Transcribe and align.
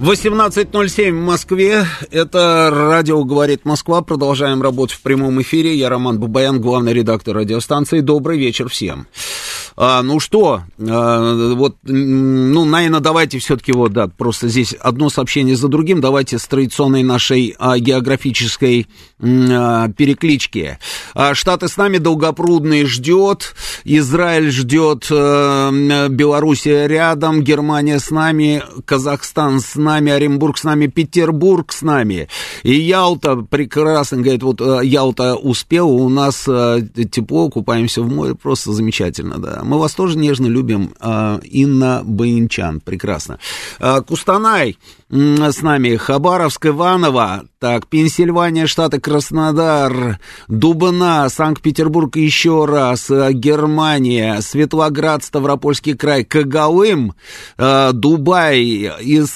18.07 0.00 1.10
в 1.10 1.14
Москве. 1.26 1.84
Это 2.10 2.70
радио 2.72 3.22
«Говорит 3.22 3.66
Москва». 3.66 4.00
Продолжаем 4.00 4.62
работать 4.62 4.96
в 4.96 5.02
прямом 5.02 5.42
эфире. 5.42 5.74
Я 5.74 5.90
Роман 5.90 6.18
Бабаян, 6.18 6.58
главный 6.58 6.94
редактор 6.94 7.36
радиостанции. 7.36 8.00
Добрый 8.00 8.38
вечер 8.38 8.70
всем. 8.70 9.08
А, 9.76 10.02
ну 10.02 10.20
что, 10.20 10.62
а, 10.78 11.54
вот, 11.54 11.76
ну, 11.82 12.64
наверное, 12.64 13.00
давайте 13.00 13.38
все-таки 13.38 13.72
вот, 13.72 13.92
да, 13.92 14.08
просто 14.08 14.48
здесь 14.48 14.74
одно 14.74 15.10
сообщение 15.10 15.56
за 15.56 15.68
другим. 15.68 16.00
Давайте 16.00 16.38
с 16.38 16.46
традиционной 16.46 17.02
нашей 17.02 17.54
а, 17.58 17.78
географической 17.78 18.86
а, 19.20 19.88
переклички. 19.88 20.78
А, 21.14 21.34
Штаты 21.34 21.68
с 21.68 21.76
нами, 21.76 21.98
Долгопрудный 21.98 22.84
ждет, 22.84 23.54
Израиль 23.84 24.50
ждет, 24.50 25.06
а, 25.10 25.70
Белоруссия 26.08 26.86
рядом, 26.86 27.42
Германия 27.42 27.98
с 27.98 28.10
нами, 28.10 28.62
Казахстан 28.84 29.60
с 29.60 29.76
нами, 29.76 30.12
Оренбург 30.12 30.58
с 30.58 30.64
нами, 30.64 30.86
Петербург 30.86 31.72
с 31.72 31.82
нами. 31.82 32.28
И 32.62 32.74
Ялта 32.74 33.36
прекрасно, 33.36 34.18
говорит, 34.18 34.42
вот 34.42 34.60
а, 34.60 34.80
Ялта 34.80 35.36
успел, 35.36 35.90
у 35.90 36.08
нас 36.08 36.44
а, 36.48 36.80
тепло, 37.10 37.48
купаемся 37.50 38.02
в 38.02 38.08
море, 38.08 38.34
просто 38.34 38.72
замечательно, 38.72 39.38
да. 39.38 39.59
Мы 39.62 39.78
вас 39.78 39.94
тоже 39.94 40.18
нежно 40.18 40.46
любим. 40.46 40.94
А, 41.00 41.40
Инна 41.42 42.02
Баинчан, 42.04 42.80
прекрасно. 42.80 43.38
А, 43.78 44.00
Кустанай 44.00 44.78
с 45.10 45.62
нами, 45.62 45.96
Хабаровск, 45.96 46.66
Иваново, 46.66 47.44
так, 47.58 47.88
Пенсильвания, 47.88 48.66
штаты 48.66 49.00
Краснодар, 49.00 50.20
Дубна, 50.46 51.28
Санкт-Петербург 51.28 52.14
еще 52.16 52.64
раз, 52.64 53.10
а, 53.10 53.32
Германия, 53.32 54.40
Светлоград, 54.40 55.24
Ставропольский 55.24 55.94
край, 55.94 56.24
Кагалым, 56.24 57.14
Дубай, 57.58 58.62
из 59.00 59.30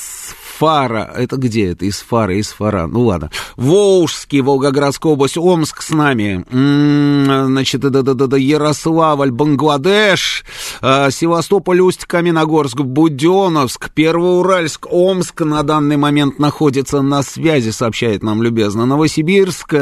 Фара, 0.58 1.10
это 1.16 1.36
где 1.36 1.70
это? 1.70 1.84
Из 1.84 2.00
Фара, 2.00 2.36
из 2.36 2.48
Фара, 2.52 2.86
ну 2.86 3.02
ладно. 3.02 3.30
Волжский, 3.56 4.40
Волгоградская 4.40 5.12
область, 5.12 5.36
Омск 5.36 5.82
с 5.82 5.90
нами, 5.90 6.44
м-м, 6.50 7.46
значит, 7.46 7.80
да, 7.80 7.90
да, 7.90 8.02
да, 8.02 8.26
да, 8.26 8.36
Ярославль, 8.36 9.30
Бангладеш, 9.32 10.44
э, 10.80 11.10
Севастополь, 11.10 11.80
Усть, 11.80 12.04
Каменогорск, 12.04 12.80
Буденновск, 12.80 13.90
Первоуральск, 13.90 14.86
Омск 14.90 15.40
на 15.40 15.62
данный 15.64 15.96
момент 15.96 16.38
находится 16.38 17.02
на 17.02 17.22
связи, 17.22 17.70
сообщает 17.70 18.22
нам 18.22 18.42
любезно. 18.42 18.86
Новосибирск, 18.86 19.74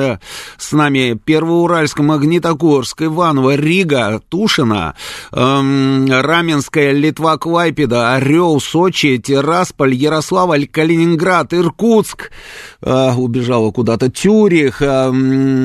с 0.56 0.72
нами 0.72 1.18
Первоуральск, 1.22 2.00
Магнитогорск, 2.00 3.02
Иваново, 3.02 3.56
Рига, 3.56 4.22
Тушина, 4.28 4.94
эм, 5.32 6.06
Раменская, 6.10 6.92
Литва, 6.92 7.36
Клайпеда, 7.36 8.14
Орел, 8.14 8.60
Сочи, 8.60 9.18
Тирасполь, 9.18 9.94
Ярославль, 9.94 10.66
Калининград, 10.72 11.54
Иркутск, 11.54 12.30
э, 12.80 13.14
убежала 13.14 13.70
куда-то, 13.70 14.10
Тюрих, 14.10 14.82
э, 14.82 15.10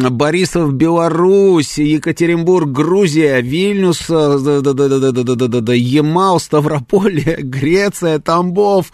Борисов, 0.09 0.73
Беларусь, 0.73 1.77
Екатеринбург, 1.77 2.69
Грузия, 2.69 3.41
Вильнюс, 3.41 4.07
да-да-да-да-да-да-да-да, 4.07 5.73
Ямал, 5.73 6.39
Ставрополье, 6.39 7.37
Греция, 7.39 8.19
Тамбов. 8.19 8.91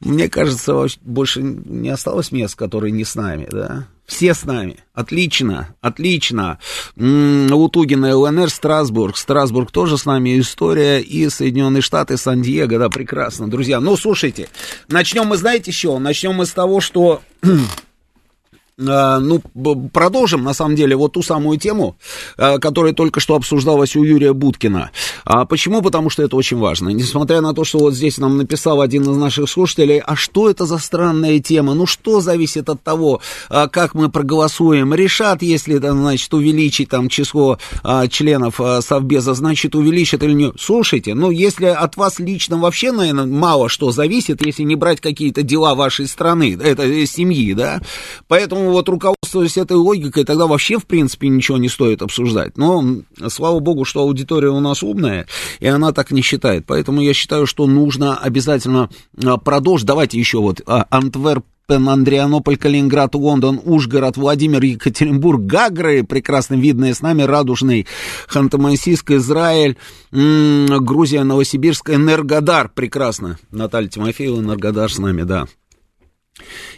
Мне 0.00 0.28
кажется, 0.28 0.86
больше 1.02 1.42
не 1.42 1.88
осталось 1.88 2.32
мест, 2.32 2.56
которые 2.56 2.90
не 2.92 3.04
с 3.04 3.14
нами, 3.14 3.46
да? 3.50 3.86
Все 4.12 4.34
с 4.34 4.44
нами. 4.44 4.76
Отлично, 4.92 5.74
отлично. 5.80 6.58
Лутугина, 6.96 8.14
ЛНР, 8.14 8.50
Страсбург. 8.50 9.16
Страсбург 9.16 9.70
тоже 9.70 9.96
с 9.96 10.04
нами. 10.04 10.38
История 10.38 11.00
и 11.00 11.30
Соединенные 11.30 11.80
Штаты, 11.80 12.18
Сан-Диего. 12.18 12.78
Да, 12.78 12.90
прекрасно, 12.90 13.48
друзья. 13.48 13.80
Ну, 13.80 13.96
слушайте, 13.96 14.50
начнем 14.88 15.28
мы, 15.28 15.38
знаете, 15.38 15.70
еще? 15.70 15.96
Начнем 15.98 16.34
мы 16.34 16.44
с 16.44 16.50
того, 16.50 16.82
что 16.82 17.22
ну, 18.82 19.40
продолжим, 19.92 20.42
на 20.42 20.54
самом 20.54 20.76
деле, 20.76 20.96
вот 20.96 21.12
ту 21.12 21.22
самую 21.22 21.58
тему, 21.58 21.96
которая 22.36 22.92
только 22.92 23.20
что 23.20 23.34
обсуждалась 23.34 23.96
у 23.96 24.02
Юрия 24.02 24.32
Будкина. 24.32 24.90
А 25.24 25.44
почему? 25.44 25.82
Потому 25.82 26.10
что 26.10 26.22
это 26.22 26.36
очень 26.36 26.58
важно. 26.58 26.90
Несмотря 26.90 27.40
на 27.40 27.54
то, 27.54 27.64
что 27.64 27.78
вот 27.78 27.94
здесь 27.94 28.18
нам 28.18 28.36
написал 28.36 28.80
один 28.80 29.02
из 29.02 29.16
наших 29.16 29.48
слушателей, 29.48 29.98
а 29.98 30.16
что 30.16 30.50
это 30.50 30.66
за 30.66 30.78
странная 30.78 31.38
тема? 31.40 31.74
Ну, 31.74 31.86
что 31.86 32.20
зависит 32.20 32.68
от 32.68 32.82
того, 32.82 33.20
как 33.48 33.94
мы 33.94 34.10
проголосуем? 34.10 34.94
Решат, 34.94 35.42
если, 35.42 35.76
значит, 35.76 36.32
увеличить 36.34 36.88
там 36.88 37.08
число 37.08 37.58
членов 38.10 38.60
Совбеза, 38.80 39.34
значит, 39.34 39.74
увеличат 39.74 40.22
или 40.22 40.32
не? 40.32 40.52
Слушайте, 40.58 41.14
ну, 41.14 41.30
если 41.30 41.66
от 41.66 41.96
вас 41.96 42.18
лично 42.18 42.58
вообще, 42.58 42.92
наверное, 42.92 43.26
мало 43.26 43.68
что 43.68 43.90
зависит, 43.92 44.44
если 44.44 44.62
не 44.62 44.76
брать 44.76 45.00
какие-то 45.00 45.42
дела 45.42 45.74
вашей 45.74 46.06
страны, 46.06 46.58
это 46.60 46.82
э, 46.82 47.06
семьи, 47.06 47.52
да, 47.54 47.80
поэтому 48.28 48.71
вот 48.72 48.88
руководствуясь 48.88 49.56
этой 49.56 49.76
логикой, 49.76 50.24
тогда 50.24 50.46
вообще, 50.46 50.78
в 50.78 50.86
принципе, 50.86 51.28
ничего 51.28 51.58
не 51.58 51.68
стоит 51.68 52.02
обсуждать. 52.02 52.58
Но, 52.58 52.84
слава 53.28 53.60
богу, 53.60 53.84
что 53.84 54.00
аудитория 54.00 54.50
у 54.50 54.60
нас 54.60 54.82
умная, 54.82 55.26
и 55.60 55.66
она 55.66 55.92
так 55.92 56.10
не 56.10 56.22
считает. 56.22 56.64
Поэтому 56.66 57.00
я 57.00 57.14
считаю, 57.14 57.46
что 57.46 57.66
нужно 57.66 58.16
обязательно 58.16 58.90
а, 59.22 59.36
продолжить. 59.36 59.86
Давайте 59.86 60.18
еще 60.18 60.38
вот 60.38 60.60
а, 60.66 60.86
Антверп 60.90 61.44
Андрианополь, 61.68 62.56
Калининград, 62.56 63.14
Лондон, 63.14 63.60
Ужгород, 63.64 64.16
Владимир, 64.16 64.62
Екатеринбург, 64.62 65.40
Гагры, 65.40 66.02
прекрасно 66.02 66.54
видные 66.54 66.92
с 66.92 67.00
нами, 67.00 67.22
Радужный, 67.22 67.86
Ханты-Мансийск, 68.28 69.16
Израиль, 69.16 69.78
м-м, 70.10 70.84
Грузия, 70.84 71.24
Новосибирск, 71.24 71.90
Энергодар, 71.90 72.68
прекрасно. 72.68 73.38
Наталья 73.50 73.88
Тимофеева, 73.88 74.40
Энергодар 74.40 74.92
с 74.92 74.98
нами, 74.98 75.22
да. 75.22 75.46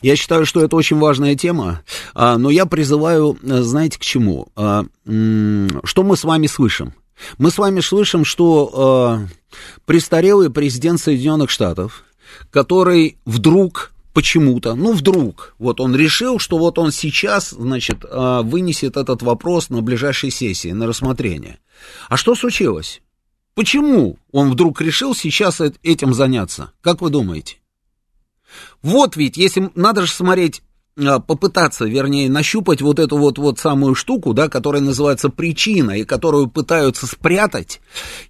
Я 0.03 0.17
считаю, 0.17 0.47
что 0.47 0.63
это 0.63 0.77
очень 0.77 0.99
важная 0.99 1.35
тема, 1.35 1.83
а, 2.15 2.39
но 2.39 2.51
я 2.51 2.67
призываю, 2.67 3.39
э, 3.43 3.63
знаете, 3.63 3.99
к 3.99 4.03
чему? 4.03 4.49
А, 4.57 4.85
что 5.05 6.03
мы 6.03 6.17
с 6.17 6.25
вами 6.25 6.47
слышим? 6.47 6.95
Мы 7.39 7.51
с 7.51 7.59
вами 7.59 7.81
слышим, 7.81 8.25
что 8.25 8.71
а, 8.75 9.27
престарелый 9.87 10.51
президент 10.51 11.01
Соединенных 11.01 11.51
Штатов, 11.51 12.05
который 12.51 13.19
вдруг 13.25 13.93
почему-то, 14.13 14.75
ну 14.75 14.93
вдруг, 14.93 15.55
вот 15.59 15.81
он 15.81 15.95
решил, 15.97 16.39
что 16.39 16.59
вот 16.59 16.79
он 16.79 16.93
сейчас, 16.93 17.51
значит, 17.51 18.05
вынесет 18.05 18.97
этот 18.97 19.23
вопрос 19.23 19.71
на 19.71 19.83
ближайшей 19.83 20.31
сессии, 20.31 20.71
на 20.71 20.87
рассмотрение. 20.87 21.59
А 22.09 22.17
что 22.17 22.37
случилось? 22.37 23.03
Почему 23.55 24.19
он 24.33 24.51
вдруг 24.51 24.81
решил 24.81 25.15
сейчас 25.15 25.61
этим 25.83 26.15
заняться? 26.15 26.73
Как 26.81 27.01
вы 27.01 27.11
думаете? 27.11 27.57
Вот 28.83 29.17
ведь, 29.17 29.37
если 29.37 29.71
надо 29.75 30.07
же 30.07 30.13
смотреть 30.13 30.63
а, 30.97 31.19
попытаться, 31.19 31.85
вернее, 31.87 32.31
нащупать 32.31 32.81
вот 32.81 32.99
эту 32.99 33.17
вот, 33.17 33.39
вот 33.39 33.59
самую 33.59 33.95
штуку, 33.95 34.33
да, 34.33 34.49
которая 34.49 34.83
называется 34.83 35.29
причина, 35.29 35.93
и 35.93 36.05
которую 36.05 36.49
пытаются 36.49 37.07
спрятать, 37.07 37.81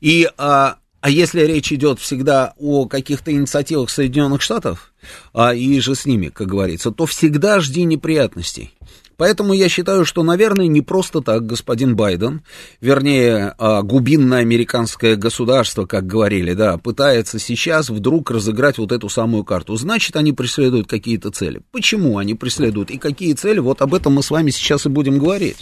и, 0.00 0.28
а, 0.38 0.76
а 1.00 1.10
если 1.10 1.42
речь 1.42 1.70
идет 1.72 2.00
всегда 2.00 2.54
о 2.58 2.86
каких-то 2.86 3.30
инициативах 3.30 3.90
Соединенных 3.90 4.40
Штатов, 4.40 4.94
а, 5.34 5.54
и 5.54 5.78
же 5.80 5.94
с 5.94 6.06
ними, 6.06 6.28
как 6.28 6.46
говорится, 6.46 6.90
то 6.90 7.04
всегда 7.04 7.60
жди 7.60 7.84
неприятностей. 7.84 8.72
Поэтому 9.16 9.52
я 9.52 9.68
считаю, 9.68 10.04
что, 10.04 10.22
наверное, 10.22 10.66
не 10.66 10.80
просто 10.80 11.20
так 11.20 11.46
господин 11.46 11.96
Байден, 11.96 12.42
вернее, 12.80 13.54
а, 13.58 13.82
губинное 13.82 14.40
американское 14.40 15.16
государство, 15.16 15.86
как 15.86 16.06
говорили, 16.06 16.54
да, 16.54 16.78
пытается 16.78 17.38
сейчас 17.38 17.90
вдруг 17.90 18.30
разыграть 18.30 18.78
вот 18.78 18.92
эту 18.92 19.08
самую 19.08 19.44
карту. 19.44 19.76
Значит, 19.76 20.16
они 20.16 20.32
преследуют 20.32 20.88
какие-то 20.88 21.30
цели. 21.30 21.60
Почему 21.72 22.18
они 22.18 22.34
преследуют 22.34 22.90
и 22.90 22.98
какие 22.98 23.34
цели? 23.34 23.58
Вот 23.58 23.82
об 23.82 23.94
этом 23.94 24.14
мы 24.14 24.22
с 24.22 24.30
вами 24.30 24.50
сейчас 24.50 24.86
и 24.86 24.88
будем 24.88 25.18
говорить. 25.18 25.56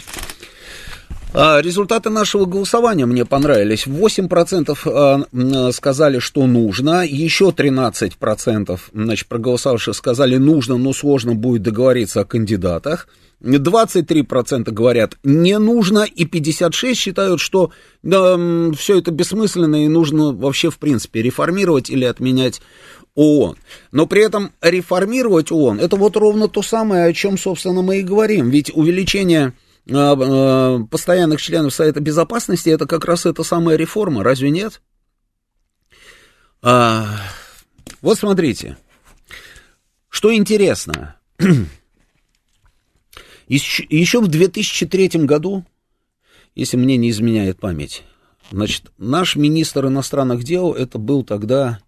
А, 1.35 1.61
результаты 1.61 2.11
нашего 2.11 2.45
голосования 2.45 3.07
мне 3.07 3.25
понравились. 3.25 3.87
8% 3.87 4.77
а, 4.85 5.71
сказали, 5.71 6.19
что 6.19 6.45
нужно, 6.45 7.03
еще 7.05 7.45
13% 7.49 8.79
значит, 8.93 9.27
проголосовавших 9.27 9.95
сказали 9.95 10.37
нужно, 10.37 10.77
но 10.77 10.93
сложно 10.93 11.33
будет 11.33 11.63
договориться 11.63 12.21
о 12.21 12.25
кандидатах. 12.25 13.07
23% 13.41 14.71
говорят 14.71 15.17
не 15.23 15.57
нужно, 15.57 16.03
и 16.03 16.25
56% 16.25 16.93
считают, 16.93 17.41
что 17.41 17.71
да, 18.03 18.37
все 18.77 18.99
это 18.99 19.11
бессмысленно 19.11 19.83
и 19.83 19.87
нужно 19.87 20.33
вообще 20.33 20.69
в 20.69 20.77
принципе 20.77 21.23
реформировать 21.23 21.89
или 21.89 22.05
отменять 22.05 22.61
ООН. 23.15 23.57
Но 23.91 24.05
при 24.05 24.23
этом 24.23 24.51
реформировать 24.61 25.51
ООН, 25.51 25.79
это 25.79 25.95
вот 25.95 26.15
ровно 26.15 26.47
то 26.47 26.61
самое, 26.61 27.05
о 27.05 27.13
чем, 27.13 27.37
собственно, 27.37 27.81
мы 27.81 27.99
и 27.99 28.03
говорим. 28.03 28.49
Ведь 28.49 28.71
увеличение 28.73 29.53
постоянных 29.85 31.41
членов 31.41 31.73
Совета 31.73 31.99
Безопасности, 31.99 32.69
это 32.69 32.85
как 32.85 33.05
раз 33.05 33.25
эта 33.25 33.43
самая 33.43 33.75
реформа, 33.75 34.23
разве 34.23 34.49
нет? 34.49 34.81
А, 36.61 37.19
вот 38.01 38.17
смотрите, 38.17 38.77
что 40.07 40.33
интересно. 40.33 41.17
Еще 43.47 44.21
в 44.21 44.27
2003 44.27 45.09
году, 45.25 45.65
если 46.55 46.77
мне 46.77 46.95
не 46.95 47.09
изменяет 47.09 47.59
память, 47.59 48.03
значит, 48.49 48.91
наш 48.97 49.35
министр 49.35 49.87
иностранных 49.87 50.45
дел, 50.45 50.71
это 50.71 50.97
был 50.97 51.23
тогда 51.23 51.79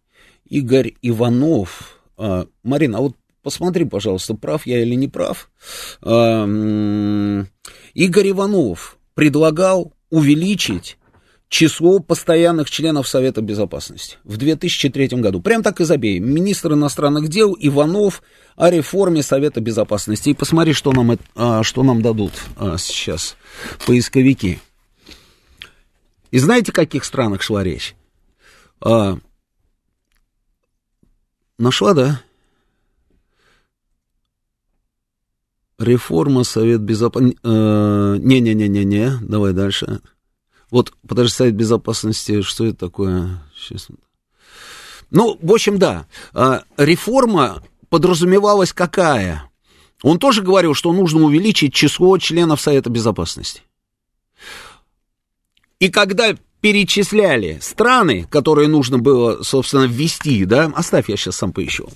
Игорь 0.49 0.95
Иванов. 1.01 2.01
А, 2.17 2.47
Марина, 2.63 2.97
а 2.97 3.01
вот 3.01 3.15
посмотри, 3.41 3.85
пожалуйста, 3.85 4.33
прав 4.35 4.67
я 4.67 4.81
или 4.81 4.95
не 4.95 5.07
прав. 5.07 5.49
А, 6.01 6.45
Игорь 7.95 8.31
Иванов 8.31 8.97
предлагал 9.13 9.93
увеличить 10.09 10.97
число 11.47 11.99
постоянных 11.99 12.69
членов 12.69 13.07
Совета 13.07 13.41
Безопасности 13.41 14.17
в 14.25 14.35
2003 14.35 15.07
году. 15.21 15.41
Прям 15.41 15.63
так 15.63 15.79
и 15.79 15.85
забей. 15.85 16.19
Министр 16.19 16.73
иностранных 16.73 17.29
дел 17.29 17.55
Иванов 17.57 18.21
о 18.57 18.69
реформе 18.69 19.23
Совета 19.23 19.61
Безопасности. 19.61 20.29
И 20.29 20.33
посмотри, 20.33 20.73
что 20.73 20.91
нам, 20.91 21.17
а, 21.35 21.63
что 21.63 21.83
нам 21.83 22.01
дадут 22.01 22.33
а, 22.57 22.77
сейчас 22.77 23.37
поисковики. 23.85 24.59
И 26.31 26.37
знаете, 26.37 26.73
о 26.73 26.75
каких 26.75 27.05
странах 27.05 27.41
шла 27.41 27.63
речь? 27.63 27.95
А, 28.81 29.17
нашла, 31.57 31.93
да? 31.93 32.21
Реформа 35.85 36.43
Совет 36.43 36.81
Безопасности... 36.81 37.39
Не-не-не-не-не, 37.43 39.19
давай 39.21 39.53
дальше. 39.53 40.01
Вот, 40.71 40.93
подожди, 41.07 41.31
Совет 41.33 41.55
Безопасности, 41.55 42.41
что 42.41 42.65
это 42.65 42.77
такое? 42.77 43.41
Сейчас. 43.55 43.87
Ну, 45.11 45.37
в 45.41 45.53
общем, 45.53 45.77
да, 45.77 46.07
реформа 46.77 47.63
подразумевалась 47.89 48.73
какая? 48.73 49.49
Он 50.01 50.19
тоже 50.19 50.41
говорил, 50.41 50.73
что 50.73 50.91
нужно 50.91 51.23
увеличить 51.23 51.73
число 51.73 52.17
членов 52.17 52.59
Совета 52.59 52.89
Безопасности. 52.89 53.61
И 55.79 55.89
когда 55.89 56.35
перечисляли 56.61 57.59
страны, 57.61 58.27
которые 58.29 58.67
нужно 58.67 58.97
было, 58.97 59.43
собственно, 59.43 59.85
ввести, 59.85 60.45
да, 60.45 60.71
оставь, 60.75 61.09
я 61.09 61.15
сейчас 61.15 61.35
сам 61.37 61.53
поищу. 61.53 61.87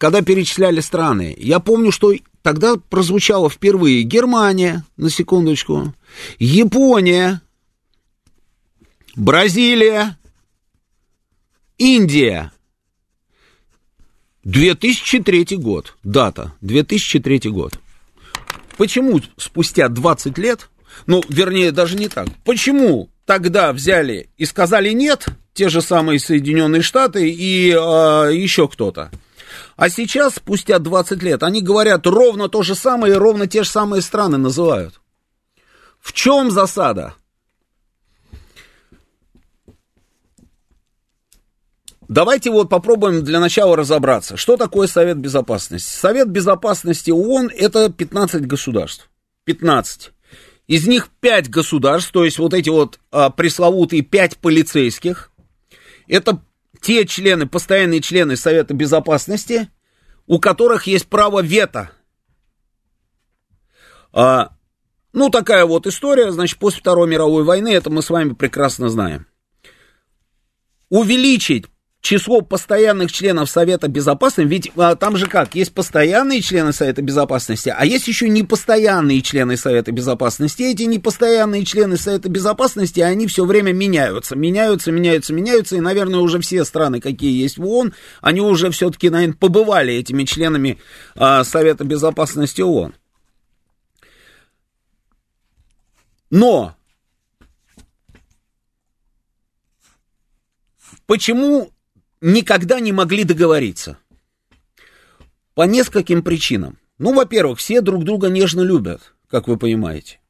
Когда 0.00 0.22
перечисляли 0.22 0.80
страны, 0.80 1.36
я 1.38 1.60
помню, 1.60 1.92
что 1.92 2.14
тогда 2.40 2.76
прозвучало 2.76 3.50
впервые 3.50 4.02
Германия, 4.02 4.82
на 4.96 5.10
секундочку, 5.10 5.94
Япония, 6.38 7.42
Бразилия, 9.14 10.16
Индия, 11.76 12.50
2003 14.44 15.58
год, 15.58 15.94
дата, 16.02 16.54
2003 16.62 17.50
год. 17.50 17.78
Почему 18.78 19.20
спустя 19.36 19.88
20 19.88 20.38
лет, 20.38 20.70
ну, 21.04 21.22
вернее, 21.28 21.72
даже 21.72 21.98
не 21.98 22.08
так, 22.08 22.28
почему 22.46 23.10
тогда 23.26 23.70
взяли 23.74 24.30
и 24.38 24.46
сказали 24.46 24.92
нет, 24.92 25.26
те 25.52 25.68
же 25.68 25.82
самые 25.82 26.18
Соединенные 26.20 26.80
Штаты 26.80 27.28
и 27.30 27.68
э, 27.68 27.74
еще 28.34 28.66
кто-то, 28.66 29.10
а 29.80 29.88
сейчас, 29.88 30.34
спустя 30.34 30.78
20 30.78 31.22
лет, 31.22 31.42
они 31.42 31.62
говорят 31.62 32.06
ровно 32.06 32.50
то 32.50 32.62
же 32.62 32.74
самое 32.74 33.14
и 33.14 33.16
ровно 33.16 33.46
те 33.46 33.62
же 33.62 33.70
самые 33.70 34.02
страны 34.02 34.36
называют. 34.36 35.00
В 35.98 36.12
чем 36.12 36.50
засада? 36.50 37.14
Давайте 42.08 42.50
вот 42.50 42.68
попробуем 42.68 43.24
для 43.24 43.40
начала 43.40 43.74
разобраться, 43.74 44.36
что 44.36 44.58
такое 44.58 44.86
Совет 44.86 45.16
Безопасности. 45.16 45.88
Совет 45.90 46.28
Безопасности 46.28 47.10
ООН 47.10 47.50
это 47.56 47.88
15 47.90 48.46
государств. 48.46 49.08
15. 49.44 50.10
Из 50.66 50.86
них 50.86 51.08
5 51.20 51.48
государств, 51.48 52.12
то 52.12 52.26
есть 52.26 52.38
вот 52.38 52.52
эти 52.52 52.68
вот 52.68 53.00
а, 53.10 53.30
пресловутые 53.30 54.02
5 54.02 54.36
полицейских. 54.36 55.30
Это 56.06 56.42
те 56.80 57.06
члены, 57.06 57.46
постоянные 57.46 58.00
члены 58.00 58.36
Совета 58.36 58.74
Безопасности, 58.74 59.68
у 60.26 60.38
которых 60.38 60.86
есть 60.86 61.06
право 61.06 61.42
вето. 61.42 61.90
А, 64.12 64.52
ну, 65.12 65.30
такая 65.30 65.64
вот 65.66 65.86
история, 65.86 66.32
значит, 66.32 66.58
после 66.58 66.80
Второй 66.80 67.08
мировой 67.08 67.44
войны, 67.44 67.68
это 67.68 67.90
мы 67.90 68.02
с 68.02 68.10
вами 68.10 68.32
прекрасно 68.32 68.88
знаем. 68.88 69.26
Увеличить 70.88 71.66
число 72.00 72.40
постоянных 72.40 73.12
членов 73.12 73.50
Совета 73.50 73.88
Безопасности, 73.88 74.48
ведь 74.48 74.72
а, 74.76 74.96
там 74.96 75.16
же 75.16 75.26
как, 75.26 75.54
есть 75.54 75.72
постоянные 75.74 76.40
члены 76.40 76.72
Совета 76.72 77.02
Безопасности, 77.02 77.72
а 77.76 77.84
есть 77.84 78.08
еще 78.08 78.28
непостоянные 78.28 79.20
члены 79.20 79.56
Совета 79.56 79.92
Безопасности. 79.92 80.62
Эти 80.62 80.84
непостоянные 80.84 81.64
члены 81.64 81.96
Совета 81.96 82.28
Безопасности, 82.28 83.00
они 83.00 83.26
все 83.26 83.44
время 83.44 83.72
меняются, 83.72 84.34
меняются, 84.34 84.90
меняются, 84.92 85.32
меняются, 85.34 85.76
и, 85.76 85.80
наверное, 85.80 86.20
уже 86.20 86.40
все 86.40 86.64
страны, 86.64 87.00
какие 87.00 87.42
есть 87.42 87.58
в 87.58 87.66
ООН, 87.66 87.92
они 88.22 88.40
уже 88.40 88.70
все-таки, 88.70 89.10
наверное, 89.10 89.36
побывали 89.36 89.92
этими 89.92 90.24
членами 90.24 90.78
а, 91.16 91.44
Совета 91.44 91.84
Безопасности 91.84 92.62
ООН. 92.62 92.94
Но 96.30 96.76
почему 101.06 101.72
никогда 102.20 102.80
не 102.80 102.92
могли 102.92 103.24
договориться. 103.24 103.98
По 105.54 105.62
нескольким 105.62 106.22
причинам. 106.22 106.78
Ну, 106.98 107.14
во-первых, 107.14 107.58
все 107.58 107.80
друг 107.80 108.04
друга 108.04 108.28
нежно 108.28 108.60
любят, 108.60 109.14
как 109.28 109.48
вы 109.48 109.56
понимаете. 109.56 110.20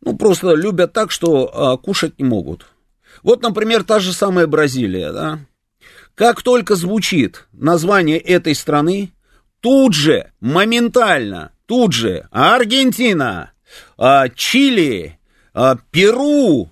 Ну, 0.00 0.16
просто 0.16 0.54
любят 0.54 0.92
так, 0.92 1.10
что 1.10 1.50
а, 1.52 1.76
кушать 1.76 2.18
не 2.18 2.24
могут. 2.24 2.66
Вот, 3.22 3.42
например, 3.42 3.84
та 3.84 4.00
же 4.00 4.12
самая 4.12 4.46
Бразилия, 4.46 5.12
да. 5.12 5.38
Как 6.14 6.42
только 6.42 6.74
звучит 6.74 7.46
название 7.52 8.18
этой 8.18 8.54
страны, 8.54 9.12
тут 9.60 9.94
же, 9.94 10.32
моментально, 10.40 11.52
тут 11.66 11.92
же 11.92 12.26
Аргентина, 12.30 13.52
а, 13.96 14.28
Чили, 14.28 15.18
а, 15.54 15.76
Перу, 15.90 16.71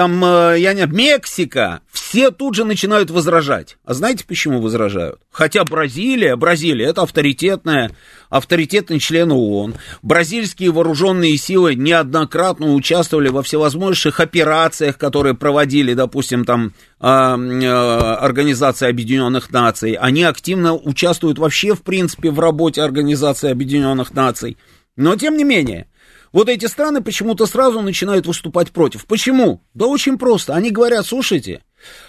там, 0.00 0.24
э, 0.24 0.54
я 0.58 0.72
не 0.72 0.86
Мексика, 0.86 1.82
все 1.92 2.30
тут 2.30 2.54
же 2.54 2.64
начинают 2.64 3.10
возражать. 3.10 3.76
А 3.84 3.92
знаете, 3.92 4.24
почему 4.26 4.62
возражают? 4.62 5.20
Хотя 5.30 5.62
Бразилия, 5.62 6.36
Бразилия, 6.36 6.86
это 6.86 7.02
авторитетная, 7.02 7.90
авторитетный 8.30 8.98
член 8.98 9.30
ООН. 9.30 9.74
Бразильские 10.00 10.70
вооруженные 10.70 11.36
силы 11.36 11.74
неоднократно 11.74 12.72
участвовали 12.72 13.28
во 13.28 13.42
всевозможных 13.42 14.20
операциях, 14.20 14.96
которые 14.96 15.34
проводили, 15.34 15.92
допустим, 15.92 16.46
там, 16.46 16.72
э, 16.98 17.06
э, 17.06 17.66
Организация 17.66 18.88
Объединенных 18.88 19.50
Наций. 19.50 19.92
Они 19.92 20.22
активно 20.22 20.72
участвуют 20.72 21.38
вообще, 21.38 21.74
в 21.74 21.82
принципе, 21.82 22.30
в 22.30 22.40
работе 22.40 22.80
Организации 22.80 23.50
Объединенных 23.50 24.14
Наций. 24.14 24.56
Но, 24.96 25.14
тем 25.16 25.36
не 25.36 25.44
менее, 25.44 25.89
вот 26.32 26.48
эти 26.48 26.66
страны 26.66 27.02
почему-то 27.02 27.46
сразу 27.46 27.80
начинают 27.80 28.26
выступать 28.26 28.70
против. 28.70 29.06
Почему? 29.06 29.62
Да 29.74 29.86
очень 29.86 30.18
просто. 30.18 30.54
Они 30.54 30.70
говорят, 30.70 31.06
слушайте, 31.06 31.62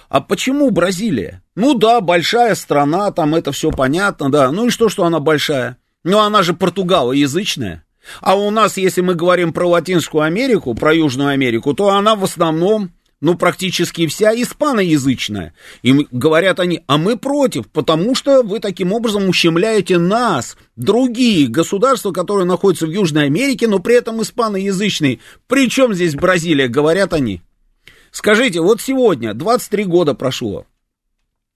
а 0.10 0.22
почему 0.22 0.70
Бразилия? 0.70 1.42
Ну 1.56 1.74
да, 1.74 2.02
большая 2.02 2.56
страна, 2.56 3.12
там 3.12 3.36
это 3.36 3.52
все 3.52 3.72
понятно, 3.72 4.32
да. 4.32 4.52
Ну 4.52 4.68
и 4.68 4.70
что, 4.70 4.90
что 4.90 5.06
она 5.06 5.20
большая? 5.20 5.78
Ну 6.04 6.20
она 6.20 6.44
же 6.44 6.54
португалоязычная. 6.54 7.84
А 8.20 8.36
у 8.36 8.50
нас, 8.50 8.78
если 8.78 9.02
мы 9.02 9.14
говорим 9.14 9.54
про 9.54 9.68
Латинскую 9.68 10.24
Америку, 10.24 10.74
про 10.74 10.94
Южную 10.94 11.30
Америку, 11.30 11.74
то 11.74 11.90
она 11.90 12.16
в 12.16 12.24
основном 12.24 12.92
ну, 13.22 13.36
практически 13.36 14.08
вся 14.08 14.34
испаноязычная. 14.34 15.54
И 15.84 16.08
говорят 16.12 16.60
они, 16.60 16.84
а 16.88 16.98
мы 16.98 17.18
против, 17.18 17.70
потому 17.70 18.16
что 18.16 18.42
вы 18.42 18.60
таким 18.60 18.92
образом 18.92 19.30
ущемляете 19.30 20.00
нас, 20.00 20.58
другие 20.76 21.48
государства, 21.48 22.12
которые 22.12 22.46
находятся 22.46 22.88
в 22.88 22.92
Южной 22.92 23.26
Америке, 23.26 23.68
но 23.68 23.78
при 23.78 23.96
этом 23.96 24.22
испаноязычные. 24.24 25.20
Причем 25.48 25.94
здесь 25.94 26.16
Бразилия, 26.16 26.68
говорят 26.68 27.14
они. 27.14 27.42
Скажите, 28.10 28.60
вот 28.60 28.82
сегодня, 28.82 29.36
23 29.36 29.86
года 29.86 30.16
прошло, 30.16 30.66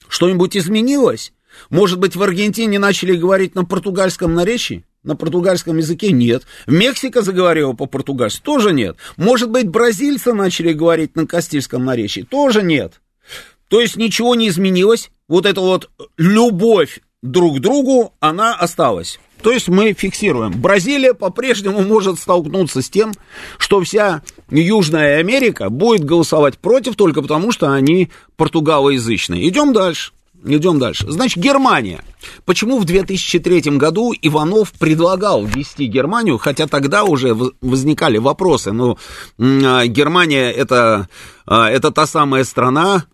что-нибудь 0.08 0.56
изменилось? 0.56 1.34
Может 1.70 2.00
быть, 2.00 2.16
в 2.16 2.22
Аргентине 2.22 2.78
начали 2.78 3.16
говорить 3.16 3.56
на 3.56 3.66
португальском 3.66 4.36
наречии? 4.36 4.86
На 5.06 5.16
португальском 5.16 5.78
языке 5.78 6.12
нет. 6.12 6.44
Мексика 6.66 7.22
заговорила 7.22 7.74
по-португальски? 7.74 8.42
Тоже 8.42 8.74
нет. 8.74 8.98
Может 9.18 9.52
быть, 9.52 9.70
бразильцы 9.70 10.34
начали 10.34 10.74
говорить 10.74 11.16
на 11.16 11.28
кастильском 11.28 11.86
наречии? 11.86 12.22
Тоже 12.22 12.64
нет. 12.64 13.02
То 13.70 13.80
есть 13.80 13.98
ничего 13.98 14.34
не 14.34 14.50
изменилось. 14.50 15.12
Вот 15.28 15.46
эта 15.46 15.62
вот 15.62 15.92
любовь 16.18 17.02
друг 17.22 17.58
к 17.58 17.60
другу, 17.60 18.14
она 18.20 18.56
осталась. 18.56 19.20
То 19.44 19.52
есть 19.52 19.68
мы 19.68 19.94
фиксируем. 19.94 20.60
Бразилия 20.60 21.14
по-прежнему 21.14 21.82
может 21.82 22.20
столкнуться 22.20 22.82
с 22.82 22.90
тем, 22.90 23.14
что 23.60 23.82
вся 23.82 24.24
Южная 24.50 25.20
Америка 25.20 25.70
будет 25.70 26.04
голосовать 26.04 26.58
против 26.58 26.96
только 26.96 27.22
потому, 27.22 27.52
что 27.52 27.72
они 27.72 28.10
португалоязычные. 28.38 29.48
Идем 29.48 29.72
дальше. 29.72 30.14
Идем 30.44 30.80
дальше. 30.80 31.12
Значит, 31.12 31.38
Германия. 31.38 32.04
Почему 32.46 32.80
в 32.80 32.86
2003 32.86 33.78
году 33.78 34.14
Иванов 34.22 34.72
предлагал 34.74 35.46
ввести 35.46 35.86
Германию, 35.86 36.38
хотя 36.38 36.68
тогда 36.68 37.04
уже 37.04 37.36
возникали 37.62 38.18
вопросы. 38.18 38.72
Ну, 38.72 38.98
а, 39.40 39.86
Германия 39.88 40.52
это, 40.52 41.10
а, 41.46 41.70
это 41.70 41.92
та 41.92 42.06
самая 42.06 42.44
страна, 42.44 43.06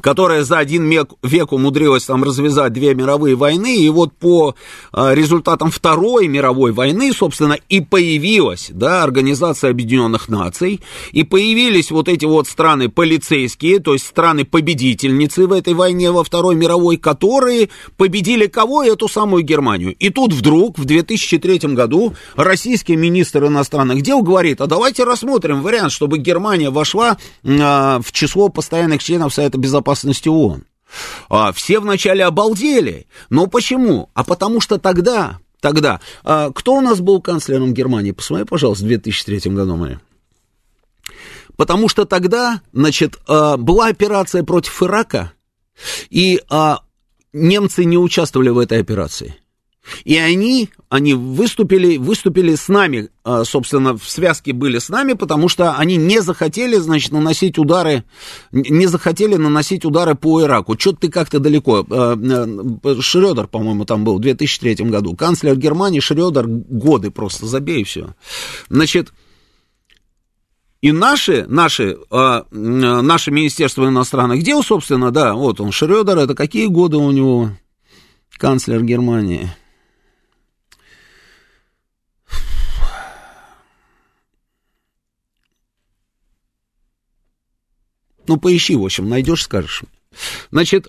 которая 0.00 0.44
за 0.44 0.58
один 0.58 0.88
век, 1.22 1.52
умудрилась 1.52 2.04
там 2.04 2.24
развязать 2.24 2.72
две 2.72 2.94
мировые 2.94 3.36
войны, 3.36 3.76
и 3.76 3.88
вот 3.88 4.12
по 4.12 4.54
а, 4.92 5.14
результатам 5.14 5.70
Второй 5.70 6.28
мировой 6.28 6.72
войны, 6.72 7.12
собственно, 7.12 7.56
и 7.68 7.80
появилась, 7.80 8.70
да, 8.72 9.02
Организация 9.02 9.70
Объединенных 9.70 10.28
Наций, 10.28 10.80
и 11.12 11.22
появились 11.24 11.90
вот 11.90 12.08
эти 12.08 12.24
вот 12.24 12.48
страны 12.48 12.88
полицейские, 12.88 13.78
то 13.78 13.92
есть 13.92 14.06
страны-победительницы 14.06 15.46
в 15.46 15.52
этой 15.52 15.74
войне 15.74 16.10
во 16.10 16.24
Второй 16.24 16.54
мировой, 16.54 16.96
которые 16.96 17.68
победили 17.96 18.46
кого? 18.46 18.82
Эту 18.82 19.08
самую 19.08 19.42
Германию. 19.42 19.94
И 19.98 20.10
тут 20.10 20.32
вдруг 20.32 20.78
в 20.78 20.84
2003 20.84 21.74
году 21.74 22.14
российский 22.36 22.96
министр 22.96 23.46
иностранных 23.46 24.02
дел 24.02 24.22
говорит, 24.22 24.60
а 24.60 24.66
давайте 24.66 25.04
рассмотрим 25.04 25.62
вариант, 25.62 25.92
чтобы 25.92 26.18
Германия 26.18 26.70
вошла 26.70 27.16
а, 27.44 28.00
в 28.02 28.12
число 28.12 28.48
постоянных 28.48 29.02
членов 29.02 29.34
Совета 29.34 29.58
Безопасности 29.58 29.89
безопасности 29.90 30.28
ООН. 30.28 30.64
А, 31.28 31.52
все 31.52 31.80
вначале 31.80 32.24
обалдели. 32.24 33.06
Но 33.28 33.46
почему? 33.46 34.10
А 34.14 34.24
потому 34.24 34.60
что 34.60 34.78
тогда, 34.78 35.38
тогда, 35.60 36.00
а, 36.24 36.50
кто 36.50 36.74
у 36.74 36.80
нас 36.80 37.00
был 37.00 37.20
канцлером 37.20 37.74
Германии? 37.74 38.12
Посмотри, 38.12 38.44
пожалуйста, 38.44 38.84
в 38.84 38.88
2003 38.88 39.50
году 39.52 39.76
мы. 39.76 40.00
Потому 41.56 41.88
что 41.88 42.04
тогда, 42.04 42.62
значит, 42.72 43.18
а, 43.28 43.56
была 43.56 43.86
операция 43.86 44.42
против 44.42 44.82
Ирака, 44.82 45.32
и 46.10 46.40
а, 46.48 46.80
немцы 47.32 47.84
не 47.84 47.98
участвовали 47.98 48.48
в 48.48 48.58
этой 48.58 48.80
операции. 48.80 49.36
И 50.04 50.16
они, 50.16 50.68
они 50.88 51.14
выступили, 51.14 51.96
выступили 51.96 52.54
с 52.54 52.68
нами, 52.68 53.08
а, 53.24 53.44
собственно, 53.44 53.96
в 53.96 54.08
связке 54.08 54.52
были 54.52 54.78
с 54.78 54.88
нами, 54.88 55.14
потому 55.14 55.48
что 55.48 55.74
они 55.76 55.96
не 55.96 56.20
захотели, 56.20 56.76
значит, 56.76 57.12
наносить 57.12 57.58
удары, 57.58 58.04
не 58.52 58.86
захотели 58.86 59.36
наносить 59.36 59.84
удары 59.84 60.14
по 60.14 60.42
Ираку. 60.42 60.78
Что-то 60.78 61.00
ты 61.00 61.08
как-то 61.08 61.38
далеко. 61.38 61.86
А, 61.90 62.14
а, 62.14 63.00
Шредер, 63.00 63.46
по-моему, 63.46 63.84
там 63.84 64.04
был 64.04 64.18
в 64.18 64.20
2003 64.20 64.90
году. 64.90 65.16
Канцлер 65.16 65.56
Германии 65.56 66.00
Шредер 66.00 66.46
годы 66.46 67.10
просто, 67.10 67.46
забей 67.46 67.84
все. 67.84 68.14
Значит, 68.68 69.12
и 70.82 70.92
наши, 70.92 71.44
наши, 71.46 71.98
э, 72.10 72.42
наше 72.50 73.30
Министерство 73.30 73.86
иностранных 73.86 74.42
дел, 74.42 74.62
собственно, 74.62 75.10
да, 75.10 75.34
вот 75.34 75.60
он, 75.60 75.72
Шредер, 75.72 76.16
это 76.16 76.34
какие 76.34 76.68
годы 76.68 76.96
у 76.96 77.10
него 77.10 77.50
канцлер 78.38 78.82
Германии? 78.82 79.50
Ну, 88.26 88.36
поищи, 88.36 88.76
в 88.76 88.84
общем, 88.84 89.08
найдешь, 89.08 89.44
скажешь. 89.44 89.82
Значит, 90.50 90.88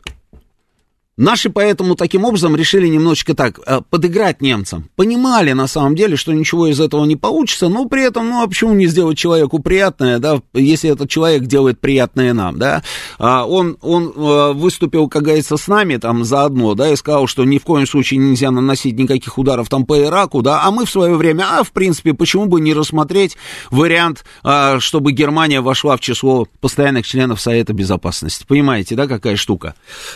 Наши 1.21 1.51
поэтому 1.51 1.93
таким 1.93 2.25
образом 2.25 2.55
решили 2.55 2.87
немножечко 2.87 3.35
так 3.35 3.59
э, 3.63 3.81
подыграть 3.87 4.41
немцам. 4.41 4.89
Понимали 4.95 5.51
на 5.51 5.67
самом 5.67 5.95
деле, 5.95 6.15
что 6.15 6.33
ничего 6.33 6.65
из 6.65 6.79
этого 6.79 7.05
не 7.05 7.15
получится, 7.15 7.69
но 7.69 7.85
при 7.85 8.03
этом, 8.03 8.27
ну 8.27 8.41
а 8.41 8.47
почему 8.47 8.73
не 8.73 8.87
сделать 8.87 9.19
человеку 9.19 9.59
приятное, 9.59 10.17
да, 10.17 10.41
если 10.55 10.89
этот 10.89 11.11
человек 11.11 11.43
делает 11.43 11.79
приятное 11.79 12.33
нам, 12.33 12.57
да. 12.57 12.81
А 13.19 13.45
он, 13.45 13.77
он 13.81 14.11
э, 14.15 14.53
выступил, 14.53 15.07
как 15.09 15.21
говорится, 15.21 15.57
с 15.57 15.67
нами 15.67 15.97
там 15.97 16.23
заодно, 16.23 16.73
да, 16.73 16.89
и 16.89 16.95
сказал, 16.95 17.27
что 17.27 17.43
ни 17.43 17.59
в 17.59 17.65
коем 17.65 17.85
случае 17.85 18.17
нельзя 18.17 18.49
наносить 18.49 18.97
никаких 18.97 19.37
ударов 19.37 19.69
там 19.69 19.85
по 19.85 20.01
Ираку, 20.01 20.41
да, 20.41 20.63
а 20.63 20.71
мы 20.71 20.85
в 20.85 20.89
свое 20.89 21.13
время, 21.13 21.45
а 21.51 21.63
в 21.63 21.71
принципе, 21.71 22.15
почему 22.15 22.47
бы 22.47 22.59
не 22.61 22.73
рассмотреть 22.73 23.37
вариант, 23.69 24.25
а, 24.41 24.79
чтобы 24.79 25.11
Германия 25.11 25.61
вошла 25.61 25.97
в 25.97 25.99
число 25.99 26.47
постоянных 26.61 27.05
членов 27.05 27.39
Совета 27.39 27.73
Безопасности. 27.73 28.43
Понимаете, 28.47 28.95
да, 28.95 29.05
какая 29.05 29.35
штука? 29.35 29.75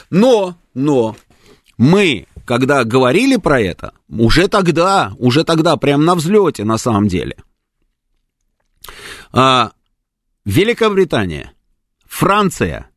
Но 0.09 0.55
но 0.75 1.15
мы, 1.77 2.27
когда 2.45 2.83
говорили 2.83 3.37
про 3.37 3.59
это, 3.59 3.93
уже 4.07 4.47
тогда, 4.47 5.13
уже 5.17 5.43
тогда, 5.43 5.77
прям 5.77 6.05
на 6.05 6.13
взлете 6.13 6.63
на 6.63 6.77
самом 6.77 7.07
деле, 7.07 7.37
а, 9.31 9.71
Великобритания, 10.45 11.53
Франция, 12.07 12.89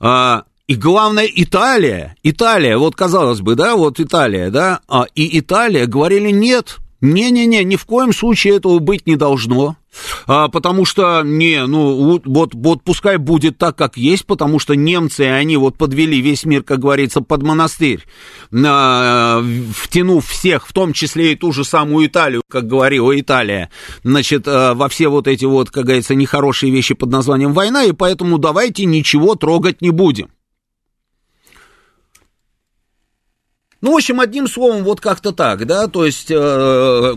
а, 0.00 0.44
и 0.66 0.74
главное, 0.74 1.28
Италия, 1.32 2.16
Италия, 2.22 2.76
вот 2.76 2.96
казалось 2.96 3.40
бы, 3.40 3.54
да, 3.54 3.76
вот 3.76 4.00
Италия, 4.00 4.50
да, 4.50 4.80
а, 4.88 5.06
и 5.14 5.38
Италия 5.38 5.86
говорили 5.86 6.30
нет, 6.30 6.78
не-не-не, 7.00 7.64
ни 7.64 7.76
в 7.76 7.84
коем 7.84 8.12
случае 8.12 8.56
этого 8.56 8.78
быть 8.78 9.06
не 9.06 9.16
должно. 9.16 9.76
А, 10.26 10.48
потому 10.48 10.84
что, 10.84 11.22
не, 11.24 11.66
ну, 11.66 12.20
вот, 12.24 12.54
вот 12.54 12.82
пускай 12.84 13.16
будет 13.16 13.58
так, 13.58 13.76
как 13.76 13.96
есть, 13.96 14.24
потому 14.24 14.58
что 14.58 14.74
немцы, 14.74 15.22
они 15.22 15.56
вот 15.56 15.76
подвели 15.76 16.20
весь 16.20 16.44
мир, 16.44 16.62
как 16.62 16.78
говорится, 16.78 17.20
под 17.20 17.42
монастырь, 17.42 18.04
а, 18.52 19.42
втянув 19.74 20.26
всех, 20.26 20.68
в 20.68 20.72
том 20.72 20.92
числе 20.92 21.32
и 21.32 21.36
ту 21.36 21.52
же 21.52 21.64
самую 21.64 22.06
Италию, 22.06 22.42
как 22.48 22.66
говорила 22.68 23.18
Италия, 23.18 23.70
значит, 24.04 24.44
а, 24.46 24.74
во 24.74 24.88
все 24.88 25.08
вот 25.08 25.26
эти 25.26 25.44
вот, 25.44 25.70
как 25.70 25.84
говорится, 25.84 26.14
нехорошие 26.14 26.72
вещи 26.72 26.94
под 26.94 27.10
названием 27.10 27.52
война, 27.52 27.84
и 27.84 27.92
поэтому 27.92 28.38
давайте 28.38 28.84
ничего 28.84 29.34
трогать 29.34 29.82
не 29.82 29.90
будем. 29.90 30.28
Ну, 33.82 33.92
в 33.92 33.96
общем, 33.96 34.20
одним 34.20 34.46
словом, 34.46 34.84
вот 34.84 35.00
как-то 35.00 35.32
так, 35.32 35.66
да, 35.66 35.86
то 35.86 36.04
есть 36.04 36.30
э, 36.30 37.16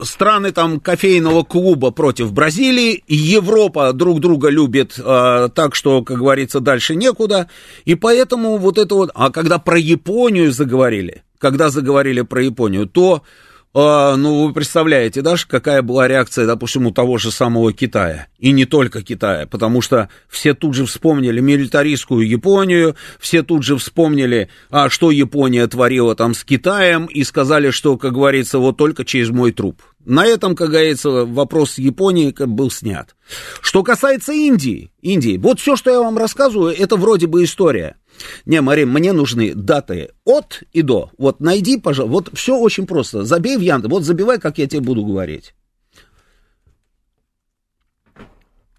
страны 0.00 0.52
там 0.52 0.78
кофейного 0.78 1.42
клуба 1.42 1.90
против 1.90 2.32
Бразилии, 2.32 3.02
Европа 3.08 3.92
друг 3.92 4.20
друга 4.20 4.50
любит 4.50 4.94
э, 4.98 5.48
так, 5.52 5.74
что, 5.74 6.02
как 6.02 6.18
говорится, 6.18 6.60
дальше 6.60 6.94
некуда, 6.94 7.48
и 7.84 7.96
поэтому 7.96 8.56
вот 8.58 8.78
это 8.78 8.94
вот, 8.94 9.10
а 9.14 9.30
когда 9.30 9.58
про 9.58 9.76
Японию 9.76 10.52
заговорили, 10.52 11.24
когда 11.38 11.70
заговорили 11.70 12.20
про 12.20 12.44
Японию, 12.44 12.86
то 12.86 13.22
а, 13.74 14.16
ну, 14.16 14.46
вы 14.46 14.52
представляете, 14.52 15.20
да, 15.20 15.34
какая 15.48 15.82
была 15.82 16.06
реакция, 16.06 16.46
допустим, 16.46 16.86
у 16.86 16.92
того 16.92 17.18
же 17.18 17.32
самого 17.32 17.72
Китая. 17.72 18.28
И 18.38 18.52
не 18.52 18.66
только 18.66 19.02
Китая, 19.02 19.48
потому 19.48 19.80
что 19.80 20.08
все 20.28 20.54
тут 20.54 20.74
же 20.74 20.86
вспомнили 20.86 21.40
милитаристскую 21.40 22.28
Японию, 22.28 22.94
все 23.18 23.42
тут 23.42 23.64
же 23.64 23.76
вспомнили, 23.76 24.48
а, 24.70 24.88
что 24.90 25.10
Япония 25.10 25.66
творила 25.66 26.14
там 26.14 26.34
с 26.34 26.44
Китаем, 26.44 27.06
и 27.06 27.24
сказали, 27.24 27.70
что, 27.70 27.96
как 27.96 28.12
говорится, 28.12 28.60
вот 28.60 28.76
только 28.76 29.04
через 29.04 29.30
мой 29.30 29.50
труп. 29.50 29.82
На 30.04 30.24
этом, 30.26 30.54
как 30.54 30.68
говорится, 30.68 31.24
вопрос 31.24 31.72
с 31.72 31.78
Японией 31.78 32.32
был 32.46 32.70
снят. 32.70 33.16
Что 33.60 33.82
касается 33.82 34.32
Индии, 34.32 34.92
Индии, 35.00 35.38
вот 35.38 35.58
все, 35.58 35.76
что 35.76 35.90
я 35.90 36.00
вам 36.00 36.18
рассказываю, 36.18 36.74
это 36.78 36.96
вроде 36.96 37.26
бы 37.26 37.42
история. 37.42 37.96
Не, 38.46 38.60
Марин, 38.60 38.90
мне 38.90 39.12
нужны 39.12 39.54
даты 39.54 40.10
от 40.24 40.62
и 40.72 40.82
до. 40.82 41.10
Вот 41.18 41.40
найди, 41.40 41.78
пожалуйста, 41.78 42.12
вот 42.12 42.38
все 42.38 42.56
очень 42.56 42.86
просто. 42.86 43.24
Забей 43.24 43.56
в 43.56 43.60
Яндекс, 43.60 43.90
вот 43.90 44.04
забивай, 44.04 44.38
как 44.38 44.58
я 44.58 44.66
тебе 44.66 44.80
буду 44.80 45.04
говорить. 45.04 45.54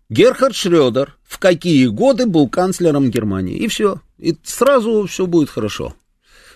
Герхард 0.09 0.55
Шредер 0.55 1.17
в 1.23 1.39
какие 1.39 1.87
годы 1.87 2.27
был 2.27 2.47
канцлером 2.47 3.09
Германии. 3.09 3.57
И 3.57 3.67
все. 3.67 4.01
И 4.17 4.35
сразу 4.43 5.05
все 5.07 5.25
будет 5.25 5.49
хорошо. 5.49 5.95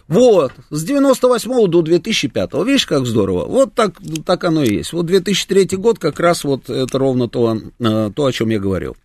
Вот, 0.07 0.53
с 0.71 0.83
98 0.83 1.67
до 1.67 1.81
2005. 1.83 2.53
Видишь, 2.65 2.87
как 2.87 3.05
здорово. 3.05 3.45
Вот 3.45 3.75
так, 3.75 3.93
так 4.25 4.43
оно 4.43 4.63
и 4.63 4.77
есть. 4.77 4.91
Вот 4.91 5.05
2003 5.05 5.77
год 5.77 5.99
как 5.99 6.19
раз 6.19 6.43
вот 6.43 6.67
это 6.69 6.97
ровно 6.97 7.29
то, 7.29 7.55
э, 7.79 8.11
то 8.15 8.25
о 8.25 8.31
чем 8.31 8.49
я 8.49 8.59
говорил. 8.59 8.97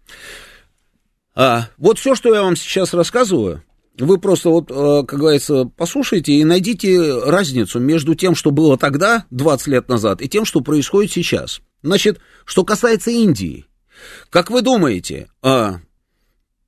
А, 1.35 1.69
вот 1.79 1.99
все, 1.99 2.15
что 2.15 2.35
я 2.35 2.43
вам 2.43 2.57
сейчас 2.57 2.95
рассказываю, 2.95 3.63
вы 3.99 4.19
просто 4.19 4.51
вот, 4.51 4.71
э, 4.71 5.05
как 5.07 5.19
говорится, 5.19 5.65
послушайте 5.77 6.33
и 6.33 6.45
найдите 6.45 7.21
разницу 7.25 7.81
между 7.81 8.15
тем, 8.15 8.35
что 8.35 8.51
было 8.51 8.77
тогда, 8.77 9.27
20 9.31 9.67
лет 9.69 9.89
назад, 9.89 10.23
и 10.23 10.29
тем, 10.29 10.45
что 10.45 10.61
происходит 10.61 11.13
сейчас. 11.13 11.61
Значит, 11.83 12.21
что 12.45 12.65
касается 12.65 13.11
Индии, 13.11 13.67
как 14.31 14.51
вы 14.51 14.63
думаете, 14.63 15.29
а, 15.43 15.81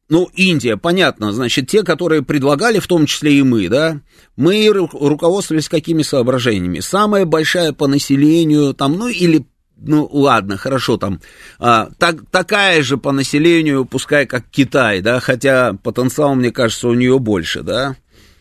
ну, 0.09 0.29
Индия, 0.35 0.77
понятно, 0.77 1.33
значит, 1.33 1.69
те, 1.69 1.83
которые 1.83 2.23
предлагали, 2.23 2.79
в 2.79 2.87
том 2.87 3.07
числе 3.07 3.39
и 3.39 3.43
мы, 3.43 3.69
да, 3.69 4.01
мы 4.37 4.69
руководствовались 4.69 5.69
какими 5.69 6.03
соображениями? 6.03 6.79
Самая 6.81 7.25
большая 7.25 7.73
по 7.73 7.89
населению, 7.89 8.73
там, 8.73 8.95
ну, 8.95 9.09
или 9.09 9.47
ну 9.77 10.09
ладно, 10.11 10.57
хорошо, 10.57 10.97
там 10.97 11.21
а, 11.59 11.91
так, 11.99 12.17
такая 12.31 12.83
же 12.83 12.97
по 12.97 13.13
населению, 13.13 13.85
пускай 13.85 14.27
как 14.27 14.45
Китай, 14.51 15.01
да, 15.01 15.21
хотя 15.21 15.75
потенциал, 15.75 16.35
мне 16.35 16.51
кажется, 16.51 16.89
у 16.89 16.95
нее 16.95 17.19
больше, 17.19 17.63
да. 17.63 17.97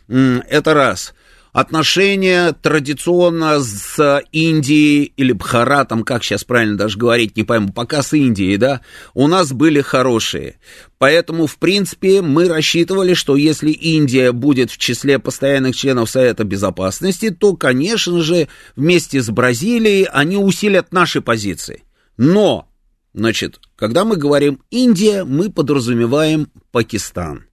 Это 0.08 0.74
раз 0.74 1.13
отношения 1.56 2.52
традиционно 2.52 3.62
с 3.62 4.22
Индией 4.34 5.14
или 5.16 5.32
Бхаратом, 5.32 6.04
как 6.04 6.22
сейчас 6.22 6.44
правильно 6.44 6.76
даже 6.76 6.98
говорить, 6.98 7.38
не 7.38 7.44
пойму, 7.44 7.72
пока 7.72 8.04
с 8.04 8.12
Индией, 8.12 8.58
да, 8.58 8.82
у 9.14 9.28
нас 9.28 9.54
были 9.54 9.80
хорошие. 9.80 10.60
Поэтому, 10.98 11.48
в 11.48 11.58
принципе, 11.58 12.22
мы 12.22 12.50
рассчитывали, 12.50 13.14
что 13.14 13.38
если 13.38 13.72
Индия 13.72 14.34
будет 14.34 14.70
в 14.70 14.78
числе 14.78 15.18
постоянных 15.18 15.78
членов 15.78 16.10
Совета 16.10 16.44
Безопасности, 16.44 17.30
то, 17.30 17.56
конечно 17.56 18.20
же, 18.20 18.50
вместе 18.76 19.22
с 19.22 19.30
Бразилией 19.30 20.10
они 20.12 20.36
усилят 20.36 20.92
наши 20.92 21.22
позиции. 21.22 21.86
Но, 22.18 22.68
значит, 23.14 23.62
когда 23.78 24.04
мы 24.04 24.18
говорим 24.18 24.60
Индия, 24.72 25.24
мы 25.24 25.50
подразумеваем 25.50 26.50
Пакистан. 26.74 27.46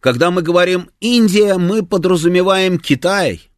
Когда 0.00 0.30
мы 0.30 0.42
говорим 0.42 0.90
Индия, 1.00 1.56
мы 1.56 1.84
подразумеваем 1.84 2.78
Китай. 2.78 3.50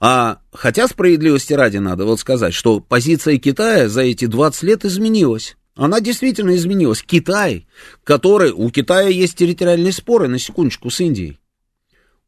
А 0.00 0.38
хотя 0.52 0.86
справедливости 0.88 1.52
ради 1.52 1.78
надо 1.78 2.04
вот 2.04 2.20
сказать, 2.20 2.54
что 2.54 2.80
позиция 2.80 3.38
Китая 3.38 3.88
за 3.88 4.02
эти 4.02 4.26
20 4.26 4.62
лет 4.62 4.84
изменилась. 4.84 5.56
Она 5.76 6.00
действительно 6.00 6.54
изменилась. 6.54 7.02
Китай, 7.02 7.66
который... 8.04 8.52
У 8.52 8.70
Китая 8.70 9.08
есть 9.08 9.36
территориальные 9.36 9.92
споры, 9.92 10.28
на 10.28 10.38
секундочку, 10.38 10.90
с 10.90 11.00
Индией. 11.00 11.40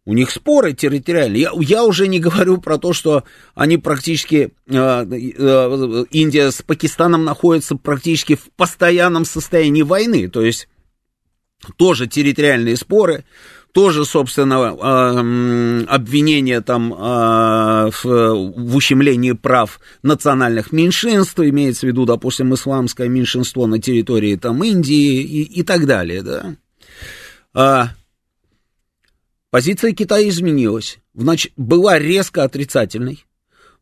У 0.04 0.14
них 0.14 0.30
споры 0.30 0.72
территориальные. 0.72 1.42
Я, 1.42 1.52
я 1.60 1.84
уже 1.84 2.08
не 2.08 2.18
говорю 2.20 2.58
про 2.58 2.78
то, 2.78 2.92
что 2.92 3.24
они 3.54 3.76
практически... 3.76 4.52
Э, 4.68 5.04
э, 5.04 6.04
Индия 6.10 6.50
с 6.50 6.62
Пакистаном 6.62 7.24
находится 7.24 7.76
практически 7.76 8.34
в 8.34 8.50
постоянном 8.56 9.24
состоянии 9.24 9.82
войны. 9.82 10.28
То 10.28 10.42
есть 10.42 10.68
тоже 11.76 12.06
территориальные 12.06 12.76
споры, 12.76 13.24
тоже, 13.72 14.06
собственно, 14.06 14.70
обвинения 15.84 16.62
там 16.62 16.90
в, 16.90 17.92
в 18.04 18.76
ущемлении 18.76 19.32
прав 19.32 19.80
национальных 20.02 20.72
меньшинств, 20.72 21.38
имеется 21.38 21.84
в 21.86 21.90
виду, 21.90 22.06
допустим, 22.06 22.54
исламское 22.54 23.08
меньшинство 23.08 23.66
на 23.66 23.78
территории 23.78 24.36
там 24.36 24.64
Индии 24.64 25.20
и, 25.20 25.42
и 25.60 25.62
так 25.62 25.84
далее, 25.84 26.22
да. 26.22 26.56
А, 27.58 27.90
позиция 29.50 29.92
Китая 29.92 30.28
изменилась, 30.28 30.98
значит, 31.14 31.52
была 31.56 31.98
резко 31.98 32.44
отрицательной, 32.44 33.24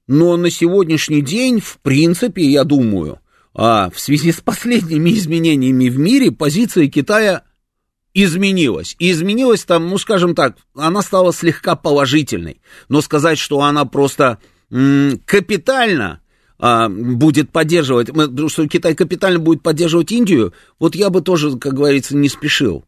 но 0.07 0.37
на 0.37 0.49
сегодняшний 0.50 1.23
день, 1.23 1.61
в 1.61 1.78
принципе, 1.78 2.45
я 2.45 2.62
думаю, 2.62 3.19
а, 3.52 3.90
в 3.90 3.99
связи 3.99 4.31
с 4.31 4.40
последними 4.40 5.11
изменениями 5.14 5.88
в 5.88 5.99
мире, 5.99 6.31
позиция 6.31 6.88
Китая 6.88 7.43
изменилась. 8.14 8.94
И 8.99 9.11
изменилась 9.11 9.64
там, 9.64 9.90
ну, 9.90 9.99
скажем 9.99 10.35
так, 10.35 10.56
она 10.75 11.02
стала 11.02 11.33
слегка 11.33 11.75
положительной. 11.75 12.61
Но 12.88 13.00
сказать, 13.00 13.38
что 13.38 13.61
она 13.61 13.85
просто 13.85 14.38
м, 14.71 15.21
капитально 15.26 16.21
а, 16.59 16.88
будет 16.88 17.50
поддерживать, 17.50 18.09
что 18.49 18.68
Китай 18.68 18.94
капитально 18.94 19.40
будет 19.40 19.62
поддерживать 19.62 20.12
Индию, 20.12 20.54
вот 20.78 20.94
я 20.94 21.11
бы 21.11 21.21
тоже, 21.21 21.59
как 21.59 21.75
говорится, 21.75 22.16
не 22.16 22.28
спешил. 22.28 22.85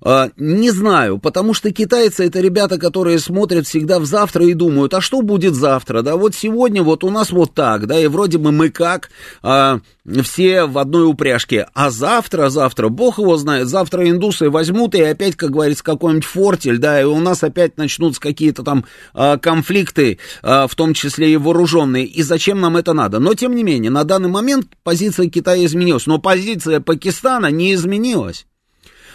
А, 0.00 0.30
не 0.36 0.70
знаю, 0.70 1.18
потому 1.18 1.54
что 1.54 1.72
китайцы 1.72 2.26
это 2.26 2.40
ребята, 2.40 2.78
которые 2.78 3.18
смотрят 3.18 3.66
всегда 3.66 3.98
в 3.98 4.04
завтра 4.04 4.46
и 4.46 4.54
думают, 4.54 4.94
а 4.94 5.00
что 5.00 5.22
будет 5.22 5.54
завтра, 5.54 6.02
да, 6.02 6.16
вот 6.16 6.34
сегодня 6.34 6.82
вот 6.82 7.02
у 7.02 7.10
нас 7.10 7.30
вот 7.32 7.54
так, 7.54 7.86
да, 7.86 7.98
и 7.98 8.06
вроде 8.06 8.38
бы 8.38 8.52
мы 8.52 8.70
как, 8.70 9.10
а, 9.42 9.80
все 10.22 10.66
в 10.66 10.78
одной 10.78 11.04
упряжке, 11.06 11.66
а 11.74 11.90
завтра, 11.90 12.48
завтра, 12.48 12.88
бог 12.88 13.18
его 13.18 13.36
знает, 13.36 13.66
завтра 13.66 14.08
индусы 14.08 14.50
возьмут 14.50 14.94
и 14.94 15.02
опять, 15.02 15.36
как 15.36 15.50
говорится, 15.50 15.82
какой-нибудь 15.82 16.24
фортель, 16.24 16.78
да, 16.78 17.00
и 17.00 17.04
у 17.04 17.18
нас 17.18 17.42
опять 17.42 17.76
начнутся 17.76 18.20
какие-то 18.20 18.62
там 18.62 18.84
а, 19.14 19.36
конфликты, 19.36 20.18
а, 20.42 20.68
в 20.68 20.74
том 20.76 20.94
числе 20.94 21.32
и 21.32 21.36
вооруженные, 21.36 22.04
и 22.04 22.22
зачем 22.22 22.60
нам 22.60 22.76
это 22.76 22.92
надо, 22.92 23.18
но 23.18 23.34
тем 23.34 23.54
не 23.56 23.64
менее, 23.64 23.90
на 23.90 24.04
данный 24.04 24.28
момент 24.28 24.68
позиция 24.84 25.28
Китая 25.28 25.64
изменилась, 25.64 26.06
но 26.06 26.18
позиция 26.18 26.78
Пакистана 26.78 27.50
не 27.50 27.74
изменилась. 27.74 28.46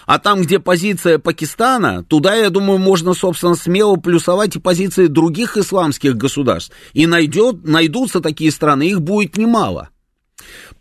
А 0.06 0.20
там, 0.20 0.42
где 0.42 0.60
позиция 0.60 1.20
Пакистана, 1.20 2.04
туда, 2.04 2.36
я 2.36 2.50
думаю, 2.50 2.80
можно, 2.80 3.14
собственно, 3.14 3.56
смело 3.56 3.96
плюсовать 3.96 4.56
и 4.56 4.60
позиции 4.60 5.08
других 5.08 5.58
исламских 5.58 6.16
государств. 6.16 6.74
И 6.94 7.08
найдет, 7.08 7.64
найдутся 7.64 8.20
такие 8.20 8.52
страны, 8.52 8.90
их 8.90 9.02
будет 9.02 9.38
немало. 9.38 9.90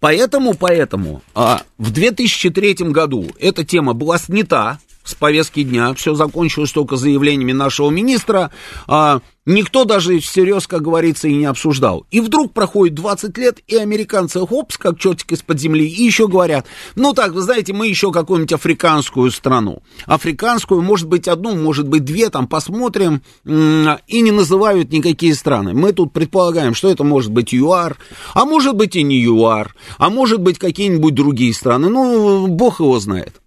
Поэтому, 0.00 0.54
поэтому 0.54 1.22
а, 1.34 1.62
в 1.78 1.92
2003 1.92 2.74
году 2.90 3.28
эта 3.38 3.64
тема 3.64 3.92
была 3.92 4.18
снята 4.18 4.80
с 5.04 5.14
повестки 5.14 5.62
дня, 5.62 5.94
все 5.94 6.14
закончилось 6.14 6.72
только 6.72 6.96
заявлениями 6.96 7.52
нашего 7.52 7.90
министра, 7.90 8.50
а, 8.86 9.20
никто 9.46 9.84
даже 9.84 10.18
всерьез, 10.20 10.66
как 10.66 10.82
говорится, 10.82 11.28
и 11.28 11.34
не 11.34 11.46
обсуждал. 11.46 12.06
И 12.10 12.20
вдруг 12.20 12.52
проходит 12.52 12.94
20 12.94 13.36
лет, 13.38 13.58
и 13.66 13.76
американцы, 13.76 14.40
хопс, 14.46 14.78
как 14.78 14.98
чертик 14.98 15.32
из-под 15.32 15.58
земли, 15.58 15.86
и 15.86 16.04
еще 16.04 16.28
говорят, 16.28 16.66
ну 16.94 17.12
так, 17.14 17.32
вы 17.32 17.42
знаете, 17.42 17.72
мы 17.72 17.88
еще 17.88 18.12
какую-нибудь 18.12 18.52
африканскую 18.52 19.30
страну, 19.30 19.82
африканскую, 20.06 20.82
может 20.82 21.08
быть, 21.08 21.28
одну, 21.28 21.56
может 21.56 21.88
быть, 21.88 22.04
две, 22.04 22.30
там 22.30 22.46
посмотрим, 22.46 23.22
и 23.44 24.20
не 24.20 24.30
называют 24.30 24.92
никакие 24.92 25.34
страны. 25.34 25.74
Мы 25.74 25.92
тут 25.92 26.12
предполагаем, 26.12 26.74
что 26.74 26.88
это 26.88 27.02
может 27.02 27.32
быть 27.32 27.52
ЮАР, 27.52 27.96
а 28.34 28.44
может 28.44 28.76
быть 28.76 28.96
и 28.96 29.02
не 29.02 29.20
ЮАР, 29.20 29.74
а 29.98 30.10
может 30.10 30.40
быть 30.40 30.58
какие-нибудь 30.58 31.14
другие 31.14 31.52
страны, 31.52 31.88
ну, 31.88 32.46
бог 32.46 32.80
его 32.80 32.98
знает. 33.00 33.40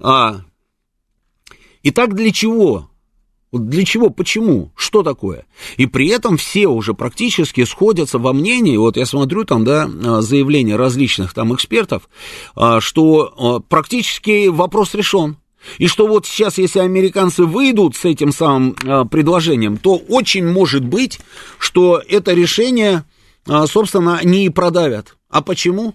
А, 0.00 0.42
Итак, 1.82 2.14
для 2.14 2.32
чего? 2.32 2.88
Для 3.50 3.84
чего? 3.84 4.10
Почему? 4.10 4.72
Что 4.76 5.02
такое? 5.02 5.46
И 5.78 5.86
при 5.86 6.08
этом 6.08 6.36
все 6.36 6.66
уже 6.66 6.92
практически 6.92 7.64
сходятся 7.64 8.18
во 8.18 8.34
мнении, 8.34 8.76
вот 8.76 8.98
я 8.98 9.06
смотрю 9.06 9.44
там, 9.44 9.64
да, 9.64 9.88
а, 10.04 10.20
заявления 10.20 10.76
различных 10.76 11.32
там 11.32 11.54
экспертов, 11.54 12.10
а, 12.54 12.80
что 12.80 13.32
а, 13.38 13.60
практически 13.60 14.48
вопрос 14.48 14.94
решен. 14.94 15.38
И 15.78 15.86
что 15.86 16.06
вот 16.06 16.26
сейчас, 16.26 16.58
если 16.58 16.80
американцы 16.80 17.44
выйдут 17.44 17.96
с 17.96 18.04
этим 18.04 18.32
самым 18.32 18.74
предложением, 19.08 19.76
то 19.76 19.96
очень 19.96 20.46
может 20.46 20.84
быть, 20.84 21.18
что 21.58 22.00
это 22.08 22.32
решение, 22.32 23.04
собственно, 23.66 24.20
и 24.22 24.48
продавят. 24.50 25.16
А 25.28 25.42
почему? 25.42 25.94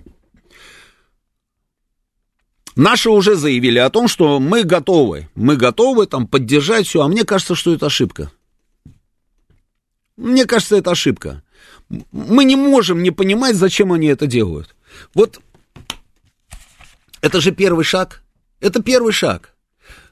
Наши 2.76 3.10
уже 3.10 3.36
заявили 3.36 3.78
о 3.78 3.90
том, 3.90 4.08
что 4.08 4.40
мы 4.40 4.64
готовы, 4.64 5.30
мы 5.36 5.56
готовы 5.56 6.08
там 6.08 6.28
поддержать 6.28 6.88
все, 6.88 7.02
а 7.02 7.08
мне 7.08 7.24
кажется, 7.24 7.56
что 7.56 7.74
это 7.74 7.86
ошибка. 7.86 8.32
Мне 10.18 10.46
кажется, 10.46 10.76
это 10.76 10.92
ошибка. 10.92 11.44
Мы 12.12 12.44
не 12.46 12.56
можем 12.56 13.04
не 13.04 13.12
понимать, 13.12 13.56
зачем 13.56 13.92
они 13.92 14.08
это 14.08 14.26
делают. 14.26 14.76
Вот 15.14 15.40
это 17.22 17.42
же 17.42 17.52
первый 17.52 17.86
шаг. 17.86 18.24
Это 18.60 18.82
первый 18.82 19.14
шаг. 19.14 19.54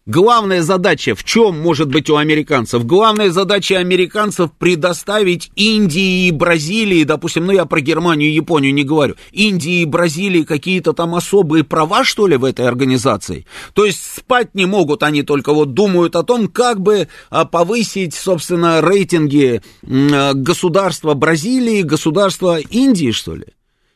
Главная 0.08 0.64
задача 0.64 1.14
в 1.14 1.24
чем 1.24 1.60
может 1.60 1.90
быть 1.90 2.10
у 2.10 2.16
американцев? 2.16 2.84
Главная 2.88 3.30
задача 3.30 3.78
американцев 3.78 4.50
предоставить 4.58 5.52
Индии 5.56 6.28
и 6.28 6.32
Бразилии, 6.32 7.04
допустим, 7.04 7.46
ну 7.46 7.52
я 7.52 7.66
про 7.66 7.82
Германию 7.82 8.32
и 8.32 8.34
Японию 8.34 8.74
не 8.74 8.84
говорю, 8.84 9.14
Индии 9.32 9.82
и 9.82 9.86
Бразилии 9.86 10.42
какие-то 10.42 10.94
там 10.94 11.14
особые 11.14 11.64
права, 11.64 12.04
что 12.04 12.26
ли, 12.26 12.36
в 12.36 12.46
этой 12.46 12.68
организации? 12.68 13.46
То 13.74 13.86
есть 13.86 14.02
спать 14.18 14.56
не 14.56 14.66
могут, 14.66 15.04
они 15.04 15.22
только 15.22 15.54
вот 15.54 15.76
думают 15.76 16.16
о 16.16 16.24
том, 16.24 16.48
как 16.48 16.82
бы 16.82 17.08
а, 17.30 17.46
повысить, 17.46 18.16
собственно, 18.16 18.82
рейтинги 18.82 19.62
государства 19.84 21.14
Бразилии, 21.14 21.84
государства 21.84 22.60
Индии, 22.60 23.12
что 23.12 23.36
ли? 23.36 23.46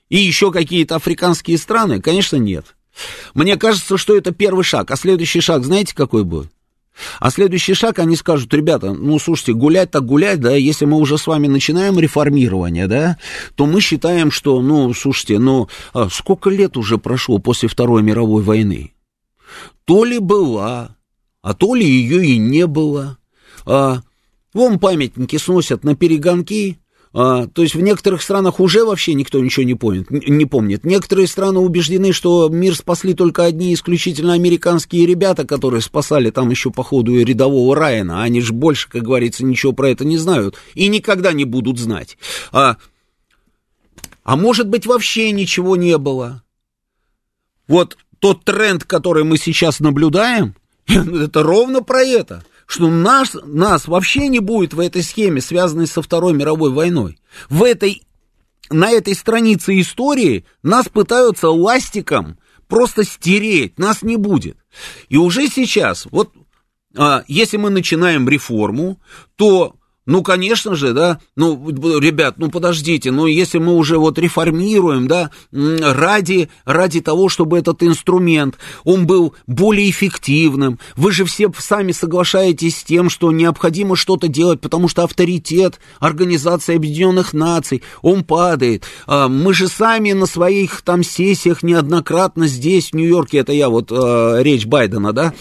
И 0.10 0.18
еще 0.18 0.52
какие-то 0.52 0.98
африканские 0.98 1.58
страны? 1.58 2.00
Конечно, 2.00 2.36
нет. 2.36 2.75
Мне 3.34 3.58
кажется, 3.58 3.98
что 3.98 4.16
это 4.16 4.32
первый 4.32 4.64
шаг. 4.64 4.92
А 4.92 4.96
следующий 4.96 5.42
шаг, 5.42 5.64
знаете, 5.64 5.94
какой 5.96 6.24
будет? 6.24 6.50
А 7.20 7.30
следующий 7.30 7.74
шаг, 7.74 8.00
они 8.00 8.16
скажут, 8.16 8.54
ребята, 8.54 8.94
ну, 8.94 9.20
слушайте, 9.20 9.54
гулять 9.54 9.92
так 9.92 10.06
гулять, 10.06 10.40
да, 10.40 10.56
если 10.56 10.86
мы 10.86 10.98
уже 10.98 11.18
с 11.18 11.28
вами 11.28 11.48
начинаем 11.48 12.00
реформирование, 12.00 12.88
да, 12.88 13.18
то 13.56 13.66
мы 13.66 13.82
считаем, 13.82 14.32
что, 14.32 14.62
ну, 14.62 14.94
слушайте, 14.94 15.40
ну, 15.40 15.68
а 15.94 16.10
сколько 16.10 16.50
лет 16.50 16.78
уже 16.78 16.98
прошло 16.98 17.38
после 17.40 17.68
Второй 17.68 18.02
мировой 18.02 18.44
войны? 18.44 18.94
То 19.84 20.06
ли 20.06 20.20
была, 20.20 20.96
а 21.42 21.54
то 21.54 21.76
ли 21.76 21.86
ее 21.86 22.26
и 22.26 22.38
не 22.38 22.66
было. 22.66 23.18
А, 23.66 24.02
вон 24.54 24.80
памятники 24.80 25.36
сносят 25.38 25.84
на 25.84 25.96
перегонки, 25.96 26.80
а, 27.18 27.48
то 27.48 27.62
есть 27.62 27.76
в 27.76 27.80
некоторых 27.80 28.22
странах 28.22 28.60
уже 28.60 28.84
вообще 28.84 29.14
никто 29.14 29.40
ничего 29.40 29.64
не 29.64 29.74
помнит, 29.74 30.12
не 30.12 30.46
помнит. 30.46 30.84
Некоторые 30.84 31.28
страны 31.30 31.60
убеждены, 31.60 32.12
что 32.12 32.50
мир 32.50 32.76
спасли 32.76 33.14
только 33.14 33.46
одни 33.46 33.74
исключительно 33.74 34.34
американские 34.34 35.06
ребята, 35.06 35.48
которые 35.48 35.80
спасали 35.80 36.30
там 36.30 36.50
еще 36.50 36.72
по 36.72 36.84
ходу 36.84 37.18
рядового 37.24 37.74
Райана. 37.74 38.22
Они 38.22 38.42
же 38.42 38.52
больше, 38.52 38.90
как 38.90 39.04
говорится, 39.04 39.46
ничего 39.46 39.72
про 39.72 39.92
это 39.92 40.04
не 40.04 40.18
знают 40.18 40.58
и 40.74 40.90
никогда 40.90 41.32
не 41.32 41.46
будут 41.46 41.80
знать. 41.80 42.18
А, 42.52 42.76
а 44.26 44.36
может 44.36 44.68
быть 44.68 44.86
вообще 44.86 45.32
ничего 45.32 45.78
не 45.78 45.98
было. 45.98 46.44
Вот 47.70 47.98
тот 48.20 48.44
тренд, 48.44 48.84
который 48.84 49.24
мы 49.24 49.38
сейчас 49.38 49.80
наблюдаем, 49.80 50.54
это 50.86 51.44
ровно 51.44 51.82
про 51.82 52.02
это 52.04 52.44
что 52.66 52.90
нас, 52.90 53.36
нас 53.44 53.88
вообще 53.88 54.28
не 54.28 54.40
будет 54.40 54.74
в 54.74 54.80
этой 54.80 55.04
схеме, 55.04 55.42
связанной 55.42 55.88
со 55.88 56.02
Второй 56.02 56.34
мировой 56.34 56.72
войной. 56.72 57.20
В 57.50 57.64
этой, 57.64 58.04
на 58.70 58.90
этой 58.92 59.16
странице 59.16 59.80
истории 59.80 60.46
нас 60.64 60.90
пытаются 60.90 61.50
ластиком 61.50 62.40
просто 62.68 63.04
стереть, 63.04 63.78
нас 63.78 64.02
не 64.02 64.18
будет. 64.18 64.58
И 65.10 65.18
уже 65.18 65.48
сейчас, 65.48 66.08
вот 66.10 66.34
а, 66.98 67.24
если 67.28 67.58
мы 67.58 67.70
начинаем 67.70 68.28
реформу, 68.28 69.00
то 69.36 69.76
ну, 70.06 70.22
конечно 70.22 70.76
же, 70.76 70.94
да, 70.94 71.20
ну, 71.36 71.70
ребят, 72.00 72.36
ну, 72.38 72.52
подождите, 72.52 73.12
ну, 73.12 73.26
если 73.26 73.58
мы 73.58 73.74
уже 73.74 73.98
вот 73.98 74.20
реформируем, 74.20 75.08
да, 75.08 75.32
ради, 75.52 76.50
ради 76.64 77.02
того, 77.02 77.28
чтобы 77.28 77.58
этот 77.58 77.82
инструмент, 77.82 78.56
он 78.84 79.08
был 79.08 79.34
более 79.48 79.90
эффективным, 79.90 80.80
вы 80.96 81.12
же 81.12 81.26
все 81.26 81.52
сами 81.58 81.92
соглашаетесь 81.92 82.78
с 82.78 82.84
тем, 82.84 83.10
что 83.10 83.32
необходимо 83.32 83.96
что-то 83.96 84.28
делать, 84.28 84.62
потому 84.62 84.88
что 84.88 85.04
авторитет 85.04 85.80
Организации 86.00 86.76
Объединенных 86.76 87.34
Наций, 87.34 87.82
он 88.02 88.24
падает. 88.24 88.84
А, 89.08 89.28
мы 89.28 89.54
же 89.54 89.68
сами 89.68 90.12
на 90.12 90.28
своих 90.28 90.82
там 90.84 91.04
сессиях 91.04 91.64
неоднократно 91.64 92.48
здесь, 92.48 92.92
в 92.92 92.96
Нью-Йорке, 92.96 93.40
это 93.40 93.54
я 93.54 93.70
вот, 93.70 93.92
а, 93.92 94.40
речь 94.42 94.68
Байдена, 94.68 95.14
да, 95.14 95.34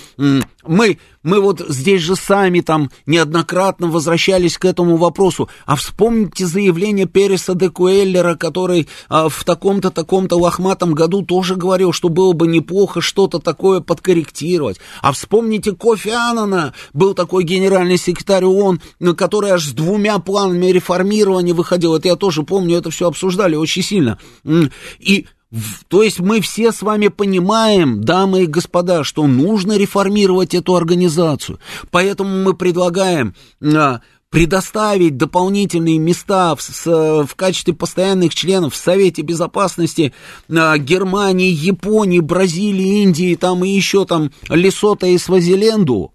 мы, 0.67 0.99
мы 1.23 1.41
вот 1.41 1.61
здесь 1.69 2.03
же 2.03 2.17
сами 2.17 2.61
там 2.61 2.91
неоднократно 3.07 3.89
возвращались 3.89 4.59
к 4.59 4.65
этому 4.65 4.97
вопросу. 4.97 5.49
А 5.67 5.77
вспомните 5.77 6.47
заявление 6.47 7.07
Переса 7.07 7.55
де 7.55 7.71
Куэллера, 7.71 8.35
который 8.35 8.89
а, 9.09 9.29
в 9.29 9.45
таком-то, 9.45 9.91
таком-то 9.91 10.37
лохматом 10.37 10.95
году 10.95 11.23
тоже 11.23 11.57
говорил, 11.57 11.93
что 11.93 12.09
было 12.09 12.33
бы 12.33 12.47
неплохо 12.47 13.01
что-то 13.01 13.39
такое 13.39 13.81
подкорректировать. 13.81 14.79
А 15.03 15.13
вспомните 15.13 15.73
Кофи 15.73 16.11
Аннана, 16.11 16.75
был 16.93 17.15
такой 17.15 17.45
генеральный 17.45 17.99
секретарь 17.99 18.45
ООН, 18.45 18.81
который 19.17 19.51
аж 19.51 19.65
с 19.65 19.73
двумя 19.73 20.19
планами 20.19 20.67
реформирования 20.67 21.55
выходил. 21.55 21.95
Это 21.95 22.09
я 22.09 22.17
тоже 22.17 22.43
помню, 22.43 22.77
это 22.79 22.91
все 22.91 23.09
обсуждали 23.09 23.57
очень 23.57 23.83
сильно. 23.83 24.19
И 24.99 25.27
то 25.89 26.03
есть 26.03 26.21
мы 26.21 26.41
все 26.41 26.73
с 26.73 26.83
вами 26.83 27.09
понимаем, 27.09 28.03
дамы 28.03 28.45
и 28.45 28.47
господа, 28.47 29.05
что 29.05 29.27
нужно 29.27 29.77
реформировать 29.77 30.55
эту 30.55 30.75
организацию. 30.75 31.59
Поэтому 31.91 32.43
мы 32.43 32.55
предлагаем 32.55 33.35
а, 33.63 34.01
предоставить 34.31 35.17
дополнительные 35.17 35.99
места 35.99 36.57
в, 36.57 37.27
в 37.27 37.35
качестве 37.37 37.73
постоянных 37.75 38.35
членов 38.35 38.75
в 38.75 38.77
Совете 38.77 39.23
Безопасности 39.23 40.13
а, 40.51 40.77
Германии, 40.79 41.51
Японии, 41.51 42.21
Бразилии, 42.21 43.03
Индии, 43.03 43.37
там 43.37 43.65
и 43.65 43.69
еще 43.69 44.05
там 44.07 44.33
Лесота 44.49 45.07
и 45.07 45.19
Свазиленду. 45.19 46.14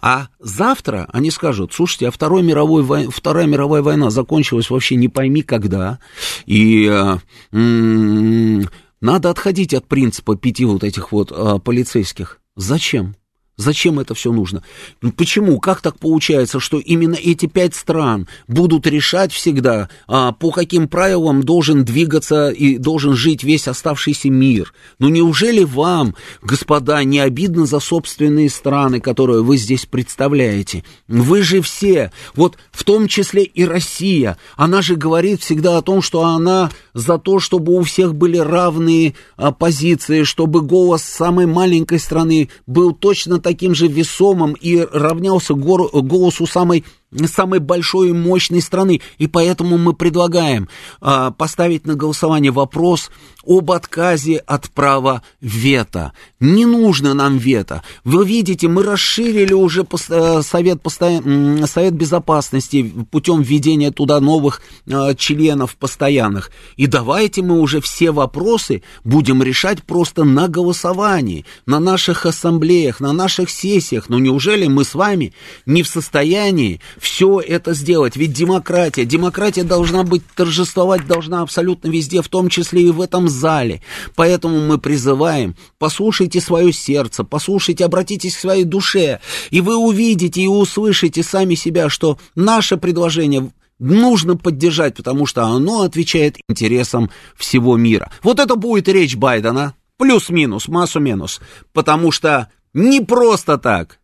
А 0.00 0.28
завтра 0.38 1.08
они 1.12 1.30
скажут, 1.30 1.72
слушайте, 1.72 2.08
а 2.08 2.10
Второй 2.10 2.42
мировой 2.42 2.82
вой... 2.82 3.08
Вторая 3.10 3.46
мировая 3.46 3.82
война 3.82 4.10
закончилась 4.10 4.70
вообще 4.70 4.96
не 4.96 5.08
пойми 5.08 5.42
когда, 5.42 5.98
и 6.46 6.86
э, 6.86 7.18
м- 7.52 8.68
надо 9.00 9.30
отходить 9.30 9.74
от 9.74 9.86
принципа 9.86 10.36
пяти 10.36 10.64
вот 10.64 10.82
этих 10.82 11.12
вот 11.12 11.30
э, 11.30 11.58
полицейских. 11.58 12.40
Зачем? 12.56 13.16
Зачем 13.58 14.00
это 14.00 14.14
все 14.14 14.32
нужно? 14.32 14.62
Ну, 15.02 15.12
почему? 15.12 15.60
Как 15.60 15.82
так 15.82 15.98
получается, 15.98 16.58
что 16.58 16.78
именно 16.78 17.16
эти 17.16 17.44
пять 17.44 17.74
стран 17.74 18.26
будут 18.48 18.86
решать 18.86 19.30
всегда, 19.30 19.90
а, 20.08 20.32
по 20.32 20.50
каким 20.50 20.88
правилам 20.88 21.42
должен 21.42 21.84
двигаться 21.84 22.48
и 22.48 22.78
должен 22.78 23.12
жить 23.12 23.44
весь 23.44 23.68
оставшийся 23.68 24.30
мир? 24.30 24.72
Ну 24.98 25.10
неужели 25.10 25.64
вам, 25.64 26.16
господа, 26.40 27.04
не 27.04 27.20
обидно 27.20 27.66
за 27.66 27.78
собственные 27.78 28.48
страны, 28.48 29.00
которые 29.00 29.42
вы 29.42 29.58
здесь 29.58 29.84
представляете? 29.84 30.82
Вы 31.06 31.42
же 31.42 31.60
все, 31.60 32.10
вот 32.34 32.56
в 32.70 32.84
том 32.84 33.06
числе 33.06 33.42
и 33.42 33.66
Россия, 33.66 34.38
она 34.56 34.80
же 34.80 34.96
говорит 34.96 35.42
всегда 35.42 35.76
о 35.76 35.82
том, 35.82 36.00
что 36.00 36.24
она 36.24 36.70
за 36.94 37.18
то, 37.18 37.38
чтобы 37.38 37.74
у 37.74 37.82
всех 37.82 38.14
были 38.14 38.38
равные 38.38 39.14
а, 39.36 39.52
позиции, 39.52 40.22
чтобы 40.22 40.62
голос 40.62 41.02
самой 41.02 41.44
маленькой 41.44 41.98
страны 41.98 42.48
был 42.66 42.94
точно 42.94 43.41
таким 43.42 43.74
же 43.74 43.88
весомым 43.88 44.54
и 44.58 44.86
равнялся 44.90 45.54
голосу 45.54 46.46
самой 46.46 46.84
самой 47.26 47.58
большой 47.58 48.10
и 48.10 48.12
мощной 48.12 48.60
страны. 48.60 49.00
И 49.18 49.26
поэтому 49.26 49.78
мы 49.78 49.92
предлагаем 49.92 50.68
а, 51.00 51.30
поставить 51.30 51.86
на 51.86 51.94
голосование 51.94 52.52
вопрос 52.52 53.10
об 53.46 53.70
отказе 53.72 54.36
от 54.36 54.70
права 54.70 55.22
вето. 55.40 56.12
Не 56.40 56.64
нужно 56.64 57.14
нам 57.14 57.38
вето. 57.38 57.82
Вы 58.04 58.24
видите, 58.24 58.68
мы 58.68 58.82
расширили 58.82 59.52
уже 59.52 59.86
э, 60.08 60.42
совет, 60.42 60.80
совет 60.84 61.94
Безопасности 61.94 62.92
путем 63.10 63.42
введения 63.42 63.90
туда 63.90 64.20
новых 64.20 64.62
а, 64.90 65.14
членов 65.14 65.76
постоянных. 65.76 66.50
И 66.76 66.86
давайте 66.86 67.42
мы 67.42 67.60
уже 67.60 67.80
все 67.80 68.10
вопросы 68.12 68.82
будем 69.04 69.42
решать 69.42 69.82
просто 69.82 70.24
на 70.24 70.48
голосовании, 70.48 71.44
на 71.66 71.80
наших 71.80 72.26
ассамблеях, 72.26 73.00
на 73.00 73.12
наших 73.12 73.50
сессиях. 73.50 74.08
Но 74.08 74.18
неужели 74.18 74.66
мы 74.66 74.84
с 74.84 74.94
вами 74.94 75.32
не 75.66 75.82
в 75.82 75.88
состоянии 75.88 76.80
все 77.02 77.40
это 77.40 77.74
сделать. 77.74 78.14
Ведь 78.14 78.32
демократия, 78.32 79.04
демократия 79.04 79.64
должна 79.64 80.04
быть, 80.04 80.22
торжествовать 80.36 81.04
должна 81.04 81.42
абсолютно 81.42 81.88
везде, 81.88 82.22
в 82.22 82.28
том 82.28 82.48
числе 82.48 82.82
и 82.82 82.90
в 82.92 83.00
этом 83.00 83.28
зале. 83.28 83.82
Поэтому 84.14 84.60
мы 84.60 84.78
призываем, 84.78 85.56
послушайте 85.78 86.40
свое 86.40 86.72
сердце, 86.72 87.24
послушайте, 87.24 87.84
обратитесь 87.84 88.36
к 88.36 88.40
своей 88.40 88.62
душе, 88.62 89.18
и 89.50 89.60
вы 89.60 89.76
увидите 89.76 90.42
и 90.42 90.46
услышите 90.46 91.24
сами 91.24 91.56
себя, 91.56 91.88
что 91.88 92.18
наше 92.36 92.76
предложение 92.76 93.50
нужно 93.80 94.36
поддержать, 94.36 94.94
потому 94.94 95.26
что 95.26 95.44
оно 95.44 95.82
отвечает 95.82 96.36
интересам 96.48 97.10
всего 97.36 97.76
мира. 97.76 98.12
Вот 98.22 98.38
это 98.38 98.54
будет 98.54 98.86
речь 98.86 99.16
Байдена, 99.16 99.74
плюс-минус, 99.96 100.68
массу-минус, 100.68 101.40
потому 101.72 102.12
что 102.12 102.48
не 102.74 103.00
просто 103.00 103.58
так 103.58 103.98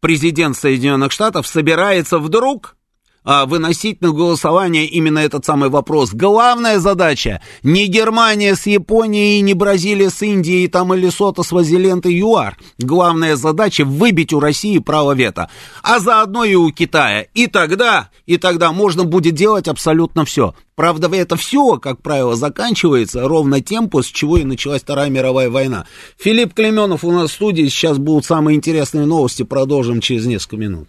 президент 0.00 0.56
Соединенных 0.56 1.12
Штатов 1.12 1.46
собирается 1.46 2.18
вдруг 2.18 2.76
выносить 3.26 4.00
на 4.00 4.12
голосование 4.12 4.86
именно 4.86 5.18
этот 5.18 5.44
самый 5.44 5.68
вопрос. 5.68 6.12
Главная 6.12 6.78
задача 6.78 7.42
не 7.62 7.86
Германия 7.86 8.54
с 8.54 8.66
Японией, 8.66 9.40
не 9.40 9.52
Бразилия 9.52 10.10
с 10.10 10.22
Индией, 10.22 10.68
там 10.68 10.94
или 10.94 11.08
Сота 11.10 11.42
с 11.42 11.52
Вазилент 11.52 12.06
и 12.06 12.18
ЮАР. 12.18 12.56
Главная 12.78 13.36
задача 13.36 13.84
выбить 13.84 14.32
у 14.32 14.40
России 14.40 14.78
право 14.78 15.12
вето, 15.12 15.50
а 15.82 15.98
заодно 15.98 16.44
и 16.44 16.54
у 16.54 16.70
Китая. 16.70 17.26
И 17.34 17.48
тогда, 17.48 18.10
и 18.26 18.38
тогда 18.38 18.72
можно 18.72 19.04
будет 19.04 19.34
делать 19.34 19.68
абсолютно 19.68 20.24
все. 20.24 20.54
Правда, 20.76 21.08
это 21.16 21.36
все, 21.36 21.78
как 21.78 22.02
правило, 22.02 22.36
заканчивается 22.36 23.26
ровно 23.26 23.62
тем, 23.62 23.88
после 23.88 24.12
чего 24.12 24.36
и 24.36 24.44
началась 24.44 24.82
Вторая 24.82 25.08
мировая 25.08 25.48
война. 25.48 25.86
Филипп 26.18 26.52
Клеменов 26.52 27.02
у 27.02 27.10
нас 27.10 27.30
в 27.30 27.34
студии. 27.34 27.66
Сейчас 27.68 27.96
будут 27.96 28.26
самые 28.26 28.56
интересные 28.56 29.06
новости. 29.06 29.42
Продолжим 29.42 30.00
через 30.00 30.26
несколько 30.26 30.58
минут. 30.58 30.88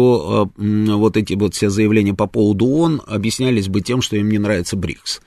а, 0.56 0.62
вот 0.98 1.18
эти 1.18 1.34
вот 1.34 1.56
все 1.56 1.72
заявления 1.72 2.14
по 2.14 2.28
поводу 2.28 2.68
ООН 2.68 3.02
объяснялись 3.08 3.70
бы 3.70 3.82
тем, 3.82 4.04
что 4.04 4.18
им 4.18 4.30
не 4.30 4.38
нравится 4.38 4.76
БРИКС. 4.76 5.22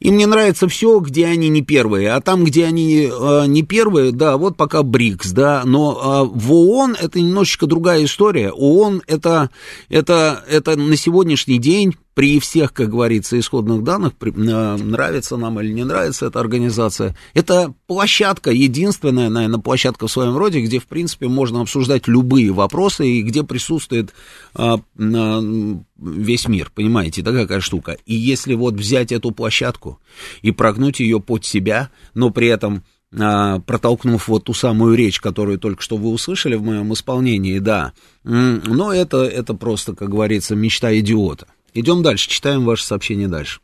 Им 0.00 0.16
не 0.16 0.24
нравится 0.24 0.66
все, 0.68 0.98
где 1.00 1.26
они 1.26 1.50
не 1.50 1.60
первые. 1.60 2.10
А 2.12 2.22
там, 2.22 2.42
где 2.42 2.64
они 2.64 3.10
а, 3.12 3.44
не 3.44 3.62
первые, 3.62 4.10
да, 4.10 4.38
вот 4.38 4.56
пока 4.56 4.82
БРИКС, 4.82 5.32
да. 5.32 5.64
Но 5.66 6.00
а, 6.02 6.24
в 6.24 6.50
ООН 6.50 6.96
это 6.98 7.20
немножечко 7.20 7.66
другая 7.66 8.02
история. 8.04 8.50
ООН 8.50 9.02
это, 9.06 9.50
это, 9.90 10.42
это 10.48 10.76
на 10.76 10.96
сегодняшний 10.96 11.58
день 11.58 11.94
при 12.14 12.40
всех, 12.40 12.72
как 12.72 12.90
говорится, 12.90 13.38
исходных 13.38 13.82
данных, 13.84 14.14
при, 14.14 14.32
э, 14.32 14.76
нравится 14.76 15.36
нам 15.36 15.60
или 15.60 15.72
не 15.72 15.84
нравится 15.84 16.26
эта 16.26 16.40
организация, 16.40 17.16
это 17.32 17.72
площадка, 17.86 18.50
единственная, 18.50 19.30
наверное, 19.30 19.60
площадка 19.60 20.06
в 20.06 20.12
своем 20.12 20.36
роде, 20.36 20.60
где, 20.60 20.78
в 20.78 20.86
принципе, 20.86 21.28
можно 21.28 21.62
обсуждать 21.62 22.08
любые 22.08 22.52
вопросы 22.52 23.08
и 23.08 23.22
где 23.22 23.44
присутствует 23.44 24.12
э, 24.56 24.76
э, 24.98 25.74
весь 25.98 26.48
мир, 26.48 26.70
понимаете, 26.74 27.22
да, 27.22 27.32
какая 27.32 27.60
штука. 27.60 27.96
И 28.04 28.14
если 28.14 28.54
вот 28.54 28.74
взять 28.74 29.10
эту 29.10 29.30
площадку 29.30 29.98
и 30.42 30.50
прогнуть 30.50 31.00
ее 31.00 31.20
под 31.20 31.44
себя, 31.44 31.90
но 32.14 32.30
при 32.30 32.48
этом 32.48 32.84
протолкнув 33.10 34.26
вот 34.26 34.44
ту 34.44 34.54
самую 34.54 34.94
речь, 34.94 35.20
которую 35.20 35.58
только 35.58 35.82
что 35.82 35.98
вы 35.98 36.08
услышали 36.08 36.54
в 36.54 36.62
моем 36.62 36.94
исполнении, 36.94 37.58
да, 37.58 37.92
но 38.24 38.90
это, 38.90 39.18
это 39.18 39.52
просто, 39.52 39.94
как 39.94 40.08
говорится, 40.08 40.56
мечта 40.56 40.98
идиота. 40.98 41.46
Идем 41.74 42.02
дальше, 42.02 42.28
читаем 42.28 42.64
ваше 42.64 42.84
сообщение 42.84 43.28
дальше. 43.28 43.60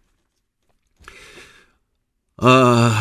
А, 2.39 2.93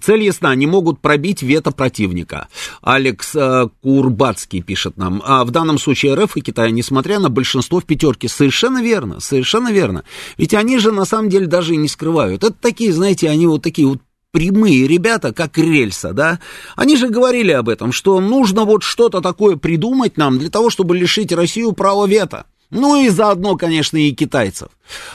цель 0.00 0.22
ясна, 0.22 0.54
не 0.54 0.66
могут 0.66 1.00
пробить 1.00 1.42
вето 1.42 1.70
противника. 1.70 2.48
Алекс 2.80 3.34
э, 3.34 3.68
Курбацкий 3.82 4.62
пишет 4.62 4.96
нам. 4.96 5.22
А 5.24 5.44
в 5.44 5.50
данном 5.50 5.78
случае 5.78 6.14
РФ 6.14 6.36
и 6.36 6.40
Китай, 6.40 6.70
несмотря 6.72 7.18
на 7.18 7.28
большинство 7.28 7.80
в 7.80 7.84
пятерке, 7.84 8.28
совершенно 8.28 8.82
верно, 8.82 9.20
совершенно 9.20 9.72
верно. 9.72 10.04
Ведь 10.38 10.54
они 10.54 10.78
же 10.78 10.92
на 10.92 11.04
самом 11.04 11.28
деле 11.28 11.46
даже 11.46 11.74
и 11.74 11.78
не 11.78 11.88
скрывают. 11.88 12.44
Это 12.44 12.54
такие, 12.54 12.92
знаете, 12.92 13.28
они 13.28 13.46
вот 13.46 13.62
такие 13.62 13.88
вот 13.88 14.00
прямые 14.30 14.88
ребята, 14.88 15.32
как 15.32 15.58
рельса, 15.58 16.12
да, 16.12 16.40
они 16.74 16.96
же 16.96 17.08
говорили 17.08 17.52
об 17.52 17.68
этом, 17.68 17.92
что 17.92 18.20
нужно 18.20 18.64
вот 18.64 18.82
что-то 18.82 19.20
такое 19.20 19.56
придумать 19.56 20.16
нам 20.16 20.40
для 20.40 20.50
того, 20.50 20.70
чтобы 20.70 20.96
лишить 20.96 21.30
Россию 21.32 21.70
права 21.72 22.06
вето. 22.06 22.44
Ну 22.70 23.00
и 23.02 23.08
заодно, 23.08 23.56
конечно, 23.56 23.96
и 23.96 24.12
китайцев. 24.12 24.68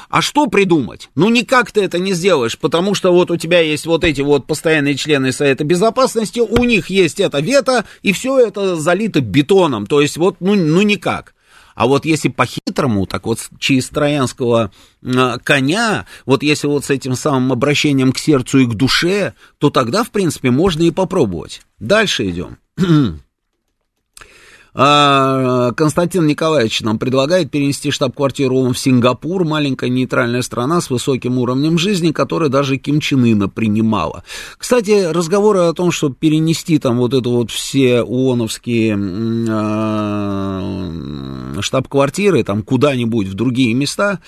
А 0.10 0.22
что 0.22 0.48
придумать? 0.48 1.10
Ну 1.16 1.30
никак 1.30 1.72
ты 1.72 1.82
это 1.82 2.00
не 2.00 2.14
сделаешь, 2.14 2.58
потому 2.58 2.96
что 2.96 3.12
вот 3.12 3.32
у 3.32 3.38
тебя 3.38 3.60
есть 3.60 3.86
вот 3.86 4.04
эти 4.04 4.22
вот 4.22 4.48
постоянные 4.48 4.96
члены 4.96 5.32
Совета 5.32 5.64
Безопасности, 5.64 6.40
у 6.40 6.64
них 6.64 6.90
есть 6.90 7.20
это 7.20 7.40
вето, 7.40 7.86
и 8.02 8.14
все 8.14 8.40
это 8.40 8.76
залито 8.76 9.22
бетоном, 9.22 9.86
то 9.86 10.02
есть 10.02 10.18
вот, 10.18 10.38
ну, 10.40 10.56
ну 10.56 10.82
никак. 10.82 11.34
А 11.80 11.88
вот 11.88 12.04
если 12.04 12.28
по-хитрому, 12.28 13.06
так 13.06 13.26
вот 13.26 13.40
через 13.58 13.88
троянского 13.88 14.72
э, 15.02 15.38
коня, 15.42 16.06
вот 16.26 16.44
если 16.44 16.68
вот 16.68 16.84
с 16.84 16.90
этим 16.90 17.16
самым 17.16 17.54
обращением 17.54 18.12
к 18.12 18.18
сердцу 18.18 18.60
и 18.60 18.66
к 18.66 18.74
душе, 18.74 19.34
то 19.60 19.70
тогда, 19.70 20.04
в 20.04 20.12
принципе, 20.12 20.52
можно 20.52 20.84
и 20.84 20.92
попробовать. 20.92 21.62
Дальше 21.80 22.30
идем. 22.30 22.58
А, 24.74 25.72
Константин 25.74 26.28
Николаевич 26.28 26.82
нам 26.82 27.00
предлагает 27.00 27.50
перенести 27.52 27.92
штаб-квартиру 27.92 28.62
в 28.72 28.76
Сингапур, 28.76 29.44
маленькая 29.46 29.90
нейтральная 29.90 30.42
страна 30.42 30.82
с 30.82 30.90
высоким 30.90 31.38
уровнем 31.38 31.78
жизни, 31.78 32.12
которая 32.12 32.50
даже 32.50 32.78
Ким 32.78 33.00
Чен 33.00 33.24
Ына 33.24 33.50
принимала. 33.50 34.24
Кстати, 34.58 35.12
разговоры 35.12 35.60
о 35.60 35.74
том, 35.74 35.92
чтобы 35.92 36.16
перенести 36.16 36.78
там 36.80 36.98
вот 36.98 37.14
это 37.14 37.30
вот 37.30 37.52
все 37.52 38.02
ООНовские 38.02 38.98
э, 39.48 39.50
штаб-квартиры 41.62 42.44
там 42.44 42.64
куда-нибудь 42.64 43.28
в 43.28 43.34
другие 43.34 43.74
места, 43.74 44.20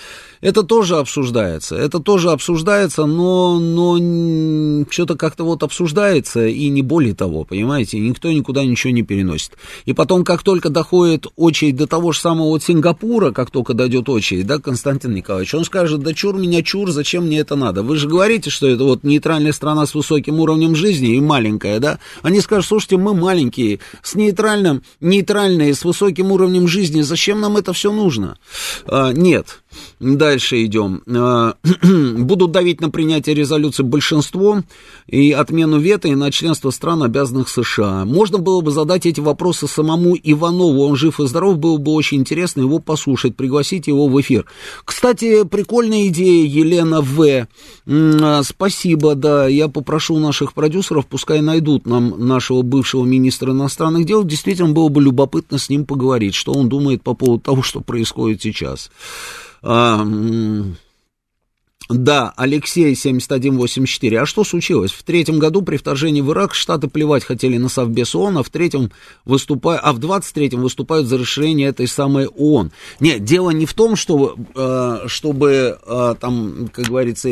это 0.42 0.64
тоже 0.64 0.98
обсуждается. 0.98 1.76
Это 1.76 2.00
тоже 2.00 2.32
обсуждается, 2.32 3.06
но, 3.06 3.60
но 3.60 4.86
что-то 4.90 5.16
как-то 5.16 5.44
вот 5.44 5.64
обсуждается, 5.64 6.48
и 6.48 6.70
не 6.70 6.82
более 6.82 7.14
того, 7.14 7.44
понимаете, 7.44 8.00
никто 8.00 8.32
никуда 8.32 8.66
ничего 8.66 8.92
не 8.92 9.04
переносит. 9.04 9.52
И 9.86 9.94
потом, 9.94 10.24
как 10.24 10.44
только 10.44 10.70
доходит 10.70 11.28
очередь 11.36 11.76
до 11.76 11.88
того 11.88 12.12
же 12.12 12.20
самого 12.20 12.50
вот 12.50 12.64
Сингапура, 12.64 13.32
как 13.32 13.52
только 13.52 13.74
дойдет 13.74 14.10
очередь, 14.10 14.48
да, 14.48 14.58
Константин 14.60 15.14
Николаевич, 15.14 15.54
он 15.54 15.64
скажет, 15.64 16.02
да 16.02 16.14
чур 16.14 16.36
меня 16.36 16.64
чур, 16.64 16.92
зачем 16.92 17.26
мне 17.26 17.40
это 17.40 17.56
надо? 17.56 17.84
Вы 17.84 17.98
же 17.98 18.08
говорите, 18.08 18.50
что 18.50 18.68
это 18.68 18.84
вот 18.84 19.04
нейтральная 19.04 19.54
страна 19.54 19.86
с 19.86 19.94
высоким 19.94 20.40
уровнем 20.40 20.76
жизни 20.76 21.16
и 21.16 21.22
маленькая, 21.22 21.80
да? 21.80 22.00
Они 22.24 22.42
скажут, 22.42 22.66
слушайте, 22.66 22.98
мы 22.98 23.14
маленькие, 23.14 23.80
с 24.02 24.16
нейтральным, 24.16 24.84
нейтральные, 25.00 25.76
с 25.76 25.86
высоким 25.86 26.32
уровнем 26.32 26.68
жизни, 26.68 27.02
зачем 27.02 27.21
нам 27.40 27.58
это 27.58 27.74
все 27.74 27.92
нужно? 27.92 28.38
А, 28.86 29.12
нет, 29.12 29.62
Дальше 30.00 30.66
идем. 30.66 31.04
А, 31.08 31.56
будут 32.18 32.52
давить 32.52 32.82
на 32.82 32.90
принятие 32.90 33.36
резолюции 33.36 33.84
большинством 33.84 34.66
и 35.08 35.32
отмену 35.32 35.80
вето 35.80 36.08
и 36.08 36.16
на 36.16 36.32
членство 36.32 36.72
стран, 36.72 37.04
обязанных 37.04 37.50
США. 37.50 38.06
Можно 38.06 38.40
было 38.40 38.62
бы 38.62 38.72
задать 38.72 39.06
эти 39.06 39.20
вопросы 39.20 39.68
самому 39.68 40.16
Иванову. 40.16 40.84
Он 40.84 40.96
жив 40.96 41.20
и 41.20 41.28
здоров, 41.28 41.60
было 41.60 41.78
бы 41.78 41.94
очень 41.94 42.20
интересно 42.20 42.62
его 42.62 42.80
послушать, 42.80 43.36
пригласить 43.36 43.88
его 43.88 44.08
в 44.08 44.20
эфир. 44.20 44.46
Кстати, 44.86 45.44
прикольная 45.44 46.08
идея, 46.08 46.48
Елена 46.48 47.02
В. 47.02 47.48
А, 47.88 48.42
спасибо, 48.44 49.16
да. 49.16 49.48
Я 49.48 49.68
попрошу 49.68 50.18
наших 50.18 50.54
продюсеров, 50.54 51.06
пускай 51.06 51.42
найдут 51.42 51.86
нам 51.86 52.28
нашего 52.28 52.64
бывшего 52.64 53.06
министра 53.06 53.52
иностранных 53.52 54.06
дел. 54.06 54.24
Действительно, 54.24 54.70
было 54.70 54.90
бы 54.90 55.02
любопытно 55.02 55.58
с 55.58 55.70
ним 55.70 55.86
поговорить, 55.86 56.34
что 56.34 56.54
он 56.54 56.70
думает 56.70 57.04
по 57.04 57.14
поводу 57.14 57.42
того, 57.42 57.62
что 57.62 57.82
происходит 57.82 58.42
сейчас. 58.42 58.90
А, 59.64 60.06
да, 61.90 62.34
Алексей 62.38 62.96
7184. 62.96 64.22
А 64.22 64.26
что 64.26 64.44
случилось? 64.44 64.92
В 64.92 65.04
третьем 65.04 65.40
году 65.40 65.62
при 65.62 65.76
вторжении 65.76 66.22
в 66.22 66.32
Ирак 66.32 66.54
Штаты 66.54 66.88
плевать 66.88 67.26
хотели 67.26 67.58
на 67.58 67.68
Совбез 67.68 68.16
ООН, 68.16 68.38
а 68.38 68.44
в 68.44 68.50
третьем 68.50 68.92
выступают, 69.26 69.82
а 69.84 69.92
в 69.92 70.00
23-м 70.00 70.62
выступают 70.62 71.08
за 71.08 71.18
расширение 71.18 71.68
этой 71.68 71.88
самой 71.88 72.28
ООН. 72.28 72.72
Нет, 73.02 73.24
дело 73.26 73.50
не 73.50 73.66
в 73.66 73.74
том, 73.74 73.96
что, 73.98 74.38
э, 74.56 75.08
чтобы 75.08 75.80
э, 75.86 76.16
там, 76.20 76.70
как 76.72 76.86
говорится, 76.86 77.30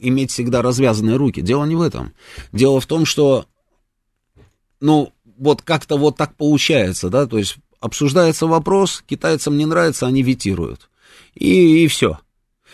иметь 0.00 0.30
всегда 0.30 0.62
развязанные 0.62 1.16
руки. 1.16 1.42
Дело 1.42 1.64
не 1.66 1.76
в 1.76 1.82
этом. 1.82 2.12
Дело 2.52 2.80
в 2.80 2.86
том, 2.86 3.04
что, 3.04 3.44
ну, 4.80 5.12
вот 5.36 5.60
как-то 5.62 5.98
вот 5.98 6.16
так 6.16 6.34
получается, 6.34 7.10
да, 7.10 7.26
то 7.26 7.36
есть 7.36 7.56
обсуждается 7.80 8.46
вопрос, 8.46 9.04
китайцам 9.06 9.58
не 9.58 9.66
нравится, 9.66 10.06
они 10.06 10.22
ветируют. 10.22 10.88
И, 11.38 11.84
и 11.84 11.86
все. 11.86 12.18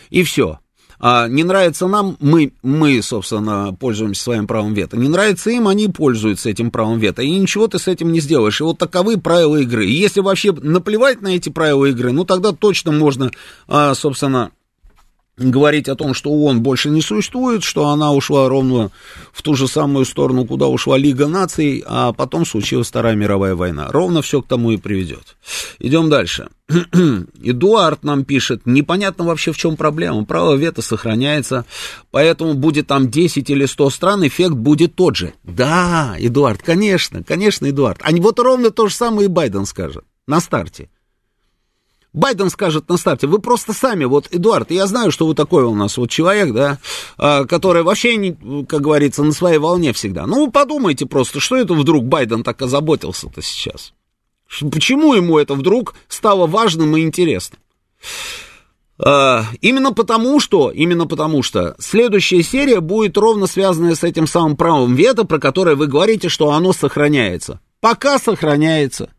И 0.09 0.23
все. 0.23 0.59
А 0.99 1.27
не 1.27 1.43
нравится 1.43 1.87
нам, 1.87 2.17
мы, 2.19 2.53
мы, 2.63 3.01
собственно, 3.01 3.75
пользуемся 3.79 4.23
своим 4.23 4.47
правом 4.47 4.73
вето. 4.73 4.97
Не 4.97 5.07
нравится 5.07 5.49
им, 5.51 5.67
они 5.67 5.87
пользуются 5.87 6.49
этим 6.49 6.71
правом 6.71 6.99
вето. 6.99 7.21
И 7.21 7.29
ничего 7.29 7.67
ты 7.67 7.79
с 7.79 7.87
этим 7.87 8.11
не 8.11 8.21
сделаешь. 8.21 8.61
И 8.61 8.63
вот 8.63 8.77
таковы 8.77 9.17
правила 9.17 9.57
игры. 9.57 9.85
И 9.85 9.91
если 9.91 10.21
вообще 10.21 10.51
наплевать 10.51 11.21
на 11.21 11.35
эти 11.35 11.49
правила 11.49 11.85
игры, 11.85 12.11
ну 12.11 12.25
тогда 12.25 12.53
точно 12.53 12.91
можно, 12.91 13.31
а, 13.67 13.93
собственно, 13.93 14.51
говорить 15.37 15.89
о 15.89 15.95
том, 15.95 16.13
что 16.13 16.31
ООН 16.31 16.61
больше 16.61 16.89
не 16.89 17.01
существует, 17.01 17.63
что 17.63 17.89
она 17.89 18.13
ушла 18.13 18.47
ровно 18.47 18.91
в 19.33 19.41
ту 19.41 19.55
же 19.55 19.67
самую 19.67 20.05
сторону, 20.05 20.45
куда 20.45 20.67
ушла 20.67 20.97
Лига 20.97 21.27
наций, 21.27 21.83
а 21.85 22.13
потом 22.13 22.45
случилась 22.45 22.87
Вторая 22.87 23.15
мировая 23.15 23.55
война. 23.55 23.87
Ровно 23.89 24.21
все 24.21 24.41
к 24.41 24.47
тому 24.47 24.71
и 24.71 24.77
приведет. 24.77 25.35
Идем 25.79 26.09
дальше. 26.09 26.49
Эдуард 27.43 28.03
нам 28.03 28.23
пишет, 28.23 28.61
непонятно 28.65 29.25
вообще 29.25 29.51
в 29.51 29.57
чем 29.57 29.75
проблема, 29.75 30.25
право 30.25 30.55
вето 30.55 30.81
сохраняется, 30.81 31.65
поэтому 32.11 32.55
будет 32.55 32.87
там 32.87 33.11
10 33.11 33.49
или 33.49 33.65
100 33.65 33.89
стран, 33.89 34.27
эффект 34.27 34.53
будет 34.53 34.95
тот 34.95 35.15
же. 35.15 35.33
Да, 35.43 36.15
Эдуард, 36.17 36.63
конечно, 36.63 37.23
конечно, 37.23 37.69
Эдуард. 37.69 37.99
А 38.01 38.11
вот 38.11 38.39
ровно 38.39 38.71
то 38.71 38.87
же 38.87 38.95
самое 38.95 39.25
и 39.25 39.29
Байден 39.29 39.65
скажет 39.65 40.05
на 40.27 40.39
старте. 40.39 40.89
Байден 42.15 42.49
скажет 42.49 42.87
на 42.87 42.95
старте, 42.95 43.27
вы 43.27 43.39
просто 43.39 43.73
сами, 43.73 44.05
вот, 44.05 44.29
Эдуард, 44.31 44.71
я 44.71 44.87
знаю, 44.87 45.11
что 45.11 45.27
вы 45.27 45.35
такой 45.35 45.65
у 45.65 45.75
нас 45.75 45.97
вот 45.97 46.09
человек, 46.09 46.53
да, 46.53 46.79
а, 47.17 47.43
который 47.43 47.83
вообще, 47.83 48.15
не, 48.15 48.65
как 48.65 48.81
говорится, 48.81 49.21
на 49.21 49.33
своей 49.33 49.57
волне 49.57 49.91
всегда. 49.91 50.25
Ну, 50.25 50.49
подумайте 50.49 51.05
просто, 51.05 51.41
что 51.41 51.57
это 51.57 51.73
вдруг 51.73 52.05
Байден 52.05 52.43
так 52.43 52.61
озаботился-то 52.61 53.41
сейчас? 53.41 53.93
Почему 54.71 55.13
ему 55.13 55.37
это 55.37 55.55
вдруг 55.55 55.95
стало 56.07 56.47
важным 56.47 56.95
и 56.95 57.01
интересным? 57.01 57.59
Uh, 58.97 59.43
именно 59.59 59.91
потому, 59.91 60.39
что, 60.39 60.71
именно 60.71 61.05
потому 61.05 61.43
что 61.43 61.75
следующая 61.79 62.43
серия 62.43 62.79
будет 62.79 63.17
ровно 63.17 63.45
связанная 63.45 63.93
с 63.93 64.05
этим 64.05 64.25
самым 64.25 64.55
правом 64.55 64.95
вето, 64.95 65.25
про 65.25 65.37
которое 65.37 65.75
вы 65.75 65.87
говорите, 65.87 66.29
что 66.29 66.51
оно 66.51 66.71
сохраняется. 66.71 67.59
Пока 67.81 68.19
сохраняется. 68.19 69.09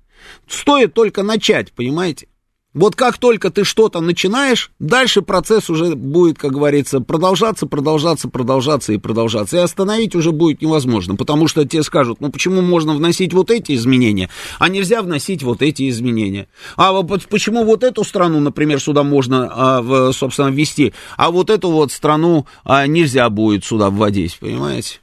Стоит 0.48 0.94
только 0.94 1.22
начать, 1.22 1.72
понимаете? 1.72 2.28
Вот 2.76 2.94
как 2.94 3.16
только 3.16 3.50
ты 3.50 3.64
что-то 3.64 4.00
начинаешь, 4.02 4.70
дальше 4.78 5.22
процесс 5.22 5.70
уже 5.70 5.94
будет, 5.94 6.38
как 6.38 6.52
говорится, 6.52 7.00
продолжаться, 7.00 7.66
продолжаться, 7.66 8.28
продолжаться 8.28 8.92
и 8.92 8.98
продолжаться. 8.98 9.56
И 9.56 9.60
остановить 9.60 10.14
уже 10.14 10.30
будет 10.30 10.60
невозможно, 10.60 11.16
потому 11.16 11.48
что 11.48 11.64
тебе 11.64 11.82
скажут, 11.82 12.20
ну 12.20 12.30
почему 12.30 12.60
можно 12.60 12.92
вносить 12.92 13.32
вот 13.32 13.50
эти 13.50 13.74
изменения, 13.74 14.28
а 14.58 14.68
нельзя 14.68 15.00
вносить 15.00 15.42
вот 15.42 15.62
эти 15.62 15.88
изменения. 15.88 16.48
А 16.76 16.92
вот 16.92 17.26
почему 17.30 17.64
вот 17.64 17.82
эту 17.82 18.04
страну, 18.04 18.40
например, 18.40 18.78
сюда 18.78 19.02
можно, 19.02 19.48
а, 19.50 20.12
собственно, 20.12 20.50
ввести, 20.50 20.92
а 21.16 21.30
вот 21.30 21.48
эту 21.48 21.70
вот 21.70 21.92
страну 21.92 22.44
а, 22.62 22.86
нельзя 22.86 23.30
будет 23.30 23.64
сюда 23.64 23.88
вводить, 23.88 24.36
понимаете? 24.38 25.00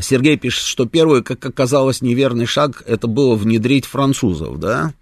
Сергей 0.00 0.36
пишет, 0.36 0.64
что 0.64 0.86
первый, 0.86 1.22
как 1.22 1.44
оказалось, 1.44 2.02
неверный 2.02 2.46
шаг, 2.46 2.82
это 2.86 3.06
было 3.06 3.34
внедрить 3.34 3.86
французов, 3.86 4.58
да? 4.58 4.92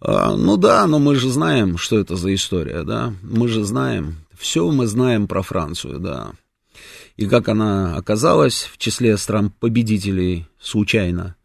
А, 0.00 0.36
ну 0.36 0.56
да, 0.56 0.86
но 0.86 0.98
мы 0.98 1.14
же 1.14 1.30
знаем, 1.30 1.78
что 1.78 1.98
это 1.98 2.16
за 2.16 2.34
история, 2.34 2.82
да? 2.82 3.14
Мы 3.22 3.48
же 3.48 3.64
знаем, 3.64 4.16
все 4.38 4.70
мы 4.70 4.86
знаем 4.86 5.26
про 5.26 5.42
Францию, 5.42 5.98
да. 5.98 6.32
И 7.16 7.26
как 7.26 7.48
она 7.48 7.96
оказалась 7.96 8.68
в 8.72 8.78
числе 8.78 9.16
стран-победителей 9.16 10.46
случайно. 10.60 11.36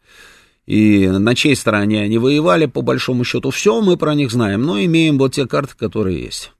И 0.66 1.08
на 1.08 1.34
чьей 1.34 1.56
стороне 1.56 2.02
они 2.02 2.18
воевали, 2.18 2.66
по 2.66 2.82
большому 2.82 3.24
счету, 3.24 3.50
все 3.50 3.80
мы 3.80 3.96
про 3.96 4.14
них 4.14 4.30
знаем, 4.30 4.62
но 4.62 4.80
имеем 4.80 5.18
вот 5.18 5.34
те 5.34 5.46
карты, 5.46 5.74
которые 5.76 6.22
есть. 6.22 6.52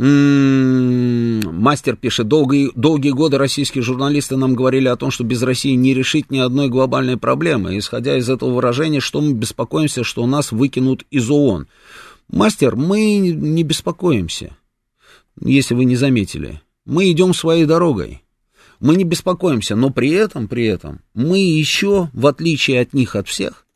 М-м-м, 0.00 1.60
мастер 1.60 1.94
пишет, 1.94 2.26
долгие, 2.26 2.70
долгие 2.74 3.10
годы 3.10 3.36
российские 3.36 3.84
журналисты 3.84 4.34
нам 4.36 4.54
говорили 4.54 4.88
о 4.88 4.96
том, 4.96 5.10
что 5.10 5.24
без 5.24 5.42
России 5.42 5.74
не 5.74 5.92
решить 5.92 6.30
ни 6.30 6.38
одной 6.38 6.70
глобальной 6.70 7.18
проблемы. 7.18 7.76
Исходя 7.76 8.16
из 8.16 8.30
этого 8.30 8.54
выражения, 8.54 9.00
что 9.00 9.20
мы 9.20 9.34
беспокоимся, 9.34 10.02
что 10.02 10.26
нас 10.26 10.52
выкинут 10.52 11.04
из 11.10 11.30
ООН. 11.30 11.66
Мастер, 12.30 12.76
мы 12.76 13.18
не 13.18 13.62
беспокоимся, 13.62 14.56
если 15.38 15.74
вы 15.74 15.84
не 15.84 15.96
заметили. 15.96 16.62
Мы 16.86 17.10
идем 17.10 17.34
своей 17.34 17.66
дорогой. 17.66 18.22
Мы 18.78 18.96
не 18.96 19.04
беспокоимся, 19.04 19.76
но 19.76 19.90
при 19.90 20.12
этом, 20.12 20.48
при 20.48 20.64
этом, 20.64 21.00
мы 21.12 21.40
еще, 21.40 22.08
в 22.14 22.26
отличие 22.26 22.80
от 22.80 22.94
них, 22.94 23.16
от 23.16 23.28
всех, 23.28 23.66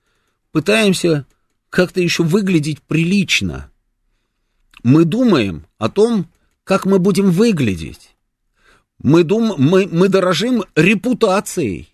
пытаемся 0.53 1.27
как-то 1.69 2.01
еще 2.01 2.23
выглядеть 2.23 2.81
прилично– 2.81 3.69
мы 4.85 5.05
думаем 5.05 5.67
о 5.79 5.89
том, 5.89 6.27
как 6.63 6.87
мы 6.87 6.99
будем 7.01 7.31
выглядеть. 7.31 8.15
Мы, 9.03 9.25
дум, 9.25 9.55
мы, 9.59 9.89
мы 9.91 10.09
дорожим 10.09 10.65
репутацией. 10.77 11.89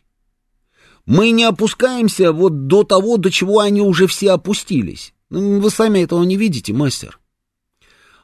Мы 1.07 1.31
не 1.31 1.45
опускаемся 1.45 2.33
вот 2.33 2.67
до 2.67 2.85
того, 2.85 3.17
до 3.17 3.31
чего 3.31 3.61
они 3.61 3.81
уже 3.81 4.07
все 4.07 4.33
опустились. 4.33 5.15
Ну, 5.31 5.61
вы 5.61 5.71
сами 5.71 6.01
этого 6.01 6.23
не 6.25 6.37
видите, 6.37 6.73
мастер. 6.73 7.19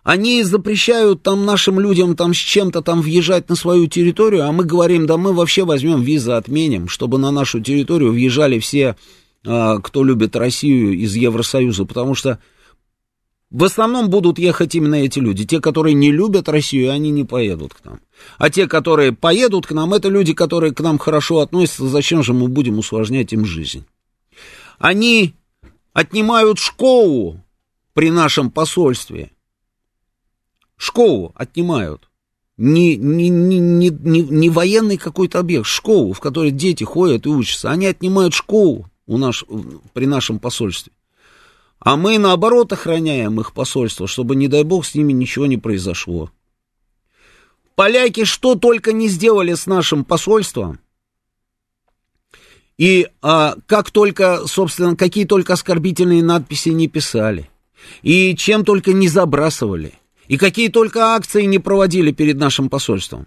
Они 0.03 0.45
запрещают 0.45 1.23
там 1.23 1.45
нашим 1.45 1.81
людям 1.81 2.15
там 2.15 2.33
с 2.33 2.37
чем-то 2.37 2.83
там 2.83 3.01
въезжать 3.01 3.49
на 3.49 3.57
свою 3.57 3.89
территорию, 3.89 4.45
а 4.45 4.53
мы 4.53 4.65
говорим, 4.65 5.07
да 5.07 5.17
мы 5.17 5.33
вообще 5.33 5.65
возьмем 5.65 6.03
визы, 6.03 6.33
отменим, 6.33 6.89
чтобы 6.89 7.19
на 7.19 7.33
нашу 7.33 7.61
территорию 7.61 8.13
въезжали 8.13 8.61
все, 8.61 8.95
а, 9.45 9.79
кто 9.81 10.05
любит 10.05 10.37
Россию 10.37 10.93
из 10.93 11.17
Евросоюза, 11.17 11.87
потому 11.87 12.15
что 12.15 12.39
в 13.51 13.63
основном 13.63 14.11
будут 14.11 14.39
ехать 14.39 14.75
именно 14.75 14.97
эти 14.97 15.19
люди. 15.21 15.45
Те, 15.45 15.61
которые 15.61 15.95
не 15.95 16.11
любят 16.11 16.49
Россию, 16.49 16.93
они 16.93 17.11
не 17.11 17.25
поедут 17.25 17.75
к 17.75 17.85
нам. 17.85 18.01
А 18.39 18.51
те, 18.51 18.67
которые 18.67 19.13
поедут 19.13 19.67
к 19.67 19.73
нам, 19.73 19.95
это 19.95 20.09
люди, 20.09 20.35
которые 20.35 20.75
к 20.75 20.81
нам 20.81 20.99
хорошо 20.99 21.39
относятся. 21.39 21.87
Зачем 21.87 22.23
же 22.23 22.33
мы 22.33 22.49
будем 22.49 22.79
усложнять 22.79 23.33
им 23.33 23.45
жизнь? 23.45 23.87
Они 24.79 25.35
отнимают 25.93 26.59
школу 26.59 27.41
при 27.95 28.11
нашем 28.11 28.51
посольстве. 28.51 29.31
Школу 30.77 31.33
отнимают. 31.37 32.11
Не, 32.57 32.97
не, 32.97 33.29
не, 33.29 33.59
не, 33.59 33.91
не, 33.91 34.23
не 34.23 34.51
военный 34.51 34.97
какой-то 34.97 35.39
объект, 35.39 35.67
школу, 35.67 36.13
в 36.13 36.21
которой 36.21 36.51
дети 36.51 36.85
ходят 36.85 37.27
и 37.27 37.29
учатся. 37.29 37.71
Они 37.71 37.87
отнимают 37.87 38.35
школу 38.35 38.91
у 39.07 39.19
наш, 39.19 39.45
при 39.93 40.07
нашем 40.07 40.39
посольстве. 40.39 40.93
А 41.79 41.97
мы, 41.97 42.19
наоборот, 42.19 42.73
охраняем 42.73 43.41
их 43.41 43.53
посольство, 43.53 44.07
чтобы, 44.07 44.35
не 44.35 44.49
дай 44.49 44.65
бог, 44.65 44.87
с 44.87 44.95
ними 44.95 45.13
ничего 45.13 45.47
не 45.47 45.57
произошло. 45.57 46.31
Поляки 47.75 48.25
что 48.25 48.55
только 48.55 48.93
не 48.93 49.09
сделали 49.09 49.55
с 49.55 49.67
нашим 49.67 50.05
посольством. 50.05 50.81
И 52.79 53.09
а, 53.23 53.57
как 53.67 53.91
только, 53.91 54.47
собственно, 54.47 54.97
какие 54.97 55.27
только 55.27 55.53
оскорбительные 55.53 56.23
надписи 56.23 56.71
не 56.71 56.89
писали. 56.89 57.51
И 58.03 58.35
чем 58.37 58.65
только 58.65 58.93
не 58.93 59.09
забрасывали. 59.09 59.95
И 60.29 60.39
какие 60.39 60.69
только 60.69 61.15
акции 61.15 61.43
не 61.43 61.59
проводили 61.59 62.11
перед 62.11 62.37
нашим 62.37 62.69
посольством. 62.69 63.27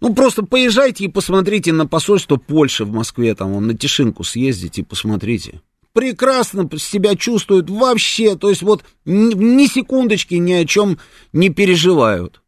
Ну, 0.00 0.14
просто 0.14 0.44
поезжайте 0.44 1.04
и 1.04 1.08
посмотрите 1.08 1.72
на 1.72 1.86
посольство 1.86 2.36
Польши 2.36 2.84
в 2.84 2.92
Москве, 2.92 3.34
там, 3.34 3.64
на 3.66 3.76
Тишинку 3.76 4.24
съездите 4.24 4.80
и 4.80 4.84
посмотрите 4.84 5.60
прекрасно 5.92 6.68
себя 6.78 7.16
чувствуют 7.16 7.68
вообще, 7.68 8.36
то 8.36 8.48
есть 8.48 8.62
вот 8.62 8.84
ни 9.04 9.66
секундочки 9.66 10.34
ни 10.34 10.52
о 10.52 10.64
чем 10.64 10.98
не 11.32 11.50
переживают. 11.50 12.42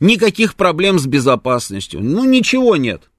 Никаких 0.00 0.54
проблем 0.54 0.98
с 0.98 1.06
безопасностью. 1.06 2.00
Ну, 2.02 2.24
ничего 2.24 2.76
нет. 2.76 3.10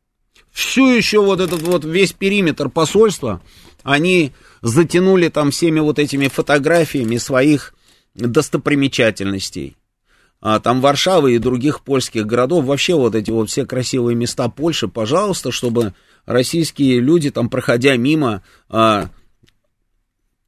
Всю 0.52 0.88
еще 0.88 1.22
вот 1.22 1.40
этот 1.40 1.62
вот 1.62 1.84
весь 1.84 2.14
периметр 2.14 2.70
посольства 2.70 3.42
они 3.84 4.32
затянули 4.62 5.28
там 5.28 5.52
всеми 5.52 5.80
вот 5.80 6.00
этими 6.00 6.28
фотографиями 6.28 7.18
своих 7.18 7.74
достопримечательностей. 8.16 9.76
А, 10.40 10.60
там 10.60 10.82
Варшавы 10.82 11.36
и 11.36 11.40
других 11.40 11.82
польских 11.82 12.26
городов, 12.26 12.66
вообще 12.66 12.96
вот 12.96 13.16
эти 13.16 13.32
вот 13.32 13.50
все 13.50 13.66
красивые 13.66 14.16
места 14.16 14.50
Польши, 14.50 14.88
пожалуйста, 14.88 15.52
чтобы 15.52 15.94
российские 16.26 17.00
люди 17.00 17.32
там, 17.32 17.50
проходя 17.50 17.96
мимо, 17.98 18.44
а, 18.70 19.10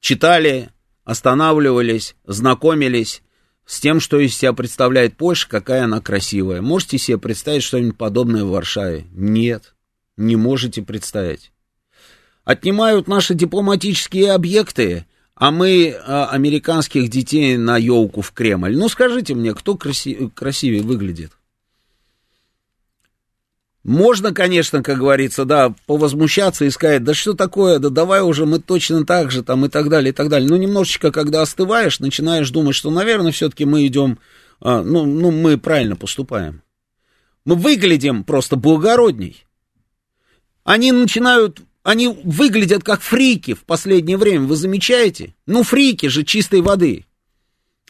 читали, 0.05 0.69
останавливались, 1.03 2.15
знакомились 2.25 3.23
с 3.65 3.79
тем, 3.79 3.99
что 3.99 4.19
из 4.19 4.37
себя 4.37 4.53
представляет 4.53 5.17
Польша, 5.17 5.49
какая 5.49 5.85
она 5.85 5.99
красивая. 5.99 6.61
Можете 6.61 6.99
себе 6.99 7.17
представить 7.17 7.63
что-нибудь 7.63 7.97
подобное 7.97 8.43
в 8.43 8.49
Варшаве? 8.49 9.07
Нет, 9.11 9.73
не 10.15 10.35
можете 10.35 10.83
представить. 10.83 11.51
Отнимают 12.43 13.07
наши 13.07 13.33
дипломатические 13.33 14.33
объекты, 14.33 15.07
а 15.33 15.49
мы 15.49 15.95
а, 16.05 16.27
американских 16.27 17.09
детей 17.09 17.57
на 17.57 17.75
елку 17.77 18.21
в 18.21 18.31
Кремль. 18.31 18.77
Ну, 18.77 18.87
скажите 18.89 19.33
мне, 19.33 19.55
кто 19.55 19.73
краси- 19.73 20.29
красивее 20.29 20.83
выглядит? 20.83 21.31
Можно, 23.86 24.34
конечно, 24.34 24.82
как 24.82 24.98
говорится, 24.98 25.45
да, 25.45 25.74
повозмущаться 25.86 26.65
и 26.65 26.71
сказать, 26.71 27.04
да 27.04 27.13
что 27.13 27.36
такое, 27.36 27.78
да 27.78 27.89
давай 27.89 28.21
уже 28.21 28.48
мы 28.48 28.60
точно 28.60 29.06
так 29.06 29.30
же, 29.30 29.43
там, 29.43 29.63
и 29.63 29.69
так 29.69 29.89
далее, 29.89 30.10
и 30.10 30.13
так 30.13 30.28
далее. 30.28 30.50
Но 30.50 30.58
немножечко, 30.58 31.12
когда 31.12 31.43
остываешь, 31.43 32.00
начинаешь 32.00 32.50
думать, 32.50 32.76
что, 32.76 32.89
наверное, 32.89 33.32
все-таки 33.32 33.63
мы 33.63 33.86
идем 33.86 34.17
а, 34.60 34.82
ну, 34.82 35.06
ну, 35.06 35.30
мы 35.30 35.60
правильно 35.60 35.95
поступаем. 35.95 36.63
Мы 37.45 37.54
выглядим 37.54 38.24
просто 38.24 38.56
благородней. 38.56 39.45
Они 40.63 40.91
начинают, 40.91 41.62
они 41.84 42.08
выглядят 42.08 42.84
как 42.84 43.02
фрики 43.02 43.54
в 43.54 43.65
последнее 43.65 44.17
время, 44.17 44.48
вы 44.48 44.56
замечаете? 44.56 45.36
Ну, 45.45 45.62
фрики 45.62 46.08
же 46.08 46.24
чистой 46.24 46.62
воды. 46.62 47.06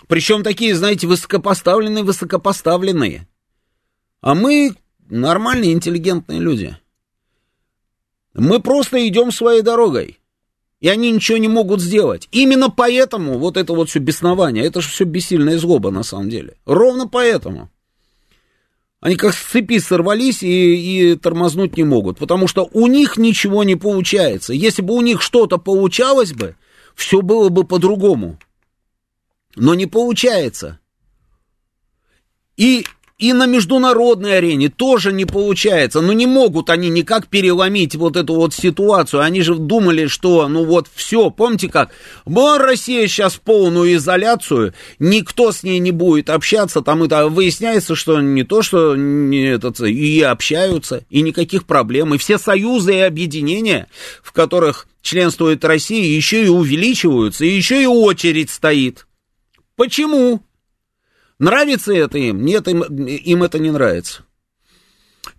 Причем 0.07 0.43
такие, 0.43 0.75
знаете, 0.75 1.07
высокопоставленные, 1.07 2.03
высокопоставленные. 2.03 3.29
А 4.19 4.35
мы 4.35 4.75
нормальные, 5.09 5.73
интеллигентные 5.73 6.39
люди. 6.39 6.77
Мы 8.33 8.59
просто 8.59 9.07
идем 9.07 9.31
своей 9.31 9.61
дорогой. 9.61 10.19
И 10.81 10.89
они 10.89 11.11
ничего 11.11 11.37
не 11.37 11.47
могут 11.47 11.81
сделать. 11.81 12.27
Именно 12.31 12.69
поэтому 12.69 13.37
вот 13.37 13.57
это 13.57 13.73
вот 13.73 13.89
все 13.89 13.99
беснование, 13.99 14.65
это 14.65 14.81
же 14.81 14.89
все 14.89 15.05
бессильная 15.05 15.57
злоба 15.57 15.89
на 15.89 16.03
самом 16.03 16.29
деле. 16.29 16.57
Ровно 16.65 17.07
поэтому. 17.07 17.69
Они 18.99 19.15
как 19.15 19.33
с 19.33 19.51
цепи 19.51 19.79
сорвались 19.79 20.41
и, 20.43 21.11
и 21.11 21.15
тормознуть 21.15 21.77
не 21.77 21.83
могут, 21.83 22.17
потому 22.17 22.47
что 22.47 22.67
у 22.73 22.87
них 22.87 23.17
ничего 23.17 23.63
не 23.63 23.75
получается. 23.75 24.53
Если 24.53 24.81
бы 24.81 24.95
у 24.95 25.01
них 25.01 25.21
что-то 25.21 25.57
получалось 25.57 26.33
бы, 26.33 26.55
все 26.95 27.21
было 27.21 27.49
бы 27.49 27.65
по-другому. 27.65 28.39
Но 29.55 29.75
не 29.75 29.85
получается. 29.85 30.79
И 32.57 32.85
и 33.17 33.31
на 33.31 33.45
международной 33.45 34.39
арене 34.39 34.69
тоже 34.69 35.13
не 35.13 35.25
получается. 35.25 36.01
Ну, 36.01 36.11
не 36.11 36.27
могут 36.27 36.69
они 36.69 36.89
никак 36.89 37.27
переломить 37.27 37.95
вот 37.95 38.17
эту 38.17 38.35
вот 38.35 38.53
ситуацию. 38.53 39.21
Они 39.21 39.41
же 39.41 39.55
думали, 39.55 40.07
что, 40.07 40.49
ну 40.49 40.65
вот, 40.65 40.87
все, 40.93 41.29
помните 41.29 41.69
как? 41.69 41.91
Была 42.25 42.57
Россия 42.57 43.07
сейчас 43.07 43.35
полную 43.35 43.95
изоляцию, 43.95 44.73
никто 44.99 45.53
с 45.53 45.63
ней 45.63 45.79
не 45.79 45.91
будет 45.91 46.29
общаться, 46.29 46.81
там 46.81 47.03
это 47.03 47.29
выясняется, 47.29 47.95
что 47.95 48.19
не 48.19 48.43
то, 48.43 48.61
что 48.61 48.95
не 48.97 49.47
этот, 49.47 49.79
и 49.79 50.21
общаются, 50.21 51.05
и 51.09 51.21
никаких 51.21 51.65
проблем. 51.65 52.13
И 52.13 52.17
все 52.17 52.37
союзы 52.37 52.95
и 52.95 52.99
объединения, 52.99 53.87
в 54.23 54.33
которых 54.33 54.87
членствует 55.01 55.63
Россия, 55.63 56.03
еще 56.03 56.43
и 56.43 56.49
увеличиваются, 56.49 57.45
и 57.45 57.55
еще 57.55 57.81
и 57.81 57.85
очередь 57.85 58.49
стоит. 58.49 59.07
Почему? 59.77 60.44
Нравится 61.39 61.93
это 61.93 62.17
им? 62.17 62.45
Нет, 62.45 62.67
им, 62.67 62.81
им 62.83 63.43
это 63.43 63.59
не 63.59 63.71
нравится. 63.71 64.23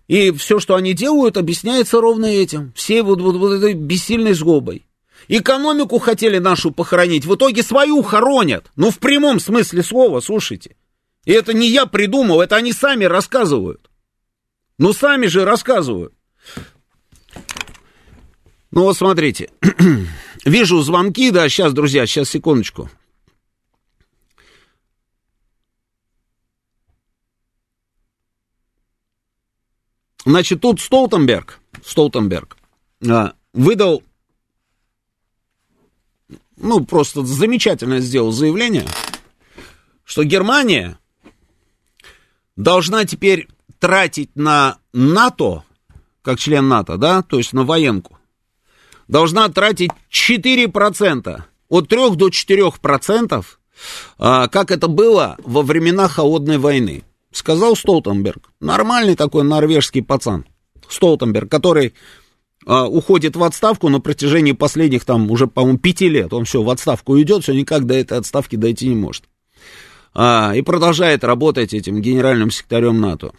И 0.07 0.31
все, 0.31 0.59
что 0.59 0.75
они 0.75 0.93
делают, 0.93 1.37
объясняется 1.37 1.99
ровно 1.99 2.25
этим. 2.25 2.71
Всей 2.75 3.01
вот, 3.01 3.19
вот, 3.21 3.35
вот 3.35 3.53
этой 3.53 3.73
бессильной 3.73 4.33
злобой. 4.33 4.85
Экономику 5.27 5.99
хотели 5.99 6.37
нашу 6.37 6.71
похоронить, 6.71 7.25
в 7.25 7.35
итоге 7.35 7.63
свою 7.63 8.01
хоронят. 8.01 8.71
Ну, 8.75 8.91
в 8.91 8.99
прямом 8.99 9.39
смысле 9.39 9.83
слова, 9.83 10.21
слушайте. 10.21 10.75
И 11.25 11.31
это 11.31 11.53
не 11.53 11.69
я 11.69 11.85
придумал, 11.85 12.41
это 12.41 12.55
они 12.55 12.71
сами 12.71 13.03
рассказывают. 13.03 13.89
Ну, 14.77 14.93
сами 14.93 15.25
же 15.25 15.43
рассказывают. 15.43 16.13
Ну, 18.71 18.83
вот 18.83 18.95
смотрите. 18.95 19.49
Вижу 20.45 20.81
звонки, 20.81 21.31
да, 21.31 21.49
сейчас, 21.49 21.73
друзья, 21.73 22.05
сейчас, 22.05 22.29
секундочку. 22.29 22.89
Значит, 30.27 30.59
тут 30.59 30.81
Столтенберг, 30.81 31.61
Столтенберг 31.85 32.57
а, 33.09 33.31
выдал, 33.53 34.03
ну, 36.57 36.83
просто 36.83 37.23
замечательно 37.23 38.01
сделал 38.01 38.33
заявление, 38.33 38.85
что 40.03 40.25
Германия 40.25 40.99
должна 42.57 43.05
теперь 43.05 43.47
тратить 43.79 44.35
на 44.35 44.79
НАТО, 44.91 45.63
как 46.21 46.39
член 46.39 46.67
НАТО, 46.67 46.97
да, 46.97 47.21
то 47.21 47.37
есть 47.37 47.53
на 47.53 47.63
военку, 47.63 48.19
должна 49.07 49.47
тратить 49.47 49.91
4%, 50.11 51.41
от 51.69 51.87
3 51.87 52.15
до 52.17 52.27
4%, 52.27 53.45
а, 54.17 54.49
как 54.49 54.71
это 54.71 54.89
было 54.89 55.37
во 55.37 55.61
времена 55.61 56.09
Холодной 56.09 56.57
войны 56.57 57.05
сказал 57.37 57.75
Столтенберг. 57.75 58.49
Нормальный 58.59 59.15
такой 59.15 59.43
норвежский 59.43 60.03
пацан. 60.03 60.45
Столтенберг, 60.89 61.49
который 61.49 61.93
а, 62.65 62.87
уходит 62.87 63.35
в 63.35 63.43
отставку 63.43 63.89
на 63.89 64.01
протяжении 64.01 64.51
последних 64.51 65.05
там 65.05 65.31
уже, 65.31 65.47
по-моему, 65.47 65.77
пяти 65.77 66.09
лет. 66.09 66.33
Он 66.33 66.45
все 66.45 66.61
в 66.61 66.69
отставку 66.69 67.19
идет, 67.21 67.43
все 67.43 67.53
никак 67.53 67.85
до 67.85 67.93
этой 67.93 68.17
отставки 68.17 68.55
дойти 68.55 68.89
не 68.89 68.95
может. 68.95 69.23
А, 70.13 70.53
и 70.55 70.61
продолжает 70.61 71.23
работать 71.23 71.73
этим 71.73 72.01
генеральным 72.01 72.51
секретарем 72.51 72.99
НАТО. 72.99 73.31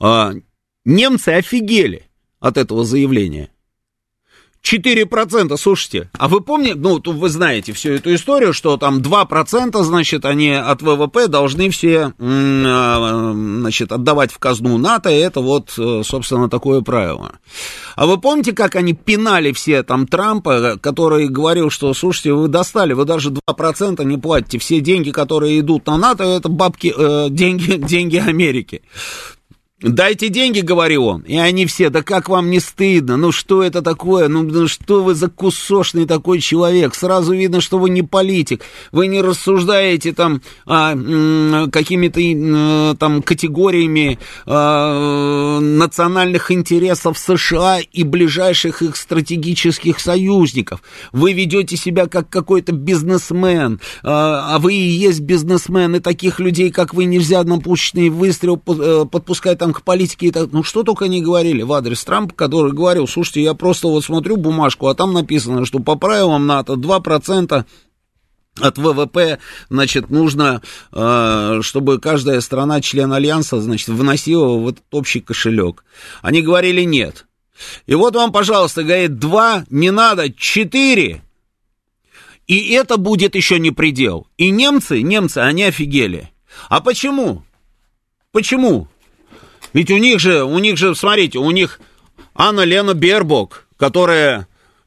А, 0.00 0.32
немцы 0.84 1.28
офигели 1.28 2.08
от 2.40 2.56
этого 2.56 2.84
заявления. 2.84 3.50
4%, 4.64 5.56
слушайте, 5.56 6.08
а 6.16 6.28
вы 6.28 6.40
помните, 6.40 6.76
ну, 6.76 7.00
вы 7.04 7.28
знаете 7.28 7.72
всю 7.72 7.92
эту 7.92 8.14
историю, 8.14 8.52
что 8.52 8.76
там 8.76 9.00
2%, 9.00 9.82
значит, 9.82 10.24
они 10.24 10.50
от 10.50 10.82
ВВП 10.82 11.26
должны 11.26 11.68
все, 11.70 12.12
а, 12.18 13.32
значит, 13.34 13.90
отдавать 13.90 14.32
в 14.32 14.38
казну 14.38 14.78
НАТО, 14.78 15.10
и 15.10 15.18
это 15.18 15.40
вот, 15.40 15.74
э, 15.76 16.02
собственно, 16.04 16.48
такое 16.48 16.80
правило. 16.80 17.32
А 17.96 18.06
вы 18.06 18.18
помните, 18.18 18.52
как 18.52 18.76
они 18.76 18.92
пинали 18.92 19.52
все 19.52 19.82
там 19.82 20.06
Трампа, 20.06 20.78
который 20.80 21.28
говорил, 21.28 21.68
что, 21.68 21.92
слушайте, 21.92 22.32
вы 22.32 22.46
достали, 22.46 22.92
вы 22.92 23.04
даже 23.04 23.30
2% 23.30 24.04
не 24.04 24.16
платите, 24.16 24.58
все 24.58 24.80
деньги, 24.80 25.10
которые 25.10 25.58
идут 25.58 25.86
на 25.86 25.96
НАТО, 25.96 26.22
это 26.24 26.48
бабки, 26.48 26.94
э, 26.96 27.26
деньги, 27.30 27.76
деньги 27.76 28.16
Америки. 28.16 28.82
Дайте 29.82 30.28
деньги, 30.28 30.60
говорил 30.60 31.06
он. 31.06 31.22
И 31.22 31.36
они 31.36 31.66
все, 31.66 31.90
да 31.90 32.02
как 32.02 32.28
вам 32.28 32.50
не 32.50 32.60
стыдно? 32.60 33.16
Ну 33.16 33.32
что 33.32 33.62
это 33.62 33.82
такое? 33.82 34.28
Ну, 34.28 34.42
ну 34.42 34.68
что 34.68 35.02
вы 35.02 35.14
за 35.14 35.28
кусошный 35.28 36.06
такой 36.06 36.40
человек? 36.40 36.94
Сразу 36.94 37.34
видно, 37.34 37.60
что 37.60 37.78
вы 37.78 37.90
не 37.90 38.02
политик. 38.02 38.62
Вы 38.92 39.08
не 39.08 39.20
рассуждаете 39.20 40.12
там 40.12 40.40
а, 40.66 40.94
какими-то 41.68 42.20
а, 42.22 42.94
там 42.96 43.22
категориями 43.22 44.20
а, 44.46 45.58
национальных 45.58 46.52
интересов 46.52 47.18
США 47.18 47.80
и 47.80 48.04
ближайших 48.04 48.82
их 48.82 48.96
стратегических 48.96 49.98
союзников. 49.98 50.82
Вы 51.12 51.32
ведете 51.32 51.76
себя 51.76 52.06
как 52.06 52.28
какой-то 52.28 52.72
бизнесмен, 52.72 53.80
а, 54.04 54.54
а 54.54 54.58
вы 54.60 54.74
и 54.74 54.88
есть 54.88 55.20
бизнесмен, 55.20 55.96
и 55.96 56.00
таких 56.00 56.38
людей, 56.38 56.70
как 56.70 56.94
вы, 56.94 57.04
нельзя 57.04 57.42
на 57.42 57.58
пушечный 57.58 58.08
выстрел 58.08 58.62
э, 58.66 59.06
подпускать 59.10 59.58
там 59.58 59.71
к 59.72 59.82
политике, 59.82 60.28
это, 60.28 60.48
ну 60.50 60.62
что 60.62 60.82
только 60.82 61.08
не 61.08 61.22
говорили 61.22 61.62
в 61.62 61.72
адрес 61.72 62.04
Трампа, 62.04 62.34
который 62.34 62.72
говорил, 62.72 63.06
слушайте, 63.06 63.42
я 63.42 63.54
просто 63.54 63.88
вот 63.88 64.04
смотрю 64.04 64.36
бумажку, 64.36 64.88
а 64.88 64.94
там 64.94 65.12
написано, 65.12 65.64
что 65.64 65.78
по 65.80 65.96
правилам 65.96 66.46
НАТО 66.46 66.74
2% 66.74 67.64
от 68.60 68.78
ВВП, 68.78 69.38
значит, 69.70 70.10
нужно, 70.10 70.62
э, 70.92 71.60
чтобы 71.62 71.98
каждая 71.98 72.40
страна, 72.40 72.80
член 72.80 73.12
Альянса, 73.12 73.60
значит, 73.60 73.88
вносила 73.88 74.58
в 74.58 74.68
этот 74.68 74.84
общий 74.90 75.20
кошелек. 75.20 75.84
Они 76.20 76.42
говорили 76.42 76.82
нет. 76.82 77.26
И 77.86 77.94
вот 77.94 78.14
вам, 78.14 78.32
пожалуйста, 78.32 78.82
говорит, 78.82 79.18
два, 79.18 79.64
не 79.70 79.90
надо, 79.90 80.32
четыре. 80.32 81.22
И 82.46 82.72
это 82.72 82.96
будет 82.96 83.34
еще 83.34 83.58
не 83.58 83.70
предел. 83.70 84.26
И 84.36 84.50
немцы, 84.50 85.00
немцы, 85.00 85.38
они 85.38 85.64
офигели. 85.64 86.30
А 86.68 86.80
почему? 86.80 87.44
Почему? 88.32 88.88
Ведь 89.72 89.90
у 89.90 89.96
них 89.96 90.20
же, 90.20 90.44
у 90.44 90.58
них 90.58 90.76
же, 90.76 90.94
смотрите, 90.94 91.38
у 91.38 91.50
них 91.50 91.80
Анна 92.34 92.64
Лена 92.64 92.94
Бербок, 92.94 93.66
которая 93.76 94.46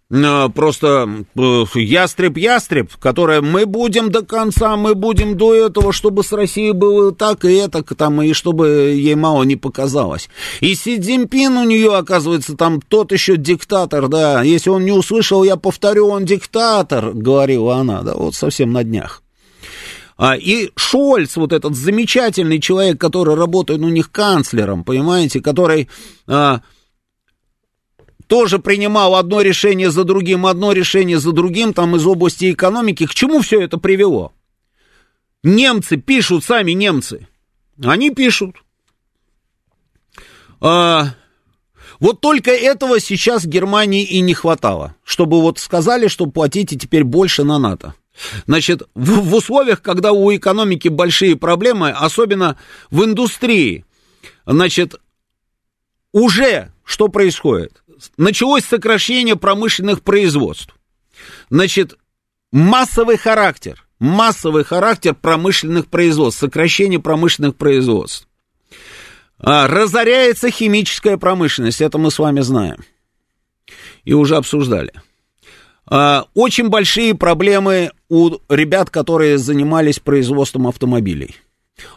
э, 0.10 0.50
просто 0.54 1.26
э, 1.36 1.64
ястреб-ястреб, 1.74 2.92
которая 3.00 3.42
мы 3.42 3.66
будем 3.66 4.12
до 4.12 4.24
конца, 4.24 4.76
мы 4.78 4.96
будем 4.96 5.38
до 5.38 5.54
этого, 5.54 5.92
чтобы 5.92 6.24
с 6.24 6.32
Россией 6.32 6.72
было 6.72 7.12
так 7.12 7.46
и 7.46 7.54
это, 7.54 7.84
там, 7.84 8.22
и 8.22 8.34
чтобы 8.34 8.94
ей 8.96 9.16
мало 9.16 9.44
не 9.44 9.56
показалось. 9.56 10.30
И 10.62 10.76
Си 10.76 11.00
Цзиньпин 11.00 11.58
у 11.58 11.66
нее, 11.66 11.96
оказывается, 11.96 12.56
там 12.56 12.82
тот 12.82 13.12
еще 13.12 13.38
диктатор, 13.38 14.08
да, 14.08 14.44
если 14.44 14.70
он 14.70 14.86
не 14.86 14.92
услышал, 14.92 15.44
я 15.44 15.56
повторю, 15.56 16.10
он 16.10 16.26
диктатор, 16.26 17.12
говорила 17.12 17.78
она, 17.78 18.02
да, 18.02 18.14
вот 18.14 18.36
совсем 18.36 18.72
на 18.72 18.84
днях. 18.84 19.22
А, 20.18 20.36
и 20.36 20.72
Шольц, 20.76 21.36
вот 21.36 21.52
этот 21.52 21.76
замечательный 21.76 22.60
человек, 22.60 23.00
который 23.00 23.36
работает 23.36 23.82
у 23.82 23.90
них 23.90 24.12
канцлером, 24.12 24.84
понимаете, 24.84 25.42
который 25.42 25.90
а, 26.26 26.62
тоже 28.28 28.60
принимал 28.60 29.16
одно 29.16 29.42
решение 29.42 29.92
за 29.92 30.06
другим, 30.06 30.46
одно 30.46 30.72
решение 30.72 31.20
за 31.20 31.34
другим, 31.34 31.74
там 31.74 31.96
из 31.98 32.08
области 32.08 32.52
экономики. 32.52 33.06
К 33.06 33.14
чему 33.14 33.42
все 33.42 33.62
это 33.62 33.78
привело? 33.78 34.32
Немцы 35.44 35.98
пишут, 35.98 36.44
сами 36.44 36.72
немцы. 36.72 37.28
Они 37.84 38.10
пишут. 38.10 38.56
А, 40.62 41.10
вот 42.00 42.22
только 42.22 42.52
этого 42.52 43.02
сейчас 43.02 43.46
Германии 43.46 44.04
и 44.06 44.22
не 44.22 44.34
хватало, 44.34 44.96
чтобы 45.04 45.42
вот 45.42 45.60
сказали, 45.60 46.08
что 46.08 46.26
платите 46.26 46.78
теперь 46.78 47.04
больше 47.04 47.44
на 47.44 47.60
НАТО. 47.60 47.96
Значит, 48.46 48.84
в, 48.96 49.22
в 49.22 49.36
условиях, 49.36 49.82
когда 49.82 50.12
у 50.12 50.34
экономики 50.34 50.88
большие 50.88 51.36
проблемы, 51.36 51.90
особенно 51.90 52.58
в 52.90 53.04
индустрии, 53.04 53.86
значит, 54.46 54.96
уже 56.12 56.72
что 56.86 57.10
происходит? 57.10 57.84
Началось 58.18 58.64
сокращение 58.64 59.36
промышленных 59.36 60.02
производств. 60.02 60.76
Значит, 61.50 61.98
массовый 62.52 63.18
характер, 63.18 63.86
массовый 64.00 64.64
характер 64.64 65.14
промышленных 65.16 65.88
производств, 65.88 66.40
сокращение 66.40 67.00
промышленных 67.00 67.56
производств. 67.56 68.28
А, 69.40 69.68
разоряется 69.68 70.50
химическая 70.50 71.18
промышленность, 71.18 71.82
это 71.82 71.98
мы 71.98 72.12
с 72.12 72.20
вами 72.20 72.42
знаем. 72.42 72.86
И 74.04 74.14
уже 74.14 74.38
обсуждали. 74.38 74.94
А, 75.88 76.26
очень 76.34 76.70
большие 76.70 77.16
проблемы 77.16 77.92
у 78.10 78.38
ребят, 78.50 78.90
которые 78.90 79.38
занимались 79.38 80.00
производством 80.00 80.68
автомобилей. 80.68 81.36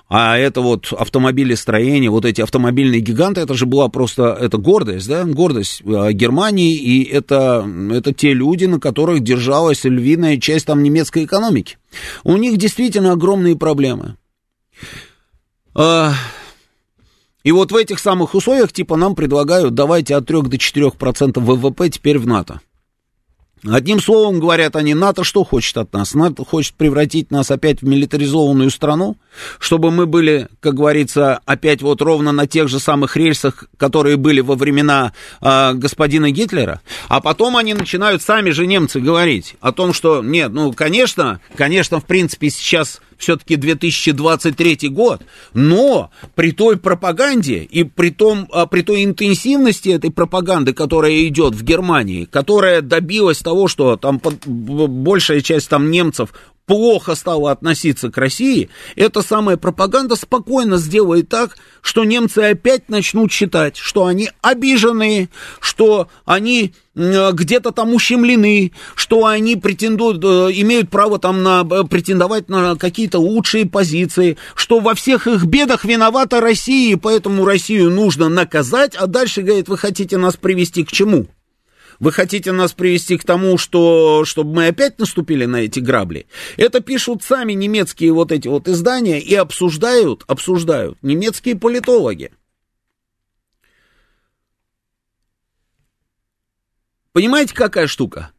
А 0.09 0.37
это 0.37 0.61
вот 0.61 0.93
автомобилестроение, 0.93 2.11
вот 2.11 2.25
эти 2.25 2.41
автомобильные 2.41 3.01
гиганты, 3.01 3.43
это 3.43 3.55
же 3.55 3.65
была 3.65 3.89
просто, 3.89 4.37
это 4.41 4.59
гордость, 4.59 5.07
да, 5.07 5.25
гордость 5.25 5.83
а, 5.87 6.13
Германии, 6.13 6.75
и 6.75 7.05
это, 7.05 7.69
это 7.93 8.13
те 8.13 8.33
люди, 8.33 8.65
на 8.65 8.81
которых 8.81 9.21
держалась 9.21 9.85
львиная 9.85 10.39
часть 10.39 10.67
там 10.67 10.83
немецкой 10.83 11.27
экономики. 11.27 11.79
У 12.25 12.37
них 12.37 12.57
действительно 12.57 13.13
огромные 13.13 13.55
проблемы. 13.55 14.17
А, 15.75 16.13
и 17.45 17.53
вот 17.53 17.71
в 17.71 17.77
этих 17.77 18.01
самых 18.01 18.35
условиях, 18.35 18.73
типа, 18.73 18.97
нам 18.97 19.15
предлагают, 19.15 19.75
давайте 19.75 20.17
от 20.17 20.27
3 20.27 20.43
до 20.43 20.57
4% 20.57 21.39
ВВП 21.39 21.89
теперь 21.89 22.19
в 22.19 22.27
НАТО. 22.27 22.61
Одним 23.67 24.01
словом, 24.01 24.41
говорят 24.41 24.77
они, 24.77 24.95
НАТО 24.95 25.25
что 25.25 25.45
хочет 25.45 25.77
от 25.77 25.93
нас? 25.93 26.15
НАТО 26.15 26.45
хочет 26.45 26.75
превратить 26.75 27.31
нас 27.31 27.51
опять 27.51 27.83
в 27.83 27.87
милитаризованную 27.87 28.71
страну, 28.71 29.17
чтобы 29.59 29.91
мы 29.91 30.07
были, 30.07 30.49
как 30.61 30.75
говорится, 30.75 31.41
опять 31.45 31.83
вот 31.83 32.03
ровно 32.03 32.33
на 32.33 32.47
тех 32.47 32.69
же 32.69 32.79
самых 32.79 33.17
рельсах, 33.17 33.65
которые 33.77 34.17
были 34.17 34.41
во 34.41 34.55
времена 34.55 35.13
э, 35.41 35.75
господина 35.75 36.31
Гитлера. 36.31 36.81
А 37.09 37.21
потом 37.21 37.57
они 37.57 37.75
начинают 37.75 38.23
сами 38.23 38.51
же 38.51 38.67
немцы 38.67 39.01
говорить 39.01 39.57
о 39.61 39.73
том, 39.73 39.93
что 39.93 40.23
нет, 40.23 40.53
ну, 40.53 40.73
конечно, 40.73 41.41
конечно, 41.57 42.01
в 42.01 42.05
принципе, 42.05 42.51
сейчас 42.51 43.01
все-таки 43.19 43.57
2023 43.57 44.89
год, 44.89 45.23
но 45.53 46.11
при 46.35 46.53
той 46.53 46.79
пропаганде 46.79 47.59
и 47.59 47.83
при, 47.83 48.11
том, 48.11 48.49
а, 48.53 48.67
при 48.67 48.83
той 48.83 49.05
интенсивности 49.05 49.91
этой 49.91 50.11
пропаганды, 50.11 50.73
которая 50.73 51.27
идет 51.27 51.55
в 51.55 51.65
Германии, 51.65 52.25
которая 52.25 52.81
добилась 52.81 53.39
того, 53.49 53.66
что 53.66 53.96
там 53.96 54.20
большая 54.46 55.40
часть 55.40 55.70
там 55.70 55.90
немцев 55.90 56.34
плохо 56.66 57.14
стала 57.14 57.51
относиться 57.51 58.11
к 58.11 58.18
России, 58.18 58.68
эта 58.94 59.22
самая 59.22 59.57
пропаганда 59.57 60.16
спокойно 60.16 60.76
сделает 60.76 61.30
так, 61.30 61.57
что 61.80 62.05
немцы 62.05 62.40
опять 62.40 62.90
начнут 62.90 63.32
считать, 63.32 63.78
что 63.78 64.05
они 64.05 64.28
обиженные, 64.42 65.30
что 65.61 66.09
они 66.26 66.74
где-то 66.94 67.72
там 67.72 67.94
ущемлены, 67.94 68.72
что 68.94 69.24
они 69.24 69.57
претендуют, 69.57 70.22
э, 70.22 70.51
имеют 70.61 70.90
право 70.90 71.18
там 71.18 71.42
на, 71.42 71.64
претендовать 71.64 72.51
на 72.51 72.76
какие-то 72.76 73.18
лучшие 73.18 73.64
позиции, 73.64 74.36
что 74.55 74.80
во 74.80 74.94
всех 74.94 75.26
их 75.26 75.44
бедах 75.44 75.86
виновата 75.86 76.40
Россия, 76.40 76.92
и 76.92 76.96
поэтому 76.96 77.46
Россию 77.46 77.92
нужно 77.92 78.28
наказать, 78.28 78.94
а 78.94 79.07
дальше, 79.07 79.40
говорит, 79.40 79.68
вы 79.68 79.78
хотите 79.78 80.18
нас 80.18 80.36
привести 80.36 80.84
к 80.84 80.92
чему? 80.92 81.28
Вы 81.99 82.12
хотите 82.12 82.53
нас 82.53 82.72
привести 82.72 83.18
к 83.18 83.24
тому, 83.24 83.59
что, 83.59 84.24
чтобы 84.24 84.55
мы 84.55 84.66
опять 84.68 84.99
наступили 84.99 85.46
на 85.46 85.57
эти 85.57 85.80
грабли? 85.80 86.28
Это 86.57 86.80
пишут 86.80 87.24
сами 87.24 87.55
немецкие 87.55 88.12
вот 88.12 88.30
эти 88.30 88.46
вот 88.46 88.68
издания 88.68 89.20
и 89.20 89.34
обсуждают, 89.34 90.22
обсуждают 90.28 90.96
немецкие 91.03 91.57
политологи. 91.57 92.32
Понимаете, 97.12 97.53
какая 97.53 97.88
штука? 97.88 98.30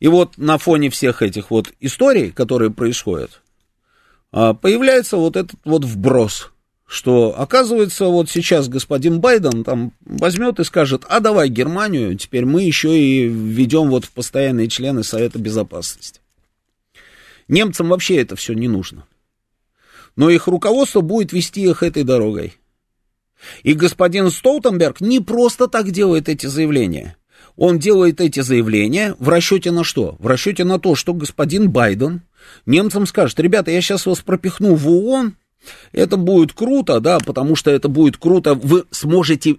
И 0.00 0.08
вот 0.08 0.36
на 0.36 0.58
фоне 0.58 0.90
всех 0.90 1.22
этих 1.22 1.50
вот 1.50 1.72
историй, 1.80 2.30
которые 2.30 2.70
происходят, 2.70 3.40
а, 4.32 4.52
появляется 4.52 5.16
вот 5.16 5.36
этот 5.36 5.58
вот 5.64 5.84
вброс– 5.84 6.50
что, 6.92 7.34
оказывается, 7.38 8.04
вот 8.04 8.28
сейчас 8.28 8.68
господин 8.68 9.18
Байден 9.18 9.64
там 9.64 9.94
возьмет 10.04 10.60
и 10.60 10.64
скажет, 10.64 11.06
а 11.08 11.20
давай 11.20 11.48
Германию, 11.48 12.18
теперь 12.18 12.44
мы 12.44 12.64
еще 12.64 13.00
и 13.00 13.26
введем 13.26 13.88
вот 13.88 14.04
в 14.04 14.10
постоянные 14.10 14.68
члены 14.68 15.02
Совета 15.02 15.38
Безопасности. 15.38 16.20
Немцам 17.48 17.88
вообще 17.88 18.16
это 18.16 18.36
все 18.36 18.52
не 18.52 18.68
нужно. 18.68 19.06
Но 20.16 20.28
их 20.28 20.46
руководство 20.48 21.00
будет 21.00 21.32
вести 21.32 21.62
их 21.62 21.82
этой 21.82 22.02
дорогой. 22.02 22.58
И 23.62 23.72
господин 23.72 24.30
Столтенберг 24.30 25.00
не 25.00 25.20
просто 25.20 25.68
так 25.68 25.90
делает 25.92 26.28
эти 26.28 26.44
заявления. 26.44 27.16
Он 27.56 27.78
делает 27.78 28.20
эти 28.20 28.40
заявления 28.40 29.16
в 29.18 29.30
расчете 29.30 29.70
на 29.70 29.82
что? 29.82 30.16
В 30.18 30.26
расчете 30.26 30.64
на 30.64 30.78
то, 30.78 30.94
что 30.94 31.14
господин 31.14 31.70
Байден 31.70 32.20
немцам 32.66 33.06
скажет, 33.06 33.40
ребята, 33.40 33.70
я 33.70 33.80
сейчас 33.80 34.04
вас 34.04 34.20
пропихну 34.20 34.74
в 34.74 34.86
ООН, 34.90 35.36
это 35.92 36.16
будет 36.16 36.52
круто, 36.52 37.00
да, 37.00 37.18
потому 37.18 37.56
что 37.56 37.70
это 37.70 37.88
будет 37.88 38.16
круто. 38.16 38.54
Вы 38.54 38.84
сможете 38.90 39.56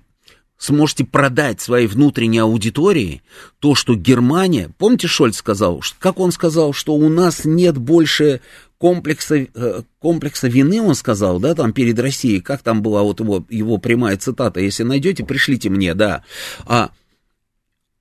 сможете 0.57 1.03
продать 1.03 1.59
своей 1.59 1.87
внутренней 1.87 2.39
аудитории 2.39 3.21
то, 3.59 3.75
что 3.75 3.95
Германия, 3.95 4.69
помните, 4.77 5.07
Шольц 5.07 5.37
сказал, 5.37 5.81
как 5.99 6.19
он 6.19 6.31
сказал, 6.31 6.71
что 6.71 6.95
у 6.95 7.09
нас 7.09 7.43
нет 7.43 7.77
больше 7.77 8.39
комплекса, 8.77 9.35
э, 9.35 9.81
комплекса 9.99 10.47
вины, 10.47 10.81
он 10.81 10.95
сказал, 10.95 11.39
да, 11.39 11.53
там 11.55 11.73
перед 11.73 11.99
Россией, 11.99 12.39
как 12.39 12.61
там 12.61 12.81
была 12.81 13.03
вот 13.03 13.19
его, 13.19 13.45
его 13.49 13.77
прямая 13.77 14.17
цитата, 14.17 14.59
если 14.59 14.83
найдете, 14.83 15.25
пришлите 15.25 15.69
мне, 15.69 15.93
да. 15.93 16.23
А, 16.65 16.91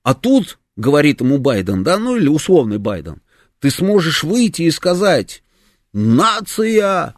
а 0.03 0.13
тут, 0.13 0.57
говорит 0.75 1.21
ему 1.21 1.37
Байден, 1.37 1.83
да, 1.83 1.97
ну 1.97 2.15
или 2.15 2.27
условный 2.27 2.79
Байден, 2.79 3.21
ты 3.59 3.71
сможешь 3.71 4.23
выйти 4.23 4.63
и 4.63 4.71
сказать, 4.71 5.43
нация 5.93 7.15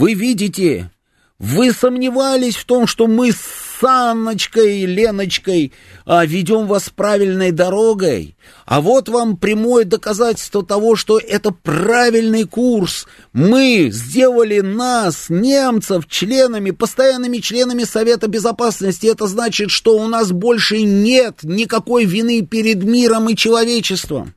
вы 0.00 0.14
видите, 0.14 0.90
вы 1.38 1.74
сомневались 1.74 2.56
в 2.56 2.64
том, 2.64 2.86
что 2.86 3.06
мы 3.06 3.32
с 3.32 3.84
Анночкой, 3.84 4.86
Леночкой 4.86 5.74
а, 6.06 6.24
ведем 6.24 6.66
вас 6.66 6.88
правильной 6.88 7.50
дорогой, 7.50 8.34
а 8.64 8.80
вот 8.80 9.10
вам 9.10 9.36
прямое 9.36 9.84
доказательство 9.84 10.64
того, 10.64 10.96
что 10.96 11.18
это 11.18 11.50
правильный 11.50 12.44
курс. 12.44 13.06
Мы 13.34 13.90
сделали 13.92 14.60
нас, 14.60 15.26
немцев, 15.28 16.08
членами, 16.08 16.70
постоянными 16.70 17.36
членами 17.36 17.84
Совета 17.84 18.26
Безопасности. 18.26 19.06
Это 19.06 19.26
значит, 19.26 19.70
что 19.70 19.98
у 19.98 20.08
нас 20.08 20.32
больше 20.32 20.80
нет 20.80 21.40
никакой 21.42 22.06
вины 22.06 22.40
перед 22.40 22.82
миром 22.84 23.28
и 23.28 23.36
человечеством. 23.36 24.34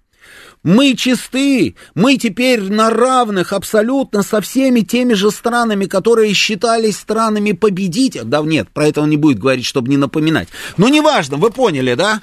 Мы 0.64 0.96
чисты, 0.96 1.76
мы 1.94 2.16
теперь 2.18 2.62
на 2.62 2.90
равных 2.90 3.52
абсолютно 3.52 4.24
со 4.24 4.40
всеми 4.40 4.80
теми 4.80 5.14
же 5.14 5.30
странами, 5.30 5.86
которые 5.86 6.34
считались 6.34 6.98
странами 6.98 7.52
победителя. 7.52 8.24
Да 8.24 8.42
нет, 8.42 8.70
про 8.70 8.88
это 8.88 9.02
он 9.02 9.10
не 9.10 9.18
будет 9.18 9.40
говорить, 9.40 9.66
чтобы 9.66 9.90
не 9.90 9.98
напоминать. 9.98 10.48
Но 10.78 10.88
неважно, 10.88 11.36
вы 11.36 11.52
поняли, 11.52 11.96
да? 11.96 12.22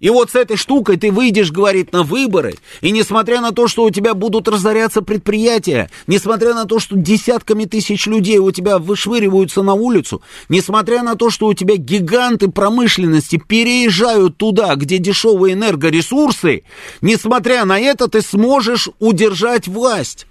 И 0.00 0.10
вот 0.10 0.30
с 0.30 0.34
этой 0.34 0.56
штукой 0.56 0.96
ты 0.96 1.10
выйдешь, 1.10 1.52
говорит, 1.52 1.92
на 1.92 2.02
выборы, 2.02 2.56
и 2.80 2.90
несмотря 2.90 3.40
на 3.40 3.52
то, 3.52 3.68
что 3.68 3.84
у 3.84 3.90
тебя 3.90 4.14
будут 4.14 4.48
разоряться 4.48 5.02
предприятия, 5.02 5.88
несмотря 6.06 6.52
на 6.54 6.64
то, 6.64 6.78
что 6.78 6.96
десятками 6.96 7.64
тысяч 7.64 8.06
людей 8.06 8.38
у 8.38 8.50
тебя 8.50 8.78
вышвыриваются 8.78 9.62
на 9.62 9.74
улицу, 9.74 10.20
несмотря 10.48 11.02
на 11.02 11.14
то, 11.14 11.30
что 11.30 11.46
у 11.46 11.54
тебя 11.54 11.76
гиганты 11.76 12.48
промышленности 12.48 13.36
переезжают 13.36 14.36
туда, 14.36 14.74
где 14.74 14.98
дешевые 14.98 15.54
энергоресурсы, 15.54 16.64
несмотря 17.00 17.64
на 17.64 17.78
это 17.78 18.08
ты 18.08 18.20
сможешь 18.20 18.88
удержать 18.98 19.68
власть. 19.68 20.26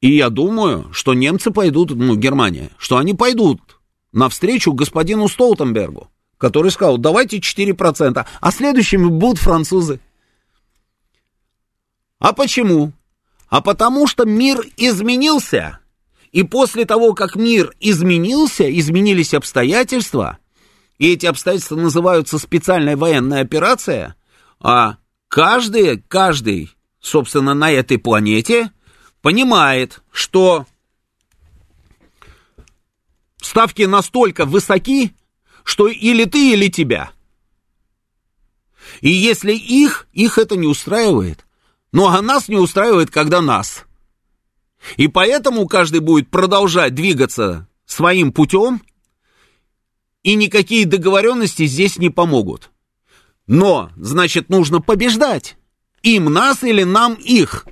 И 0.00 0.16
я 0.16 0.28
думаю, 0.28 0.88
что 0.92 1.14
немцы 1.14 1.50
пойдут, 1.50 1.90
ну, 1.90 2.14
Германия, 2.14 2.70
что 2.78 2.98
они 2.98 3.14
пойдут 3.14 3.60
навстречу 4.14 4.72
господину 4.72 5.28
Столтенбергу, 5.28 6.08
который 6.38 6.70
сказал, 6.70 6.98
давайте 6.98 7.38
4%, 7.38 8.26
а 8.40 8.50
следующими 8.50 9.06
будут 9.06 9.38
французы. 9.38 10.00
А 12.18 12.32
почему? 12.32 12.92
А 13.48 13.60
потому 13.60 14.06
что 14.06 14.24
мир 14.24 14.64
изменился. 14.76 15.80
И 16.32 16.42
после 16.42 16.84
того, 16.84 17.14
как 17.14 17.36
мир 17.36 17.74
изменился, 17.80 18.68
изменились 18.78 19.34
обстоятельства, 19.34 20.38
и 20.98 21.12
эти 21.12 21.26
обстоятельства 21.26 21.76
называются 21.76 22.38
специальная 22.38 22.96
военная 22.96 23.42
операция, 23.42 24.16
а 24.60 24.96
каждый, 25.28 26.02
каждый, 26.08 26.70
собственно, 27.00 27.54
на 27.54 27.70
этой 27.70 27.98
планете 27.98 28.70
понимает, 29.22 30.02
что 30.10 30.66
ставки 33.44 33.82
настолько 33.82 34.44
высоки, 34.44 35.14
что 35.62 35.88
или 35.88 36.24
ты, 36.24 36.52
или 36.52 36.68
тебя. 36.68 37.10
И 39.00 39.10
если 39.10 39.52
их, 39.52 40.06
их 40.12 40.38
это 40.38 40.56
не 40.56 40.66
устраивает, 40.66 41.46
ну 41.92 42.06
а 42.06 42.20
нас 42.22 42.48
не 42.48 42.56
устраивает, 42.56 43.10
когда 43.10 43.40
нас. 43.40 43.84
И 44.96 45.08
поэтому 45.08 45.66
каждый 45.66 46.00
будет 46.00 46.30
продолжать 46.30 46.94
двигаться 46.94 47.68
своим 47.86 48.32
путем, 48.32 48.82
и 50.22 50.34
никакие 50.34 50.86
договоренности 50.86 51.66
здесь 51.66 51.98
не 51.98 52.10
помогут. 52.10 52.70
Но, 53.46 53.90
значит, 53.96 54.48
нужно 54.48 54.80
побеждать. 54.80 55.56
Им 56.02 56.32
нас 56.32 56.62
или 56.62 56.82
нам 56.82 57.14
их. 57.14 57.66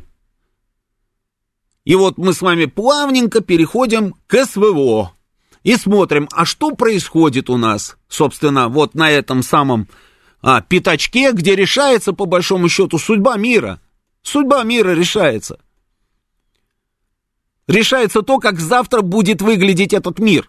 И 1.84 1.94
вот 1.94 2.18
мы 2.18 2.34
с 2.34 2.42
вами 2.42 2.66
плавненько 2.66 3.40
переходим 3.40 4.14
к 4.26 4.44
СВО. 4.44 5.14
И 5.62 5.76
смотрим, 5.76 6.28
а 6.32 6.44
что 6.44 6.72
происходит 6.72 7.48
у 7.48 7.56
нас, 7.56 7.96
собственно, 8.08 8.68
вот 8.68 8.94
на 8.94 9.10
этом 9.10 9.42
самом 9.42 9.88
а, 10.40 10.60
пятачке, 10.60 11.32
где 11.32 11.54
решается, 11.54 12.12
по 12.12 12.26
большому 12.26 12.68
счету, 12.68 12.98
судьба 12.98 13.36
мира. 13.36 13.80
Судьба 14.22 14.64
мира 14.64 14.90
решается. 14.90 15.58
Решается 17.68 18.22
то, 18.22 18.38
как 18.38 18.58
завтра 18.58 19.02
будет 19.02 19.40
выглядеть 19.40 19.92
этот 19.92 20.18
мир. 20.18 20.48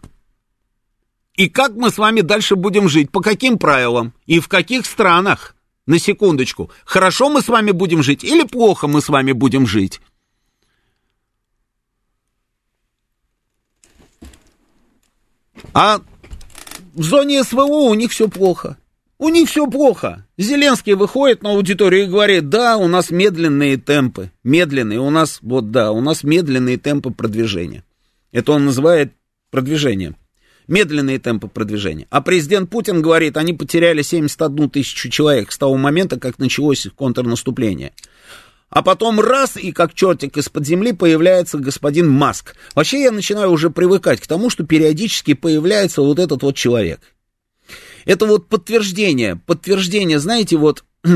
И 1.36 1.48
как 1.48 1.74
мы 1.74 1.90
с 1.90 1.98
вами 1.98 2.22
дальше 2.22 2.56
будем 2.56 2.90
жить, 2.90 3.12
по 3.12 3.22
каким 3.22 3.58
правилам 3.58 4.14
и 4.26 4.40
в 4.40 4.48
каких 4.48 4.86
странах. 4.86 5.56
На 5.86 6.00
секундочку. 6.00 6.72
Хорошо 6.86 7.30
мы 7.30 7.42
с 7.42 7.50
вами 7.50 7.72
будем 7.72 8.04
жить 8.04 8.24
или 8.24 8.44
плохо 8.44 8.88
мы 8.88 9.02
с 9.02 9.10
вами 9.10 9.34
будем 9.34 9.68
жить? 9.68 10.00
А 15.74 16.02
в 16.94 17.04
зоне 17.04 17.44
СВО 17.44 17.90
у 17.90 17.94
них 17.94 18.12
все 18.12 18.28
плохо. 18.28 18.78
У 19.18 19.30
них 19.30 19.50
все 19.50 19.68
плохо. 19.68 20.26
Зеленский 20.38 20.94
выходит 20.94 21.44
на 21.44 21.52
аудиторию 21.52 22.04
и 22.04 22.10
говорит, 22.10 22.50
да, 22.50 22.78
у 22.78 22.88
нас 22.88 23.10
медленные 23.10 23.78
темпы. 23.78 24.32
Медленные, 24.44 25.00
у 25.00 25.10
нас, 25.10 25.40
вот 25.42 25.72
да, 25.72 25.92
у 25.92 26.02
нас 26.02 26.24
медленные 26.24 26.78
темпы 26.78 27.12
продвижения. 27.12 27.84
Это 28.32 28.52
он 28.52 28.66
называет 28.66 29.14
продвижением. 29.50 30.18
Медленные 30.68 31.20
темпы 31.20 31.48
продвижения. 31.48 32.08
А 32.10 32.22
президент 32.22 32.70
Путин 32.70 33.02
говорит, 33.02 33.38
они 33.38 33.54
потеряли 33.54 34.02
71 34.02 34.70
тысячу 34.70 35.10
человек 35.10 35.52
с 35.52 35.58
того 35.58 35.78
момента, 35.78 36.20
как 36.20 36.40
началось 36.40 36.88
контрнаступление. 36.96 37.94
А 38.74 38.82
потом 38.82 39.20
раз, 39.20 39.56
и 39.56 39.72
как 39.72 39.94
чертик 39.94 40.36
из-под 40.36 40.66
земли 40.66 40.94
появляется 40.94 41.60
господин 41.60 42.10
Маск. 42.10 42.56
Вообще 42.74 43.04
я 43.04 43.12
начинаю 43.12 43.52
уже 43.52 43.70
привыкать 43.70 44.20
к 44.20 44.26
тому, 44.26 44.50
что 44.50 44.66
периодически 44.66 45.36
появляется 45.36 46.02
вот 46.02 46.18
этот 46.18 46.42
вот 46.42 46.56
человек. 46.56 47.00
Это 48.06 48.26
вот 48.26 48.50
подтверждение, 48.50 49.36
подтверждение, 49.36 50.18
знаете, 50.18 50.58
вот... 50.58 50.84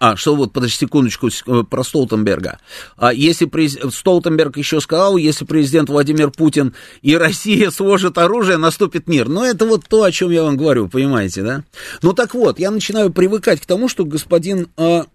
А, 0.00 0.14
что 0.14 0.36
вот, 0.36 0.52
подожди 0.52 0.76
секундочку, 0.76 1.26
э, 1.28 1.64
про 1.68 1.82
Столтенберга. 1.82 2.60
А 2.96 3.12
если 3.12 3.46
през... 3.46 3.76
Столтенберг 3.92 4.56
еще 4.56 4.80
сказал, 4.80 5.16
если 5.16 5.44
президент 5.44 5.88
Владимир 5.88 6.30
Путин 6.30 6.76
и 7.02 7.16
Россия 7.16 7.70
сложат 7.72 8.16
оружие, 8.16 8.58
наступит 8.58 9.08
мир. 9.08 9.28
Но 9.28 9.44
это 9.44 9.66
вот 9.66 9.86
то, 9.88 10.04
о 10.04 10.12
чем 10.12 10.30
я 10.30 10.44
вам 10.44 10.56
говорю, 10.56 10.88
понимаете, 10.88 11.42
да? 11.42 11.64
Ну 12.00 12.12
так 12.12 12.34
вот, 12.34 12.60
я 12.60 12.70
начинаю 12.70 13.12
привыкать 13.12 13.60
к 13.60 13.66
тому, 13.66 13.88
что 13.88 14.04
господин, 14.04 14.68
а, 14.76 15.06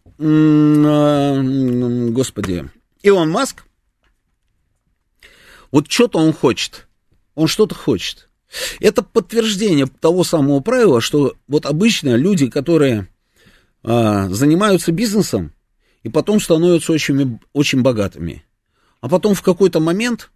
господи, 2.11 2.69
Илон 3.01 3.29
Маск, 3.29 3.63
вот 5.71 5.91
что-то 5.91 6.19
он 6.19 6.33
хочет. 6.33 6.87
Он 7.35 7.47
что-то 7.47 7.73
хочет. 7.75 8.29
Это 8.79 9.01
подтверждение 9.01 9.87
того 9.87 10.23
самого 10.23 10.59
правила, 10.59 11.01
что 11.01 11.35
вот 11.47 11.65
обычно 11.65 12.15
люди, 12.15 12.47
которые 12.47 13.07
а, 13.83 14.29
занимаются 14.29 14.91
бизнесом 14.91 15.51
и 16.03 16.09
потом 16.09 16.39
становятся 16.39 16.93
очень, 16.93 17.39
очень 17.53 17.81
богатыми, 17.81 18.45
а 19.01 19.09
потом 19.09 19.33
в 19.33 19.41
какой-то 19.41 19.79
момент 19.79 20.29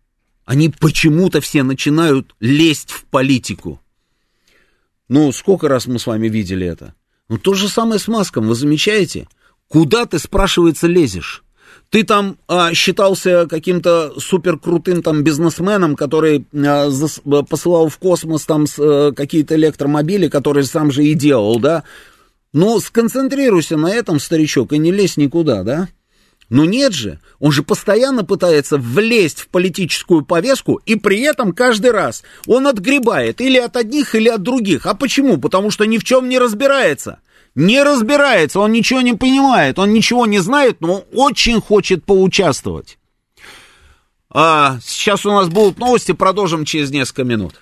они 0.45 0.69
почему-то 0.69 1.39
все 1.41 1.61
начинают 1.63 2.35
лезть 2.39 2.89
в 2.89 3.05
политику. 3.05 3.79
Ну, 5.07 5.31
сколько 5.31 5.67
раз 5.67 5.87
мы 5.87 5.99
с 5.99 6.07
вами 6.07 6.27
видели 6.27 6.65
это? 6.65 6.95
Ну, 7.29 7.37
то 7.37 7.53
же 7.53 7.69
самое 7.69 7.99
с 7.99 8.07
Маском, 8.07 8.47
вы 8.47 8.55
замечаете? 8.55 9.27
Куда 9.67 10.05
ты, 10.05 10.19
спрашивается, 10.19 10.87
лезешь? 10.87 11.43
ты 11.89 12.03
там 12.03 12.37
а, 12.47 12.73
считался 12.73 13.47
каким-то 13.47 14.13
супер 14.19 14.57
крутым 14.57 15.01
там 15.01 15.23
бизнесменом, 15.23 15.95
который 15.95 16.45
а, 16.53 16.89
зас, 16.89 17.21
посылал 17.49 17.87
в 17.87 17.97
космос 17.97 18.45
там 18.45 18.67
с, 18.67 18.77
а, 18.77 19.11
какие-то 19.13 19.55
электромобили, 19.55 20.27
которые 20.27 20.65
сам 20.65 20.91
же 20.91 21.05
и 21.05 21.13
делал, 21.13 21.59
да? 21.59 21.83
Ну, 22.53 22.79
сконцентрируйся 22.79 23.77
на 23.77 23.87
этом, 23.87 24.19
старичок, 24.19 24.73
и 24.73 24.77
не 24.77 24.91
лезь 24.91 25.17
никуда, 25.17 25.63
да? 25.63 25.87
Но 26.49 26.63
нет 26.63 26.93
же, 26.93 27.19
он 27.39 27.51
же 27.51 27.61
постоянно 27.61 28.23
пытается 28.23 28.77
влезть 28.77 29.41
в 29.41 29.47
политическую 29.49 30.23
повестку, 30.23 30.75
и 30.85 30.95
при 30.95 31.21
этом 31.21 31.51
каждый 31.51 31.91
раз 31.91 32.23
он 32.45 32.67
отгребает 32.67 33.41
или 33.41 33.57
от 33.57 33.75
одних, 33.75 34.15
или 34.15 34.29
от 34.29 34.43
других. 34.43 34.85
А 34.85 34.93
почему? 34.93 35.37
Потому 35.37 35.71
что 35.71 35.85
ни 35.85 35.97
в 35.97 36.05
чем 36.05 36.29
не 36.29 36.39
разбирается 36.39 37.19
не 37.57 37.81
разбирается, 37.81 38.59
он 38.59 38.71
ничего 38.71 39.01
не 39.01 39.13
понимает, 39.13 39.79
он 39.79 39.91
ничего 39.91 40.27
не 40.27 40.37
знает, 40.37 40.77
но 40.79 41.03
очень 41.11 41.59
хочет 41.59 42.05
поучаствовать. 42.05 42.99
А, 44.29 44.77
сейчас 44.83 45.25
у 45.25 45.31
нас 45.31 45.49
будут 45.49 45.79
новости, 45.79 46.11
продолжим 46.11 46.65
через 46.65 46.91
несколько 46.91 47.23
минут. 47.23 47.55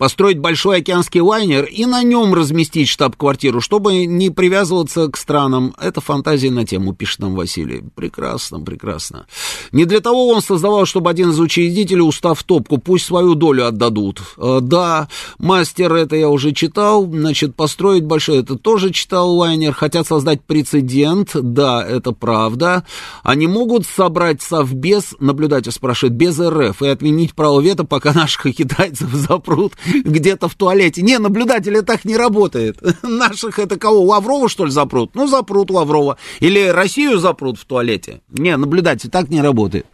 Построить 0.00 0.38
большой 0.38 0.78
океанский 0.78 1.20
лайнер 1.20 1.66
и 1.66 1.84
на 1.84 2.02
нем 2.02 2.32
разместить 2.32 2.88
штаб-квартиру, 2.88 3.60
чтобы 3.60 4.06
не 4.06 4.30
привязываться 4.30 5.08
к 5.08 5.16
странам. 5.18 5.74
Это 5.78 6.00
фантазия 6.00 6.50
на 6.50 6.64
тему, 6.64 6.94
пишет 6.94 7.18
нам 7.18 7.34
Василий. 7.34 7.84
Прекрасно, 7.94 8.60
прекрасно. 8.60 9.26
Не 9.72 9.84
для 9.84 10.00
того 10.00 10.28
он 10.28 10.40
создавал, 10.40 10.86
чтобы 10.86 11.10
один 11.10 11.32
из 11.32 11.38
учредителей, 11.38 12.00
устав 12.00 12.42
топку, 12.44 12.78
пусть 12.78 13.04
свою 13.04 13.34
долю 13.34 13.66
отдадут. 13.66 14.22
Э, 14.38 14.60
да, 14.62 15.08
мастер, 15.38 15.92
это 15.92 16.16
я 16.16 16.30
уже 16.30 16.52
читал, 16.52 17.06
значит, 17.06 17.54
построить 17.54 18.04
большой, 18.04 18.38
это 18.38 18.56
тоже 18.56 18.94
читал 18.94 19.30
лайнер, 19.36 19.74
хотят 19.74 20.06
создать 20.06 20.42
прецедент, 20.42 21.32
да, 21.34 21.86
это 21.86 22.12
правда. 22.12 22.84
Они 23.22 23.46
могут 23.46 23.84
собрать 23.84 24.40
совбез, 24.40 25.14
наблюдатель 25.20 25.72
спрашивает, 25.72 26.14
без 26.14 26.40
РФ 26.40 26.80
и 26.80 26.86
отменить 26.86 27.34
право 27.34 27.60
вето, 27.60 27.84
пока 27.84 28.14
наших 28.14 28.56
китайцев 28.56 29.10
запрут 29.12 29.74
где-то 30.04 30.48
в 30.48 30.54
туалете. 30.54 31.02
Не, 31.02 31.18
наблюдатель 31.18 31.82
так 31.82 32.04
не 32.04 32.16
работает. 32.16 32.78
Наших 33.02 33.58
это 33.58 33.78
кого? 33.78 34.02
Лаврова, 34.02 34.48
что 34.48 34.64
ли, 34.64 34.70
запрут? 34.70 35.14
Ну, 35.14 35.26
запрут 35.26 35.70
Лаврова. 35.70 36.16
Или 36.40 36.66
Россию 36.66 37.18
запрут 37.18 37.58
в 37.58 37.64
туалете. 37.64 38.20
Не, 38.28 38.56
наблюдатель 38.56 39.10
так 39.10 39.28
не 39.28 39.40
работает. 39.40 39.86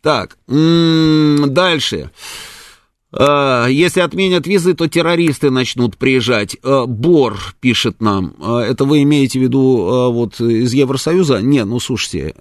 Так, 0.00 0.36
м-м, 0.48 1.52
дальше. 1.52 2.10
А, 3.12 3.66
если 3.66 4.00
отменят 4.00 4.46
визы, 4.46 4.74
то 4.74 4.88
террористы 4.88 5.50
начнут 5.50 5.96
приезжать. 5.96 6.56
А, 6.62 6.86
Бор 6.86 7.38
пишет 7.60 8.00
нам. 8.00 8.34
А, 8.40 8.60
это 8.60 8.84
вы 8.84 9.02
имеете 9.02 9.38
в 9.38 9.42
виду 9.42 10.10
вот 10.12 10.40
из 10.40 10.72
Евросоюза? 10.72 11.40
Не, 11.42 11.64
ну 11.64 11.78
слушайте, 11.78 12.34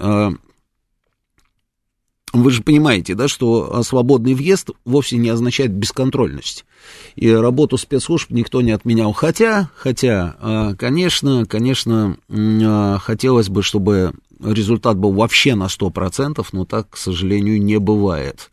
вы 2.34 2.52
же 2.52 2.64
понимаете, 2.64 3.16
да, 3.16 3.28
что 3.28 3.84
свободный 3.84 4.34
въезд 4.34 4.70
вовсе 4.86 5.18
не 5.18 5.30
означает 5.30 5.72
бесконтрольность. 5.72 6.66
И 7.16 7.30
работу 7.30 7.78
спецслужб 7.78 8.30
никто 8.32 8.62
не 8.62 8.72
отменял. 8.72 9.12
Хотя, 9.14 9.70
хотя, 9.76 10.36
а, 10.40 10.76
конечно, 10.76 11.46
конечно, 11.46 12.18
а, 12.30 12.98
хотелось 13.00 13.50
бы, 13.50 13.64
чтобы 13.64 14.14
результат 14.44 14.98
был 14.98 15.12
вообще 15.12 15.56
на 15.56 15.68
100%, 15.68 16.46
но 16.52 16.66
так, 16.66 16.92
к 16.92 16.98
сожалению, 16.98 17.62
не 17.62 17.80
бывает. 17.80 18.50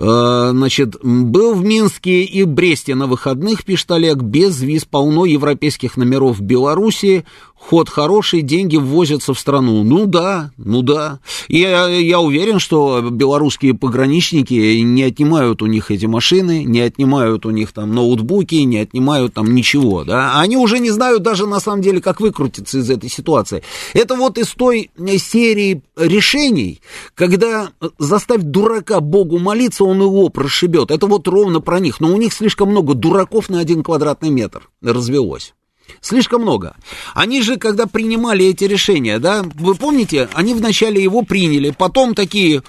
А, 0.00 0.50
значит, 0.52 0.96
был 1.02 1.54
в 1.54 1.64
Минске 1.64 2.22
и 2.22 2.44
Бресте 2.44 2.94
на 2.94 3.06
выходных, 3.06 3.64
пишет 3.64 3.90
Олег, 3.90 4.18
без 4.18 4.60
виз 4.60 4.84
полно 4.84 5.24
европейских 5.26 5.96
номеров 5.96 6.38
в 6.38 6.42
Белоруссии 6.42 7.24
ход 7.58 7.88
хороший, 7.88 8.42
деньги 8.42 8.76
ввозятся 8.76 9.34
в 9.34 9.38
страну. 9.38 9.82
Ну 9.82 10.06
да, 10.06 10.52
ну 10.56 10.82
да. 10.82 11.20
И 11.48 11.58
я, 11.58 11.86
я 11.86 12.20
уверен, 12.20 12.58
что 12.58 13.00
белорусские 13.10 13.74
пограничники 13.74 14.80
не 14.80 15.02
отнимают 15.02 15.60
у 15.62 15.66
них 15.66 15.90
эти 15.90 16.06
машины, 16.06 16.64
не 16.64 16.80
отнимают 16.80 17.44
у 17.44 17.50
них 17.50 17.72
там 17.72 17.94
ноутбуки, 17.94 18.54
не 18.56 18.78
отнимают 18.78 19.34
там 19.34 19.54
ничего, 19.54 20.04
да. 20.04 20.40
Они 20.40 20.56
уже 20.56 20.78
не 20.78 20.90
знают 20.90 21.22
даже 21.22 21.46
на 21.46 21.60
самом 21.60 21.82
деле, 21.82 22.00
как 22.00 22.20
выкрутиться 22.20 22.78
из 22.78 22.88
этой 22.88 23.10
ситуации. 23.10 23.62
Это 23.92 24.14
вот 24.14 24.38
из 24.38 24.48
той 24.48 24.90
серии 25.18 25.82
решений, 25.96 26.80
когда 27.14 27.70
заставь 27.98 28.42
дурака 28.42 29.00
Богу 29.00 29.38
молиться, 29.38 29.84
он 29.84 30.00
его 30.00 30.28
прошибет. 30.28 30.90
Это 30.90 31.06
вот 31.06 31.28
ровно 31.28 31.60
про 31.60 31.80
них. 31.80 32.00
Но 32.00 32.08
у 32.14 32.16
них 32.16 32.32
слишком 32.32 32.70
много 32.70 32.94
дураков 32.94 33.50
на 33.50 33.60
один 33.60 33.82
квадратный 33.82 34.30
метр 34.30 34.68
развелось. 34.82 35.54
Слишком 36.00 36.42
много. 36.42 36.76
Они 37.14 37.42
же, 37.42 37.56
когда 37.56 37.86
принимали 37.86 38.46
эти 38.46 38.64
решения, 38.64 39.18
да, 39.18 39.44
вы 39.54 39.74
помните, 39.74 40.28
они 40.32 40.54
вначале 40.54 41.02
его 41.02 41.22
приняли, 41.22 41.70
потом 41.70 42.14
такие, 42.14 42.62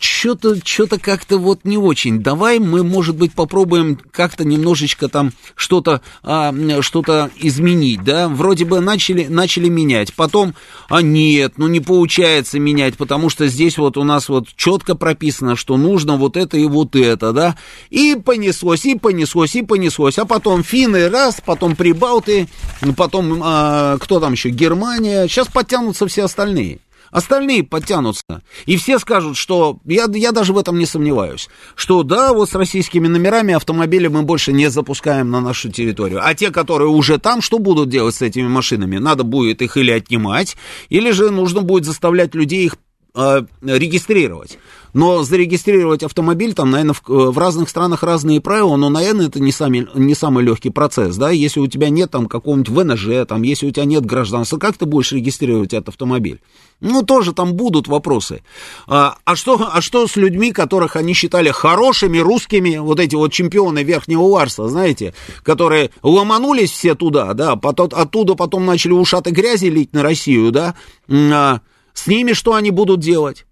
что-то 0.00 0.56
что 0.64 0.86
как-то 0.98 1.38
вот 1.38 1.64
не 1.64 1.76
очень. 1.76 2.22
Давай 2.22 2.58
мы, 2.58 2.84
может 2.84 3.16
быть, 3.16 3.32
попробуем 3.32 3.98
как-то 4.10 4.44
немножечко 4.44 5.08
там 5.08 5.32
что-то 5.54 6.02
а, 6.22 6.54
что 6.80 7.02
изменить, 7.38 8.04
да. 8.04 8.28
Вроде 8.28 8.64
бы 8.64 8.80
начали, 8.80 9.26
начали 9.26 9.68
менять, 9.68 10.14
потом, 10.14 10.54
а 10.88 11.02
нет, 11.02 11.54
ну 11.56 11.66
не 11.66 11.80
получается 11.80 12.58
менять, 12.58 12.96
потому 12.96 13.28
что 13.28 13.48
здесь 13.48 13.78
вот 13.78 13.96
у 13.96 14.04
нас 14.04 14.28
вот 14.28 14.48
четко 14.56 14.94
прописано, 14.94 15.56
что 15.56 15.76
нужно 15.76 16.16
вот 16.16 16.36
это 16.36 16.56
и 16.56 16.66
вот 16.66 16.94
это, 16.96 17.32
да. 17.32 17.56
И 17.90 18.14
понеслось, 18.14 18.84
и 18.84 18.94
понеслось, 18.94 19.54
и 19.56 19.62
понеслось. 19.62 20.18
А 20.18 20.24
потом 20.24 20.62
финны 20.62 21.08
раз, 21.08 21.42
потом 21.44 21.76
прибалты, 21.76 22.41
ну, 22.80 22.92
потом, 22.94 23.40
а, 23.42 23.98
кто 23.98 24.20
там 24.20 24.32
еще, 24.32 24.50
Германия, 24.50 25.26
сейчас 25.28 25.48
подтянутся 25.48 26.06
все 26.06 26.24
остальные. 26.24 26.80
Остальные 27.12 27.64
подтянутся. 27.64 28.42
И 28.64 28.78
все 28.78 28.98
скажут, 28.98 29.36
что, 29.36 29.78
я, 29.84 30.06
я 30.14 30.32
даже 30.32 30.54
в 30.54 30.58
этом 30.58 30.78
не 30.78 30.86
сомневаюсь, 30.86 31.50
что 31.76 32.02
да, 32.02 32.32
вот 32.32 32.48
с 32.48 32.54
российскими 32.54 33.06
номерами 33.06 33.52
автомобили 33.52 34.06
мы 34.06 34.22
больше 34.22 34.52
не 34.54 34.70
запускаем 34.70 35.30
на 35.30 35.42
нашу 35.42 35.70
территорию. 35.70 36.20
А 36.24 36.34
те, 36.34 36.50
которые 36.50 36.88
уже 36.88 37.18
там, 37.18 37.42
что 37.42 37.58
будут 37.58 37.90
делать 37.90 38.14
с 38.14 38.22
этими 38.22 38.48
машинами? 38.48 38.96
Надо 38.96 39.24
будет 39.24 39.60
их 39.60 39.76
или 39.76 39.90
отнимать, 39.90 40.56
или 40.88 41.10
же 41.10 41.30
нужно 41.30 41.60
будет 41.60 41.84
заставлять 41.84 42.34
людей 42.34 42.64
их 42.64 42.76
э, 43.14 43.42
регистрировать. 43.62 44.58
Но 44.94 45.22
зарегистрировать 45.22 46.02
автомобиль, 46.02 46.52
там, 46.52 46.70
наверное, 46.70 46.94
в, 46.94 47.02
в 47.06 47.38
разных 47.38 47.70
странах 47.70 48.02
разные 48.02 48.42
правила, 48.42 48.76
но, 48.76 48.90
наверное, 48.90 49.28
это 49.28 49.40
не, 49.40 49.50
сами, 49.50 49.88
не 49.94 50.14
самый 50.14 50.44
легкий 50.44 50.68
процесс, 50.68 51.16
да, 51.16 51.30
если 51.30 51.60
у 51.60 51.66
тебя 51.66 51.88
нет 51.88 52.10
там 52.10 52.26
какого-нибудь 52.26 52.68
ВНЖ, 52.68 53.26
там, 53.26 53.40
если 53.42 53.66
у 53.66 53.70
тебя 53.70 53.86
нет 53.86 54.04
гражданства, 54.04 54.58
как 54.58 54.76
ты 54.76 54.84
будешь 54.84 55.12
регистрировать 55.12 55.72
этот 55.72 55.90
автомобиль? 55.90 56.40
Ну, 56.80 57.02
тоже 57.02 57.32
там 57.32 57.54
будут 57.54 57.88
вопросы. 57.88 58.42
А, 58.86 59.16
а, 59.24 59.36
что, 59.36 59.70
а 59.72 59.80
что 59.80 60.06
с 60.06 60.16
людьми, 60.16 60.52
которых 60.52 60.96
они 60.96 61.14
считали 61.14 61.50
хорошими 61.50 62.18
русскими, 62.18 62.76
вот 62.76 63.00
эти 63.00 63.14
вот 63.14 63.32
чемпионы 63.32 63.84
верхнего 63.84 64.28
варса, 64.28 64.68
знаете, 64.68 65.14
которые 65.42 65.90
ломанулись 66.02 66.72
все 66.72 66.94
туда, 66.94 67.32
да, 67.32 67.56
потом, 67.56 67.88
оттуда 67.92 68.34
потом 68.34 68.66
начали 68.66 68.92
ушаты 68.92 69.30
грязи 69.30 69.66
лить 69.66 69.94
на 69.94 70.02
Россию, 70.02 70.50
да, 70.50 70.74
а, 71.08 71.60
с 71.94 72.06
ними 72.06 72.32
что 72.32 72.54
они 72.54 72.70
будут 72.70 73.00
делать? 73.00 73.46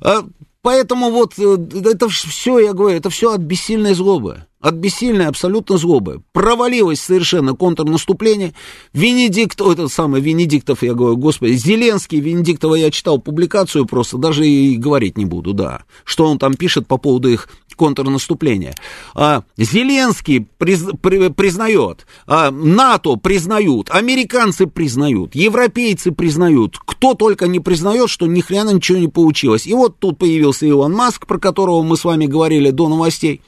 А, 0.00 0.24
поэтому 0.62 1.10
вот 1.10 1.38
э, 1.38 1.56
это 1.84 2.08
все, 2.08 2.58
я 2.58 2.72
говорю, 2.72 2.96
это 2.96 3.10
все 3.10 3.32
от 3.32 3.40
бессильной 3.40 3.94
злобы 3.94 4.47
от 4.60 4.74
бессильной 4.74 5.26
абсолютно 5.26 5.76
злобы. 5.76 6.22
Провалилось 6.32 7.00
совершенно 7.00 7.54
контрнаступление. 7.54 8.54
Венедикт, 8.92 9.60
этот 9.60 9.92
самый 9.92 10.20
Венедиктов, 10.20 10.82
я 10.82 10.94
говорю, 10.94 11.16
господи, 11.16 11.52
Зеленский, 11.52 12.20
Венедиктова 12.20 12.74
я 12.74 12.90
читал 12.90 13.18
публикацию 13.18 13.86
просто, 13.86 14.18
даже 14.18 14.46
и 14.46 14.76
говорить 14.76 15.16
не 15.16 15.24
буду, 15.24 15.52
да, 15.52 15.84
что 16.04 16.26
он 16.26 16.38
там 16.38 16.54
пишет 16.54 16.86
по 16.86 16.98
поводу 16.98 17.28
их 17.28 17.48
контрнаступления. 17.76 18.74
А, 19.14 19.44
Зеленский 19.56 20.46
приз, 20.58 20.84
при, 21.00 21.28
признает, 21.28 22.06
а, 22.26 22.50
НАТО 22.50 23.16
признают, 23.16 23.88
американцы 23.90 24.66
признают, 24.66 25.34
европейцы 25.34 26.10
признают, 26.10 26.76
кто 26.84 27.14
только 27.14 27.46
не 27.46 27.60
признает, 27.60 28.10
что 28.10 28.26
ни 28.26 28.40
хрена 28.40 28.70
ничего 28.70 28.98
не 28.98 29.08
получилось. 29.08 29.66
И 29.66 29.72
вот 29.72 29.98
тут 30.00 30.18
появился 30.18 30.66
Илон 30.66 30.92
Маск, 30.92 31.26
про 31.26 31.38
которого 31.38 31.82
мы 31.82 31.96
с 31.96 32.04
вами 32.04 32.26
говорили 32.26 32.70
до 32.70 32.88
новостей 32.88 33.40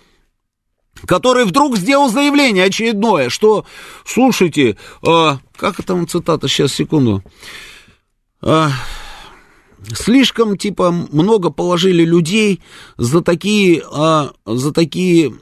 который 1.06 1.44
вдруг 1.44 1.76
сделал 1.76 2.08
заявление 2.08 2.64
очередное, 2.64 3.28
что, 3.28 3.64
слушайте, 4.04 4.76
э, 5.06 5.36
как 5.56 5.80
это 5.80 5.94
он 5.94 6.06
цитата, 6.06 6.48
сейчас, 6.48 6.72
секунду, 6.72 7.22
э, 8.42 8.68
слишком, 9.92 10.56
типа, 10.56 10.90
много 10.90 11.50
положили 11.50 12.04
людей 12.04 12.60
за 12.96 13.22
такие, 13.22 13.82
э, 13.82 14.28
за 14.46 14.72
такие 14.72 15.32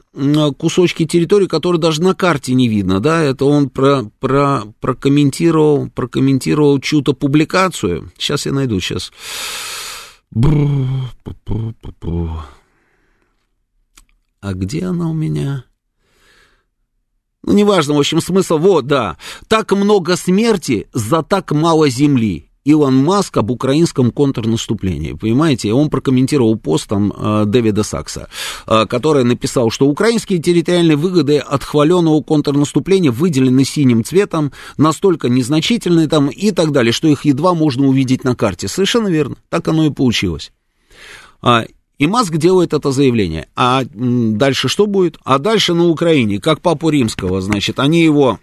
кусочки 0.57 1.05
территории, 1.05 1.47
которые 1.47 1.79
даже 1.79 2.01
на 2.01 2.13
карте 2.13 2.53
не 2.53 2.67
видно, 2.67 2.99
да, 2.99 3.21
это 3.21 3.45
он 3.45 3.69
про, 3.69 4.03
про, 4.19 4.63
прокомментировал, 4.81 5.89
прокомментировал 5.89 6.79
чью-то 6.79 7.13
публикацию, 7.13 8.11
сейчас 8.17 8.45
я 8.45 8.51
найду, 8.51 8.79
сейчас. 8.79 9.11
А 14.41 14.53
где 14.53 14.85
она 14.85 15.09
у 15.09 15.13
меня? 15.13 15.65
Ну, 17.43 17.53
неважно, 17.53 17.93
в 17.93 17.99
общем, 17.99 18.21
смысл, 18.21 18.57
вот, 18.57 18.85
да. 18.87 19.17
Так 19.47 19.71
много 19.71 20.15
смерти 20.15 20.87
за 20.93 21.23
так 21.23 21.51
мало 21.51 21.89
земли. 21.89 22.49
Илон 22.65 22.97
Маск 22.97 23.35
об 23.37 23.51
украинском 23.51 24.11
контрнаступлении, 24.11 25.13
понимаете? 25.13 25.73
Он 25.73 25.89
прокомментировал 25.89 26.57
пост 26.57 26.87
там 26.89 27.11
э, 27.11 27.45
Дэвида 27.47 27.83
Сакса, 27.83 28.29
э, 28.67 28.85
который 28.85 29.23
написал, 29.23 29.71
что 29.71 29.87
украинские 29.87 30.39
территориальные 30.39 30.97
выгоды 30.97 31.39
от 31.39 31.63
хваленого 31.63 32.21
контрнаступления 32.21 33.11
выделены 33.11 33.63
синим 33.63 34.03
цветом, 34.03 34.51
настолько 34.77 35.29
незначительные 35.29 36.07
там 36.07 36.27
и 36.27 36.51
так 36.51 36.71
далее, 36.71 36.91
что 36.91 37.07
их 37.07 37.25
едва 37.25 37.53
можно 37.53 37.87
увидеть 37.87 38.23
на 38.23 38.35
карте. 38.35 38.67
Совершенно 38.67 39.07
верно, 39.07 39.37
так 39.49 39.67
оно 39.67 39.85
и 39.85 39.89
получилось. 39.89 40.51
И 41.99 42.07
Маск 42.07 42.37
делает 42.37 42.73
это 42.73 42.91
заявление. 42.91 43.47
А 43.55 43.83
дальше 43.93 44.69
что 44.69 44.87
будет? 44.87 45.19
А 45.23 45.37
дальше 45.37 45.73
на 45.73 45.87
Украине, 45.87 46.39
как 46.39 46.61
папу 46.61 46.89
римского, 46.89 47.41
значит, 47.41 47.79
они 47.79 48.01
его 48.01 48.39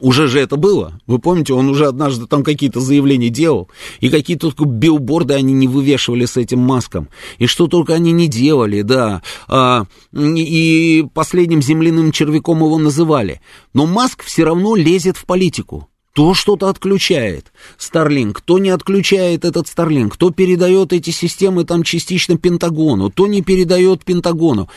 Уже 0.00 0.28
же 0.28 0.40
это 0.40 0.56
было. 0.56 0.98
Вы 1.06 1.18
помните, 1.18 1.52
он 1.52 1.68
уже 1.68 1.86
однажды 1.86 2.26
там 2.26 2.42
какие-то 2.42 2.80
заявления 2.80 3.28
делал. 3.28 3.68
И 4.00 4.08
какие-то 4.08 4.50
только 4.50 4.64
билборды 4.64 5.34
они 5.34 5.52
не 5.52 5.68
вывешивали 5.68 6.24
с 6.24 6.38
этим 6.38 6.58
маском. 6.58 7.08
И 7.38 7.46
что 7.46 7.66
только 7.66 7.92
они 7.92 8.10
не 8.12 8.26
делали, 8.26 8.80
да. 8.80 9.22
А, 9.46 9.84
и 10.12 11.06
последним 11.12 11.62
земляным 11.62 12.12
червяком 12.12 12.58
его 12.60 12.78
называли. 12.78 13.40
Но 13.74 13.86
Маск 13.86 14.24
все 14.24 14.44
равно 14.44 14.74
лезет 14.74 15.16
в 15.18 15.26
политику. 15.26 15.88
То 16.14 16.32
что-то 16.32 16.68
отключает 16.68 17.52
Starlink, 17.76 18.38
то 18.44 18.58
не 18.60 18.70
отключает 18.70 19.44
этот 19.44 19.66
Starlink, 19.66 20.14
то 20.16 20.30
передает 20.30 20.92
эти 20.92 21.10
системы 21.10 21.64
там 21.64 21.82
частично 21.82 22.38
Пентагону, 22.38 23.10
то 23.10 23.26
не 23.26 23.42
передает 23.42 24.04
Пентагону. 24.04 24.70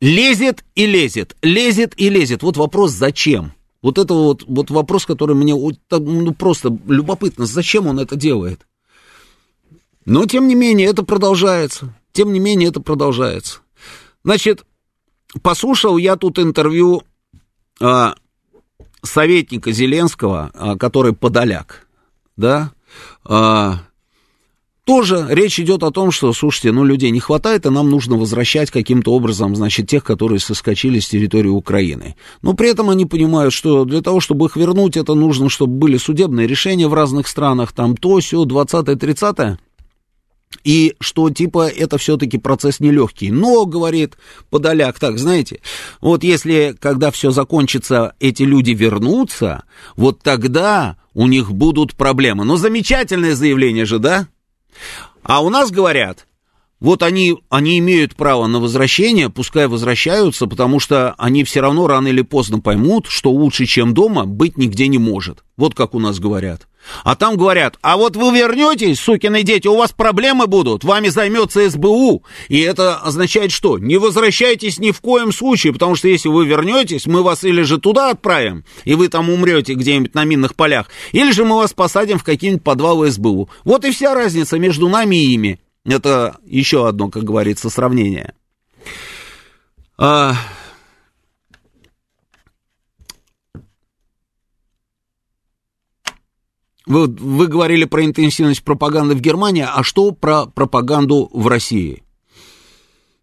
Лезет 0.00 0.64
и 0.74 0.84
лезет, 0.84 1.36
лезет 1.42 1.94
и 1.96 2.10
лезет. 2.10 2.42
Вот 2.42 2.56
вопрос, 2.56 2.90
зачем? 2.90 3.52
Вот 3.82 3.98
это 3.98 4.14
вот, 4.14 4.42
вот 4.48 4.70
вопрос, 4.70 5.06
который 5.06 5.36
мне 5.36 5.54
ну, 5.54 6.34
просто 6.34 6.76
любопытно, 6.88 7.46
зачем 7.46 7.86
он 7.86 8.00
это 8.00 8.16
делает. 8.16 8.66
Но, 10.06 10.26
тем 10.26 10.48
не 10.48 10.56
менее, 10.56 10.88
это 10.88 11.04
продолжается. 11.04 11.94
Тем 12.10 12.32
не 12.32 12.40
менее, 12.40 12.70
это 12.70 12.80
продолжается. 12.80 13.60
Значит, 14.24 14.64
послушал 15.40 15.98
я 15.98 16.16
тут 16.16 16.40
интервью 16.40 17.04
а, 17.80 18.16
советника 19.06 19.72
Зеленского, 19.72 20.50
а, 20.54 20.76
который 20.76 21.12
подоляк, 21.14 21.86
да, 22.36 22.72
а, 23.24 23.80
тоже 24.84 25.26
речь 25.28 25.58
идет 25.58 25.82
о 25.82 25.90
том, 25.90 26.12
что, 26.12 26.32
слушайте, 26.32 26.70
ну, 26.70 26.84
людей 26.84 27.10
не 27.10 27.18
хватает, 27.18 27.66
и 27.66 27.70
нам 27.70 27.90
нужно 27.90 28.16
возвращать 28.16 28.70
каким-то 28.70 29.12
образом, 29.12 29.56
значит, 29.56 29.88
тех, 29.88 30.04
которые 30.04 30.38
соскочили 30.38 31.00
с 31.00 31.08
территории 31.08 31.48
Украины. 31.48 32.14
Но 32.40 32.54
при 32.54 32.70
этом 32.70 32.88
они 32.88 33.04
понимают, 33.04 33.52
что 33.52 33.84
для 33.84 34.00
того, 34.00 34.20
чтобы 34.20 34.46
их 34.46 34.54
вернуть, 34.56 34.96
это 34.96 35.14
нужно, 35.14 35.48
чтобы 35.48 35.72
были 35.72 35.96
судебные 35.96 36.46
решения 36.46 36.86
в 36.86 36.94
разных 36.94 37.26
странах, 37.26 37.72
там 37.72 37.96
то, 37.96 38.20
все, 38.20 38.44
20-30 38.44 39.58
и 40.64 40.94
что, 41.00 41.30
типа, 41.30 41.68
это 41.68 41.98
все-таки 41.98 42.38
процесс 42.38 42.80
нелегкий. 42.80 43.30
Но, 43.30 43.66
говорит 43.66 44.16
Подоляк, 44.50 44.98
так, 44.98 45.18
знаете, 45.18 45.60
вот 46.00 46.24
если, 46.24 46.76
когда 46.78 47.10
все 47.10 47.30
закончится, 47.30 48.14
эти 48.20 48.42
люди 48.42 48.70
вернутся, 48.70 49.64
вот 49.96 50.22
тогда 50.22 50.96
у 51.14 51.26
них 51.26 51.52
будут 51.52 51.94
проблемы. 51.94 52.44
Ну, 52.44 52.56
замечательное 52.56 53.34
заявление 53.34 53.84
же, 53.84 53.98
да? 53.98 54.28
А 55.22 55.42
у 55.42 55.50
нас 55.50 55.70
говорят, 55.70 56.26
вот 56.80 57.02
они, 57.02 57.36
они 57.48 57.78
имеют 57.78 58.16
право 58.16 58.46
на 58.46 58.60
возвращение, 58.60 59.30
пускай 59.30 59.66
возвращаются, 59.66 60.46
потому 60.46 60.78
что 60.78 61.14
они 61.16 61.42
все 61.44 61.60
равно 61.60 61.86
рано 61.86 62.08
или 62.08 62.22
поздно 62.22 62.60
поймут, 62.60 63.06
что 63.08 63.30
лучше, 63.30 63.64
чем 63.64 63.94
дома, 63.94 64.26
быть 64.26 64.58
нигде 64.58 64.86
не 64.88 64.98
может. 64.98 65.42
Вот 65.56 65.74
как 65.74 65.94
у 65.94 65.98
нас 65.98 66.18
говорят. 66.18 66.68
А 67.02 67.16
там 67.16 67.36
говорят, 67.36 67.78
а 67.82 67.96
вот 67.96 68.14
вы 68.14 68.36
вернетесь, 68.36 69.00
сукины 69.00 69.42
дети, 69.42 69.66
у 69.66 69.76
вас 69.76 69.92
проблемы 69.92 70.46
будут, 70.46 70.84
вами 70.84 71.08
займется 71.08 71.68
СБУ. 71.68 72.22
И 72.48 72.60
это 72.60 72.96
означает 72.96 73.52
что? 73.52 73.78
Не 73.78 73.96
возвращайтесь 73.96 74.78
ни 74.78 74.90
в 74.90 75.00
коем 75.00 75.32
случае, 75.32 75.72
потому 75.72 75.96
что 75.96 76.08
если 76.08 76.28
вы 76.28 76.46
вернетесь, 76.46 77.06
мы 77.06 77.22
вас 77.22 77.42
или 77.42 77.62
же 77.62 77.78
туда 77.78 78.10
отправим, 78.10 78.64
и 78.84 78.94
вы 78.94 79.08
там 79.08 79.30
умрете 79.30 79.74
где-нибудь 79.74 80.14
на 80.14 80.24
минных 80.24 80.54
полях, 80.54 80.88
или 81.12 81.32
же 81.32 81.44
мы 81.44 81.56
вас 81.56 81.72
посадим 81.72 82.18
в 82.18 82.24
какие-нибудь 82.24 82.62
подвалы 82.62 83.10
СБУ. 83.10 83.48
Вот 83.64 83.84
и 83.84 83.90
вся 83.90 84.14
разница 84.14 84.58
между 84.58 84.88
нами 84.88 85.16
и 85.16 85.32
ими. 85.32 85.58
Это 85.86 86.36
еще 86.44 86.88
одно, 86.88 87.10
как 87.10 87.22
говорится, 87.22 87.70
сравнение. 87.70 88.34
А... 89.96 90.34
Вы, 96.86 97.06
вы 97.06 97.46
говорили 97.46 97.84
про 97.84 98.04
интенсивность 98.04 98.62
пропаганды 98.62 99.14
в 99.14 99.20
Германии, 99.20 99.66
а 99.68 99.82
что 99.82 100.12
про 100.12 100.46
пропаганду 100.46 101.28
в 101.32 101.46
России? 101.48 102.04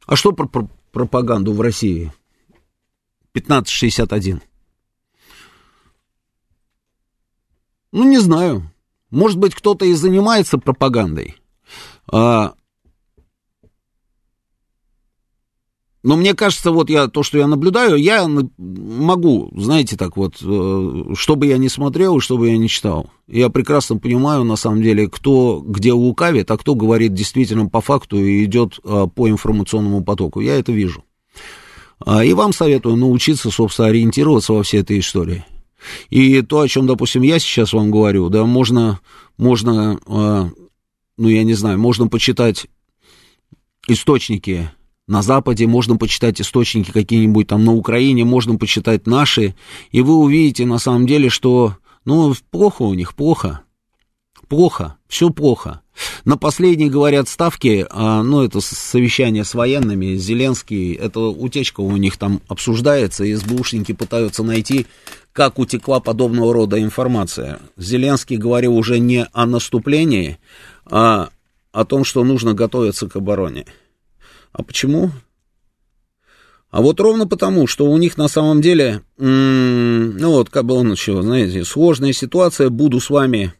А 0.05 0.15
что 0.15 0.31
про, 0.31 0.47
про 0.47 0.67
пропаганду 0.91 1.53
в 1.53 1.61
России? 1.61 2.11
1561. 3.31 4.41
Ну, 7.91 8.03
не 8.03 8.19
знаю. 8.19 8.69
Может 9.11 9.37
быть, 9.37 9.55
кто-то 9.55 9.85
и 9.85 9.93
занимается 9.93 10.57
пропагандой. 10.57 11.37
А, 12.11 12.53
но 16.03 16.17
мне 16.17 16.33
кажется, 16.33 16.71
вот 16.71 16.89
я 16.89 17.07
то, 17.07 17.23
что 17.23 17.37
я 17.37 17.47
наблюдаю, 17.47 17.95
я 17.95 18.27
могу, 18.27 19.49
знаете, 19.55 19.95
так 19.95 20.17
вот, 20.17 20.35
э, 20.41 21.03
что 21.15 21.35
бы 21.37 21.45
я 21.45 21.57
ни 21.57 21.69
смотрел, 21.69 22.19
что 22.19 22.37
бы 22.37 22.49
я 22.49 22.57
ни 22.57 22.67
читал, 22.67 23.09
я 23.27 23.47
прекрасно 23.47 23.97
понимаю, 23.97 24.43
на 24.43 24.57
самом 24.57 24.81
деле, 24.81 25.07
кто 25.07 25.63
где 25.65 25.93
лукавит, 25.93 26.51
а 26.51 26.57
кто 26.57 26.75
говорит 26.75 27.13
действительно 27.13 27.69
по 27.69 27.79
факту 27.79 28.17
и 28.17 28.43
идет 28.43 28.79
а, 28.83 29.07
по 29.07 29.29
информационному 29.29 30.03
потоку. 30.03 30.41
Я 30.41 30.59
это 30.59 30.73
вижу. 30.73 31.05
А, 32.05 32.25
и 32.25 32.33
вам 32.33 32.51
советую 32.51 32.97
научиться, 32.97 33.49
собственно, 33.49 33.87
ориентироваться 33.87 34.51
во 34.51 34.63
всей 34.63 34.81
этой 34.81 34.99
истории. 34.99 35.45
И 36.09 36.41
то, 36.41 36.59
о 36.59 36.67
чем, 36.67 36.85
допустим, 36.85 37.21
я 37.21 37.39
сейчас 37.39 37.71
вам 37.71 37.91
говорю, 37.91 38.27
да, 38.27 38.43
можно, 38.43 38.99
можно 39.37 40.51
ну, 41.17 41.29
я 41.29 41.43
не 41.43 41.53
знаю, 41.53 41.79
можно 41.79 42.07
почитать 42.07 42.67
источники 43.87 44.71
на 45.07 45.21
Западе, 45.21 45.67
можно 45.67 45.97
почитать 45.97 46.39
источники 46.39 46.91
какие-нибудь 46.91 47.47
там 47.47 47.65
на 47.65 47.73
Украине, 47.73 48.23
можно 48.23 48.57
почитать 48.57 49.05
наши, 49.05 49.55
и 49.91 50.01
вы 50.01 50.15
увидите 50.15 50.65
на 50.65 50.77
самом 50.79 51.05
деле, 51.05 51.29
что, 51.29 51.77
ну, 52.05 52.33
плохо 52.51 52.83
у 52.83 52.93
них, 52.93 53.13
плохо, 53.13 53.61
плохо, 54.47 54.97
все 55.07 55.29
плохо. 55.29 55.81
На 56.25 56.37
последней, 56.37 56.89
говорят, 56.89 57.27
ставки, 57.29 57.85
а, 57.89 58.23
ну, 58.23 58.41
это 58.41 58.61
совещание 58.61 59.43
с 59.43 59.53
военными, 59.53 60.15
Зеленский, 60.15 60.93
это 60.93 61.19
утечка 61.19 61.81
у 61.81 61.95
них 61.97 62.17
там 62.17 62.41
обсуждается, 62.47 63.23
и 63.25 63.35
СБУшники 63.35 63.91
пытаются 63.91 64.41
найти, 64.41 64.87
как 65.33 65.59
утекла 65.59 65.99
подобного 65.99 66.53
рода 66.53 66.81
информация. 66.81 67.59
Зеленский 67.77 68.37
говорил 68.37 68.75
уже 68.75 68.99
не 68.99 69.27
о 69.33 69.45
наступлении, 69.45 70.39
а 70.85 71.29
о 71.71 71.85
том, 71.85 72.03
что 72.03 72.23
нужно 72.23 72.53
готовиться 72.53 73.09
к 73.09 73.15
обороне. 73.15 73.65
А 74.51 74.63
почему? 74.63 75.11
А 76.69 76.81
вот 76.81 76.99
ровно 76.99 77.27
потому, 77.27 77.67
что 77.67 77.85
у 77.85 77.97
них 77.97 78.17
на 78.17 78.27
самом 78.27 78.61
деле, 78.61 79.01
ну 79.17 80.31
вот, 80.31 80.49
как 80.49 80.65
бы 80.65 80.73
он 80.73 80.91
еще, 80.91 81.21
знаете, 81.21 81.63
сложная 81.63 82.13
ситуация, 82.13 82.69
буду 82.69 82.99
с 82.99 83.09
вами 83.09 83.53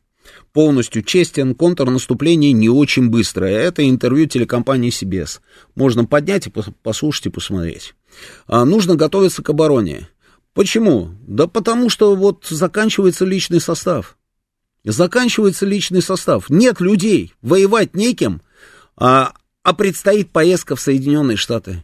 полностью 0.52 1.04
честен, 1.04 1.56
контрнаступление 1.56 2.52
не 2.52 2.70
очень 2.70 3.10
быстрое. 3.10 3.60
Это 3.60 3.88
интервью 3.88 4.28
телекомпании 4.28 4.92
CBS. 4.92 5.42
Можно 5.76 6.06
поднять 6.06 6.48
и 6.48 6.54
послушать 6.84 7.28
и 7.28 7.30
посмотреть. 7.30 7.96
А 8.48 8.64
нужно 8.66 8.96
готовиться 8.96 9.44
к 9.44 9.50
обороне. 9.50 10.10
Почему? 10.54 11.10
Да 11.28 11.48
потому 11.48 11.90
что 11.90 12.16
вот 12.16 12.46
заканчивается 12.48 13.26
личный 13.26 13.60
состав. 13.60 14.18
Заканчивается 14.86 15.66
личный 15.66 16.02
состав. 16.02 16.50
Нет 16.50 16.82
людей, 16.82 17.34
воевать 17.42 17.96
неким, 17.96 18.42
а, 18.98 19.34
а 19.64 19.74
предстоит 19.74 20.32
поездка 20.32 20.76
в 20.76 20.82
Соединенные 20.82 21.38
Штаты. 21.38 21.84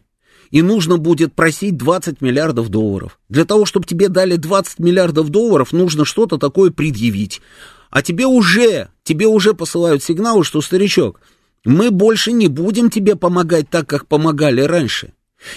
И 0.50 0.62
нужно 0.62 0.96
будет 0.96 1.32
просить 1.32 1.76
20 1.76 2.20
миллиардов 2.20 2.68
долларов. 2.68 3.18
Для 3.28 3.44
того, 3.44 3.64
чтобы 3.64 3.86
тебе 3.86 4.08
дали 4.08 4.36
20 4.36 4.80
миллиардов 4.80 5.30
долларов, 5.30 5.72
нужно 5.72 6.04
что-то 6.04 6.38
такое 6.38 6.70
предъявить. 6.70 7.40
А 7.88 8.02
тебе 8.02 8.26
уже, 8.26 8.88
тебе 9.02 9.26
уже 9.26 9.54
посылают 9.54 10.02
сигналы, 10.02 10.44
что, 10.44 10.60
старичок, 10.60 11.20
мы 11.64 11.90
больше 11.90 12.32
не 12.32 12.48
будем 12.48 12.90
тебе 12.90 13.16
помогать 13.16 13.70
так, 13.70 13.88
как 13.88 14.06
помогали 14.06 14.60
раньше. 14.60 15.12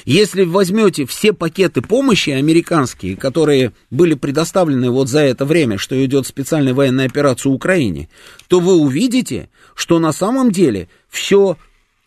Если 0.06 0.44
возьмете 0.44 1.06
все 1.06 1.34
пакеты 1.34 1.82
помощи 1.82 2.30
американские, 2.30 3.18
которые 3.18 3.74
были 3.90 4.14
предоставлены 4.14 4.90
вот 4.90 5.10
за 5.10 5.20
это 5.20 5.46
время, 5.46 5.78
что 5.78 6.04
идет 6.06 6.26
специальная 6.26 6.74
военная 6.74 7.06
операция 7.06 7.52
Украине, 7.52 8.10
то 8.48 8.60
вы 8.60 8.76
увидите, 8.76 9.50
что 9.76 10.00
на 10.00 10.14
самом 10.14 10.52
деле 10.52 10.88
все 11.10 11.58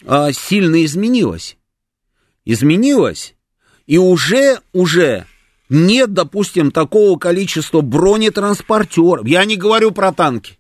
а, 0.07 0.33
сильно 0.33 0.85
изменилось. 0.85 1.57
Изменилось, 2.45 3.35
и 3.87 3.99
уже, 3.99 4.61
уже 4.73 5.27
нет, 5.69 6.13
допустим, 6.13 6.71
такого 6.71 7.19
количества 7.19 7.81
бронетранспортеров. 7.81 9.27
Я 9.27 9.45
не 9.45 9.57
говорю 9.57 9.91
про 9.91 10.13
танки. 10.13 10.59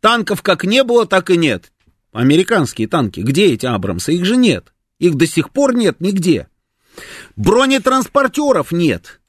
Танков 0.00 0.42
как 0.42 0.64
не 0.64 0.84
было, 0.84 1.06
так 1.06 1.30
и 1.30 1.36
нет. 1.36 1.72
Американские 2.12 2.88
танки. 2.88 3.20
Где 3.20 3.52
эти 3.52 3.66
Абрамсы? 3.66 4.14
Их 4.14 4.24
же 4.24 4.36
нет. 4.36 4.72
Их 4.98 5.14
до 5.14 5.26
сих 5.26 5.50
пор 5.50 5.74
нет 5.74 6.00
нигде. 6.00 6.48
Бронетранспортеров 7.36 8.72
нет. 8.72 9.20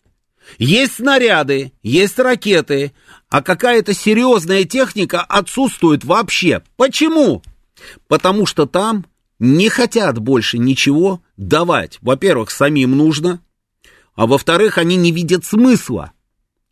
Есть 0.57 0.95
снаряды, 0.95 1.73
есть 1.83 2.17
ракеты, 2.17 2.93
а 3.29 3.43
какая-то 3.43 3.93
серьезная 3.93 4.63
техника 4.63 5.21
отсутствует 5.21 6.03
вообще. 6.03 6.63
Почему? 6.75 7.43
Потому 8.07 8.47
что 8.47 8.65
там 8.65 9.05
не 9.37 9.69
хотят 9.69 10.17
больше 10.17 10.57
ничего 10.57 11.21
давать. 11.37 11.99
Во-первых, 12.01 12.49
самим 12.49 12.97
нужно, 12.97 13.41
а 14.15 14.25
во-вторых, 14.25 14.77
они 14.77 14.95
не 14.95 15.11
видят 15.11 15.45
смысла. 15.45 16.11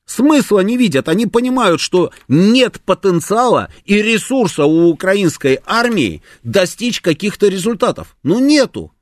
Смысла 0.07 0.61
не 0.61 0.77
видят. 0.77 1.09
Они 1.09 1.27
понимают, 1.27 1.81
что 1.81 2.11
нет 2.29 2.79
потенциала 2.79 3.69
и 3.83 4.01
ресурса 4.01 4.63
у 4.63 4.89
украинской 4.89 5.59
армии 5.65 6.23
достичь 6.43 7.01
каких-то 7.01 7.49
результатов. 7.49 8.15
Ну, 8.23 8.39
нету. 8.39 8.93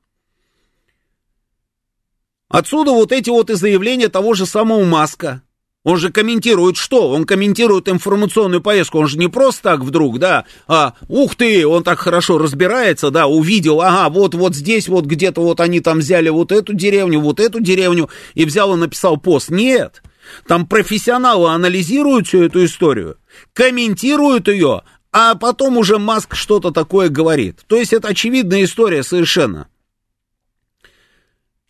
Отсюда 2.48 2.90
вот 2.90 3.12
эти 3.12 3.30
вот 3.30 3.50
и 3.50 3.54
заявления 3.54 4.08
того 4.08 4.34
же 4.34 4.46
самого 4.46 4.84
Маска. 4.84 5.42
Он 5.84 5.96
же 5.96 6.10
комментирует 6.10 6.76
что? 6.76 7.10
Он 7.10 7.24
комментирует 7.24 7.88
информационную 7.88 8.60
поездку. 8.60 8.98
Он 8.98 9.06
же 9.06 9.16
не 9.16 9.28
просто 9.28 9.62
так 9.62 9.80
вдруг, 9.82 10.18
да, 10.18 10.44
а 10.66 10.94
ух 11.06 11.36
ты, 11.36 11.64
он 11.64 11.84
так 11.84 12.00
хорошо 12.00 12.38
разбирается, 12.38 13.12
да, 13.12 13.28
увидел, 13.28 13.80
ага, 13.80 14.12
вот, 14.12 14.34
вот 14.34 14.56
здесь 14.56 14.88
вот 14.88 15.04
где-то 15.04 15.40
вот 15.40 15.60
они 15.60 15.78
там 15.78 16.00
взяли 16.00 16.30
вот 16.30 16.50
эту 16.50 16.74
деревню, 16.74 17.20
вот 17.20 17.38
эту 17.38 17.60
деревню 17.60 18.10
и 18.34 18.44
взял 18.44 18.74
и 18.74 18.76
написал 18.76 19.16
пост. 19.16 19.50
Нет. 19.50 20.02
Там 20.46 20.66
профессионалы 20.66 21.50
анализируют 21.50 22.26
всю 22.26 22.42
эту 22.42 22.64
историю, 22.64 23.18
комментируют 23.52 24.48
ее, 24.48 24.82
а 25.12 25.34
потом 25.34 25.76
уже 25.76 25.98
Маск 25.98 26.34
что-то 26.34 26.70
такое 26.70 27.08
говорит. 27.08 27.60
То 27.66 27.76
есть 27.76 27.92
это 27.92 28.08
очевидная 28.08 28.64
история 28.64 29.02
совершенно. 29.02 29.68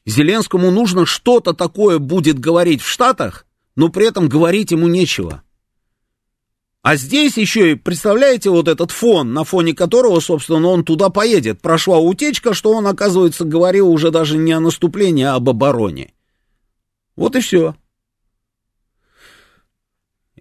Зеленскому 0.05 0.71
нужно 0.71 1.05
что-то 1.05 1.53
такое 1.53 1.99
будет 1.99 2.39
говорить 2.39 2.81
в 2.81 2.89
Штатах, 2.89 3.47
но 3.75 3.89
при 3.89 4.07
этом 4.07 4.29
говорить 4.29 4.71
ему 4.71 4.89
нечего. 4.89 5.43
А 6.83 6.95
здесь 6.95 7.37
еще 7.37 7.73
и, 7.73 7.75
представляете, 7.75 8.51
вот 8.51 8.69
этот 8.69 8.93
фон, 8.93 9.33
на 9.33 9.43
фоне 9.43 9.75
которого, 9.75 10.21
собственно, 10.21 10.69
он 10.69 10.85
туда 10.85 11.09
поедет. 11.09 11.61
Прошла 11.61 11.99
утечка, 11.99 12.55
что 12.55 12.71
он, 12.71 12.87
оказывается, 12.87 13.45
говорил 13.45 13.91
уже 13.91 14.13
даже 14.13 14.39
не 14.39 14.53
о 14.53 14.61
наступлении, 14.61 15.25
а 15.25 15.35
об 15.35 15.49
обороне. 15.49 16.15
Вот 17.17 17.35
и 17.35 17.41
все. 17.41 17.75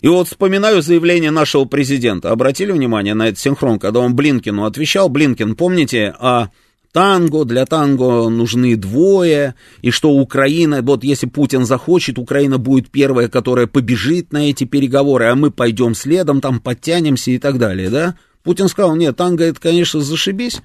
И 0.06 0.08
вот 0.08 0.28
вспоминаю 0.28 0.84
заявление 0.84 1.32
нашего 1.32 1.66
президента. 1.66 2.30
Обратили 2.30 2.72
внимание 2.72 3.16
на 3.16 3.30
этот 3.30 3.40
синхрон, 3.40 3.80
когда 3.80 4.02
он 4.02 4.16
Блинкину 4.16 4.66
отвечал. 4.66 5.10
Блинкин, 5.10 5.56
помните, 5.56 6.14
о 6.20 6.50
танго, 6.92 7.44
для 7.44 7.66
танго 7.66 8.30
нужны 8.30 8.76
двое, 8.76 9.56
и 9.82 9.90
что 9.90 10.12
Украина, 10.12 10.84
вот 10.84 11.04
если 11.04 11.26
Путин 11.26 11.66
захочет, 11.66 12.20
Украина 12.20 12.60
будет 12.60 12.92
первая, 12.92 13.30
которая 13.30 13.66
побежит 13.66 14.32
на 14.32 14.48
эти 14.48 14.66
переговоры, 14.66 15.26
а 15.26 15.34
мы 15.34 15.50
пойдем 15.50 15.96
следом, 15.96 16.40
там 16.40 16.60
подтянемся 16.60 17.32
и 17.32 17.40
так 17.40 17.58
далее, 17.58 17.90
да? 17.90 18.16
Путин 18.44 18.68
сказал, 18.68 18.96
нет, 18.96 19.18
танго 19.18 19.44
это, 19.44 19.60
конечно, 19.60 20.02
зашибись, 20.02 20.62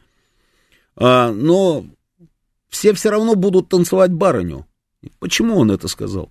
а, 0.96 1.32
но 1.32 1.86
все 2.68 2.92
все 2.92 3.08
равно 3.08 3.36
будут 3.36 3.70
танцевать 3.70 4.12
барыню. 4.12 4.66
Почему 5.18 5.56
он 5.56 5.70
это 5.70 5.88
сказал? 5.88 6.30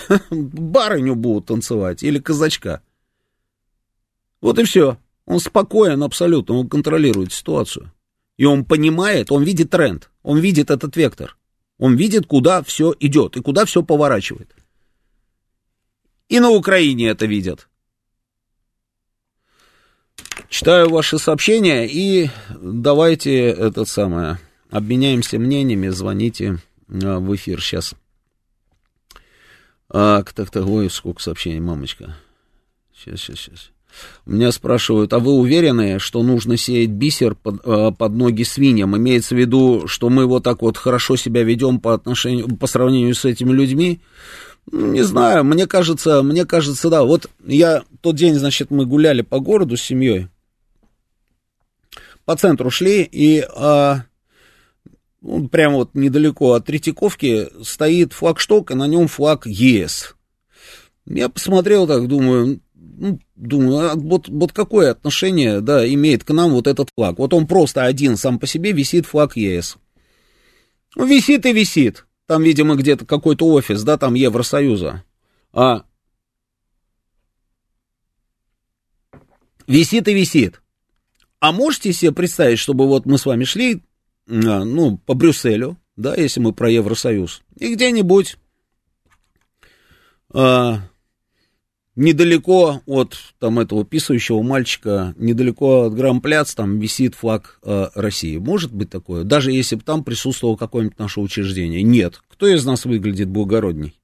Барыню 0.30 1.14
будут 1.14 1.46
танцевать 1.46 2.02
или 2.02 2.18
казачка. 2.18 2.82
Вот 4.40 4.58
и 4.58 4.64
все. 4.64 4.98
Он 5.24 5.38
спокоен 5.38 6.02
абсолютно, 6.02 6.56
он 6.56 6.68
контролирует 6.68 7.32
ситуацию. 7.32 7.92
И 8.36 8.44
он 8.44 8.64
понимает, 8.64 9.30
он 9.30 9.44
видит 9.44 9.70
тренд, 9.70 10.10
он 10.22 10.38
видит 10.38 10.70
этот 10.70 10.96
вектор. 10.96 11.36
Он 11.78 11.96
видит, 11.96 12.26
куда 12.26 12.62
все 12.62 12.94
идет 13.00 13.36
и 13.36 13.40
куда 13.40 13.64
все 13.64 13.82
поворачивает. 13.82 14.54
И 16.28 16.40
на 16.40 16.50
Украине 16.50 17.08
это 17.08 17.26
видят. 17.26 17.68
Читаю 20.48 20.90
ваши 20.90 21.18
сообщения 21.18 21.86
и 21.86 22.30
давайте 22.50 23.46
этот 23.48 23.88
самое, 23.88 24.38
обменяемся 24.70 25.38
мнениями, 25.38 25.88
звоните 25.88 26.58
а, 26.88 27.18
в 27.18 27.34
эфир 27.34 27.60
сейчас. 27.60 27.94
А, 29.94 30.22
так, 30.22 30.50
так, 30.50 30.66
ой, 30.66 30.88
сколько 30.88 31.22
сообщений, 31.22 31.60
мамочка. 31.60 32.16
Сейчас, 32.96 33.20
сейчас, 33.20 33.38
сейчас. 33.38 33.70
Меня 34.24 34.50
спрашивают, 34.52 35.12
а 35.12 35.18
вы 35.18 35.32
уверены, 35.32 35.98
что 35.98 36.22
нужно 36.22 36.56
сеять 36.56 36.88
бисер 36.88 37.34
под, 37.34 37.60
э, 37.66 37.92
под 37.92 38.12
ноги 38.12 38.42
свиньям? 38.42 38.96
Имеется 38.96 39.34
в 39.34 39.38
виду, 39.38 39.86
что 39.86 40.08
мы 40.08 40.24
вот 40.24 40.44
так 40.44 40.62
вот 40.62 40.78
хорошо 40.78 41.16
себя 41.16 41.42
ведем 41.42 41.78
по 41.78 41.92
отношению, 41.92 42.56
по 42.56 42.66
сравнению 42.66 43.14
с 43.14 43.26
этими 43.26 43.52
людьми? 43.52 44.00
Не 44.70 45.02
знаю, 45.02 45.44
мне 45.44 45.66
кажется, 45.66 46.22
мне 46.22 46.46
кажется, 46.46 46.88
да. 46.88 47.04
Вот 47.04 47.28
я 47.44 47.82
тот 48.00 48.16
день, 48.16 48.34
значит, 48.34 48.70
мы 48.70 48.86
гуляли 48.86 49.20
по 49.20 49.40
городу 49.40 49.76
с 49.76 49.82
семьей, 49.82 50.28
по 52.24 52.34
центру 52.34 52.70
шли, 52.70 53.02
и 53.02 53.44
а, 53.54 54.04
ну, 55.22 55.48
прямо 55.48 55.76
вот 55.76 55.94
недалеко 55.94 56.52
от 56.52 56.66
Третьяковки 56.66 57.48
стоит 57.62 58.12
флагшток, 58.12 58.72
и 58.72 58.74
на 58.74 58.86
нем 58.86 59.06
флаг 59.06 59.46
ЕС. 59.46 60.16
Я 61.06 61.28
посмотрел 61.28 61.86
так, 61.86 62.08
думаю, 62.08 62.60
ну, 62.74 63.20
думаю, 63.36 63.90
а 63.90 63.94
вот, 63.94 64.28
вот 64.28 64.52
какое 64.52 64.90
отношение, 64.90 65.60
да, 65.60 65.86
имеет 65.92 66.24
к 66.24 66.30
нам 66.32 66.50
вот 66.50 66.66
этот 66.66 66.90
флаг? 66.94 67.18
Вот 67.18 67.32
он 67.34 67.46
просто 67.46 67.84
один 67.84 68.16
сам 68.16 68.38
по 68.38 68.46
себе 68.46 68.72
висит 68.72 69.06
флаг 69.06 69.36
ЕС. 69.36 69.78
Ну, 70.96 71.06
висит 71.06 71.46
и 71.46 71.52
висит. 71.52 72.06
Там, 72.26 72.42
видимо, 72.42 72.74
где-то 72.74 73.06
какой-то 73.06 73.46
офис, 73.46 73.82
да, 73.82 73.98
там 73.98 74.14
Евросоюза. 74.14 75.04
А 75.52 75.84
висит 79.66 80.08
и 80.08 80.14
висит. 80.14 80.62
А 81.40 81.52
можете 81.52 81.92
себе 81.92 82.12
представить, 82.12 82.58
чтобы 82.58 82.86
вот 82.86 83.06
мы 83.06 83.18
с 83.18 83.26
вами 83.26 83.44
шли 83.44 83.76
а, 83.76 83.82
ну, 84.26 84.98
по 84.98 85.14
Брюсселю, 85.14 85.76
да, 85.96 86.14
если 86.14 86.40
мы 86.40 86.52
про 86.52 86.70
Евросоюз, 86.70 87.42
и 87.58 87.74
где-нибудь 87.74 88.36
а, 90.32 90.80
недалеко 91.94 92.80
от 92.86 93.16
там 93.38 93.58
этого 93.58 93.84
писающего 93.84 94.42
мальчика, 94.42 95.14
недалеко 95.16 95.84
от 95.84 95.94
Грампляц, 95.94 96.54
там 96.54 96.78
висит 96.78 97.14
флаг 97.14 97.58
а, 97.62 97.90
России. 97.94 98.38
Может 98.38 98.72
быть 98.72 98.90
такое? 98.90 99.24
Даже 99.24 99.52
если 99.52 99.76
бы 99.76 99.82
там 99.82 100.04
присутствовало 100.04 100.56
какое-нибудь 100.56 100.98
наше 100.98 101.20
учреждение. 101.20 101.82
Нет. 101.82 102.22
Кто 102.28 102.46
из 102.46 102.64
нас 102.64 102.84
выглядит 102.84 103.28
благородней? 103.28 103.98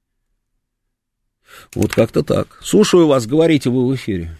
Вот 1.73 1.93
как-то 1.93 2.23
так. 2.23 2.59
Слушаю 2.61 3.07
вас, 3.07 3.25
говорите 3.25 3.69
вы 3.69 3.87
в 3.87 3.95
эфире. 3.95 4.37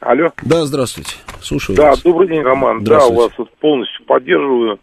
Алло. 0.00 0.32
Да, 0.42 0.64
здравствуйте. 0.64 1.16
Слушаю 1.40 1.76
да, 1.76 1.90
вас. 1.90 2.02
добрый 2.02 2.28
день, 2.28 2.42
Роман. 2.42 2.84
Да, 2.84 3.06
у 3.06 3.14
вас 3.14 3.32
полностью 3.60 4.04
поддерживаю. 4.04 4.78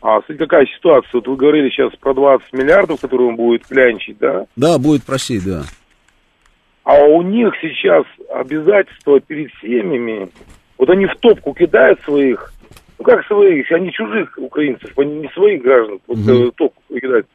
А, 0.00 0.18
смотрите, 0.18 0.44
какая 0.44 0.66
ситуация. 0.66 1.10
Вот 1.14 1.28
вы 1.28 1.36
говорили 1.36 1.70
сейчас 1.70 1.92
про 1.96 2.12
20 2.12 2.52
миллиардов, 2.52 3.00
которые 3.00 3.28
он 3.28 3.36
будет 3.36 3.66
клянчить, 3.66 4.18
да? 4.18 4.46
Да, 4.54 4.78
будет 4.78 5.04
просить, 5.04 5.44
да. 5.44 5.62
А 6.84 7.02
у 7.02 7.22
них 7.22 7.54
сейчас 7.62 8.04
обязательства 8.30 9.18
перед 9.20 9.50
семьями. 9.62 10.28
Вот 10.76 10.90
они 10.90 11.06
в 11.06 11.16
топку 11.20 11.54
кидают 11.54 12.00
своих, 12.02 12.52
ну 12.98 13.04
как 13.04 13.26
своих, 13.26 13.70
они 13.72 13.90
чужих 13.92 14.36
украинцев, 14.36 14.92
они 14.98 15.20
не 15.20 15.28
своих 15.28 15.62
граждан, 15.62 16.00
вот 16.06 16.18
угу. 16.18 16.52
топку 16.52 16.82
кидают. 16.94 17.26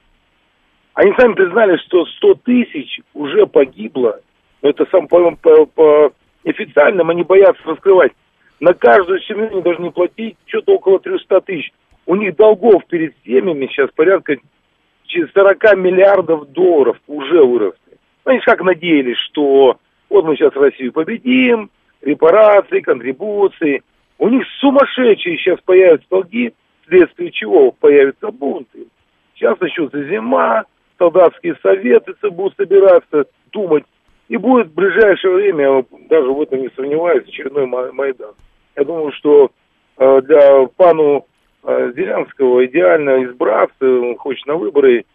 Они 0.94 1.12
сами 1.18 1.34
признали, 1.34 1.78
что 1.78 2.06
100 2.06 2.34
тысяч 2.46 3.00
уже 3.14 3.48
погибло. 3.48 4.20
Но 4.62 4.70
это 4.70 4.86
сам 4.92 5.08
по, 5.08 5.32
по, 5.32 5.66
по 5.66 6.14
официальным 6.50 7.10
они 7.10 7.24
боятся 7.24 7.62
раскрывать. 7.66 8.12
На 8.60 8.74
каждую 8.74 9.20
семью 9.22 9.50
они 9.52 9.62
должны 9.62 9.91
платить 9.91 10.38
что-то 10.45 10.74
около 10.74 11.00
300 11.00 11.41
тысяч. 11.41 11.72
У 12.06 12.16
них 12.16 12.36
долгов 12.36 12.86
перед 12.88 13.14
семьями 13.24 13.68
сейчас 13.68 13.89
порядка 13.95 14.38
40 15.08 15.78
миллиардов 15.78 16.52
долларов 16.52 16.97
уже 17.08 17.43
выросли. 17.43 17.97
Они 18.26 18.39
как 18.41 18.62
надеялись, 18.62 19.18
что 19.30 19.80
вот 20.10 20.26
мы 20.26 20.36
сейчас 20.36 20.54
Россию 20.56 20.91
победим, 20.91 21.70
репарации, 22.02 22.82
контрибуции. 22.82 23.84
У 24.18 24.28
них 24.30 24.45
сумасшедшие 24.60 25.38
сейчас 25.38 25.60
появятся 25.62 26.08
долги, 26.10 26.54
вследствие 26.84 27.32
чего 27.32 27.72
появятся 27.72 28.32
бунты. 28.32 28.88
Сейчас 29.36 29.60
начнется 29.60 30.04
зима, 30.04 30.66
солдатские 30.97 31.56
советы 31.62 32.14
будут 32.30 32.56
собираться, 32.58 33.26
думать, 33.52 33.86
и 34.30 34.38
будет 34.38 34.68
в 34.68 34.76
ближайшее 34.76 35.36
время, 35.36 35.86
даже 36.08 36.32
в 36.32 36.42
этом 36.42 36.62
не 36.62 36.70
сомневаюсь, 36.76 37.28
очередной 37.28 37.66
Майдан. 37.66 38.34
Я 38.78 38.86
думаю, 38.86 39.12
что 39.14 39.52
э, 39.98 40.22
для 40.22 40.68
пану 40.78 41.26
э, 41.64 41.92
Зеленского 41.96 42.66
идеально 42.68 43.26
избраться, 43.26 43.86
он 43.86 44.16
хочет 44.18 44.46
на 44.46 44.56
выборы, 44.56 45.06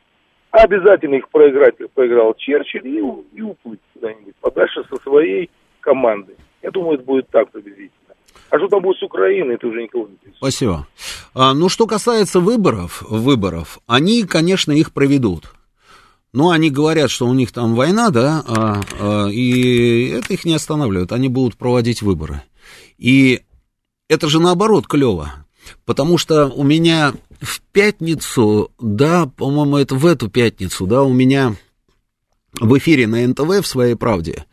обязательно 0.50 1.14
их 1.14 1.28
проиграть, 1.28 1.76
проиграл 1.94 2.34
Черчилль, 2.34 2.86
и, 2.88 2.98
и 3.34 3.40
уплыть 3.40 3.80
куда-нибудь 3.94 4.34
подальше 4.40 4.82
со 4.90 4.96
своей 5.02 5.48
командой. 5.80 6.34
Я 6.62 6.72
думаю, 6.72 6.94
это 6.94 7.04
будет 7.04 7.28
так 7.28 7.50
приблизительно. 7.50 7.90
А 8.50 8.58
что 8.58 8.68
там 8.68 8.82
будет 8.82 8.98
с 8.98 9.02
Украиной, 9.02 9.54
это 9.54 9.68
уже 9.68 9.82
никого 9.82 10.06
не 10.06 10.14
интересует. 10.14 10.36
Спасибо. 10.38 10.86
А, 11.34 11.54
ну, 11.54 11.68
что 11.68 11.86
касается 11.86 12.40
выборов, 12.40 13.02
выборов, 13.08 13.78
они, 13.86 14.24
конечно, 14.24 14.72
их 14.72 14.92
проведут. 14.92 15.52
Но 16.34 16.50
они 16.50 16.68
говорят, 16.68 17.12
что 17.12 17.28
у 17.28 17.32
них 17.32 17.52
там 17.52 17.76
война, 17.76 18.10
да, 18.10 18.42
а, 18.44 18.80
а, 18.98 19.28
и 19.28 20.08
это 20.08 20.34
их 20.34 20.44
не 20.44 20.54
останавливает, 20.54 21.12
они 21.12 21.28
будут 21.28 21.56
проводить 21.56 22.02
выборы. 22.02 22.42
И 22.98 23.42
это 24.08 24.28
же 24.28 24.40
наоборот 24.40 24.88
клево, 24.88 25.46
потому 25.84 26.18
что 26.18 26.46
у 26.48 26.64
меня 26.64 27.14
в 27.40 27.60
пятницу, 27.70 28.72
да, 28.80 29.26
по-моему, 29.26 29.76
это 29.76 29.94
в 29.94 30.04
эту 30.04 30.28
пятницу, 30.28 30.88
да, 30.88 31.04
у 31.04 31.12
меня 31.12 31.54
в 32.58 32.76
эфире 32.78 33.06
на 33.06 33.24
НТВ 33.28 33.62
в 33.62 33.66
«Своей 33.66 33.94
правде», 33.94 34.44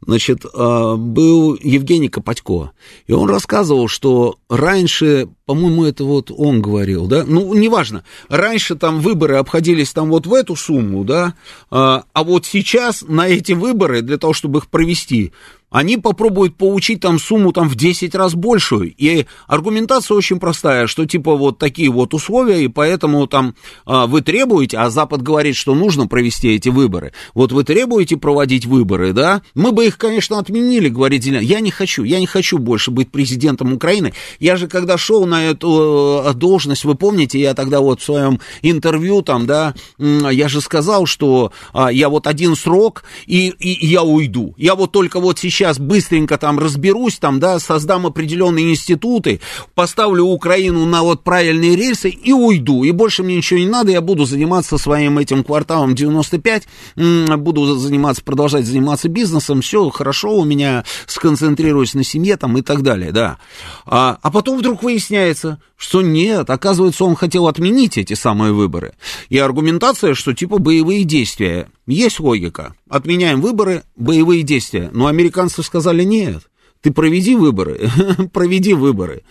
значит, 0.00 0.44
а, 0.52 0.96
был 0.96 1.58
Евгений 1.60 2.08
Копатько, 2.08 2.72
и 3.06 3.12
он 3.12 3.28
рассказывал, 3.28 3.88
что 3.88 4.36
раньше, 4.48 5.28
по-моему, 5.44 5.84
это 5.84 6.04
вот 6.04 6.30
он 6.30 6.60
говорил, 6.60 7.06
да, 7.06 7.24
ну, 7.26 7.54
неважно, 7.54 8.04
раньше 8.28 8.76
там 8.76 9.00
выборы 9.00 9.36
обходились 9.36 9.92
там 9.92 10.10
вот 10.10 10.26
в 10.26 10.34
эту 10.34 10.56
сумму, 10.56 11.04
да, 11.04 11.34
а, 11.70 12.04
а 12.12 12.24
вот 12.24 12.46
сейчас 12.46 13.02
на 13.06 13.28
эти 13.28 13.52
выборы, 13.52 14.02
для 14.02 14.18
того, 14.18 14.32
чтобы 14.32 14.60
их 14.60 14.68
провести, 14.68 15.32
они 15.76 15.98
попробуют 15.98 16.56
получить 16.56 17.00
там 17.00 17.18
сумму 17.18 17.52
там 17.52 17.68
в 17.68 17.74
10 17.74 18.14
раз 18.14 18.34
большую. 18.34 18.94
И 18.96 19.26
аргументация 19.46 20.14
очень 20.14 20.40
простая, 20.40 20.86
что 20.86 21.04
типа 21.04 21.36
вот 21.36 21.58
такие 21.58 21.90
вот 21.90 22.14
условия, 22.14 22.64
и 22.64 22.68
поэтому 22.68 23.26
там 23.26 23.54
а, 23.84 24.06
вы 24.06 24.22
требуете, 24.22 24.78
а 24.78 24.88
Запад 24.88 25.20
говорит, 25.20 25.54
что 25.54 25.74
нужно 25.74 26.06
провести 26.06 26.48
эти 26.54 26.70
выборы. 26.70 27.12
Вот 27.34 27.52
вы 27.52 27.62
требуете 27.62 28.16
проводить 28.16 28.64
выборы, 28.64 29.12
да? 29.12 29.42
Мы 29.54 29.70
бы 29.72 29.84
их, 29.84 29.98
конечно, 29.98 30.38
отменили, 30.38 30.88
говорит 30.88 31.22
Зеленский. 31.22 31.50
Я 31.50 31.60
не 31.60 31.70
хочу, 31.70 32.04
я 32.04 32.20
не 32.20 32.26
хочу 32.26 32.56
больше 32.56 32.90
быть 32.90 33.10
президентом 33.10 33.74
Украины. 33.74 34.14
Я 34.40 34.56
же 34.56 34.68
когда 34.68 34.96
шел 34.96 35.26
на 35.26 35.44
эту 35.44 36.22
э, 36.24 36.32
должность, 36.32 36.86
вы 36.86 36.94
помните, 36.94 37.38
я 37.38 37.52
тогда 37.52 37.82
вот 37.82 38.00
в 38.00 38.04
своем 38.04 38.40
интервью 38.62 39.20
там, 39.20 39.44
да, 39.46 39.74
я 39.98 40.48
же 40.48 40.62
сказал, 40.62 41.04
что 41.04 41.52
а, 41.74 41.92
я 41.92 42.08
вот 42.08 42.26
один 42.26 42.56
срок, 42.56 43.04
и, 43.26 43.48
и 43.48 43.86
я 43.86 44.02
уйду. 44.02 44.54
Я 44.56 44.74
вот 44.74 44.92
только 44.92 45.20
вот 45.20 45.38
сейчас 45.38 45.65
сейчас 45.66 45.78
быстренько 45.80 46.38
там 46.38 46.58
разберусь, 46.60 47.18
там, 47.18 47.40
да, 47.40 47.58
создам 47.58 48.06
определенные 48.06 48.70
институты, 48.70 49.40
поставлю 49.74 50.24
Украину 50.24 50.86
на 50.86 51.02
вот 51.02 51.24
правильные 51.24 51.74
рельсы 51.74 52.08
и 52.08 52.32
уйду. 52.32 52.84
И 52.84 52.92
больше 52.92 53.24
мне 53.24 53.36
ничего 53.36 53.58
не 53.58 53.66
надо, 53.66 53.90
я 53.90 54.00
буду 54.00 54.26
заниматься 54.26 54.78
своим 54.78 55.18
этим 55.18 55.42
кварталом 55.42 55.96
95, 55.96 56.68
буду 56.94 57.76
заниматься, 57.76 58.22
продолжать 58.22 58.64
заниматься 58.64 59.08
бизнесом, 59.08 59.60
все 59.60 59.90
хорошо 59.90 60.36
у 60.36 60.44
меня, 60.44 60.84
сконцентрируюсь 61.06 61.94
на 61.94 62.04
семье 62.04 62.36
там 62.36 62.56
и 62.58 62.62
так 62.62 62.82
далее, 62.82 63.10
да. 63.10 63.38
А, 63.86 64.18
а 64.22 64.30
потом 64.30 64.58
вдруг 64.58 64.84
выясняется, 64.84 65.58
что 65.76 66.00
нет, 66.00 66.48
оказывается, 66.48 67.04
он 67.04 67.16
хотел 67.16 67.48
отменить 67.48 67.98
эти 67.98 68.14
самые 68.14 68.52
выборы. 68.52 68.94
И 69.28 69.38
аргументация, 69.38 70.14
что 70.14 70.32
типа 70.32 70.58
боевые 70.58 71.04
действия. 71.04 71.68
Есть 71.86 72.18
логика. 72.18 72.74
Отменяем 72.88 73.40
выборы, 73.40 73.84
боевые 73.94 74.42
действия. 74.42 74.90
Но 74.92 75.06
американцы 75.06 75.62
сказали 75.62 76.02
нет. 76.02 76.48
Ты 76.80 76.92
проведи 76.92 77.34
выборы, 77.34 77.90
проведи 78.32 78.72
выборы. 78.72 79.22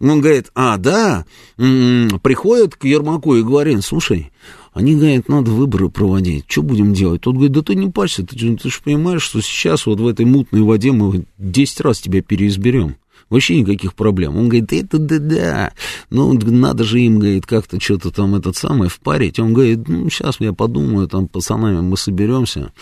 Он 0.00 0.20
говорит, 0.20 0.50
а, 0.54 0.76
да, 0.76 1.24
приходит 1.56 2.76
к 2.76 2.84
Ермаку 2.84 3.36
и 3.36 3.42
говорит, 3.42 3.84
слушай, 3.84 4.32
они 4.72 4.94
говорят, 4.96 5.28
надо 5.28 5.52
выборы 5.52 5.88
проводить, 5.88 6.44
что 6.48 6.62
будем 6.62 6.92
делать? 6.92 7.22
Тот 7.22 7.34
говорит, 7.34 7.52
да 7.52 7.62
ты 7.62 7.74
не 7.74 7.90
парься, 7.90 8.26
ты, 8.26 8.36
ты 8.56 8.68
же 8.68 8.78
понимаешь, 8.84 9.22
что 9.22 9.40
сейчас 9.40 9.86
вот 9.86 10.00
в 10.00 10.06
этой 10.06 10.26
мутной 10.26 10.62
воде 10.62 10.92
мы 10.92 11.24
10 11.38 11.80
раз 11.80 12.00
тебя 12.00 12.20
переизберем. 12.22 12.96
Вообще 13.28 13.60
никаких 13.60 13.94
проблем. 13.94 14.36
Он 14.36 14.48
говорит, 14.48 14.72
это 14.72 14.98
да-да. 14.98 15.72
Ну, 16.10 16.32
надо 16.32 16.84
же 16.84 17.00
им, 17.00 17.18
говорит, 17.18 17.44
как-то 17.44 17.80
что-то 17.80 18.10
там 18.12 18.36
этот 18.36 18.56
самый 18.56 18.88
впарить. 18.88 19.40
Он 19.40 19.52
говорит, 19.52 19.88
ну, 19.88 20.08
сейчас 20.10 20.36
я 20.40 20.52
подумаю, 20.52 21.08
там, 21.08 21.26
пацанами 21.26 21.80
мы 21.80 21.96
соберемся 21.96 22.72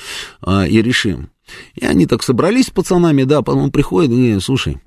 а, 0.43 0.67
и 0.67 0.83
решим. 0.83 1.31
И 1.75 1.85
они 1.85 2.07
так 2.07 2.23
собрались 2.23 2.67
с 2.67 2.71
пацанами, 2.71 3.25
да, 3.25 3.43
потом 3.43 3.71
приходят 3.71 4.13
и 4.13 4.17
говорят, 4.17 4.43
слушай, 4.43 4.79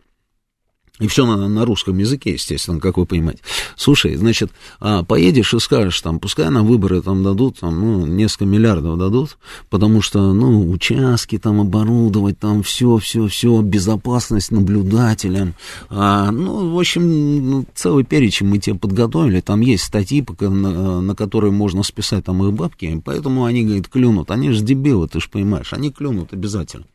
и 1.00 1.08
все 1.08 1.26
на, 1.26 1.48
на 1.48 1.66
русском 1.66 1.98
языке, 1.98 2.34
естественно, 2.34 2.80
как 2.80 2.98
вы 2.98 3.06
понимаете. 3.06 3.42
Слушай, 3.76 4.16
значит, 4.16 4.52
а, 4.80 5.04
поедешь 5.04 5.54
и 5.54 5.60
скажешь, 5.60 6.02
там, 6.02 6.20
пускай 6.20 6.50
на 6.50 6.64
выборы 6.64 7.02
там 7.02 7.24
дадут, 7.24 7.60
там, 7.60 7.80
ну, 7.80 8.06
несколько 8.06 8.46
миллиардов 8.46 8.98
дадут, 8.98 9.38
потому 9.70 10.02
что, 10.02 10.34
ну, 10.34 10.70
участки 10.72 11.38
там 11.38 11.62
оборудовать, 11.62 12.40
там, 12.40 12.64
все, 12.64 12.98
все, 12.98 13.28
все, 13.28 13.62
безопасность 13.62 14.52
наблюдателям. 14.52 15.54
А, 15.90 16.32
ну, 16.32 16.74
в 16.74 16.80
общем, 16.80 17.50
ну, 17.50 17.66
целый 17.76 18.04
перечень 18.04 18.48
мы 18.48 18.58
тебе 18.58 18.76
подготовили, 18.76 19.42
там 19.42 19.62
есть 19.62 19.84
статьи, 19.84 20.26
на, 20.40 21.02
на 21.02 21.16
которые 21.16 21.52
можно 21.52 21.84
списать 21.84 22.26
там 22.26 22.44
их 22.44 22.54
бабки, 22.54 23.02
поэтому 23.06 23.46
они, 23.46 23.64
говорит, 23.64 23.88
клюнут. 23.88 24.32
Они 24.32 24.52
же 24.52 24.64
дебилы, 24.64 25.08
ты 25.08 25.20
же 25.20 25.30
понимаешь, 25.30 25.74
они 25.74 25.92
клюнут 25.92 26.34
обязательно. 26.34 26.86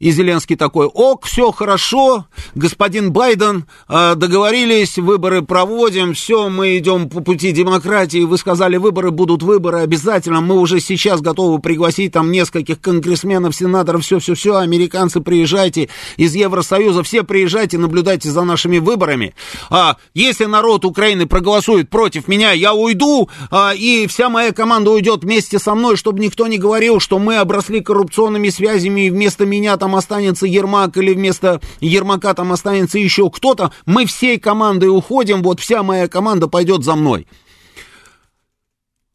И 0.00 0.10
Зеленский 0.10 0.56
такой, 0.56 0.86
ок, 0.86 1.24
все 1.24 1.52
хорошо, 1.52 2.26
господин 2.56 3.12
Байден, 3.12 3.66
э, 3.88 4.16
договорились, 4.16 4.98
выборы 4.98 5.42
проводим, 5.42 6.14
все, 6.14 6.48
мы 6.48 6.78
идем 6.78 7.08
по 7.08 7.20
пути 7.20 7.52
демократии, 7.52 8.24
вы 8.24 8.36
сказали, 8.36 8.76
выборы 8.76 9.12
будут 9.12 9.44
выборы 9.44 9.78
обязательно, 9.82 10.40
мы 10.40 10.58
уже 10.58 10.80
сейчас 10.80 11.20
готовы 11.20 11.60
пригласить 11.60 12.12
там 12.12 12.32
нескольких 12.32 12.80
конгрессменов, 12.80 13.54
сенаторов, 13.54 14.02
все-все-все, 14.02 14.56
американцы, 14.56 15.20
приезжайте 15.20 15.88
из 16.16 16.34
Евросоюза, 16.34 17.04
все 17.04 17.22
приезжайте, 17.22 17.78
наблюдайте 17.78 18.28
за 18.30 18.42
нашими 18.42 18.78
выборами. 18.78 19.36
А 19.70 19.96
если 20.12 20.46
народ 20.46 20.84
Украины 20.84 21.26
проголосует 21.26 21.88
против 21.88 22.26
меня, 22.26 22.50
я 22.50 22.74
уйду, 22.74 23.30
а, 23.48 23.72
и 23.72 24.08
вся 24.08 24.28
моя 24.28 24.50
команда 24.50 24.90
уйдет 24.90 25.22
вместе 25.22 25.60
со 25.60 25.76
мной, 25.76 25.96
чтобы 25.96 26.18
никто 26.18 26.48
не 26.48 26.58
говорил, 26.58 26.98
что 26.98 27.20
мы 27.20 27.36
обросли 27.36 27.80
коррупционными 27.80 28.48
связями, 28.48 29.06
и 29.06 29.10
вместо 29.10 29.46
меня 29.46 29.76
там 29.76 29.83
останется 29.92 30.46
Ермак 30.46 30.96
или 30.96 31.12
вместо 31.12 31.60
Ермака 31.80 32.34
там 32.34 32.52
останется 32.52 32.98
еще 32.98 33.28
кто-то, 33.28 33.72
мы 33.86 34.06
всей 34.06 34.38
командой 34.38 34.86
уходим, 34.86 35.42
вот 35.42 35.58
вся 35.58 35.82
моя 35.82 36.06
команда 36.06 36.46
пойдет 36.46 36.84
за 36.84 36.94
мной. 36.94 37.26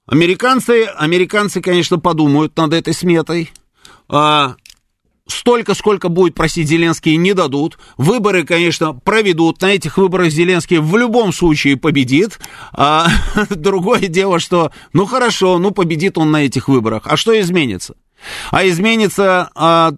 Американцы, 0.06 0.86
американцы, 0.86 1.62
конечно, 1.62 2.00
подумают 2.00 2.58
над 2.58 2.74
этой 2.74 2.94
сметой. 2.94 3.52
А, 4.08 4.56
столько, 5.28 5.76
сколько 5.76 6.10
будет 6.10 6.34
просить 6.34 6.68
Зеленский, 6.68 7.16
не 7.16 7.34
дадут. 7.34 7.78
Выборы, 7.98 8.44
конечно, 8.44 8.94
проведут. 8.94 9.62
На 9.62 9.68
этих 9.68 9.98
выборах 9.98 10.32
Зеленский 10.32 10.80
в 10.80 10.98
любом 10.98 11.32
случае 11.32 11.78
победит. 11.78 12.40
А, 12.74 13.08
другое 13.52 14.08
дело, 14.08 14.40
что, 14.40 14.72
ну 14.94 15.06
хорошо, 15.06 15.60
ну 15.60 15.72
победит 15.72 16.18
он 16.18 16.32
на 16.32 16.44
этих 16.44 16.68
выборах. 16.68 17.04
А 17.06 17.16
что 17.16 17.40
изменится? 17.40 17.96
А 18.52 18.68
изменится, 18.68 19.50
а, 19.56 19.94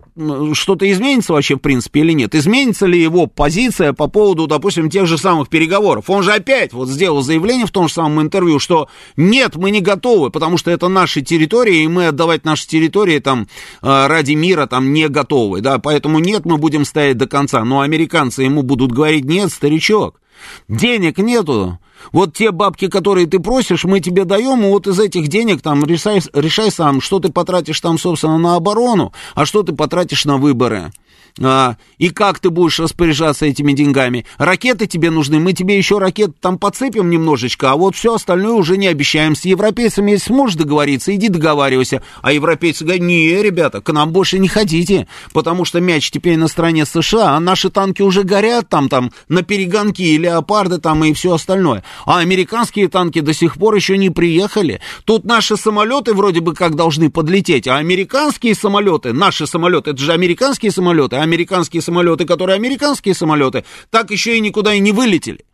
что-то 0.54 0.90
изменится 0.92 1.34
вообще 1.34 1.56
в 1.56 1.60
принципе 1.60 2.02
или 2.02 2.14
нет? 2.14 2.36
Изменится 2.36 2.86
ли 2.86 3.02
его 3.02 3.28
позиция 3.28 3.94
по 3.94 4.08
поводу, 4.08 4.48
допустим, 4.48 4.90
тех 4.90 5.08
же 5.08 5.18
самых 5.18 5.50
переговоров? 5.50 6.10
Он 6.10 6.24
же 6.24 6.32
опять 6.32 6.74
вот 6.74 6.88
сделал 6.90 7.22
заявление 7.22 7.66
в 7.66 7.72
том 7.72 7.88
же 7.88 7.94
самом 7.94 8.22
интервью, 8.22 8.60
что 8.60 8.88
нет, 9.18 9.56
мы 9.56 9.72
не 9.72 9.82
готовы, 9.82 10.30
потому 10.30 10.58
что 10.58 10.72
это 10.72 10.88
наши 10.88 11.22
территории, 11.22 11.84
и 11.84 11.88
мы 11.88 12.08
отдавать 12.08 12.46
наши 12.46 12.68
территории 12.68 13.20
там 13.20 13.48
а, 13.82 14.08
ради 14.08 14.34
мира 14.34 14.68
там 14.68 14.94
не 14.94 15.08
готовы, 15.08 15.62
да, 15.62 15.80
поэтому 15.80 16.20
нет, 16.20 16.46
мы 16.46 16.58
будем 16.58 16.86
стоять 16.86 17.18
до 17.18 17.28
конца. 17.28 17.64
Но 17.64 17.82
американцы 17.82 18.44
ему 18.44 18.62
будут 18.62 18.92
говорить, 18.92 19.26
нет, 19.26 19.52
старичок, 19.52 20.21
денег 20.68 21.18
нету, 21.18 21.80
вот 22.12 22.34
те 22.34 22.52
бабки, 22.52 22.88
которые 22.88 23.28
ты 23.28 23.40
просишь, 23.40 23.84
мы 23.84 24.00
тебе 24.00 24.26
даем, 24.26 24.64
и 24.64 24.70
вот 24.70 24.88
из 24.88 25.00
этих 25.00 25.28
денег 25.28 25.62
там 25.62 25.86
решай, 25.86 26.22
решай 26.34 26.72
сам, 26.72 27.02
что 27.02 27.20
ты 27.20 27.32
потратишь 27.32 27.80
там, 27.80 27.98
собственно, 27.98 28.38
на 28.38 28.56
оборону, 28.56 29.14
а 29.36 29.46
что 29.46 29.64
ты 29.64 29.74
потратишь 29.74 30.26
на 30.26 30.38
выборы 30.38 30.92
а, 31.40 31.76
и 31.98 32.10
как 32.10 32.40
ты 32.40 32.50
будешь 32.50 32.80
распоряжаться 32.80 33.46
этими 33.46 33.74
деньгами. 33.74 34.26
Ракеты 34.38 34.88
тебе 34.88 35.10
нужны, 35.12 35.40
мы 35.40 35.54
тебе 35.54 35.78
еще 35.78 35.98
ракет 35.98 36.32
там 36.40 36.58
подцепим 36.58 37.10
немножечко, 37.10 37.72
а 37.72 37.76
вот 37.76 37.96
все 37.96 38.16
остальное 38.16 38.54
уже 38.54 38.78
не 38.78 38.88
обещаем. 38.88 39.36
С 39.36 39.46
европейцами, 39.46 40.12
если 40.12 40.28
сможешь 40.28 40.56
договориться, 40.56 41.16
иди 41.16 41.30
договаривайся. 41.30 42.02
А 42.22 42.32
европейцы 42.32 42.84
говорят, 42.84 43.04
не, 43.04 43.42
ребята, 43.42 43.82
к 43.82 43.92
нам 43.92 44.12
больше 44.12 44.40
не 44.40 44.48
ходите, 44.48 45.08
потому 45.34 45.66
что 45.66 45.80
мяч 45.80 46.12
теперь 46.12 46.38
на 46.38 46.48
стороне 46.48 46.86
США, 46.86 47.36
а 47.36 47.40
наши 47.40 47.70
танки 47.70 48.02
уже 48.02 48.24
горят 48.24 48.70
там, 48.70 48.90
там, 48.90 49.12
на 49.30 49.44
перегонки, 49.44 50.02
и 50.02 50.18
леопарды 50.18 50.78
там, 50.80 51.04
и 51.04 51.14
все 51.14 51.34
остальное. 51.34 51.84
А 52.06 52.20
американские 52.20 52.88
танки 52.88 53.20
до 53.22 53.34
сих 53.34 53.56
пор 53.56 53.76
еще 53.76 53.98
не 53.98 54.10
приехали. 54.10 54.82
Тут 55.06 55.26
наши 55.26 55.58
самолеты 55.58 56.14
вроде 56.14 56.40
бы 56.40 56.54
как 56.54 56.76
должны 56.76 57.10
подлететь, 57.10 57.68
а 57.68 57.78
американские 57.78 58.56
самолеты, 58.56 59.14
наши 59.14 59.48
самолеты, 59.48 59.92
это 59.92 60.02
же 60.02 60.14
американские 60.14 60.72
самолеты, 60.72 61.18
американские 61.22 61.82
самолеты, 61.82 62.26
которые 62.26 62.56
американские 62.56 63.16
самолеты, 63.16 63.64
так 63.90 64.12
еще 64.12 64.38
и 64.38 64.42
никуда 64.42 64.74
и 64.74 64.80
не 64.80 64.92
вылетели. 64.92 65.46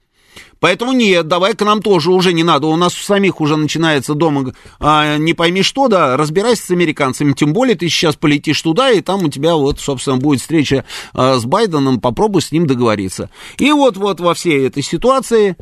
Поэтому 0.59 0.91
нет, 0.91 1.27
давай 1.27 1.53
к 1.53 1.63
нам 1.63 1.81
тоже 1.81 2.11
уже 2.11 2.33
не 2.33 2.43
надо. 2.43 2.67
У 2.67 2.75
нас 2.75 2.97
у 2.97 3.03
самих 3.03 3.41
уже 3.41 3.57
начинается 3.57 4.13
дома 4.13 4.53
а, 4.79 5.17
не 5.17 5.33
пойми 5.33 5.61
что, 5.61 5.87
да, 5.87 6.17
разбирайся 6.17 6.65
с 6.65 6.71
американцами. 6.71 7.33
Тем 7.33 7.53
более 7.53 7.75
ты 7.75 7.87
сейчас 7.89 8.15
полетишь 8.15 8.61
туда, 8.61 8.91
и 8.91 9.01
там 9.01 9.25
у 9.25 9.29
тебя 9.29 9.55
вот, 9.55 9.79
собственно, 9.79 10.17
будет 10.17 10.41
встреча 10.41 10.85
а, 11.13 11.37
с 11.37 11.45
Байденом, 11.45 11.99
попробуй 11.99 12.41
с 12.41 12.51
ним 12.51 12.65
договориться. 12.65 13.29
И 13.57 13.71
вот-вот 13.71 14.19
во 14.19 14.33
всей 14.33 14.67
этой 14.67 14.81
ситуации 14.81 15.57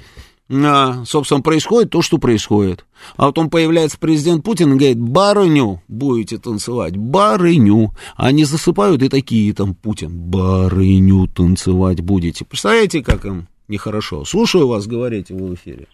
собственно, 0.50 1.42
происходит 1.42 1.92
то, 1.92 2.02
что 2.02 2.18
происходит. 2.18 2.86
А 3.18 3.28
потом 3.28 3.50
появляется 3.50 4.00
президент 4.00 4.44
Путин 4.44 4.74
и 4.74 4.78
говорит, 4.78 5.00
барыню 5.00 5.82
будете 5.88 6.38
танцевать, 6.38 6.96
барыню. 6.98 7.90
Они 8.16 8.44
засыпают 8.44 9.02
и 9.02 9.10
такие 9.10 9.54
там, 9.54 9.74
Путин, 9.74 10.12
барыню 10.12 11.28
танцевать 11.28 12.02
будете. 12.02 12.46
Представляете, 12.46 13.04
как 13.04 13.26
им 13.26 13.48
нехорошо? 13.68 14.24
Слушаю 14.26 14.68
вас, 14.68 14.88
говорите 14.88 15.34
в 15.34 15.54
эфире. 15.56 15.88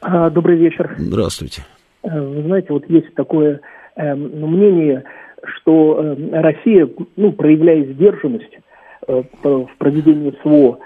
А, 0.00 0.30
добрый 0.30 0.58
вечер. 0.58 0.94
Здравствуйте. 0.98 1.64
Э, 2.02 2.20
вы 2.20 2.42
знаете, 2.42 2.68
вот 2.70 2.88
есть 2.90 3.14
такое 3.14 3.60
э, 3.96 4.14
мнение, 4.14 5.04
что 5.56 6.02
э, 6.02 6.40
Россия, 6.40 6.88
ну, 7.16 7.32
проявляя 7.32 7.84
сдержанность 7.84 8.58
э, 9.06 9.22
в 9.42 9.68
проведении 9.78 10.34
СВО, 10.42 10.78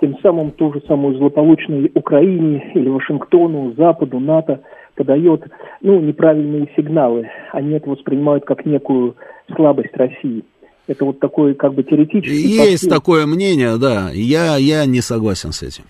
тем 0.00 0.18
самым 0.22 0.50
ту 0.52 0.72
же 0.72 0.82
самую 0.86 1.16
злополучную 1.16 1.90
Украине 1.94 2.70
или 2.74 2.88
Вашингтону, 2.88 3.74
Западу, 3.76 4.20
НАТО 4.20 4.60
подает 4.94 5.44
ну, 5.80 6.00
неправильные 6.00 6.68
сигналы. 6.76 7.28
Они 7.52 7.72
это 7.72 7.88
воспринимают 7.88 8.44
как 8.44 8.66
некую 8.66 9.16
слабость 9.54 9.94
России. 9.94 10.44
Это 10.86 11.04
вот 11.04 11.18
такой 11.18 11.54
как 11.54 11.74
бы 11.74 11.82
теоретический... 11.82 12.32
Есть 12.32 12.84
подход. 12.84 12.98
такое 12.98 13.26
мнение, 13.26 13.76
да. 13.76 14.10
Я, 14.12 14.56
я 14.56 14.86
не 14.86 15.00
согласен 15.00 15.52
с 15.52 15.62
этим. 15.62 15.84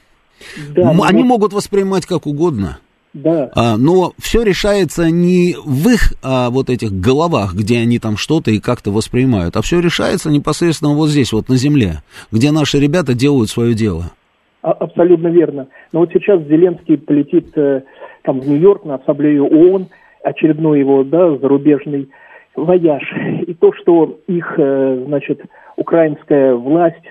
Да, 0.75 0.91
Они 0.91 1.23
вот... 1.23 1.29
могут 1.29 1.53
воспринимать 1.53 2.07
как 2.07 2.27
угодно. 2.27 2.79
Да. 3.17 3.51
А, 3.55 3.79
но 3.79 4.13
все 4.19 4.43
решается 4.43 5.11
не 5.11 5.55
в 5.65 5.89
их 5.89 6.13
а, 6.23 6.51
вот 6.51 6.69
этих 6.69 6.93
головах, 6.93 7.55
где 7.55 7.79
они 7.79 7.99
там 7.99 8.19
что-то 8.19 8.51
и 8.51 8.61
как-то 8.61 8.91
воспринимают, 8.91 9.57
а 9.57 9.63
все 9.63 9.81
решается 9.81 10.31
непосредственно 10.31 10.95
вот 10.95 11.09
здесь, 11.09 11.33
вот 11.33 11.49
на 11.49 11.57
земле, 11.57 12.03
где 12.31 12.53
наши 12.53 12.79
ребята 12.79 13.15
делают 13.15 13.49
свое 13.49 13.73
дело. 13.75 14.13
А, 14.61 14.73
абсолютно 14.73 15.29
верно. 15.29 15.69
Но 15.93 16.01
вот 16.01 16.11
сейчас 16.13 16.43
Зеленский 16.43 16.99
полетит 16.99 17.57
э, 17.57 17.85
там 18.23 18.41
в 18.41 18.49
Нью-Йорк 18.49 18.85
на 18.85 18.97
ассамблею 18.97 19.47
ООН, 19.47 19.89
очередной 20.23 20.81
его, 20.81 21.03
да, 21.03 21.39
зарубежный 21.39 22.11
вояж. 22.55 23.03
И 23.47 23.55
то, 23.55 23.73
что 23.73 24.19
их, 24.27 24.55
э, 24.59 25.05
значит, 25.07 25.41
украинская 25.77 26.55
власть, 26.55 27.05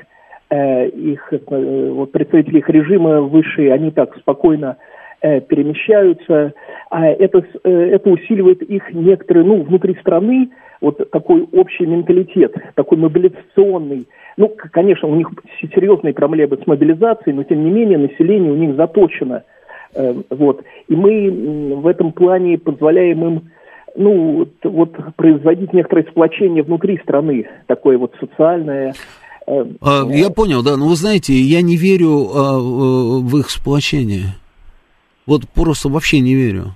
э, 0.52 0.88
их, 0.90 1.34
э, 1.34 1.92
вот 1.94 2.12
представители 2.12 2.60
их 2.60 2.70
режима 2.70 3.22
высшие, 3.22 3.74
они 3.74 3.90
так 3.90 4.16
спокойно 4.18 4.78
перемещаются, 5.48 6.54
а 6.90 7.06
это, 7.08 7.44
это 7.64 8.10
усиливает 8.10 8.62
их 8.62 8.94
некоторые, 8.94 9.46
ну, 9.46 9.64
внутри 9.64 9.96
страны, 9.96 10.50
вот 10.82 11.10
такой 11.12 11.48
общий 11.52 11.86
менталитет, 11.86 12.56
такой 12.76 12.98
мобилизационный. 12.98 14.08
Ну, 14.38 14.54
конечно, 14.72 15.08
у 15.08 15.16
них 15.16 15.30
серьезные 15.62 16.14
проблемы 16.14 16.58
с 16.62 16.68
мобилизацией, 16.68 17.36
но 17.36 17.44
тем 17.44 17.64
не 17.64 17.72
менее 17.72 17.98
население 17.98 18.52
у 18.52 18.56
них 18.56 18.76
заточено. 18.76 19.44
Вот. 20.30 20.64
И 20.90 20.96
мы 20.96 21.76
в 21.76 21.88
этом 21.88 22.12
плане 22.12 22.58
позволяем 22.58 23.26
им 23.26 23.42
ну, 23.96 24.48
вот, 24.64 24.92
производить 25.16 25.74
некоторое 25.74 26.04
сплочение 26.04 26.64
внутри 26.64 27.00
страны, 27.00 27.48
такое 27.68 27.98
вот 27.98 28.14
социальное. 28.20 28.94
Э, 29.48 29.64
а, 29.82 30.06
я 30.10 30.30
понял, 30.30 30.64
да, 30.64 30.76
но 30.76 30.88
вы 30.88 30.96
знаете, 30.96 31.34
я 31.34 31.62
не 31.62 31.78
верю 31.78 32.28
а, 32.34 32.60
в 32.60 33.38
их 33.38 33.50
сплочение. 33.50 34.36
Вот 35.26 35.44
просто 35.50 35.90
вообще 35.90 36.20
не 36.20 36.36
верю. 36.36 36.76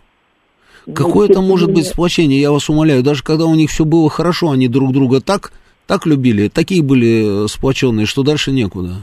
Ну, 0.86 0.94
Какое 0.94 1.28
там 1.28 1.48
может 1.48 1.72
быть 1.72 1.86
сплочение, 1.86 2.42
я 2.42 2.52
вас 2.52 2.70
умоляю, 2.70 3.04
даже 3.04 3.24
когда 3.24 3.46
у 3.46 3.54
них 3.54 3.70
все 3.70 3.86
было 3.86 4.10
хорошо, 4.10 4.50
они 4.52 4.68
друг 4.68 4.92
друга 4.92 5.22
так, 5.22 5.52
так 5.86 6.06
любили, 6.06 6.48
такие 6.48 6.84
были 6.84 7.48
сплоченные, 7.48 8.06
что 8.06 8.24
дальше 8.24 8.52
некуда. 8.52 8.94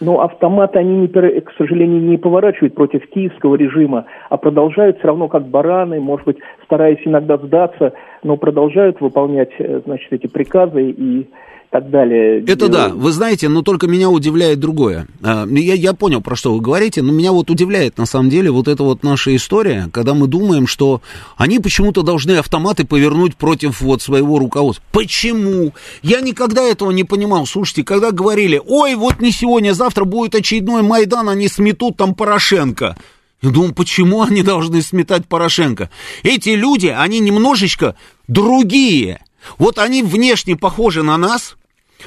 Но 0.00 0.22
автоматы 0.22 0.78
они, 0.78 0.96
не, 1.02 1.08
к 1.08 1.52
сожалению, 1.58 2.00
не 2.00 2.16
поворачивают 2.16 2.74
против 2.74 3.06
киевского 3.10 3.54
режима, 3.56 4.06
а 4.30 4.38
продолжают 4.38 4.98
все 4.98 5.08
равно 5.08 5.28
как 5.28 5.46
бараны, 5.46 6.00
может 6.00 6.24
быть, 6.24 6.38
стараясь 6.64 7.00
иногда 7.04 7.36
сдаться, 7.36 7.92
но 8.22 8.36
продолжают 8.38 9.00
выполнять, 9.00 9.50
э, 9.58 9.82
значит, 9.84 10.10
эти 10.10 10.26
приказы 10.26 10.90
и 10.90 11.28
так 11.70 11.88
далее. 11.88 12.42
Это 12.46 12.68
да, 12.68 12.88
вы 12.88 13.12
знаете, 13.12 13.48
но 13.48 13.62
только 13.62 13.86
меня 13.86 14.10
удивляет 14.10 14.58
другое. 14.58 15.06
А, 15.22 15.46
я, 15.46 15.74
я 15.74 15.94
понял, 15.94 16.20
про 16.20 16.34
что 16.34 16.52
вы 16.52 16.60
говорите, 16.60 17.00
но 17.00 17.12
меня 17.12 17.30
вот 17.30 17.48
удивляет 17.48 17.96
на 17.96 18.06
самом 18.06 18.28
деле 18.28 18.50
вот 18.50 18.66
эта 18.66 18.82
вот 18.82 19.04
наша 19.04 19.34
история, 19.36 19.88
когда 19.92 20.14
мы 20.14 20.26
думаем, 20.26 20.66
что 20.66 21.00
они 21.36 21.60
почему-то 21.60 22.02
должны 22.02 22.32
автоматы 22.32 22.84
повернуть 22.84 23.36
против 23.36 23.80
вот 23.80 24.02
своего 24.02 24.38
руководства. 24.38 24.84
Почему? 24.90 25.72
Я 26.02 26.20
никогда 26.20 26.62
этого 26.62 26.90
не 26.90 27.04
понимал. 27.04 27.46
Слушайте, 27.46 27.84
когда 27.84 28.10
говорили, 28.10 28.60
ой, 28.66 28.96
вот 28.96 29.20
не 29.20 29.30
сегодня, 29.30 29.72
завтра 29.72 30.04
будет 30.04 30.34
очередной 30.34 30.82
Майдан, 30.82 31.28
они 31.28 31.46
сметут 31.46 31.96
там 31.96 32.14
Порошенко. 32.14 32.96
Я 33.42 33.50
думаю, 33.50 33.74
почему 33.74 34.22
они 34.22 34.42
должны 34.42 34.82
сметать 34.82 35.26
Порошенко? 35.26 35.88
Эти 36.24 36.50
люди, 36.50 36.88
они 36.88 37.20
немножечко 37.20 37.94
другие. 38.26 39.20
Вот 39.58 39.78
они 39.78 40.02
внешне 40.02 40.56
похожи 40.56 41.02
на 41.02 41.16
нас, 41.16 41.56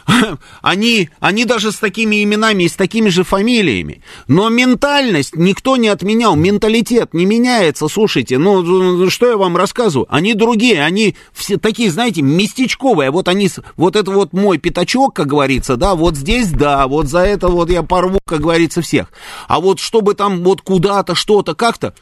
они, 0.61 1.09
они 1.19 1.45
даже 1.45 1.71
с 1.71 1.77
такими 1.77 2.23
именами 2.23 2.63
и 2.63 2.69
с 2.69 2.73
такими 2.73 3.09
же 3.09 3.23
фамилиями. 3.23 4.03
Но 4.27 4.49
ментальность 4.49 5.35
никто 5.35 5.77
не 5.77 5.87
отменял, 5.87 6.35
менталитет 6.35 7.13
не 7.13 7.25
меняется, 7.25 7.87
слушайте, 7.87 8.37
ну, 8.37 8.61
ну 8.61 9.09
что 9.09 9.27
я 9.27 9.37
вам 9.37 9.57
рассказываю? 9.57 10.07
Они 10.09 10.33
другие, 10.33 10.83
они 10.83 11.15
все 11.33 11.57
такие, 11.57 11.91
знаете, 11.91 12.21
местечковые. 12.21 13.11
Вот 13.11 13.27
они, 13.27 13.49
вот 13.75 13.95
это 13.95 14.11
вот 14.11 14.33
мой 14.33 14.57
пятачок, 14.57 15.15
как 15.15 15.27
говорится, 15.27 15.77
да, 15.77 15.95
вот 15.95 16.15
здесь, 16.15 16.51
да, 16.51 16.87
вот 16.87 17.07
за 17.07 17.19
это 17.19 17.47
вот 17.47 17.69
я 17.69 17.83
порву, 17.83 18.19
как 18.25 18.41
говорится, 18.41 18.81
всех. 18.81 19.11
А 19.47 19.59
вот 19.59 19.79
чтобы 19.79 20.13
там 20.13 20.43
вот 20.43 20.61
куда-то, 20.61 21.15
что-то, 21.15 21.55
как-то, 21.55 21.93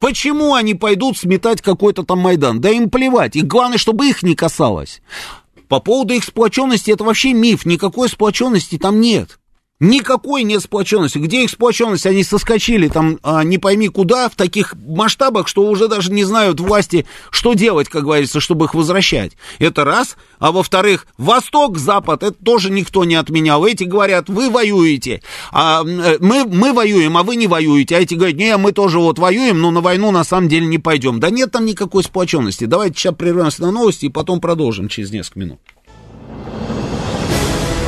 Почему 0.00 0.54
они 0.54 0.74
пойдут 0.74 1.16
сметать 1.16 1.62
какой-то 1.62 2.02
там 2.02 2.18
Майдан? 2.18 2.60
Да 2.60 2.68
им 2.68 2.90
плевать. 2.90 3.36
И 3.36 3.40
главное, 3.40 3.78
чтобы 3.78 4.06
их 4.06 4.22
не 4.22 4.34
касалось. 4.34 5.00
По 5.68 5.80
поводу 5.80 6.14
их 6.14 6.24
сплоченности, 6.24 6.90
это 6.90 7.04
вообще 7.04 7.32
миф, 7.32 7.64
никакой 7.64 8.08
сплоченности 8.08 8.78
там 8.78 9.00
нет. 9.00 9.38
Никакой 9.80 10.44
нет 10.44 10.62
сплоченности. 10.62 11.18
Где 11.18 11.42
их 11.42 11.50
сплоченность? 11.50 12.06
Они 12.06 12.22
соскочили 12.22 12.86
там 12.86 13.18
а, 13.24 13.42
не 13.42 13.58
пойми 13.58 13.88
куда, 13.88 14.28
в 14.28 14.36
таких 14.36 14.76
масштабах, 14.86 15.48
что 15.48 15.66
уже 15.66 15.88
даже 15.88 16.12
не 16.12 16.22
знают 16.22 16.60
власти, 16.60 17.06
что 17.30 17.54
делать, 17.54 17.88
как 17.88 18.04
говорится, 18.04 18.38
чтобы 18.38 18.66
их 18.66 18.74
возвращать. 18.74 19.32
Это 19.58 19.84
раз. 19.84 20.16
А 20.38 20.52
во-вторых, 20.52 21.08
Восток, 21.18 21.76
Запад, 21.76 22.22
это 22.22 22.36
тоже 22.44 22.70
никто 22.70 23.04
не 23.04 23.16
отменял. 23.16 23.66
Эти 23.66 23.82
говорят, 23.82 24.28
вы 24.28 24.48
воюете. 24.48 25.22
А, 25.50 25.82
э, 25.84 26.18
мы, 26.20 26.44
мы 26.44 26.72
воюем, 26.72 27.16
а 27.16 27.24
вы 27.24 27.34
не 27.34 27.48
воюете. 27.48 27.96
А 27.96 28.00
эти 28.00 28.14
говорят, 28.14 28.36
не, 28.36 28.56
мы 28.56 28.70
тоже 28.70 29.00
вот 29.00 29.18
воюем, 29.18 29.60
но 29.60 29.72
на 29.72 29.80
войну 29.80 30.12
на 30.12 30.22
самом 30.22 30.48
деле 30.48 30.66
не 30.66 30.78
пойдем. 30.78 31.18
Да 31.18 31.30
нет 31.30 31.50
там 31.50 31.66
никакой 31.66 32.04
сплоченности. 32.04 32.64
Давайте 32.64 32.96
сейчас 32.96 33.14
прервемся 33.16 33.62
на 33.62 33.72
новости 33.72 34.06
и 34.06 34.08
потом 34.08 34.40
продолжим 34.40 34.88
через 34.88 35.10
несколько 35.10 35.40
минут. 35.40 35.58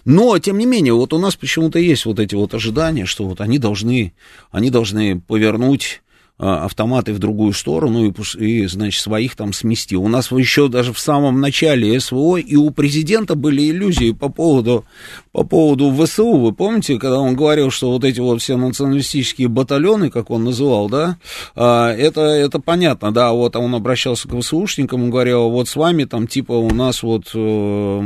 но, 0.05 0.39
тем 0.39 0.59
не 0.59 0.67
менее, 0.67 0.93
вот 0.93 1.13
у 1.13 1.19
нас 1.19 1.35
почему-то 1.35 1.79
есть 1.79 2.05
вот 2.05 2.19
эти 2.21 2.35
вот 2.35 2.55
ожидания, 2.55 3.07
что 3.07 3.25
вот 3.25 3.41
они 3.41 3.59
должны, 3.59 4.13
они 4.51 4.71
должны 4.71 5.21
повернуть 5.21 6.03
а, 6.03 6.08
автоматы 6.39 7.13
в 7.13 7.19
другую 7.19 7.53
сторону 7.53 8.07
и, 8.07 8.13
и, 8.39 8.67
значит, 8.67 9.03
своих 9.03 9.35
там 9.35 9.53
смести. 9.53 9.97
У 9.97 10.07
нас 10.07 10.31
еще 10.31 10.69
даже 10.69 10.93
в 10.93 11.01
самом 11.01 11.41
начале 11.41 11.99
СВО 11.99 12.37
и 12.37 12.55
у 12.55 12.71
президента 12.71 13.35
были 13.35 13.71
иллюзии 13.71 14.13
по 14.13 14.29
поводу, 14.29 14.85
по 15.33 15.43
поводу 15.43 15.93
ВСУ. 15.93 16.37
Вы 16.37 16.53
помните, 16.53 16.99
когда 16.99 17.19
он 17.19 17.35
говорил, 17.35 17.71
что 17.71 17.91
вот 17.91 18.05
эти 18.05 18.21
вот 18.21 18.41
все 18.41 18.57
националистические 18.57 19.49
батальоны, 19.49 20.11
как 20.11 20.31
он 20.31 20.45
называл, 20.45 20.89
да, 20.89 21.19
а, 21.57 21.91
это, 21.93 22.21
это 22.21 22.61
понятно, 22.61 23.13
да, 23.13 23.33
вот 23.33 23.57
он 23.57 23.75
обращался 23.75 24.29
к 24.29 24.41
ВСУшникам 24.41 25.07
и 25.07 25.11
говорил, 25.11 25.51
вот 25.51 25.69
с 25.69 25.75
вами 25.75 26.05
там 26.05 26.29
типа 26.29 26.53
у 26.53 26.71
нас 26.71 27.03
вот 27.03 27.31
э, 27.35 28.03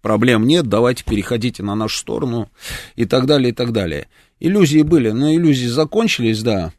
проблем 0.00 0.46
нет, 0.46 0.66
давайте 0.66 1.04
переходите 1.04 1.62
на 1.62 1.74
нашу 1.74 1.98
сторону 1.98 2.48
и 2.96 3.04
так 3.04 3.26
далее, 3.26 3.50
и 3.50 3.54
так 3.54 3.72
далее. 3.72 4.08
Иллюзии 4.44 4.82
были, 4.82 5.10
но 5.10 5.30
иллюзии 5.30 5.68
закончились, 5.68 6.42
да. 6.42 6.70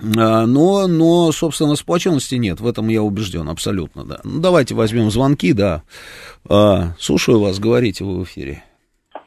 А, 0.00 0.46
но, 0.46 0.88
но, 0.88 1.30
собственно, 1.30 1.76
сплоченности 1.76 2.34
нет, 2.34 2.58
в 2.58 2.66
этом 2.66 2.88
я 2.88 3.02
убежден, 3.02 3.48
абсолютно, 3.48 4.04
да. 4.04 4.16
Ну, 4.24 4.40
давайте 4.40 4.74
возьмем 4.74 5.10
звонки, 5.10 5.52
да. 5.52 5.82
А, 6.50 6.94
слушаю 6.98 7.38
вас, 7.40 7.60
говорите 7.60 8.02
вы 8.02 8.18
в 8.18 8.24
эфире. 8.24 8.64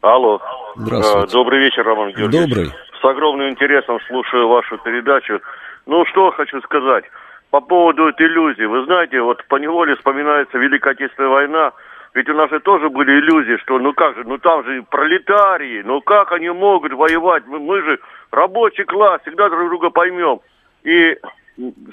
Алло. 0.02 0.41
Здравствуйте. 0.76 1.30
А, 1.30 1.32
добрый 1.32 1.60
вечер, 1.62 1.86
Роман 1.86 2.10
Георгиевич. 2.12 2.50
Добрый. 2.50 2.72
С 3.02 3.06
огромным 3.06 3.52
интересом 3.52 4.00
слушаю 4.10 4.50
вашу 4.50 4.78
передачу. 4.80 5.40
Ну, 5.86 6.04
что 6.12 6.30
хочу 6.32 6.60
сказать. 6.64 7.06
По 7.52 7.62
поводу 7.62 8.10
этой 8.10 8.28
иллюзии. 8.28 8.66
Вы 8.66 8.84
знаете, 8.84 9.22
вот 9.22 9.48
по 9.48 9.56
неволе 9.56 9.95
вспоминается 9.95 10.58
Великая 10.58 10.91
Отечественная 10.91 11.30
война. 11.30 11.72
Ведь 12.14 12.30
у 12.30 12.34
нас 12.34 12.49
же 12.52 12.60
тоже 12.60 12.90
были 12.90 13.19
иллюзии, 13.19 13.57
что 13.64 13.80
ну 13.80 13.94
как 13.94 14.15
же, 14.15 14.23
ну 14.23 14.38
там 14.38 14.64
же 14.64 14.84
пролетарии, 14.84 15.81
ну 15.84 15.99
как 16.02 16.31
они 16.31 16.49
могут 16.49 16.94
воевать? 16.94 17.44
Мы, 17.48 17.60
мы 17.60 17.81
же 17.81 17.99
рабочий 18.31 18.84
класс, 18.84 19.22
всегда 19.23 19.49
друг 19.49 19.68
друга 19.69 19.90
поймем. 19.90 20.40
И 20.84 21.18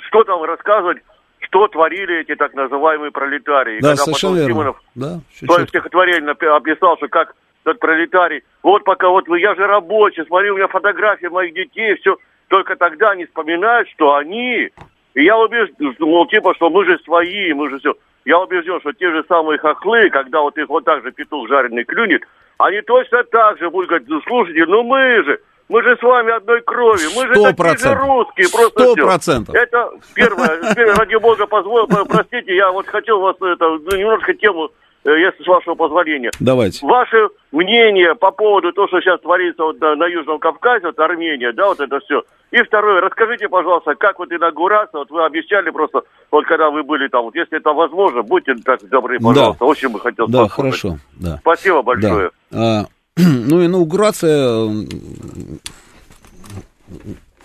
что 0.09 0.25
там 0.25 0.43
рассказывать, 0.43 0.99
что 1.41 1.69
творили 1.69 2.21
эти 2.21 2.35
так 2.35 2.53
называемые 2.55 3.11
пролетарии. 3.13 3.81
Да, 3.81 3.91
Когда 3.91 4.03
совершенно 4.05 4.35
потом 4.35 4.47
верно. 4.47 4.55
Симонов 4.55 4.83
Да, 4.95 5.21
стихотворении 5.69 6.29
напи- 6.29 6.47
описал, 6.47 6.97
что 6.99 7.09
как 7.09 7.35
тот 7.63 7.79
пролетарий, 7.79 8.43
вот 8.63 8.85
пока 8.85 9.09
вот 9.09 9.27
вы, 9.27 9.41
я 9.41 9.55
же 9.55 9.67
рабочий, 9.67 10.25
смотри, 10.27 10.51
у 10.51 10.57
меня 10.57 10.69
фотографии 10.69 11.27
моих 11.27 11.55
детей, 11.55 11.95
все, 11.97 12.17
только 12.49 12.77
тогда 12.77 13.11
они 13.11 13.25
вспоминают, 13.25 13.89
что 13.91 14.15
они, 14.15 14.71
и 15.15 15.25
я 15.25 15.39
убежден, 15.39 15.95
мол, 16.01 16.27
типа, 16.27 16.55
что 16.55 16.69
мы 16.69 16.85
же 16.85 16.99
свои, 17.05 17.53
мы 17.53 17.71
же 17.71 17.79
все. 17.79 17.95
Я 18.25 18.39
убежден, 18.39 18.81
что 18.81 18.93
те 18.93 19.11
же 19.11 19.25
самые 19.29 19.59
хохлы, 19.59 20.11
когда 20.11 20.41
вот 20.41 20.57
их 20.59 20.69
вот 20.69 20.85
так 20.85 21.03
же 21.03 21.11
петух 21.11 21.49
жареный 21.49 21.85
клюнет, 21.85 22.23
они 22.59 22.83
точно 22.83 23.25
так 23.25 23.59
же 23.59 23.71
будут 23.71 23.89
говорить, 23.89 24.09
«Ну, 24.09 24.21
слушайте, 24.27 24.67
ну 24.67 24.83
мы 24.83 25.25
же, 25.25 25.41
мы 25.69 25.83
же 25.83 25.97
с 25.97 26.03
вами 26.03 26.33
одной 26.33 26.61
крови, 26.61 27.05
мы 27.17 27.27
же 27.27 27.35
Сто 27.35 27.53
такие 27.53 27.79
же 27.79 27.95
русские, 27.95 28.49
просто 28.53 28.81
Сто 28.81 28.95
всё». 28.95 29.07
процентов. 29.07 29.55
Это 29.55 29.91
первое. 30.15 30.61
Ради 30.97 31.17
бога, 31.17 31.47
позволь, 31.47 31.87
простите, 31.87 32.55
я 32.55 32.71
вот 32.71 32.87
хотел 32.87 33.21
вас 33.21 33.37
это, 33.41 33.69
ну, 33.69 33.97
немножко 33.97 34.35
тему, 34.35 34.71
если 35.05 35.43
с 35.43 35.47
вашего 35.47 35.75
позволения. 35.75 36.31
Давайте. 36.41 36.85
Ваше 36.87 37.29
мнение 37.53 38.15
по 38.15 38.31
поводу 38.31 38.73
того, 38.73 38.89
что 38.89 39.01
сейчас 39.01 39.21
творится 39.21 39.63
вот 39.65 39.81
на, 39.81 39.95
на 39.95 40.07
Южном 40.07 40.39
Кавказе, 40.39 40.87
вот 40.87 40.99
Армения, 40.99 41.53
да, 41.53 41.69
вот 41.69 41.81
это 41.81 42.01
все. 42.01 42.23
И 42.51 42.63
второе, 42.63 43.01
расскажите, 43.01 43.49
пожалуйста, 43.49 43.95
как 43.95 44.19
вот 44.19 44.31
инаугурация, 44.33 44.99
вот 44.99 45.11
вы 45.11 45.25
обещали 45.25 45.71
просто, 45.71 46.03
вот 46.31 46.45
когда 46.47 46.71
вы 46.71 46.83
были 46.83 47.09
там, 47.09 47.25
вот 47.25 47.35
если 47.35 47.59
это 47.59 47.71
возможно, 47.73 48.23
будьте 48.23 48.55
так 48.65 48.81
добры, 48.89 49.19
пожалуйста, 49.21 49.65
очень 49.65 49.89
бы 49.89 50.01
хотел 50.01 50.27
Да, 50.27 50.43
послушать. 50.45 50.81
хорошо, 50.81 50.99
да. 51.19 51.39
Спасибо 51.41 51.83
большое. 51.83 52.31
Да. 52.51 52.81
А, 52.81 52.87
ну, 53.17 53.65
инаугурация, 53.65 54.69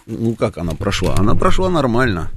ну, 0.08 0.36
как 0.38 0.58
она 0.58 0.74
прошла? 0.78 1.16
Она 1.18 1.36
прошла 1.36 1.70
нормально. 1.70 2.30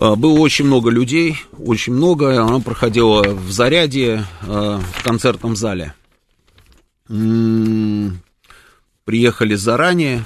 А, 0.00 0.16
Было 0.16 0.38
очень 0.38 0.64
много 0.66 0.90
людей, 0.90 1.36
очень 1.58 1.92
много. 1.94 2.42
Она 2.42 2.60
проходила 2.60 3.22
в 3.22 3.50
заряде 3.50 4.24
а, 4.42 4.80
в 4.80 5.02
концертном 5.02 5.56
зале. 5.56 5.94
М, 7.08 8.20
Приехали 9.04 9.56
заранее, 9.56 10.24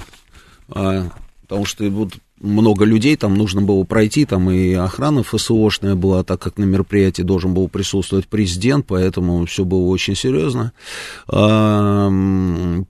а, 0.69 1.09
потому 1.41 1.65
что 1.65 1.83
вот 1.89 2.13
много 2.39 2.85
людей, 2.85 3.15
там 3.15 3.33
нужно 3.33 3.63
было 3.63 3.83
пройти, 3.83 4.23
там 4.25 4.51
и 4.51 4.73
охрана 4.73 5.23
ФСОшная 5.23 5.95
была, 5.95 6.23
так 6.23 6.39
как 6.39 6.59
на 6.59 6.65
мероприятии 6.65 7.23
должен 7.23 7.55
был 7.55 7.67
присутствовать 7.67 8.27
президент, 8.27 8.85
поэтому 8.85 9.43
все 9.47 9.65
было 9.65 9.87
очень 9.87 10.15
серьезно. 10.15 10.71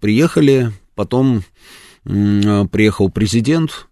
Приехали, 0.01 0.73
потом 0.95 1.43
приехал 2.03 3.09
президент, 3.09 3.87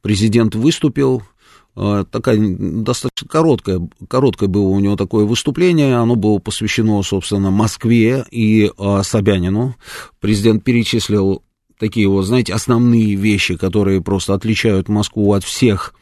президент 0.00 0.54
выступил, 0.54 1.24
такая 1.74 2.38
достаточно 2.38 3.28
короткое, 3.28 3.88
короткое 4.08 4.48
было 4.48 4.68
у 4.68 4.80
него 4.80 4.96
такое 4.96 5.24
выступление, 5.24 5.96
оно 5.96 6.16
было 6.16 6.38
посвящено, 6.38 7.02
собственно, 7.02 7.50
Москве 7.50 8.24
и 8.30 8.70
а, 8.76 9.02
Собянину. 9.02 9.76
Президент 10.20 10.64
перечислил 10.64 11.42
такие 11.78 12.08
вот, 12.08 12.22
знаете, 12.22 12.52
основные 12.54 13.14
вещи, 13.14 13.56
которые 13.56 14.02
просто 14.02 14.34
отличают 14.34 14.88
Москву 14.88 15.32
от 15.32 15.44
всех 15.44 15.94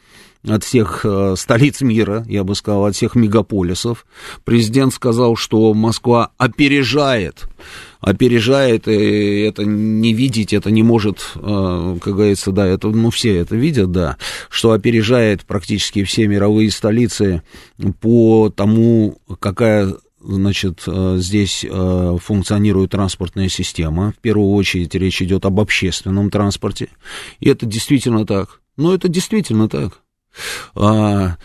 от 0.47 0.63
всех 0.63 1.01
э, 1.03 1.35
столиц 1.37 1.81
мира, 1.81 2.23
я 2.27 2.43
бы 2.43 2.55
сказал, 2.55 2.85
от 2.85 2.95
всех 2.95 3.15
мегаполисов. 3.15 4.05
Президент 4.45 4.93
сказал, 4.93 5.35
что 5.35 5.73
Москва 5.73 6.31
опережает, 6.37 7.47
опережает, 7.99 8.87
и 8.87 9.41
это 9.41 9.65
не 9.65 10.13
видеть, 10.13 10.53
это 10.53 10.71
не 10.71 10.81
может, 10.81 11.19
э, 11.35 11.97
как 12.01 12.13
говорится, 12.15 12.51
да, 12.51 12.65
это, 12.65 12.87
ну, 12.87 13.09
все 13.09 13.35
это 13.35 13.55
видят, 13.55 13.91
да, 13.91 14.17
что 14.49 14.71
опережает 14.71 15.43
практически 15.43 16.05
все 16.05 16.27
мировые 16.27 16.71
столицы 16.71 17.41
по 17.99 18.49
тому, 18.49 19.19
какая 19.39 19.93
значит, 20.21 20.83
э, 20.87 21.17
здесь 21.19 21.65
функционирует 21.65 22.91
транспортная 22.91 23.49
система. 23.49 24.13
В 24.17 24.21
первую 24.21 24.51
очередь 24.53 24.95
речь 24.95 25.21
идет 25.21 25.45
об 25.45 25.59
общественном 25.59 26.29
транспорте. 26.29 26.89
И 27.39 27.49
это 27.49 27.65
действительно 27.65 28.25
так. 28.25 28.61
Ну, 28.77 28.93
это 28.93 29.09
действительно 29.09 29.67
так. 29.67 30.01
А, 30.75 31.35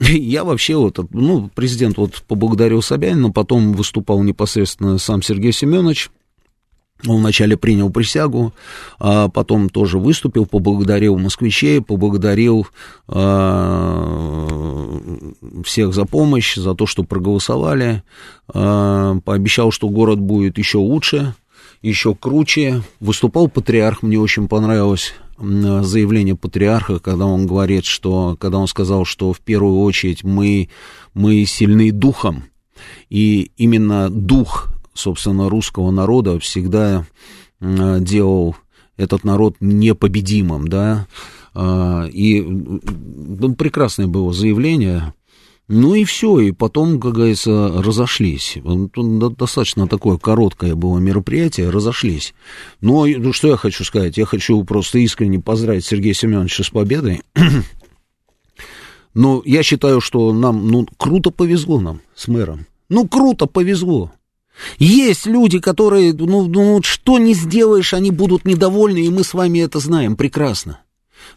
Я 0.00 0.44
вообще 0.44 0.76
вот, 0.76 0.98
ну, 1.12 1.50
президент 1.54 1.96
вот 1.96 2.22
поблагодарил 2.26 2.82
Собянина, 2.82 3.30
потом 3.30 3.72
выступал 3.72 4.22
непосредственно 4.22 4.98
сам 4.98 5.22
Сергей 5.22 5.52
Семенович. 5.52 6.10
Он 7.06 7.16
вначале 7.18 7.56
принял 7.56 7.90
присягу, 7.90 8.52
а 9.00 9.28
потом 9.28 9.68
тоже 9.68 9.98
выступил, 9.98 10.46
поблагодарил 10.46 11.18
москвичей, 11.18 11.80
поблагодарил 11.80 12.68
а, 13.08 15.00
всех 15.64 15.94
за 15.94 16.04
помощь, 16.04 16.54
за 16.54 16.76
то, 16.76 16.86
что 16.86 17.02
проголосовали, 17.02 18.04
а, 18.54 19.16
пообещал, 19.24 19.72
что 19.72 19.88
город 19.88 20.20
будет 20.20 20.58
еще 20.58 20.78
лучше, 20.78 21.34
еще 21.82 22.14
круче. 22.14 22.82
Выступал 23.00 23.48
патриарх, 23.48 24.02
мне 24.02 24.18
очень 24.18 24.48
понравилось 24.48 25.14
заявление 25.38 26.36
патриарха, 26.36 27.00
когда 27.00 27.26
он 27.26 27.46
говорит, 27.46 27.84
что, 27.84 28.36
когда 28.38 28.58
он 28.58 28.68
сказал, 28.68 29.04
что 29.04 29.32
в 29.32 29.40
первую 29.40 29.80
очередь 29.80 30.22
мы, 30.22 30.68
мы 31.14 31.44
сильны 31.44 31.90
духом, 31.90 32.44
и 33.10 33.50
именно 33.56 34.08
дух, 34.08 34.68
собственно, 34.94 35.48
русского 35.48 35.90
народа 35.90 36.38
всегда 36.38 37.06
делал 37.60 38.56
этот 38.96 39.24
народ 39.24 39.56
непобедимым, 39.60 40.68
да, 40.68 41.06
А, 41.54 42.06
и 42.06 42.40
ну, 42.40 43.54
прекрасное 43.54 44.06
было 44.06 44.32
заявление, 44.32 45.12
ну 45.74 45.94
и 45.94 46.04
все, 46.04 46.38
и 46.38 46.52
потом, 46.52 47.00
как 47.00 47.14
говорится, 47.14 47.82
разошлись. 47.82 48.58
Достаточно 48.62 49.88
такое 49.88 50.18
короткое 50.18 50.74
было 50.74 50.98
мероприятие, 50.98 51.70
разошлись. 51.70 52.34
Но 52.82 53.06
ну, 53.06 53.32
что 53.32 53.48
я 53.48 53.56
хочу 53.56 53.82
сказать? 53.82 54.18
Я 54.18 54.26
хочу 54.26 54.62
просто 54.64 54.98
искренне 54.98 55.40
поздравить 55.40 55.86
Сергея 55.86 56.12
Семеновича 56.12 56.62
с 56.62 56.68
победой. 56.68 57.22
Но 59.14 59.40
я 59.46 59.62
считаю, 59.62 60.02
что 60.02 60.34
нам, 60.34 60.68
ну, 60.68 60.86
круто 60.98 61.30
повезло 61.30 61.80
нам 61.80 62.02
с 62.14 62.28
мэром. 62.28 62.66
Ну, 62.90 63.08
круто 63.08 63.46
повезло. 63.46 64.12
Есть 64.78 65.24
люди, 65.24 65.58
которые, 65.58 66.12
ну, 66.12 66.48
ну, 66.48 66.82
что 66.82 67.18
не 67.18 67.32
сделаешь, 67.32 67.94
они 67.94 68.10
будут 68.10 68.44
недовольны, 68.44 69.06
и 69.06 69.10
мы 69.10 69.24
с 69.24 69.32
вами 69.32 69.60
это 69.60 69.78
знаем 69.78 70.16
прекрасно. 70.16 70.80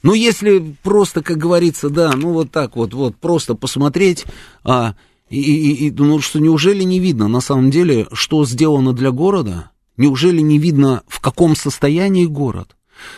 Но 0.03 0.13
если 0.13 0.75
просто, 0.83 1.21
как 1.21 1.37
говорится, 1.37 1.89
да, 1.89 2.11
ну 2.15 2.31
вот 2.31 2.51
так 2.51 2.75
вот, 2.75 2.93
вот 2.93 3.15
просто 3.15 3.55
посмотреть, 3.55 4.25
а, 4.63 4.95
и, 5.29 5.39
и, 5.39 5.87
и, 5.87 5.91
ну 5.91 6.19
что 6.19 6.39
неужели 6.39 6.83
не 6.83 6.99
видно 6.99 7.27
на 7.27 7.41
самом 7.41 7.71
деле, 7.71 8.07
что 8.13 8.45
сделано 8.45 8.93
для 8.93 9.11
города? 9.11 9.71
Неужели 9.97 10.41
не 10.41 10.57
видно, 10.57 11.03
в 11.07 11.21
каком 11.21 11.55
состоянии 11.55 12.25
город? 12.25 12.75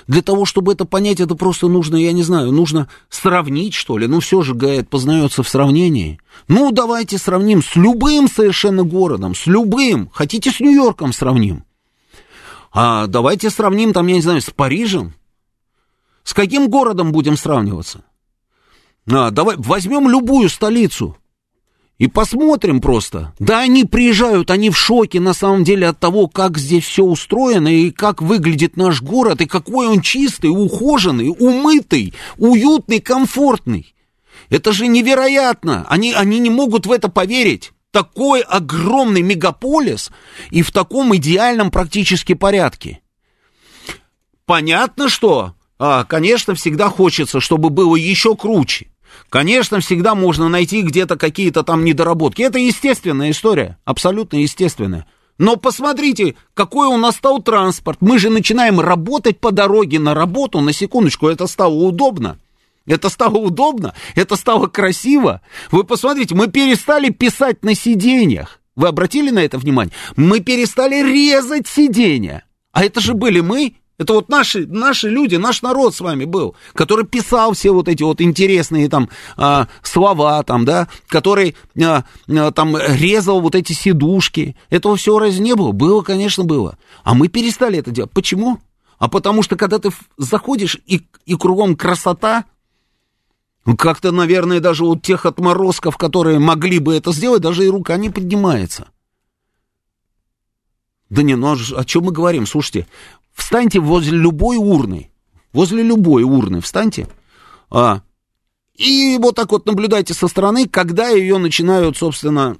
Для 0.08 0.22
того, 0.22 0.46
чтобы 0.46 0.74
это 0.74 0.86
понять, 0.86 1.20
это 1.20 1.36
просто 1.36 1.68
нужно, 1.68 1.98
я 1.98 2.12
не 2.12 2.24
знаю, 2.24 2.52
нужно 2.52 2.88
сравнить, 3.10 3.74
что 3.74 3.98
ли. 3.98 4.08
Ну, 4.08 4.20
все 4.20 4.42
же, 4.42 4.54
говорят, 4.54 4.90
познается 4.90 5.44
в 5.44 5.50
сравнении. 5.50 6.20
Ну, 6.48 6.72
давайте 6.72 7.18
сравним 7.18 7.62
с 7.62 7.76
любым 7.76 8.28
совершенно 8.28 8.84
городом, 8.84 9.36
с 9.36 9.46
любым. 9.46 10.10
Хотите 10.14 10.52
с 10.52 10.60
Нью-Йорком 10.60 11.14
сравним? 11.14 11.64
А 12.72 13.08
давайте 13.08 13.50
сравним, 13.50 13.94
там, 13.94 14.08
я 14.08 14.16
не 14.16 14.22
знаю, 14.22 14.42
с 14.42 14.50
Парижем. 14.50 15.14
С 16.28 16.34
каким 16.34 16.68
городом 16.68 17.14
будем 17.14 17.38
сравниваться? 17.38 18.04
А, 19.10 19.32
давай 19.32 19.56
возьмем 19.58 20.10
любую 20.10 20.50
столицу 20.50 21.16
и 22.00 22.08
посмотрим 22.08 22.82
просто. 22.82 23.34
Да, 23.40 23.62
они 23.62 23.86
приезжают, 23.86 24.52
они 24.52 24.70
в 24.70 24.78
шоке 24.78 25.22
на 25.22 25.34
самом 25.34 25.64
деле 25.64 25.88
от 25.88 26.02
того, 26.02 26.28
как 26.28 26.58
здесь 26.58 26.84
все 26.84 27.06
устроено 27.06 27.70
и 27.70 27.92
как 27.92 28.22
выглядит 28.22 28.76
наш 28.76 29.02
город, 29.02 29.40
и 29.40 29.46
какой 29.46 29.88
он 29.88 30.02
чистый, 30.02 30.48
ухоженный, 30.48 31.30
умытый, 31.30 32.14
уютный, 32.38 33.00
комфортный. 33.00 33.96
Это 34.50 34.74
же 34.74 34.88
невероятно. 34.88 35.86
Они, 35.88 36.12
они 36.12 36.40
не 36.40 36.50
могут 36.50 36.88
в 36.88 36.92
это 36.92 37.08
поверить. 37.08 37.72
такой 37.92 38.42
огромный 38.42 39.22
мегаполис 39.22 40.12
и 40.52 40.62
в 40.62 40.74
таком 40.74 41.16
идеальном 41.16 41.72
практически 41.72 42.34
порядке. 42.34 43.00
Понятно, 44.46 45.08
что, 45.08 45.54
конечно, 45.78 46.56
всегда 46.56 46.90
хочется, 46.90 47.40
чтобы 47.40 47.70
было 47.70 47.96
еще 47.96 48.36
круче. 48.36 48.88
Конечно, 49.30 49.80
всегда 49.80 50.16
можно 50.16 50.50
найти 50.50 50.82
где-то 50.82 51.18
какие-то 51.18 51.64
там 51.64 51.84
недоработки. 51.84 52.42
Это 52.42 52.60
естественная 52.60 53.32
история, 53.32 53.78
абсолютно 53.86 54.38
естественная. 54.38 55.06
Но 55.38 55.56
посмотрите, 55.56 56.36
какой 56.54 56.88
у 56.88 56.98
нас 56.98 57.16
стал 57.16 57.42
транспорт. 57.42 58.00
Мы 58.02 58.18
же 58.18 58.30
начинаем 58.30 58.80
работать 58.80 59.40
по 59.40 59.52
дороге 59.52 60.00
на 60.00 60.14
работу, 60.14 60.62
на 60.62 60.74
секундочку, 60.74 61.28
это 61.28 61.46
стало 61.48 61.74
удобно. 61.74 62.40
Это 62.86 63.10
стало 63.10 63.38
удобно, 63.38 63.94
это 64.16 64.38
стало 64.38 64.68
красиво. 64.68 65.42
Вы 65.72 65.84
посмотрите, 65.84 66.34
мы 66.34 66.48
перестали 66.48 67.10
писать 67.10 67.64
на 67.64 67.76
сиденьях. 67.76 68.62
Вы 68.76 68.88
обратили 68.88 69.30
на 69.30 69.40
это 69.40 69.58
внимание? 69.58 69.94
Мы 70.16 70.40
перестали 70.40 71.04
резать 71.04 71.68
сиденья. 71.68 72.46
А 72.72 72.86
это 72.86 73.02
же 73.02 73.14
были 73.14 73.42
мы. 73.42 73.76
Это 73.98 74.14
вот 74.14 74.30
наши, 74.30 74.68
наши 74.68 75.10
люди, 75.10 75.38
наш 75.38 75.64
народ 75.64 75.96
с 75.96 76.02
вами 76.02 76.26
был, 76.26 76.56
который 76.74 77.06
писал 77.06 77.54
все 77.54 77.72
вот 77.72 77.88
эти 77.88 78.04
вот 78.04 78.22
интересные 78.22 78.90
там 78.90 79.10
а, 79.36 79.68
слова, 79.82 80.44
там, 80.44 80.66
да, 80.66 80.88
который 81.08 81.56
а, 81.82 82.04
а, 82.30 82.52
там 82.52 82.78
резал 82.78 83.42
вот 83.42 83.56
эти 83.56 83.74
сидушки. 83.74 84.56
Этого 84.70 84.98
всего 84.98 85.18
разве 85.18 85.40
не 85.40 85.56
было? 85.56 85.72
Было, 85.72 86.04
конечно, 86.04 86.44
было. 86.44 86.78
А 87.04 87.16
мы 87.16 87.28
перестали 87.28 87.80
это 87.80 87.90
делать. 87.90 88.12
Почему? 88.12 88.60
А 89.00 89.08
потому 89.10 89.42
что, 89.42 89.56
когда 89.56 89.80
ты 89.80 89.90
заходишь 90.18 90.80
и, 90.86 91.02
и 91.26 91.36
кругом 91.36 91.76
красота, 91.76 92.46
как-то, 93.78 94.12
наверное, 94.12 94.60
даже 94.60 94.86
у 94.86 94.96
тех 94.96 95.26
отморозков, 95.26 95.98
которые 95.98 96.38
могли 96.38 96.78
бы 96.78 96.96
это 96.96 97.12
сделать, 97.12 97.42
даже 97.42 97.66
и 97.66 97.70
рука 97.70 97.98
не 97.98 98.12
поднимается. 98.12 98.90
Да 101.10 101.24
не, 101.24 101.36
ну 101.36 101.54
о 101.54 101.86
чем 101.86 102.04
мы 102.04 102.12
говорим? 102.12 102.46
Слушайте, 102.46 102.88
встаньте 103.38 103.80
возле 103.80 104.18
любой 104.18 104.58
урны, 104.58 105.12
возле 105.54 105.84
любой 105.84 106.24
урны 106.24 106.60
встаньте, 106.62 107.08
а, 107.70 108.02
и 108.76 109.18
вот 109.20 109.36
так 109.36 109.52
вот 109.52 109.66
наблюдайте 109.66 110.14
со 110.14 110.28
стороны, 110.28 110.68
когда 110.68 111.10
ее 111.10 111.38
начинают, 111.38 111.98
собственно, 111.98 112.58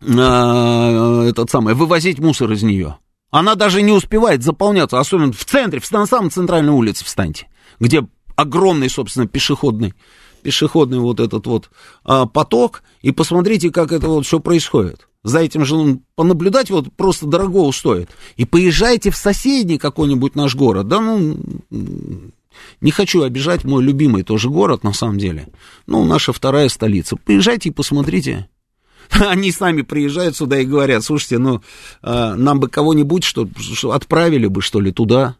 а, 0.00 1.24
этот 1.24 1.50
самый, 1.50 1.74
вывозить 1.74 2.18
мусор 2.18 2.52
из 2.52 2.62
нее. 2.62 2.98
Она 3.30 3.54
даже 3.54 3.82
не 3.82 3.92
успевает 3.92 4.42
заполняться, 4.42 5.00
особенно 5.00 5.32
в 5.32 5.44
центре, 5.44 5.80
на 5.90 6.06
самом 6.06 6.30
центральной 6.30 6.72
улице 6.72 7.04
встаньте, 7.04 7.48
где 7.80 8.06
огромный, 8.36 8.88
собственно, 8.88 9.26
пешеходный, 9.26 9.94
пешеходный 10.46 11.00
вот 11.00 11.18
этот 11.18 11.44
вот 11.48 11.70
а, 12.04 12.24
поток, 12.24 12.84
и 13.02 13.10
посмотрите, 13.10 13.70
как 13.70 13.90
это 13.90 14.06
вот 14.06 14.26
все 14.26 14.38
происходит. 14.38 15.08
За 15.24 15.40
этим 15.40 15.64
же 15.64 15.74
ну, 15.74 16.02
понаблюдать 16.14 16.70
вот 16.70 16.92
просто 16.92 17.26
дорого 17.26 17.72
стоит. 17.72 18.10
И 18.36 18.44
поезжайте 18.44 19.10
в 19.10 19.16
соседний 19.16 19.76
какой-нибудь 19.76 20.36
наш 20.36 20.54
город. 20.54 20.86
Да, 20.86 21.00
ну, 21.00 21.36
не 22.80 22.92
хочу 22.92 23.24
обижать 23.24 23.64
мой 23.64 23.82
любимый 23.82 24.22
тоже 24.22 24.48
город, 24.48 24.84
на 24.84 24.92
самом 24.92 25.18
деле. 25.18 25.48
Ну, 25.88 26.04
наша 26.04 26.32
вторая 26.32 26.68
столица. 26.68 27.16
Поезжайте 27.16 27.70
и 27.70 27.72
посмотрите. 27.72 28.48
Они 29.10 29.50
сами 29.50 29.82
приезжают 29.82 30.36
сюда 30.36 30.60
и 30.60 30.64
говорят, 30.64 31.02
слушайте, 31.02 31.38
ну, 31.38 31.60
а, 32.02 32.36
нам 32.36 32.60
бы 32.60 32.68
кого-нибудь, 32.68 33.24
что, 33.24 33.48
что 33.58 33.90
отправили 33.90 34.46
бы, 34.46 34.62
что 34.62 34.78
ли, 34.78 34.92
туда. 34.92 35.38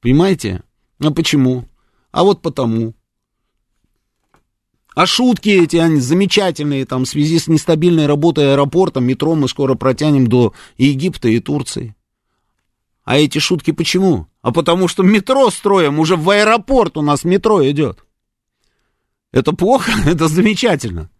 Понимаете? 0.00 0.62
А 1.00 1.10
почему? 1.10 1.64
А 2.12 2.22
вот 2.22 2.42
потому. 2.42 2.94
А 4.94 5.06
шутки 5.06 5.48
эти, 5.48 5.76
они 5.76 6.00
замечательные, 6.00 6.86
там, 6.86 7.04
в 7.04 7.08
связи 7.08 7.38
с 7.38 7.48
нестабильной 7.48 8.06
работой 8.06 8.52
аэропорта, 8.52 9.00
метро 9.00 9.34
мы 9.34 9.48
скоро 9.48 9.74
протянем 9.74 10.28
до 10.28 10.54
Египта 10.78 11.28
и 11.28 11.40
Турции. 11.40 11.96
А 13.04 13.18
эти 13.18 13.38
шутки 13.38 13.72
почему? 13.72 14.28
А 14.40 14.52
потому 14.52 14.88
что 14.88 15.02
метро 15.02 15.50
строим, 15.50 15.98
уже 15.98 16.16
в 16.16 16.30
аэропорт 16.30 16.96
у 16.96 17.02
нас 17.02 17.24
метро 17.24 17.68
идет. 17.68 18.04
Это 19.32 19.52
плохо, 19.52 19.92
это 20.06 20.28
замечательно. 20.28 21.10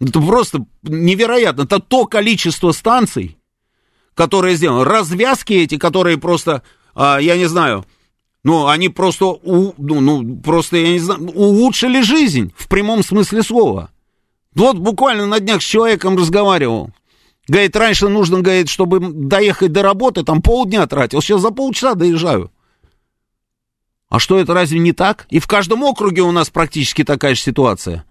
Это 0.00 0.20
просто 0.20 0.66
невероятно. 0.82 1.62
Это 1.62 1.78
то 1.78 2.06
количество 2.06 2.72
станций, 2.72 3.38
которые 4.14 4.56
сделаны. 4.56 4.84
Развязки 4.84 5.52
эти, 5.52 5.78
которые 5.78 6.18
просто, 6.18 6.62
а, 6.94 7.18
я 7.18 7.36
не 7.36 7.46
знаю, 7.46 7.86
ну, 8.44 8.66
они 8.66 8.90
просто, 8.90 9.26
у, 9.26 9.72
ну, 9.78 10.00
ну, 10.00 10.36
просто, 10.36 10.76
я 10.76 10.90
не 10.90 10.98
знаю, 10.98 11.30
улучшили 11.30 12.02
жизнь 12.02 12.52
в 12.56 12.68
прямом 12.68 13.02
смысле 13.02 13.42
слова. 13.42 13.90
Вот 14.54 14.76
буквально 14.76 15.26
на 15.26 15.40
днях 15.40 15.62
с 15.62 15.64
человеком 15.64 16.16
разговаривал. 16.16 16.90
Говорит, 17.48 17.74
раньше 17.74 18.08
нужно, 18.08 18.40
говорит, 18.40 18.68
чтобы 18.68 19.00
доехать 19.00 19.72
до 19.72 19.82
работы, 19.82 20.22
там 20.22 20.42
полдня 20.42 20.86
тратил, 20.86 21.22
сейчас 21.22 21.40
за 21.40 21.50
полчаса 21.50 21.94
доезжаю. 21.94 22.50
А 24.10 24.18
что 24.18 24.38
это 24.38 24.54
разве 24.54 24.78
не 24.78 24.92
так? 24.92 25.26
И 25.30 25.38
в 25.38 25.46
каждом 25.46 25.82
округе 25.82 26.22
у 26.22 26.30
нас 26.30 26.50
практически 26.50 27.02
такая 27.02 27.34
же 27.34 27.40
ситуация. 27.40 28.04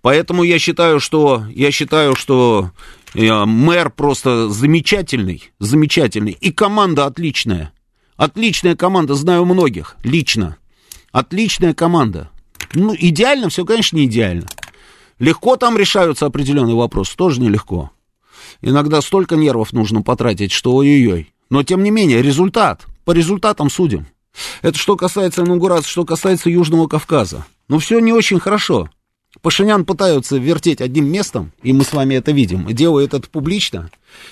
Поэтому 0.00 0.44
я 0.44 0.60
считаю, 0.60 1.00
что, 1.00 1.44
я 1.50 1.72
считаю, 1.72 2.14
что 2.14 2.70
э, 3.14 3.44
мэр 3.44 3.90
просто 3.90 4.48
замечательный, 4.48 5.50
замечательный, 5.58 6.32
и 6.40 6.52
команда 6.52 7.06
отличная. 7.06 7.72
Отличная 8.16 8.76
команда, 8.76 9.14
знаю 9.14 9.44
многих, 9.44 9.96
лично. 10.02 10.56
Отличная 11.12 11.74
команда. 11.74 12.30
Ну, 12.74 12.94
идеально 12.98 13.48
все, 13.50 13.64
конечно, 13.64 13.96
не 13.96 14.06
идеально. 14.06 14.46
Легко 15.18 15.56
там 15.56 15.76
решаются 15.76 16.26
определенные 16.26 16.76
вопросы, 16.76 17.16
тоже 17.16 17.40
нелегко. 17.40 17.90
Иногда 18.62 19.00
столько 19.00 19.36
нервов 19.36 19.72
нужно 19.72 20.02
потратить, 20.02 20.52
что 20.52 20.74
ой-ой-ой. 20.74 21.32
Но, 21.50 21.62
тем 21.62 21.82
не 21.82 21.90
менее, 21.90 22.22
результат. 22.22 22.86
По 23.04 23.12
результатам 23.12 23.70
судим. 23.70 24.06
Это 24.62 24.76
что 24.78 24.96
касается 24.96 25.42
инаугурации, 25.42 25.88
что 25.88 26.04
касается 26.04 26.50
Южного 26.50 26.88
Кавказа. 26.88 27.46
Ну, 27.68 27.78
все 27.78 27.98
не 28.00 28.12
очень 28.12 28.40
хорошо. 28.40 28.90
Пашинян 29.42 29.84
пытаются 29.84 30.38
вертеть 30.38 30.80
одним 30.80 31.06
местом, 31.06 31.52
и 31.62 31.72
мы 31.72 31.84
с 31.84 31.92
вами 31.92 32.14
это 32.14 32.32
видим, 32.32 32.66
делает 32.66 33.14
это 33.14 33.28
публично, 33.28 33.90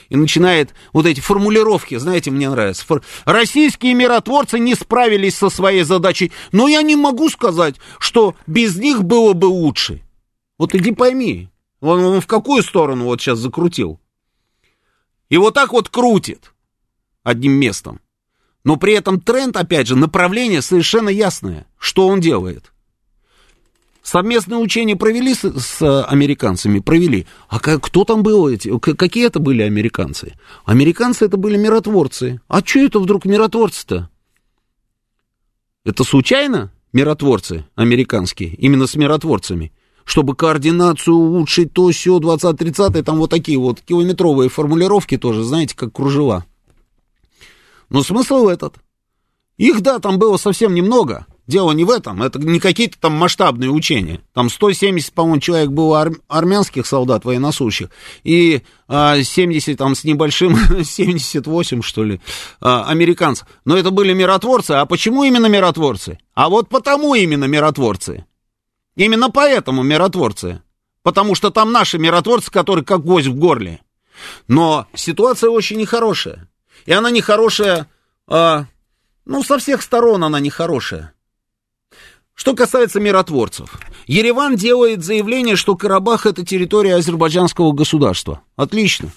и 0.08 0.16
начинает 0.16 0.74
вот 0.92 1.06
эти 1.06 1.20
формулировки, 1.20 1.96
знаете, 1.96 2.30
мне 2.30 2.48
нравится. 2.48 2.84
Фор... 2.86 3.02
Российские 3.24 3.94
миротворцы 3.94 4.58
не 4.58 4.74
справились 4.74 5.36
со 5.36 5.50
своей 5.50 5.82
задачей, 5.82 6.32
но 6.52 6.68
я 6.68 6.82
не 6.82 6.96
могу 6.96 7.28
сказать, 7.28 7.76
что 7.98 8.34
без 8.46 8.76
них 8.76 9.04
было 9.04 9.34
бы 9.34 9.46
лучше. 9.46 10.02
Вот 10.58 10.74
иди 10.74 10.92
пойми, 10.92 11.48
он, 11.80 12.02
он 12.02 12.20
в 12.20 12.26
какую 12.26 12.62
сторону 12.62 13.04
вот 13.04 13.20
сейчас 13.20 13.38
закрутил. 13.38 14.00
И 15.28 15.36
вот 15.36 15.54
так 15.54 15.72
вот 15.72 15.88
крутит 15.88 16.52
одним 17.22 17.52
местом. 17.52 18.00
Но 18.64 18.76
при 18.76 18.94
этом 18.94 19.20
тренд, 19.20 19.56
опять 19.56 19.88
же, 19.88 19.96
направление 19.96 20.62
совершенно 20.62 21.10
ясное. 21.10 21.66
Что 21.76 22.06
он 22.06 22.20
делает? 22.20 22.72
Совместные 24.04 24.58
учения 24.58 24.96
провели 24.96 25.32
с, 25.34 25.50
с 25.58 26.04
американцами? 26.04 26.78
Провели. 26.80 27.26
А 27.48 27.58
как, 27.58 27.84
кто 27.84 28.04
там 28.04 28.22
был 28.22 28.46
эти? 28.46 28.78
Какие 28.78 29.26
это 29.26 29.38
были 29.38 29.62
американцы? 29.62 30.34
Американцы 30.66 31.24
это 31.24 31.38
были 31.38 31.56
миротворцы. 31.56 32.38
А 32.46 32.60
что 32.62 32.80
это 32.80 33.00
вдруг 33.00 33.24
миротворцы-то? 33.24 34.10
Это 35.86 36.04
случайно 36.04 36.70
миротворцы 36.92 37.64
американские? 37.76 38.50
Именно 38.50 38.86
с 38.86 38.94
миротворцами? 38.94 39.72
Чтобы 40.04 40.36
координацию 40.36 41.16
улучшить, 41.16 41.72
то 41.72 41.90
все 41.90 42.18
20-30, 42.18 43.02
там 43.04 43.16
вот 43.16 43.30
такие 43.30 43.58
вот 43.58 43.80
километровые 43.80 44.50
формулировки 44.50 45.16
тоже, 45.16 45.42
знаете, 45.42 45.74
как 45.74 45.94
кружева. 45.94 46.44
Но 47.88 48.02
смысл 48.02 48.48
этот. 48.48 48.74
Их, 49.56 49.80
да, 49.80 49.98
там 49.98 50.18
было 50.18 50.36
совсем 50.36 50.74
немного. 50.74 51.26
Дело 51.46 51.72
не 51.72 51.84
в 51.84 51.90
этом, 51.90 52.22
это 52.22 52.38
не 52.38 52.58
какие-то 52.58 52.98
там 52.98 53.12
масштабные 53.12 53.70
учения. 53.70 54.20
Там 54.32 54.48
170, 54.48 55.12
по-моему, 55.12 55.40
человек 55.40 55.70
было 55.70 56.00
ар- 56.00 56.16
армянских 56.26 56.86
солдат 56.86 57.26
военнослужащих, 57.26 57.90
и 58.22 58.62
а, 58.88 59.22
70 59.22 59.76
там 59.76 59.94
с 59.94 60.04
небольшим, 60.04 60.56
78, 60.84 61.82
что 61.82 62.04
ли, 62.04 62.20
а, 62.60 62.84
американцев. 62.88 63.46
Но 63.66 63.76
это 63.76 63.90
были 63.90 64.14
миротворцы. 64.14 64.72
А 64.72 64.86
почему 64.86 65.24
именно 65.24 65.46
миротворцы? 65.46 66.18
А 66.34 66.48
вот 66.48 66.70
потому 66.70 67.14
именно 67.14 67.44
миротворцы. 67.44 68.24
Именно 68.96 69.30
поэтому 69.30 69.82
миротворцы. 69.82 70.62
Потому 71.02 71.34
что 71.34 71.50
там 71.50 71.72
наши 71.72 71.98
миротворцы, 71.98 72.50
которые 72.50 72.86
как 72.86 73.02
гвоздь 73.02 73.26
в 73.26 73.34
горле. 73.34 73.80
Но 74.48 74.86
ситуация 74.94 75.50
очень 75.50 75.76
нехорошая. 75.76 76.48
И 76.86 76.92
она 76.92 77.10
нехорошая, 77.10 77.86
а, 78.26 78.64
ну, 79.26 79.42
со 79.42 79.58
всех 79.58 79.82
сторон 79.82 80.24
она 80.24 80.40
нехорошая. 80.40 81.13
Что 82.34 82.54
касается 82.54 83.00
миротворцев. 83.00 83.80
Ереван 84.06 84.56
делает 84.56 85.04
заявление, 85.04 85.56
что 85.56 85.76
Карабах 85.76 86.26
это 86.26 86.44
территория 86.44 86.96
азербайджанского 86.96 87.72
государства. 87.72 88.42
Отлично. 88.56 89.10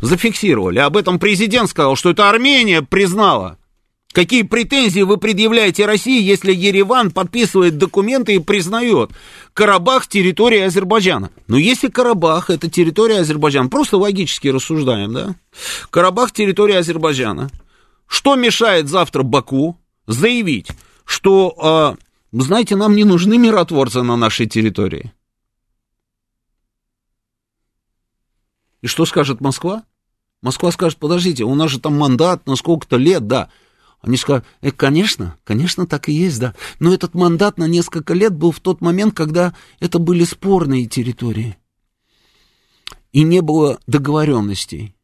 Зафиксировали. 0.00 0.78
Об 0.78 0.96
этом 0.96 1.18
президент 1.18 1.68
сказал, 1.68 1.96
что 1.96 2.10
это 2.10 2.28
Армения 2.28 2.82
признала 2.82 3.58
Какие 4.12 4.42
претензии 4.42 5.00
вы 5.00 5.16
предъявляете 5.16 5.86
России, 5.86 6.22
если 6.22 6.52
Ереван 6.52 7.10
подписывает 7.10 7.78
документы 7.78 8.34
и 8.34 8.38
признает 8.40 9.10
Карабах 9.54 10.06
территорией 10.06 10.66
Азербайджана? 10.66 11.30
Ну, 11.48 11.56
если 11.56 11.88
Карабах 11.88 12.50
это 12.50 12.70
территория 12.70 13.20
Азербайджана, 13.20 13.70
просто 13.70 13.96
логически 13.96 14.48
рассуждаем, 14.48 15.14
да? 15.14 15.34
Карабах 15.90 16.32
территория 16.32 16.78
Азербайджана. 16.78 17.50
Что 18.06 18.36
мешает 18.36 18.88
завтра 18.88 19.22
Баку 19.22 19.78
заявить, 20.06 20.68
что, 21.06 21.96
э, 21.96 22.02
знаете, 22.40 22.76
нам 22.76 22.96
не 22.96 23.04
нужны 23.04 23.36
миротворцы 23.36 24.02
на 24.02 24.16
нашей 24.16 24.46
территории? 24.46 25.12
И 28.80 28.86
что 28.86 29.04
скажет 29.04 29.40
Москва? 29.40 29.84
Москва 30.40 30.72
скажет, 30.72 30.98
подождите, 30.98 31.44
у 31.44 31.54
нас 31.54 31.70
же 31.70 31.78
там 31.78 31.96
мандат 31.96 32.46
на 32.46 32.56
сколько-то 32.56 32.96
лет, 32.96 33.26
да. 33.26 33.50
Они 34.00 34.16
сказали, 34.16 34.44
э, 34.62 34.72
конечно, 34.72 35.36
конечно, 35.44 35.86
так 35.86 36.08
и 36.08 36.12
есть, 36.12 36.40
да. 36.40 36.54
Но 36.80 36.92
этот 36.92 37.14
мандат 37.14 37.58
на 37.58 37.68
несколько 37.68 38.14
лет 38.14 38.34
был 38.34 38.50
в 38.50 38.58
тот 38.58 38.80
момент, 38.80 39.14
когда 39.14 39.54
это 39.78 40.00
были 40.00 40.24
спорные 40.24 40.86
территории. 40.86 41.56
И 43.12 43.22
не 43.22 43.40
было 43.42 43.78
договоренностей. 43.86 44.96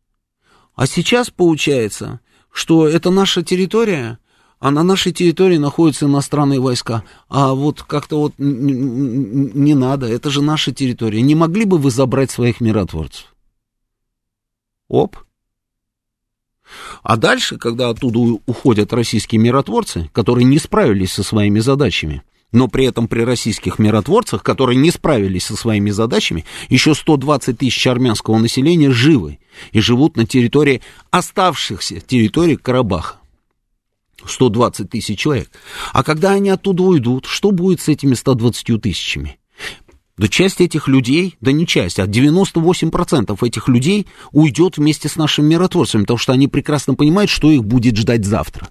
А 0.75 0.87
сейчас 0.87 1.31
получается, 1.31 2.21
что 2.51 2.89
это 2.89 3.11
наша 3.11 3.43
территория, 3.43 4.19
а 4.61 4.71
на 4.71 4.83
нашей 4.83 5.13
территории 5.13 5.59
находятся 5.59 6.07
иностранные 6.07 6.61
войска. 6.61 7.05
А 7.29 7.55
вот 7.55 7.83
как-то 7.83 8.19
вот 8.19 8.35
не 8.39 9.75
надо, 9.75 10.07
это 10.07 10.31
же 10.31 10.43
наша 10.43 10.73
территория. 10.73 11.23
Не 11.23 11.35
могли 11.35 11.65
бы 11.65 11.79
вы 11.79 11.91
забрать 11.91 12.31
своих 12.31 12.61
миротворцев? 12.61 13.35
Оп, 14.89 15.17
а 17.03 17.17
дальше, 17.17 17.57
когда 17.57 17.91
оттуда 17.91 18.41
уходят 18.47 18.93
российские 18.93 19.41
миротворцы, 19.41 20.11
которые 20.13 20.45
не 20.45 20.59
справились 20.59 21.13
со 21.13 21.23
своими 21.23 21.61
задачами, 21.61 22.23
но 22.53 22.69
при 22.69 22.87
этом 22.87 23.09
при 23.09 23.23
российских 23.23 23.79
миротворцах, 23.79 24.43
которые 24.43 24.77
не 24.77 24.91
справились 24.91 25.47
со 25.47 25.57
своими 25.57 25.91
задачами, 25.91 26.45
еще 26.69 26.95
120 26.95 27.59
тысяч 27.59 27.87
армянского 27.87 28.39
населения 28.39 28.91
живы 28.91 29.39
и 29.73 29.81
живут 29.81 30.17
на 30.17 30.27
территории 30.27 30.83
оставшихся 31.11 32.01
территорий 32.01 32.57
Карабаха. 32.57 33.18
120 34.25 34.91
тысяч 34.91 35.19
человек. 35.19 35.51
А 35.93 36.03
когда 36.03 36.33
они 36.33 36.51
оттуда 36.51 36.83
уйдут, 36.83 37.27
что 37.27 37.51
будет 37.51 37.81
с 37.81 37.89
этими 37.89 38.15
120 38.15 38.81
тысячами? 38.81 39.39
Да 40.19 40.27
часть 40.27 40.61
этих 40.61 40.89
людей, 40.89 41.37
да 41.41 41.53
не 41.53 41.65
часть, 41.67 42.01
а 42.01 42.07
98% 42.07 43.39
этих 43.47 43.69
людей 43.69 44.09
уйдет 44.33 44.77
вместе 44.77 45.09
с 45.09 45.15
нашими 45.15 45.55
миротворцами, 45.55 46.03
потому 46.03 46.19
что 46.19 46.33
они 46.33 46.49
прекрасно 46.49 46.95
понимают, 46.95 47.31
что 47.31 47.51
их 47.51 47.65
будет 47.65 47.97
ждать 47.97 48.25
завтра. 48.25 48.69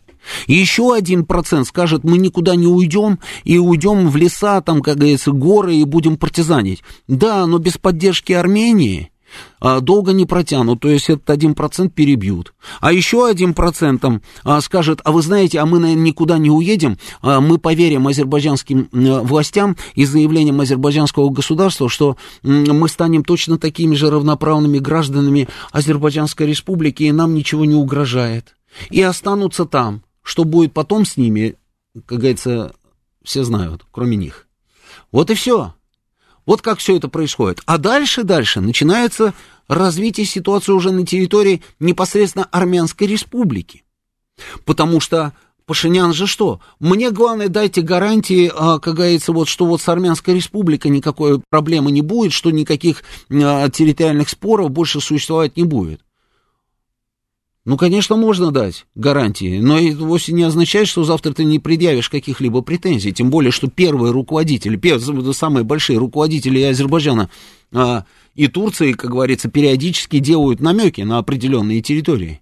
И 0.48 0.54
еще 0.54 0.94
один 0.94 1.26
процент 1.26 1.68
скажет, 1.68 2.04
мы 2.04 2.18
никуда 2.18 2.56
не 2.56 2.68
уйдем, 2.68 3.20
и 3.46 3.58
уйдем 3.58 4.10
в 4.10 4.18
леса, 4.18 4.60
там, 4.60 4.82
как 4.82 4.98
говорится, 4.98 5.32
горы, 5.32 5.78
и 5.78 5.86
будем 5.86 6.18
партизанить. 6.18 6.84
Да, 7.08 7.46
но 7.46 7.60
без 7.60 7.78
поддержки 7.78 8.34
Армении 8.34 9.12
долго 9.60 10.14
не 10.14 10.26
протянут, 10.26 10.80
то 10.80 10.90
есть 10.90 11.10
этот 11.10 11.30
один 11.30 11.56
процент 11.56 11.94
перебьют. 11.94 12.54
А 12.80 12.92
еще 12.92 13.28
один 13.28 13.54
процентом 13.54 14.22
а, 14.44 14.62
скажет, 14.62 15.02
а 15.04 15.12
вы 15.12 15.22
знаете, 15.22 15.60
а 15.60 15.66
мы, 15.66 15.80
никуда 15.94 16.38
не 16.38 16.50
уедем, 16.50 16.98
а, 17.22 17.42
мы 17.42 17.58
поверим 17.58 18.08
азербайджанским 18.08 18.90
властям 18.92 19.76
и 19.96 20.06
заявлениям 20.06 20.62
азербайджанского 20.62 21.30
государства, 21.30 21.90
что 21.90 22.18
мы 22.44 22.88
станем 22.90 23.24
точно 23.24 23.58
такими 23.58 23.96
же 23.96 24.10
равноправными 24.10 24.80
гражданами 24.80 25.48
Азербайджанской 25.72 26.48
республики, 26.48 27.04
и 27.04 27.12
нам 27.12 27.34
ничего 27.34 27.66
не 27.66 27.76
угрожает. 27.76 28.56
И 28.90 29.02
останутся 29.02 29.66
там. 29.66 30.04
Что 30.22 30.44
будет 30.44 30.74
потом 30.74 31.06
с 31.06 31.16
ними, 31.16 31.56
как 32.06 32.20
говорится, 32.20 32.74
все 33.24 33.44
знают, 33.44 33.86
кроме 33.92 34.18
них. 34.18 34.48
Вот 35.12 35.30
и 35.30 35.36
все. 35.36 35.74
Вот 36.48 36.64
как 36.64 36.80
все 36.80 36.98
это 36.98 37.10
происходит. 37.10 37.62
А 37.68 37.78
дальше, 37.78 38.24
дальше 38.24 38.62
начинается 38.62 39.36
развитие 39.68 40.26
ситуации 40.26 40.72
уже 40.72 40.92
на 40.92 41.06
территории 41.06 41.62
непосредственно 41.80 42.46
Армянской 42.46 43.06
республики. 43.06 43.84
Потому 44.66 45.00
что 45.00 45.34
Пашинян 45.66 46.14
же 46.14 46.26
что? 46.26 46.62
Мне 46.80 47.12
главное 47.12 47.50
дайте 47.50 47.82
гарантии, 47.82 48.50
а, 48.56 48.80
как 48.80 48.96
говорится, 48.96 49.34
вот, 49.34 49.50
что 49.50 49.66
вот 49.66 49.82
с 49.82 49.90
Армянской 49.90 50.36
республикой 50.36 50.90
никакой 50.90 51.42
проблемы 51.50 51.92
не 51.92 52.02
будет, 52.02 52.32
что 52.32 52.50
никаких 52.52 53.04
а, 53.30 53.70
территориальных 53.70 54.30
споров 54.30 54.72
больше 54.72 55.02
существовать 55.02 55.58
не 55.58 55.66
будет. 55.66 56.00
Ну, 57.68 57.76
конечно, 57.76 58.16
можно 58.16 58.52
дать 58.52 58.86
гарантии, 58.96 59.60
но 59.60 59.78
это 59.78 59.98
вовсе 59.98 60.32
не 60.32 60.44
означает, 60.44 60.88
что 60.88 61.04
завтра 61.04 61.34
ты 61.34 61.44
не 61.44 61.60
предъявишь 61.60 62.08
каких-либо 62.10 62.62
претензий. 62.62 63.12
Тем 63.12 63.30
более, 63.30 63.52
что 63.52 63.68
первые 63.68 64.14
руководители, 64.14 64.78
первые, 64.78 65.34
самые 65.34 65.66
большие 65.66 66.00
руководители 66.00 66.62
Азербайджана 66.62 67.30
а, 67.74 68.06
и 68.36 68.48
Турции, 68.48 68.94
как 68.94 69.12
говорится, 69.12 69.50
периодически 69.50 70.20
делают 70.20 70.62
намеки 70.62 71.02
на 71.02 71.18
определенные 71.18 71.82
территории, 71.82 72.40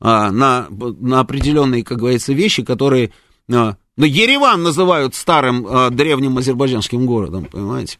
а, 0.00 0.30
на, 0.30 0.68
на 0.70 1.20
определенные, 1.20 1.84
как 1.84 1.98
говорится, 1.98 2.32
вещи, 2.32 2.62
которые... 2.62 3.12
А, 3.52 3.76
ну, 3.98 4.06
Ереван 4.06 4.62
называют 4.62 5.14
старым 5.14 5.66
а, 5.68 5.90
древним 5.90 6.38
азербайджанским 6.38 7.04
городом, 7.04 7.44
понимаете? 7.44 7.98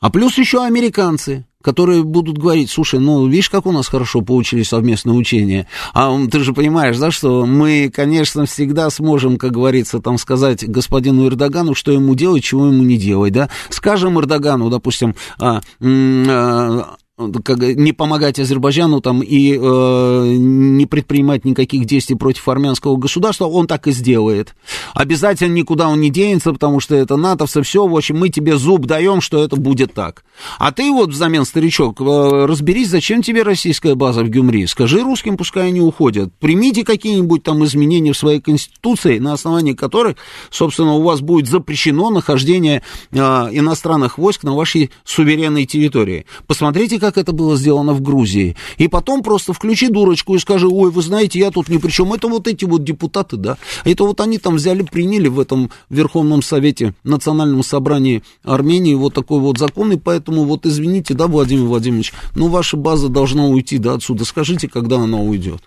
А 0.00 0.10
плюс 0.10 0.38
еще 0.38 0.64
американцы, 0.64 1.46
которые 1.62 2.04
будут 2.04 2.38
говорить, 2.38 2.70
слушай, 2.70 3.00
ну, 3.00 3.26
видишь, 3.26 3.50
как 3.50 3.66
у 3.66 3.72
нас 3.72 3.88
хорошо 3.88 4.20
получились 4.20 4.68
совместные 4.68 5.14
учения, 5.14 5.66
а 5.94 6.14
ты 6.30 6.40
же 6.40 6.52
понимаешь, 6.52 6.98
да, 6.98 7.10
что 7.10 7.46
мы, 7.46 7.90
конечно, 7.94 8.46
всегда 8.46 8.90
сможем, 8.90 9.38
как 9.38 9.52
говорится, 9.52 10.00
там 10.00 10.18
сказать 10.18 10.68
господину 10.68 11.26
Эрдогану, 11.26 11.74
что 11.74 11.92
ему 11.92 12.14
делать, 12.14 12.44
чего 12.44 12.66
ему 12.66 12.82
не 12.82 12.96
делать, 12.96 13.32
да, 13.32 13.48
скажем 13.70 14.18
Эрдогану, 14.18 14.70
допустим, 14.70 15.14
а, 15.38 15.60
а, 15.80 16.96
не 17.18 17.92
помогать 17.92 18.38
Азербайджану 18.38 19.02
там 19.02 19.20
и 19.20 19.54
э, 19.54 20.34
не 20.34 20.86
предпринимать 20.86 21.44
никаких 21.44 21.84
действий 21.84 22.16
против 22.16 22.48
армянского 22.48 22.96
государства, 22.96 23.44
он 23.44 23.66
так 23.66 23.86
и 23.86 23.92
сделает. 23.92 24.54
Обязательно 24.94 25.52
никуда 25.52 25.88
он 25.88 26.00
не 26.00 26.08
денется, 26.08 26.54
потому 26.54 26.80
что 26.80 26.94
это 26.94 27.16
натовцы, 27.16 27.60
все, 27.62 27.86
в 27.86 27.94
общем, 27.94 28.18
мы 28.18 28.30
тебе 28.30 28.56
зуб 28.56 28.86
даем, 28.86 29.20
что 29.20 29.44
это 29.44 29.56
будет 29.56 29.92
так. 29.92 30.24
А 30.58 30.72
ты 30.72 30.90
вот 30.90 31.10
взамен, 31.10 31.44
старичок, 31.44 32.00
э, 32.00 32.46
разберись, 32.46 32.88
зачем 32.88 33.22
тебе 33.22 33.42
российская 33.42 33.94
база 33.94 34.24
в 34.24 34.30
Гюмри? 34.30 34.66
Скажи 34.66 35.02
русским, 35.02 35.36
пускай 35.36 35.68
они 35.68 35.82
уходят. 35.82 36.32
Примите 36.40 36.82
какие-нибудь 36.82 37.42
там 37.42 37.62
изменения 37.64 38.14
в 38.14 38.18
своей 38.18 38.40
конституции, 38.40 39.18
на 39.18 39.34
основании 39.34 39.74
которых, 39.74 40.16
собственно, 40.50 40.94
у 40.94 41.02
вас 41.02 41.20
будет 41.20 41.46
запрещено 41.46 42.08
нахождение 42.08 42.82
э, 43.10 43.16
иностранных 43.18 44.16
войск 44.16 44.44
на 44.44 44.54
вашей 44.54 44.90
суверенной 45.04 45.66
территории. 45.66 46.24
Посмотрите, 46.46 46.98
как 47.02 47.11
это 47.18 47.32
было 47.32 47.56
сделано 47.56 47.92
в 47.92 48.00
Грузии. 48.00 48.56
И 48.78 48.88
потом 48.88 49.22
просто 49.22 49.52
включи 49.52 49.88
дурочку 49.88 50.34
и 50.34 50.38
скажи, 50.38 50.68
ой, 50.68 50.90
вы 50.90 51.02
знаете, 51.02 51.38
я 51.38 51.50
тут 51.50 51.68
ни 51.68 51.78
при 51.78 51.90
чем. 51.90 52.12
Это 52.12 52.28
вот 52.28 52.48
эти 52.48 52.64
вот 52.64 52.84
депутаты, 52.84 53.36
да. 53.36 53.58
Это 53.84 54.04
вот 54.04 54.20
они 54.20 54.38
там 54.38 54.56
взяли, 54.56 54.82
приняли 54.82 55.28
в 55.28 55.40
этом 55.40 55.70
Верховном 55.90 56.42
Совете, 56.42 56.94
Национальном 57.04 57.62
собрании 57.62 58.22
Армении 58.42 58.94
вот 58.94 59.14
такой 59.14 59.40
вот 59.40 59.58
закон, 59.58 59.92
и 59.92 59.96
поэтому 59.96 60.44
вот 60.44 60.66
извините, 60.66 61.14
да, 61.14 61.26
Владимир 61.26 61.64
Владимирович, 61.64 62.12
но 62.34 62.48
ваша 62.48 62.76
база 62.76 63.08
должна 63.08 63.46
уйти, 63.46 63.78
да, 63.78 63.94
отсюда. 63.94 64.24
Скажите, 64.24 64.68
когда 64.68 64.96
она 64.96 65.18
уйдет. 65.18 65.62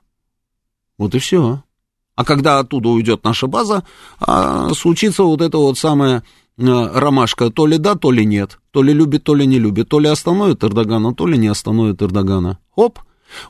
Вот 0.98 1.16
и 1.16 1.20
все. 1.20 1.62
А 2.16 2.24
когда 2.24 2.60
оттуда 2.60 2.90
уйдет 2.90 3.24
наша 3.24 3.48
база, 3.48 3.84
а, 4.20 4.74
случится 4.74 5.24
вот 5.24 5.42
это 5.42 5.58
вот 5.58 5.78
самое 5.78 6.24
ромашка 6.58 7.50
то 7.50 7.68
ли 7.68 7.78
да, 7.78 7.96
то 7.96 8.12
ли 8.12 8.26
нет, 8.26 8.60
то 8.72 8.82
ли 8.82 8.94
любит, 8.94 9.24
то 9.24 9.36
ли 9.36 9.46
не 9.46 9.60
любит, 9.60 9.90
то 9.90 10.00
ли 10.00 10.08
остановит 10.08 10.64
Эрдогана, 10.64 11.14
то 11.14 11.28
ли 11.28 11.38
не 11.38 11.48
остановит 11.48 12.02
Эрдогана. 12.02 12.60
Оп! 12.76 13.00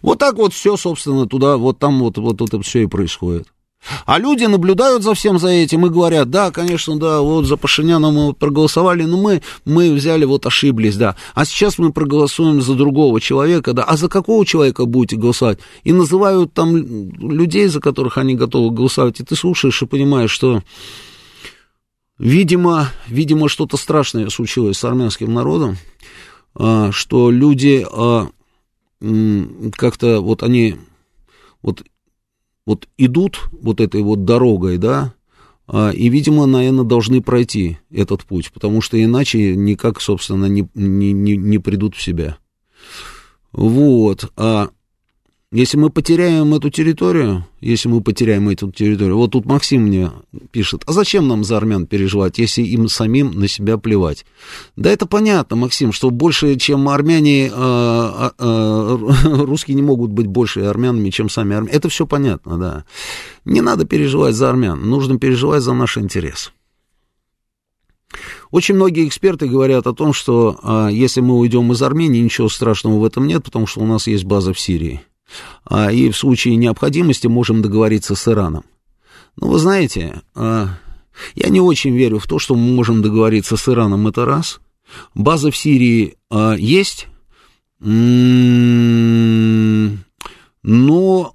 Вот 0.02 0.20
так 0.20 0.36
вот 0.36 0.54
все, 0.54 0.78
собственно, 0.78 1.28
туда, 1.28 1.58
вот 1.58 1.80
там 1.80 2.00
вот, 2.00 2.18
вот 2.18 2.42
это 2.42 2.62
все 2.62 2.84
и 2.84 2.88
происходит. 2.88 3.48
А 4.06 4.18
люди 4.18 4.46
наблюдают 4.46 5.04
за 5.04 5.14
всем 5.14 5.38
за 5.38 5.50
этим 5.50 5.86
и 5.86 5.90
говорят, 5.90 6.30
да, 6.30 6.50
конечно, 6.50 6.98
да, 6.98 7.22
вот 7.22 7.46
за 7.46 7.56
Пашиняна 7.56 8.10
мы 8.10 8.34
проголосовали, 8.34 9.04
но 9.04 9.18
мы, 9.18 9.42
мы 9.64 9.94
взяли, 9.94 10.26
вот 10.26 10.46
ошиблись, 10.46 10.96
да. 10.96 11.16
А 11.36 11.46
сейчас 11.46 11.78
мы 11.78 11.92
проголосуем 11.92 12.62
за 12.62 12.74
другого 12.74 13.22
человека, 13.22 13.74
да. 13.74 13.84
А 13.84 13.96
за 13.96 14.10
какого 14.10 14.46
человека 14.46 14.86
будете 14.86 15.18
голосовать? 15.18 15.60
И 15.84 15.94
называют 15.94 16.54
там 16.54 16.76
людей, 16.78 17.68
за 17.68 17.80
которых 17.80 18.18
они 18.18 18.34
готовы 18.34 18.74
голосовать. 18.74 19.20
И 19.20 19.24
ты 19.24 19.36
слушаешь 19.36 19.82
и 19.82 19.86
понимаешь, 19.86 20.32
что 20.32 20.64
Видимо, 22.18 22.90
видимо, 23.08 23.50
что-то 23.50 23.76
страшное 23.78 24.30
случилось 24.30 24.78
с 24.78 24.84
армянским 24.86 25.34
народом, 25.34 25.78
а, 26.54 26.92
что 26.92 27.30
люди 27.30 27.86
а, 27.92 28.30
как-то 29.76 30.22
вот 30.22 30.42
они 30.42 30.78
вот, 31.62 31.84
вот 32.66 32.88
идут 32.98 33.42
вот 33.52 33.82
этой 33.82 34.02
вот 34.02 34.24
дорогой, 34.24 34.78
да, 34.78 35.14
а, 35.68 35.90
и, 35.90 36.08
видимо, 36.08 36.46
наверное, 36.46 36.86
должны 36.86 37.22
пройти 37.22 37.80
этот 37.92 38.24
путь, 38.24 38.52
потому 38.54 38.82
что 38.82 39.02
иначе 39.02 39.56
никак, 39.56 40.00
собственно, 40.00 40.46
не, 40.46 40.68
не, 40.74 41.12
не, 41.12 41.36
не 41.36 41.58
придут 41.58 41.96
в 41.96 42.02
себя. 42.02 42.38
Вот. 43.52 44.32
Если 45.56 45.78
мы 45.78 45.90
потеряем 45.90 46.54
эту 46.54 46.70
территорию, 46.70 47.46
если 47.62 47.88
мы 47.88 48.02
потеряем 48.02 48.50
эту 48.50 48.70
территорию, 48.74 49.16
вот 49.16 49.32
тут 49.32 49.46
Максим 49.46 49.84
мне 49.84 50.12
пишет, 50.52 50.84
а 50.86 50.92
зачем 50.92 51.30
нам 51.30 51.46
за 51.46 51.56
армян 51.56 51.88
переживать, 51.88 52.40
если 52.40 52.62
им 52.62 52.90
самим 52.90 53.32
на 53.32 53.48
себя 53.48 53.78
плевать? 53.78 54.26
Да 54.76 54.92
это 54.92 55.06
понятно, 55.06 55.56
Максим, 55.56 55.94
что 55.94 56.10
больше, 56.10 56.58
чем 56.58 56.90
армяне, 56.90 57.50
э, 57.50 58.30
э, 58.38 58.98
русские 59.46 59.76
не 59.76 59.82
могут 59.82 60.12
быть 60.12 60.28
больше 60.28 60.60
армянами, 60.60 61.10
чем 61.10 61.30
сами 61.30 61.56
армяне. 61.56 61.72
Это 61.72 61.88
все 61.88 62.06
понятно, 62.06 62.58
да. 62.58 62.84
Не 63.46 63.62
надо 63.62 63.86
переживать 63.86 64.36
за 64.36 64.50
армян, 64.50 64.82
нужно 64.82 65.18
переживать 65.20 65.64
за 65.64 65.74
наш 65.74 65.98
интерес. 65.98 66.52
Очень 68.52 68.76
многие 68.76 69.08
эксперты 69.08 69.48
говорят 69.48 69.88
о 69.88 69.94
том, 69.94 70.12
что 70.12 70.60
а, 70.64 70.90
если 70.90 71.22
мы 71.22 71.40
уйдем 71.40 71.72
из 71.72 71.82
Армении, 71.82 72.20
ничего 72.20 72.50
страшного 72.50 73.00
в 73.00 73.06
этом 73.06 73.26
нет, 73.26 73.46
потому 73.46 73.68
что 73.68 73.80
у 73.80 73.86
нас 73.86 74.08
есть 74.08 74.26
база 74.26 74.52
в 74.52 74.60
Сирии. 74.60 75.00
А, 75.66 75.92
и 75.92 76.10
в 76.10 76.18
случае 76.18 76.56
необходимости 76.56 77.28
можем 77.28 77.62
договориться 77.62 78.16
с 78.16 78.28
Ираном. 78.28 78.66
Но 79.38 79.48
вы 79.48 79.60
знаете, 79.60 80.22
а, 80.34 80.70
я 81.36 81.50
не 81.50 81.62
очень 81.62 81.96
верю 81.96 82.20
в 82.20 82.28
то, 82.28 82.40
что 82.40 82.56
мы 82.56 82.74
можем 82.74 83.02
договориться 83.02 83.58
с 83.58 83.68
Ираном, 83.68 84.08
это 84.08 84.26
раз. 84.26 84.60
База 85.14 85.52
в 85.52 85.58
Сирии 85.58 86.16
а, 86.30 86.54
есть, 86.54 87.08
но 87.80 87.96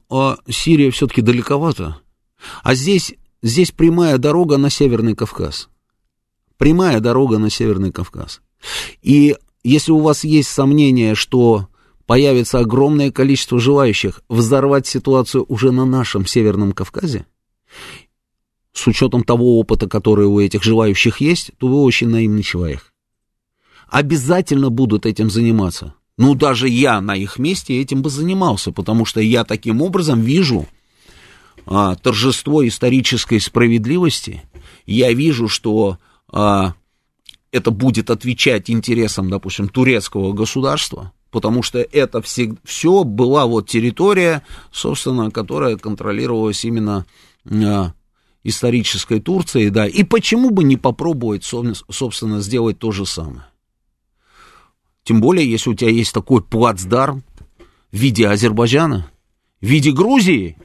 а, 0.08 0.38
Сирия 0.48 0.90
все-таки 0.90 1.20
далековато. 1.22 1.98
А 2.62 2.74
здесь, 2.74 3.14
здесь 3.42 3.70
прямая 3.70 4.18
дорога 4.18 4.56
на 4.56 4.70
Северный 4.70 5.14
Кавказ 5.14 5.68
прямая 6.60 7.00
дорога 7.00 7.38
на 7.38 7.48
Северный 7.48 7.90
Кавказ. 7.90 8.42
И 9.00 9.34
если 9.64 9.92
у 9.92 10.00
вас 10.00 10.24
есть 10.24 10.50
сомнение, 10.50 11.14
что 11.14 11.68
появится 12.10 12.58
огромное 12.58 13.12
количество 13.12 13.60
желающих 13.60 14.20
взорвать 14.28 14.84
ситуацию 14.84 15.44
уже 15.46 15.70
на 15.70 15.84
нашем 15.84 16.26
Северном 16.26 16.72
Кавказе, 16.72 17.24
с 18.72 18.84
учетом 18.88 19.22
того 19.22 19.60
опыта, 19.60 19.88
который 19.88 20.26
у 20.26 20.40
этих 20.40 20.64
желающих 20.64 21.20
есть, 21.20 21.52
то 21.58 21.68
вы 21.68 21.80
очень 21.80 22.08
наивный 22.08 22.42
человек. 22.42 22.92
Обязательно 23.86 24.70
будут 24.70 25.06
этим 25.06 25.30
заниматься. 25.30 25.94
Ну, 26.18 26.34
даже 26.34 26.68
я 26.68 27.00
на 27.00 27.14
их 27.14 27.38
месте 27.38 27.80
этим 27.80 28.02
бы 28.02 28.10
занимался, 28.10 28.72
потому 28.72 29.04
что 29.04 29.20
я 29.20 29.44
таким 29.44 29.80
образом 29.80 30.20
вижу 30.20 30.66
а, 31.64 31.94
торжество 31.94 32.66
исторической 32.66 33.38
справедливости. 33.38 34.42
Я 34.84 35.12
вижу, 35.12 35.46
что 35.46 35.98
а, 36.26 36.74
это 37.52 37.70
будет 37.70 38.10
отвечать 38.10 38.68
интересам, 38.68 39.30
допустим, 39.30 39.68
турецкого 39.68 40.32
государства, 40.32 41.12
потому 41.30 41.62
что 41.62 41.78
это 41.78 42.22
все, 42.22 43.04
была 43.04 43.46
вот 43.46 43.68
территория, 43.68 44.42
собственно, 44.72 45.30
которая 45.30 45.76
контролировалась 45.76 46.64
именно 46.64 47.06
а, 47.48 47.92
исторической 48.42 49.20
Турцией, 49.20 49.70
да, 49.70 49.86
и 49.86 50.02
почему 50.02 50.50
бы 50.50 50.64
не 50.64 50.76
попробовать, 50.76 51.44
собственно, 51.44 52.40
сделать 52.40 52.78
то 52.78 52.92
же 52.92 53.06
самое. 53.06 53.44
Тем 55.04 55.20
более, 55.20 55.50
если 55.50 55.70
у 55.70 55.74
тебя 55.74 55.90
есть 55.90 56.12
такой 56.12 56.42
плацдарм 56.42 57.22
в 57.90 57.96
виде 57.96 58.28
Азербайджана, 58.28 59.10
в 59.60 59.66
виде 59.66 59.92
Грузии, 59.92 60.56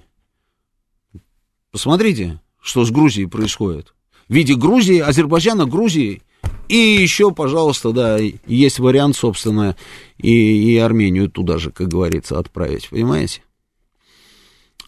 посмотрите, 1.71 2.41
что 2.61 2.83
с 2.83 2.91
Грузией 2.91 3.27
происходит 3.27 3.95
в 4.27 4.33
виде 4.33 4.55
Грузии, 4.55 4.99
Азербайджана, 4.99 5.65
Грузии. 5.65 6.21
И 6.67 6.75
еще, 6.75 7.31
пожалуйста, 7.31 7.91
да, 7.91 8.17
есть 8.47 8.79
вариант, 8.79 9.15
собственно, 9.15 9.75
и, 10.17 10.73
и 10.73 10.77
Армению 10.77 11.29
туда 11.29 11.57
же, 11.57 11.71
как 11.71 11.87
говорится, 11.87 12.39
отправить, 12.39 12.89
понимаете? 12.89 13.41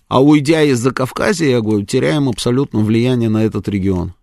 А 0.07 0.21
уйдя 0.21 0.63
из-за 0.63 0.91
Кавказа, 0.91 1.45
я 1.45 1.61
говорю, 1.61 1.85
теряем 1.85 2.29
абсолютно 2.29 2.79
влияние 2.79 3.29
на 3.29 3.43
этот 3.43 3.67
регион. 3.67 4.13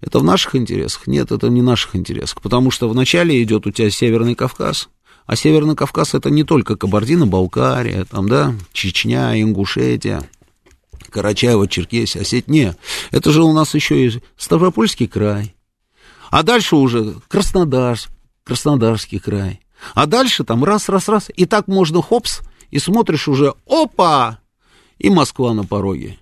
Это 0.00 0.18
в 0.18 0.24
наших 0.24 0.56
интересах? 0.56 1.06
Нет, 1.06 1.32
это 1.32 1.48
не 1.48 1.62
в 1.62 1.64
наших 1.64 1.96
интересах, 1.96 2.42
потому 2.42 2.70
что 2.70 2.88
вначале 2.88 3.42
идет 3.42 3.66
у 3.66 3.70
тебя 3.70 3.90
Северный 3.90 4.34
Кавказ, 4.34 4.88
а 5.26 5.36
Северный 5.36 5.76
Кавказ 5.76 6.14
это 6.14 6.28
не 6.30 6.44
только 6.44 6.76
Кабардино-Балкария, 6.76 8.04
там, 8.04 8.28
да, 8.28 8.54
Чечня, 8.72 9.40
Ингушетия, 9.40 10.22
Карачаево, 11.10 11.66
Черкесия, 11.66 12.22
Осетия. 12.22 12.76
Это 13.10 13.32
же 13.32 13.42
у 13.42 13.52
нас 13.52 13.74
еще 13.74 14.06
и 14.06 14.20
Ставропольский 14.36 15.08
край. 15.08 15.54
А 16.30 16.42
дальше 16.42 16.76
уже 16.76 17.16
Краснодар, 17.28 17.98
Краснодарский 18.44 19.18
край. 19.18 19.60
А 19.94 20.06
дальше 20.06 20.44
там 20.44 20.64
раз, 20.64 20.88
раз, 20.88 21.08
раз. 21.08 21.30
И 21.36 21.46
так 21.46 21.68
можно 21.68 22.02
хопс, 22.02 22.40
и 22.70 22.78
смотришь 22.78 23.28
уже, 23.28 23.54
опа, 23.66 24.38
и 24.98 25.10
Москва 25.10 25.52
на 25.54 25.64
пороге. 25.64 26.18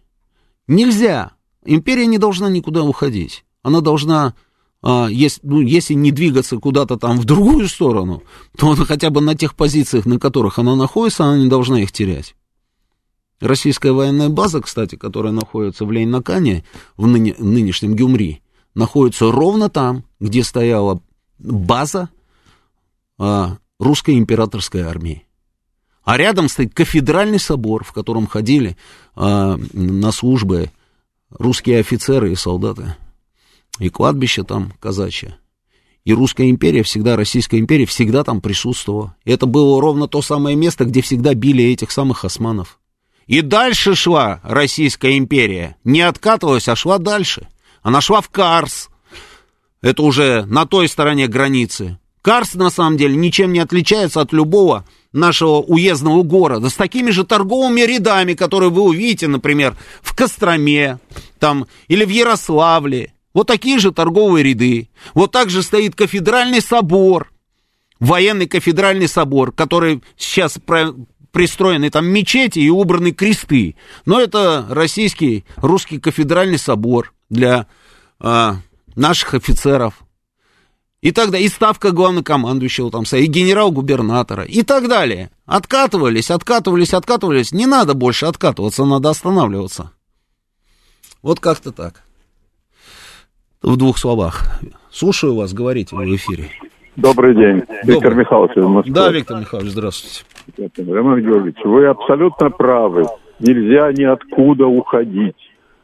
Нельзя. 0.67 1.33
Империя 1.65 2.07
не 2.07 2.19
должна 2.19 2.49
никуда 2.51 2.83
уходить. 2.83 3.45
Она 3.63 3.81
должна, 3.81 4.35
а, 4.83 5.07
если, 5.07 5.41
ну, 5.45 5.61
если 5.61 5.95
не 5.95 6.11
двигаться 6.11 6.59
куда-то 6.59 6.97
там 6.97 7.19
в 7.19 7.25
другую 7.25 7.69
сторону, 7.69 8.23
то 8.57 8.71
она 8.71 8.85
хотя 8.85 9.11
бы 9.11 9.21
на 9.21 9.35
тех 9.35 9.55
позициях, 9.55 10.05
на 10.05 10.19
которых 10.19 10.59
она 10.59 10.77
находится, 10.77 11.25
она 11.25 11.39
не 11.39 11.49
должна 11.49 11.81
их 11.81 11.93
терять. 11.93 12.35
Российская 13.41 13.93
военная 13.93 14.29
база, 14.29 14.61
кстати, 14.61 14.97
которая 14.97 15.33
находится 15.33 15.85
в 15.85 15.91
Лейнакане, 15.91 16.65
в 16.97 17.07
ныне, 17.07 17.35
нынешнем 17.39 17.95
Гюмри, 17.95 18.43
находится 18.75 19.31
ровно 19.31 19.69
там, 19.69 20.05
где 20.21 20.43
стояла 20.43 21.01
база 21.39 22.09
а, 23.19 23.59
русской 23.79 24.19
императорской 24.19 24.83
армии. 24.83 25.27
А 26.05 26.17
рядом 26.17 26.49
стоит 26.49 26.75
кафедральный 26.75 27.39
собор, 27.39 27.85
в 27.85 27.93
котором 27.93 28.27
ходили 28.27 28.77
а, 29.15 29.57
на 29.73 30.13
службы 30.13 30.71
русские 31.31 31.81
офицеры 31.81 32.33
и 32.33 32.37
солдаты. 32.37 32.97
И 33.79 33.89
кладбище 33.89 34.45
там 34.45 34.73
казачье. 34.81 35.37
И 36.05 36.13
русская 36.13 36.51
империя 36.51 36.83
всегда, 36.83 37.17
Российская 37.17 37.59
империя 37.59 37.87
всегда 37.87 38.25
там 38.25 38.43
присутствовала. 38.43 39.17
И 39.25 39.33
это 39.33 39.47
было 39.47 39.81
ровно 39.81 40.07
то 40.07 40.21
самое 40.21 40.55
место, 40.55 40.85
где 40.85 41.01
всегда 41.01 41.33
били 41.33 41.65
этих 41.65 41.91
самых 41.91 42.25
османов. 42.27 42.79
И 43.27 43.41
дальше 43.41 43.95
шла 43.95 44.41
Российская 44.43 45.17
империя. 45.17 45.77
Не 45.83 46.03
откатывалась, 46.03 46.69
а 46.69 46.77
шла 46.77 46.99
дальше. 46.99 47.49
Она 47.85 48.01
шла 48.01 48.23
в 48.23 48.31
Карс. 48.31 48.89
Это 49.83 50.03
уже 50.03 50.47
на 50.47 50.67
той 50.67 50.89
стороне 50.89 51.29
границы. 51.29 51.99
Карс, 52.23 52.55
на 52.55 52.71
самом 52.71 52.97
деле, 52.97 53.15
ничем 53.15 53.53
не 53.53 53.61
отличается 53.61 54.23
от 54.23 54.33
любого 54.33 54.87
нашего 55.13 55.61
уездного 55.61 56.23
города. 56.23 56.71
С 56.71 56.75
такими 56.75 57.11
же 57.11 57.25
торговыми 57.25 57.83
рядами, 57.83 58.33
которые 58.33 58.71
вы 58.71 58.81
увидите, 58.81 59.29
например, 59.29 59.77
в 60.01 60.17
Костроме 60.17 60.99
там, 61.39 61.67
или 61.87 62.07
в 62.07 62.09
Ярославле. 62.09 63.13
Вот 63.35 63.49
такие 63.49 63.79
же 63.79 63.93
торговые 63.93 64.43
ряды. 64.43 64.89
Вот 65.13 65.33
так 65.33 65.51
же 65.51 65.63
стоит 65.63 65.95
кафедральный 65.95 66.63
собор, 66.63 67.31
военный 68.01 68.47
кафедральный 68.47 69.09
собор, 69.09 69.53
который 69.53 70.03
сейчас 70.17 70.59
пристроены 71.33 71.91
там 71.91 72.07
мечети 72.07 72.61
и 72.61 72.71
убраны 72.71 73.13
кресты. 73.13 73.77
Но 74.07 74.19
это 74.19 74.67
российский, 74.71 75.45
русский 75.57 75.99
кафедральный 75.99 76.59
собор 76.59 77.13
для 77.35 77.67
а, 78.19 78.57
наших 78.97 79.35
офицеров. 79.35 80.03
И 81.03 81.13
тогда 81.13 81.37
и 81.37 81.49
ставка 81.49 81.91
главнокомандующего 81.91 82.91
там, 82.91 83.03
и 83.03 83.27
генерал-губернатора, 83.27 84.45
и 84.45 84.63
так 84.63 84.89
далее. 84.89 85.31
Откатывались, 85.45 86.31
откатывались, 86.31 86.95
откатывались. 86.95 87.53
Не 87.53 87.67
надо 87.67 87.93
больше 87.93 88.25
откатываться, 88.25 88.87
надо 88.87 89.11
останавливаться. 89.11 89.91
Вот 91.23 91.41
как-то 91.41 91.73
так. 91.73 92.03
В 93.63 93.77
двух 93.77 93.99
словах. 93.99 94.61
Слушаю 94.91 95.35
вас, 95.35 95.53
говорите 95.53 95.95
вы 95.95 96.07
в 96.07 96.17
эфире. 96.17 96.51
Добрый 96.97 97.35
день. 97.35 97.61
Добрый. 97.61 97.95
Виктор 97.95 98.15
Михайлович 98.15 98.57
из 98.57 98.65
Москвы. 98.65 98.95
Да, 98.95 99.11
Виктор 99.11 99.41
Михайлович, 99.41 99.73
здравствуйте. 99.73 100.25
Роман 100.77 101.21
Георгиевич, 101.21 101.57
вы 101.65 101.87
абсолютно 101.87 102.51
правы. 102.51 103.05
Нельзя 103.41 103.93
ниоткуда 103.93 104.67
уходить, 104.67 105.37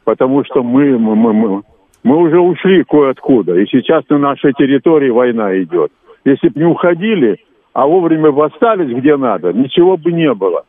потому 0.03 0.43
что 0.45 0.63
мы, 0.63 0.97
мы, 0.97 1.15
мы, 1.15 1.33
мы, 1.33 1.61
мы 2.03 2.17
уже 2.17 2.39
ушли 2.39 2.83
кое-откуда, 2.83 3.57
и 3.59 3.65
сейчас 3.67 4.03
на 4.09 4.17
нашей 4.17 4.53
территории 4.53 5.09
война 5.09 5.55
идет. 5.61 5.91
Если 6.25 6.49
бы 6.49 6.59
не 6.59 6.65
уходили, 6.65 7.37
а 7.73 7.87
вовремя 7.87 8.31
бы 8.31 8.45
остались 8.45 8.95
где 8.95 9.15
надо, 9.17 9.53
ничего 9.53 9.97
бы 9.97 10.11
не 10.11 10.33
было. 10.33 10.65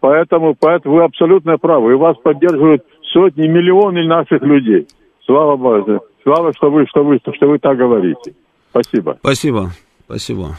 Поэтому, 0.00 0.56
поэтому 0.58 0.96
вы 0.96 1.04
абсолютно 1.04 1.58
правы. 1.58 1.92
И 1.92 1.96
вас 1.96 2.16
поддерживают 2.18 2.84
сотни, 3.12 3.46
миллионы 3.46 4.04
наших 4.06 4.42
людей. 4.42 4.86
Слава 5.26 5.56
Богу. 5.56 6.00
Слава, 6.22 6.52
что 6.54 6.70
вы, 6.70 6.86
что 6.86 7.04
вы, 7.04 7.18
что 7.18 7.46
вы 7.46 7.58
так 7.58 7.76
говорите. 7.76 8.34
Спасибо. 8.70 9.18
Спасибо. 9.20 9.70
Спасибо. 10.06 10.56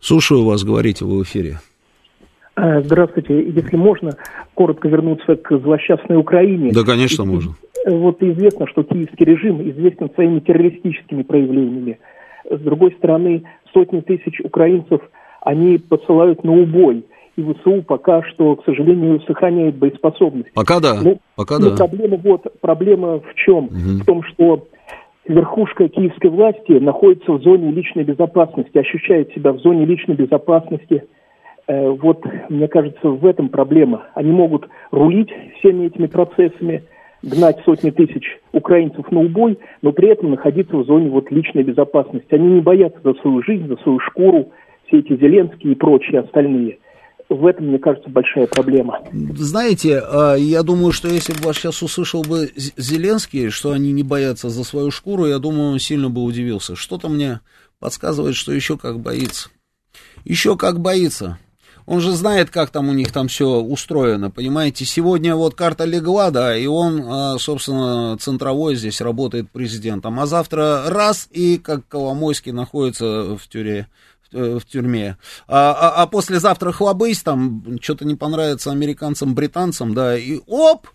Слушаю 0.00 0.44
вас, 0.44 0.64
говорите, 0.64 1.04
вы 1.04 1.20
в 1.20 1.22
эфире. 1.22 1.58
Э, 2.56 2.82
здравствуйте. 2.82 3.42
Если 3.50 3.76
можно, 3.76 4.16
коротко 4.54 4.88
вернуться 4.88 5.36
к 5.36 5.58
злосчастной 5.58 6.16
Украине. 6.16 6.72
Да, 6.72 6.82
конечно, 6.84 7.24
можно. 7.24 7.52
Вот 7.86 8.22
известно, 8.22 8.66
что 8.68 8.82
киевский 8.84 9.24
режим 9.24 9.60
известен 9.70 10.10
своими 10.14 10.40
террористическими 10.40 11.22
проявлениями. 11.22 11.98
С 12.48 12.60
другой 12.60 12.92
стороны, 12.92 13.42
сотни 13.72 14.00
тысяч 14.00 14.40
украинцев 14.40 15.00
они 15.40 15.78
посылают 15.78 16.44
на 16.44 16.52
убой. 16.52 17.04
и 17.36 17.42
ВСУ 17.42 17.82
пока 17.82 18.22
что, 18.24 18.56
к 18.56 18.64
сожалению, 18.64 19.20
сохраняет 19.26 19.76
боеспособность. 19.76 20.52
Пока 20.52 20.80
да, 20.80 21.00
ну, 21.02 21.18
пока 21.34 21.58
ну, 21.58 21.70
да. 21.70 21.76
Проблема, 21.76 22.16
вот, 22.18 22.60
проблема 22.60 23.20
в 23.20 23.34
чем? 23.34 23.64
Угу. 23.64 24.02
В 24.02 24.04
том, 24.04 24.22
что 24.24 24.68
верхушка 25.26 25.88
киевской 25.88 26.30
власти 26.30 26.72
находится 26.72 27.32
в 27.32 27.42
зоне 27.42 27.72
личной 27.72 28.04
безопасности, 28.04 28.76
ощущает 28.76 29.32
себя 29.32 29.52
в 29.52 29.58
зоне 29.60 29.86
личной 29.86 30.14
безопасности. 30.14 31.04
Э, 31.72 31.90
вот, 31.90 32.22
мне 32.50 32.68
кажется, 32.68 33.08
в 33.08 33.24
этом 33.24 33.48
проблема. 33.48 34.06
Они 34.14 34.30
могут 34.30 34.68
рулить 34.90 35.30
всеми 35.58 35.86
этими 35.86 36.06
процессами, 36.06 36.84
гнать 37.22 37.60
сотни 37.64 37.90
тысяч 37.90 38.24
украинцев 38.52 39.10
на 39.10 39.20
убой, 39.20 39.58
но 39.80 39.92
при 39.92 40.08
этом 40.08 40.30
находиться 40.30 40.76
в 40.76 40.84
зоне 40.84 41.08
вот 41.08 41.30
личной 41.30 41.62
безопасности. 41.62 42.34
Они 42.34 42.46
не 42.46 42.60
боятся 42.60 43.00
за 43.02 43.14
свою 43.14 43.42
жизнь, 43.42 43.68
за 43.68 43.76
свою 43.76 44.00
шкуру, 44.00 44.50
все 44.86 44.98
эти 44.98 45.16
Зеленские 45.16 45.72
и 45.72 45.76
прочие 45.76 46.20
остальные. 46.20 46.78
В 47.28 47.46
этом, 47.46 47.68
мне 47.68 47.78
кажется, 47.78 48.10
большая 48.10 48.46
проблема. 48.46 49.00
Знаете, 49.12 50.02
а, 50.04 50.34
я 50.34 50.62
думаю, 50.62 50.92
что 50.92 51.08
если 51.08 51.32
бы 51.32 51.46
вас 51.46 51.56
сейчас 51.56 51.80
услышал 51.82 52.22
бы 52.22 52.50
Зеленский, 52.76 53.48
что 53.48 53.70
они 53.70 53.92
не 53.92 54.02
боятся 54.02 54.50
за 54.50 54.64
свою 54.64 54.90
шкуру, 54.90 55.24
я 55.24 55.38
думаю, 55.38 55.72
он 55.72 55.78
сильно 55.78 56.10
бы 56.10 56.22
удивился. 56.22 56.76
Что-то 56.76 57.08
мне 57.08 57.40
подсказывает, 57.78 58.34
что 58.34 58.52
еще 58.52 58.76
как 58.76 59.00
боится. 59.00 59.48
Еще 60.24 60.56
как 60.56 60.80
боится. 60.80 61.38
Он 61.86 62.00
же 62.00 62.12
знает, 62.12 62.50
как 62.50 62.70
там 62.70 62.88
у 62.88 62.92
них 62.92 63.12
там 63.12 63.28
все 63.28 63.60
устроено, 63.60 64.30
понимаете. 64.30 64.84
Сегодня 64.84 65.34
вот 65.34 65.54
карта 65.54 65.84
легла, 65.84 66.30
да, 66.30 66.56
и 66.56 66.66
он, 66.66 67.02
а, 67.04 67.38
собственно, 67.38 68.16
центровой 68.18 68.76
здесь 68.76 69.00
работает 69.00 69.50
президентом. 69.50 70.20
А 70.20 70.26
завтра 70.26 70.84
раз, 70.86 71.28
и 71.30 71.58
как 71.58 71.86
Коломойский 71.88 72.52
находится 72.52 73.36
в 73.36 73.48
тюрьме 73.48 73.88
э, 74.32 74.58
в 74.58 74.64
тюрьме. 74.64 75.16
А, 75.48 75.72
а, 75.72 76.02
а 76.02 76.06
послезавтра 76.06 76.72
хлобысь, 76.72 77.22
там 77.22 77.78
что-то 77.80 78.04
не 78.04 78.14
понравится 78.14 78.70
американцам, 78.70 79.34
британцам, 79.34 79.94
да, 79.94 80.16
и 80.16 80.40
оп, 80.46 80.86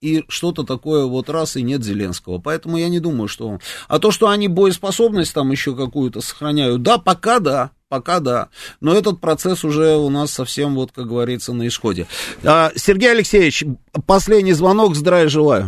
и 0.00 0.24
что-то 0.28 0.64
такое 0.64 1.04
вот 1.04 1.28
раз, 1.28 1.56
и 1.56 1.62
нет 1.62 1.84
Зеленского. 1.84 2.38
Поэтому 2.38 2.78
я 2.78 2.88
не 2.88 3.00
думаю, 3.00 3.28
что... 3.28 3.58
А 3.86 3.98
то, 3.98 4.10
что 4.10 4.28
они 4.28 4.48
боеспособность 4.48 5.34
там 5.34 5.50
еще 5.50 5.76
какую-то 5.76 6.20
сохраняют, 6.20 6.82
да, 6.82 6.98
пока 6.98 7.38
да, 7.38 7.70
Пока 7.90 8.20
да. 8.20 8.50
Но 8.80 8.96
этот 8.96 9.20
процесс 9.20 9.64
уже 9.64 9.96
у 9.96 10.10
нас 10.10 10.30
совсем, 10.30 10.76
вот, 10.76 10.92
как 10.92 11.06
говорится, 11.06 11.52
на 11.52 11.66
исходе. 11.66 12.06
А, 12.44 12.70
Сергей 12.76 13.10
Алексеевич, 13.10 13.64
последний 14.06 14.52
звонок. 14.52 14.94
Здравия 14.94 15.26
желаю. 15.26 15.64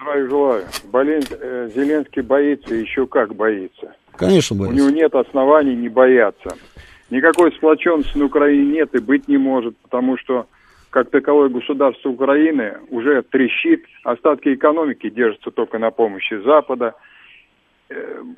Здравия 0.00 0.28
желаю. 0.30 0.64
Болен... 0.90 1.22
Э, 1.30 1.68
Зеленский 1.74 2.22
боится, 2.22 2.74
еще 2.74 3.06
как 3.06 3.34
боится. 3.34 3.92
Конечно, 4.16 4.56
боится. 4.56 4.74
У 4.74 4.78
него 4.78 4.88
нет 4.88 5.14
оснований 5.14 5.76
не 5.76 5.90
бояться. 5.90 6.56
Никакой 7.10 7.52
сплоченности 7.52 8.16
на 8.16 8.24
Украине 8.24 8.72
нет 8.72 8.94
и 8.94 8.98
быть 8.98 9.28
не 9.28 9.36
может, 9.36 9.76
потому 9.76 10.16
что 10.16 10.46
как 10.88 11.10
таковое 11.10 11.50
государство 11.50 12.08
Украины 12.08 12.78
уже 12.88 13.20
трещит, 13.30 13.84
остатки 14.04 14.54
экономики 14.54 15.10
держатся 15.10 15.50
только 15.50 15.78
на 15.78 15.90
помощи 15.90 16.42
Запада– 16.42 16.94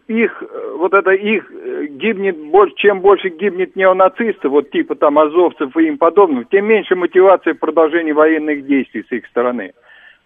их, 0.06 0.42
э, 0.42 0.74
вот 0.76 0.94
это 0.94 1.10
их 1.10 1.50
э, 1.50 1.86
гибнет, 1.90 2.36
больше, 2.36 2.74
чем 2.76 3.00
больше 3.00 3.30
гибнет 3.30 3.74
неонацистов, 3.74 4.50
вот 4.50 4.70
типа 4.70 4.94
там 4.94 5.18
азовцев 5.18 5.76
и 5.76 5.86
им 5.86 5.98
подобных, 5.98 6.48
тем 6.50 6.66
меньше 6.66 6.94
мотивации 6.94 7.52
в 7.52 7.58
продолжении 7.58 8.12
военных 8.12 8.66
действий 8.66 9.04
с 9.08 9.12
их 9.12 9.26
стороны. 9.26 9.72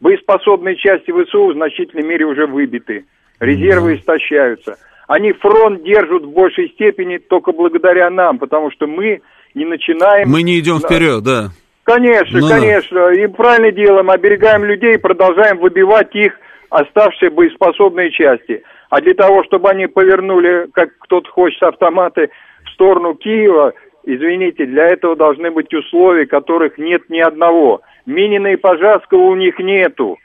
Боеспособные 0.00 0.76
части 0.76 1.10
ВСУ 1.10 1.46
в 1.46 1.54
значительной 1.54 2.06
мере 2.06 2.26
уже 2.26 2.46
выбиты, 2.46 3.04
резервы 3.40 3.96
истощаются. 3.96 4.76
Они 5.08 5.32
фронт 5.32 5.82
держат 5.82 6.24
в 6.24 6.30
большей 6.30 6.70
степени 6.70 7.18
только 7.18 7.52
благодаря 7.52 8.10
нам, 8.10 8.38
потому 8.38 8.70
что 8.70 8.86
мы 8.86 9.22
не 9.54 9.64
начинаем... 9.64 10.28
Мы 10.28 10.42
не 10.42 10.58
идем 10.58 10.78
вперед, 10.78 11.22
да. 11.22 11.48
Конечно, 11.84 12.40
ну, 12.40 12.48
конечно. 12.48 13.10
И 13.10 13.26
правильно 13.26 13.70
делаем, 13.70 14.10
оберегаем 14.10 14.64
людей 14.64 14.98
продолжаем 14.98 15.58
выбивать 15.58 16.14
их 16.14 16.32
оставшие 16.70 17.30
боеспособные 17.30 18.10
части 18.10 18.62
а 18.90 19.00
для 19.00 19.14
того, 19.14 19.44
чтобы 19.44 19.70
они 19.70 19.86
повернули, 19.86 20.68
как 20.72 20.90
кто-то 20.98 21.30
хочет, 21.30 21.62
автоматы 21.62 22.30
в 22.64 22.70
сторону 22.70 23.14
Киева, 23.14 23.72
извините, 24.04 24.66
для 24.66 24.86
этого 24.88 25.16
должны 25.16 25.50
быть 25.50 25.72
условия, 25.72 26.26
которых 26.26 26.78
нет 26.78 27.08
ни 27.08 27.20
одного. 27.20 27.80
Минина 28.06 28.48
и 28.48 28.56
Пожарского 28.56 29.22
у 29.22 29.34
них 29.34 29.58
нету. 29.58 30.18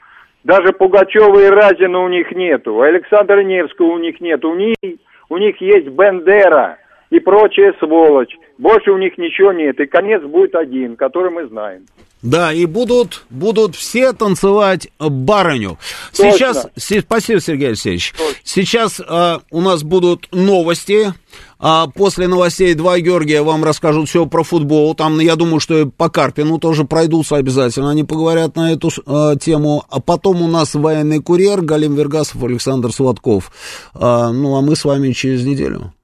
Даже 0.44 0.72
Пугачева 0.72 1.38
и 1.40 1.50
Разина 1.50 2.00
у 2.00 2.08
них 2.08 2.32
нету. 2.32 2.80
Александра 2.80 3.42
Невского 3.42 3.92
у 3.92 3.98
них 3.98 4.20
нету. 4.20 4.50
У 4.50 4.54
них, 4.54 4.76
у 5.28 5.36
них 5.36 5.60
есть 5.60 5.88
Бендера 5.88 6.78
и 7.10 7.18
прочая 7.18 7.74
сволочь. 7.78 8.36
Больше 8.58 8.90
у 8.90 8.98
них 8.98 9.18
ничего 9.18 9.52
нет. 9.52 9.78
И 9.80 9.86
конец 9.86 10.22
будет 10.22 10.54
один, 10.54 10.96
который 10.96 11.30
мы 11.30 11.46
знаем. 11.48 11.86
Да, 12.22 12.52
и 12.52 12.66
будут, 12.66 13.24
будут 13.30 13.74
все 13.74 14.12
танцевать 14.12 14.88
барыню. 14.98 15.78
Точно. 16.14 16.32
Сейчас, 16.32 16.68
спасибо, 16.76 17.40
Сергей 17.40 17.68
Алексеевич. 17.68 18.12
Точно. 18.12 18.34
Сейчас 18.44 19.00
а, 19.06 19.40
у 19.50 19.62
нас 19.62 19.82
будут 19.82 20.28
новости. 20.30 21.14
А 21.58 21.86
после 21.88 22.28
новостей 22.28 22.74
два 22.74 22.98
Георгия 22.98 23.42
вам 23.42 23.64
расскажут 23.64 24.08
все 24.08 24.26
про 24.26 24.42
футбол. 24.42 24.94
Там, 24.94 25.18
я 25.20 25.36
думаю, 25.36 25.60
что 25.60 25.78
и 25.78 25.86
по 25.86 26.10
Карпину 26.10 26.58
тоже 26.58 26.84
пройдутся 26.84 27.36
обязательно. 27.36 27.90
Они 27.90 28.04
поговорят 28.04 28.54
на 28.54 28.72
эту 28.72 28.90
а, 29.06 29.36
тему. 29.36 29.84
А 29.88 30.00
потом 30.00 30.42
у 30.42 30.46
нас 30.46 30.74
военный 30.74 31.22
курьер 31.22 31.62
Галим 31.62 31.94
Вергасов, 31.94 32.44
Александр 32.44 32.92
Сладков. 32.92 33.50
А, 33.94 34.30
ну, 34.30 34.56
а 34.56 34.60
мы 34.60 34.76
с 34.76 34.84
вами 34.84 35.12
через 35.12 35.46
неделю. 35.46 35.94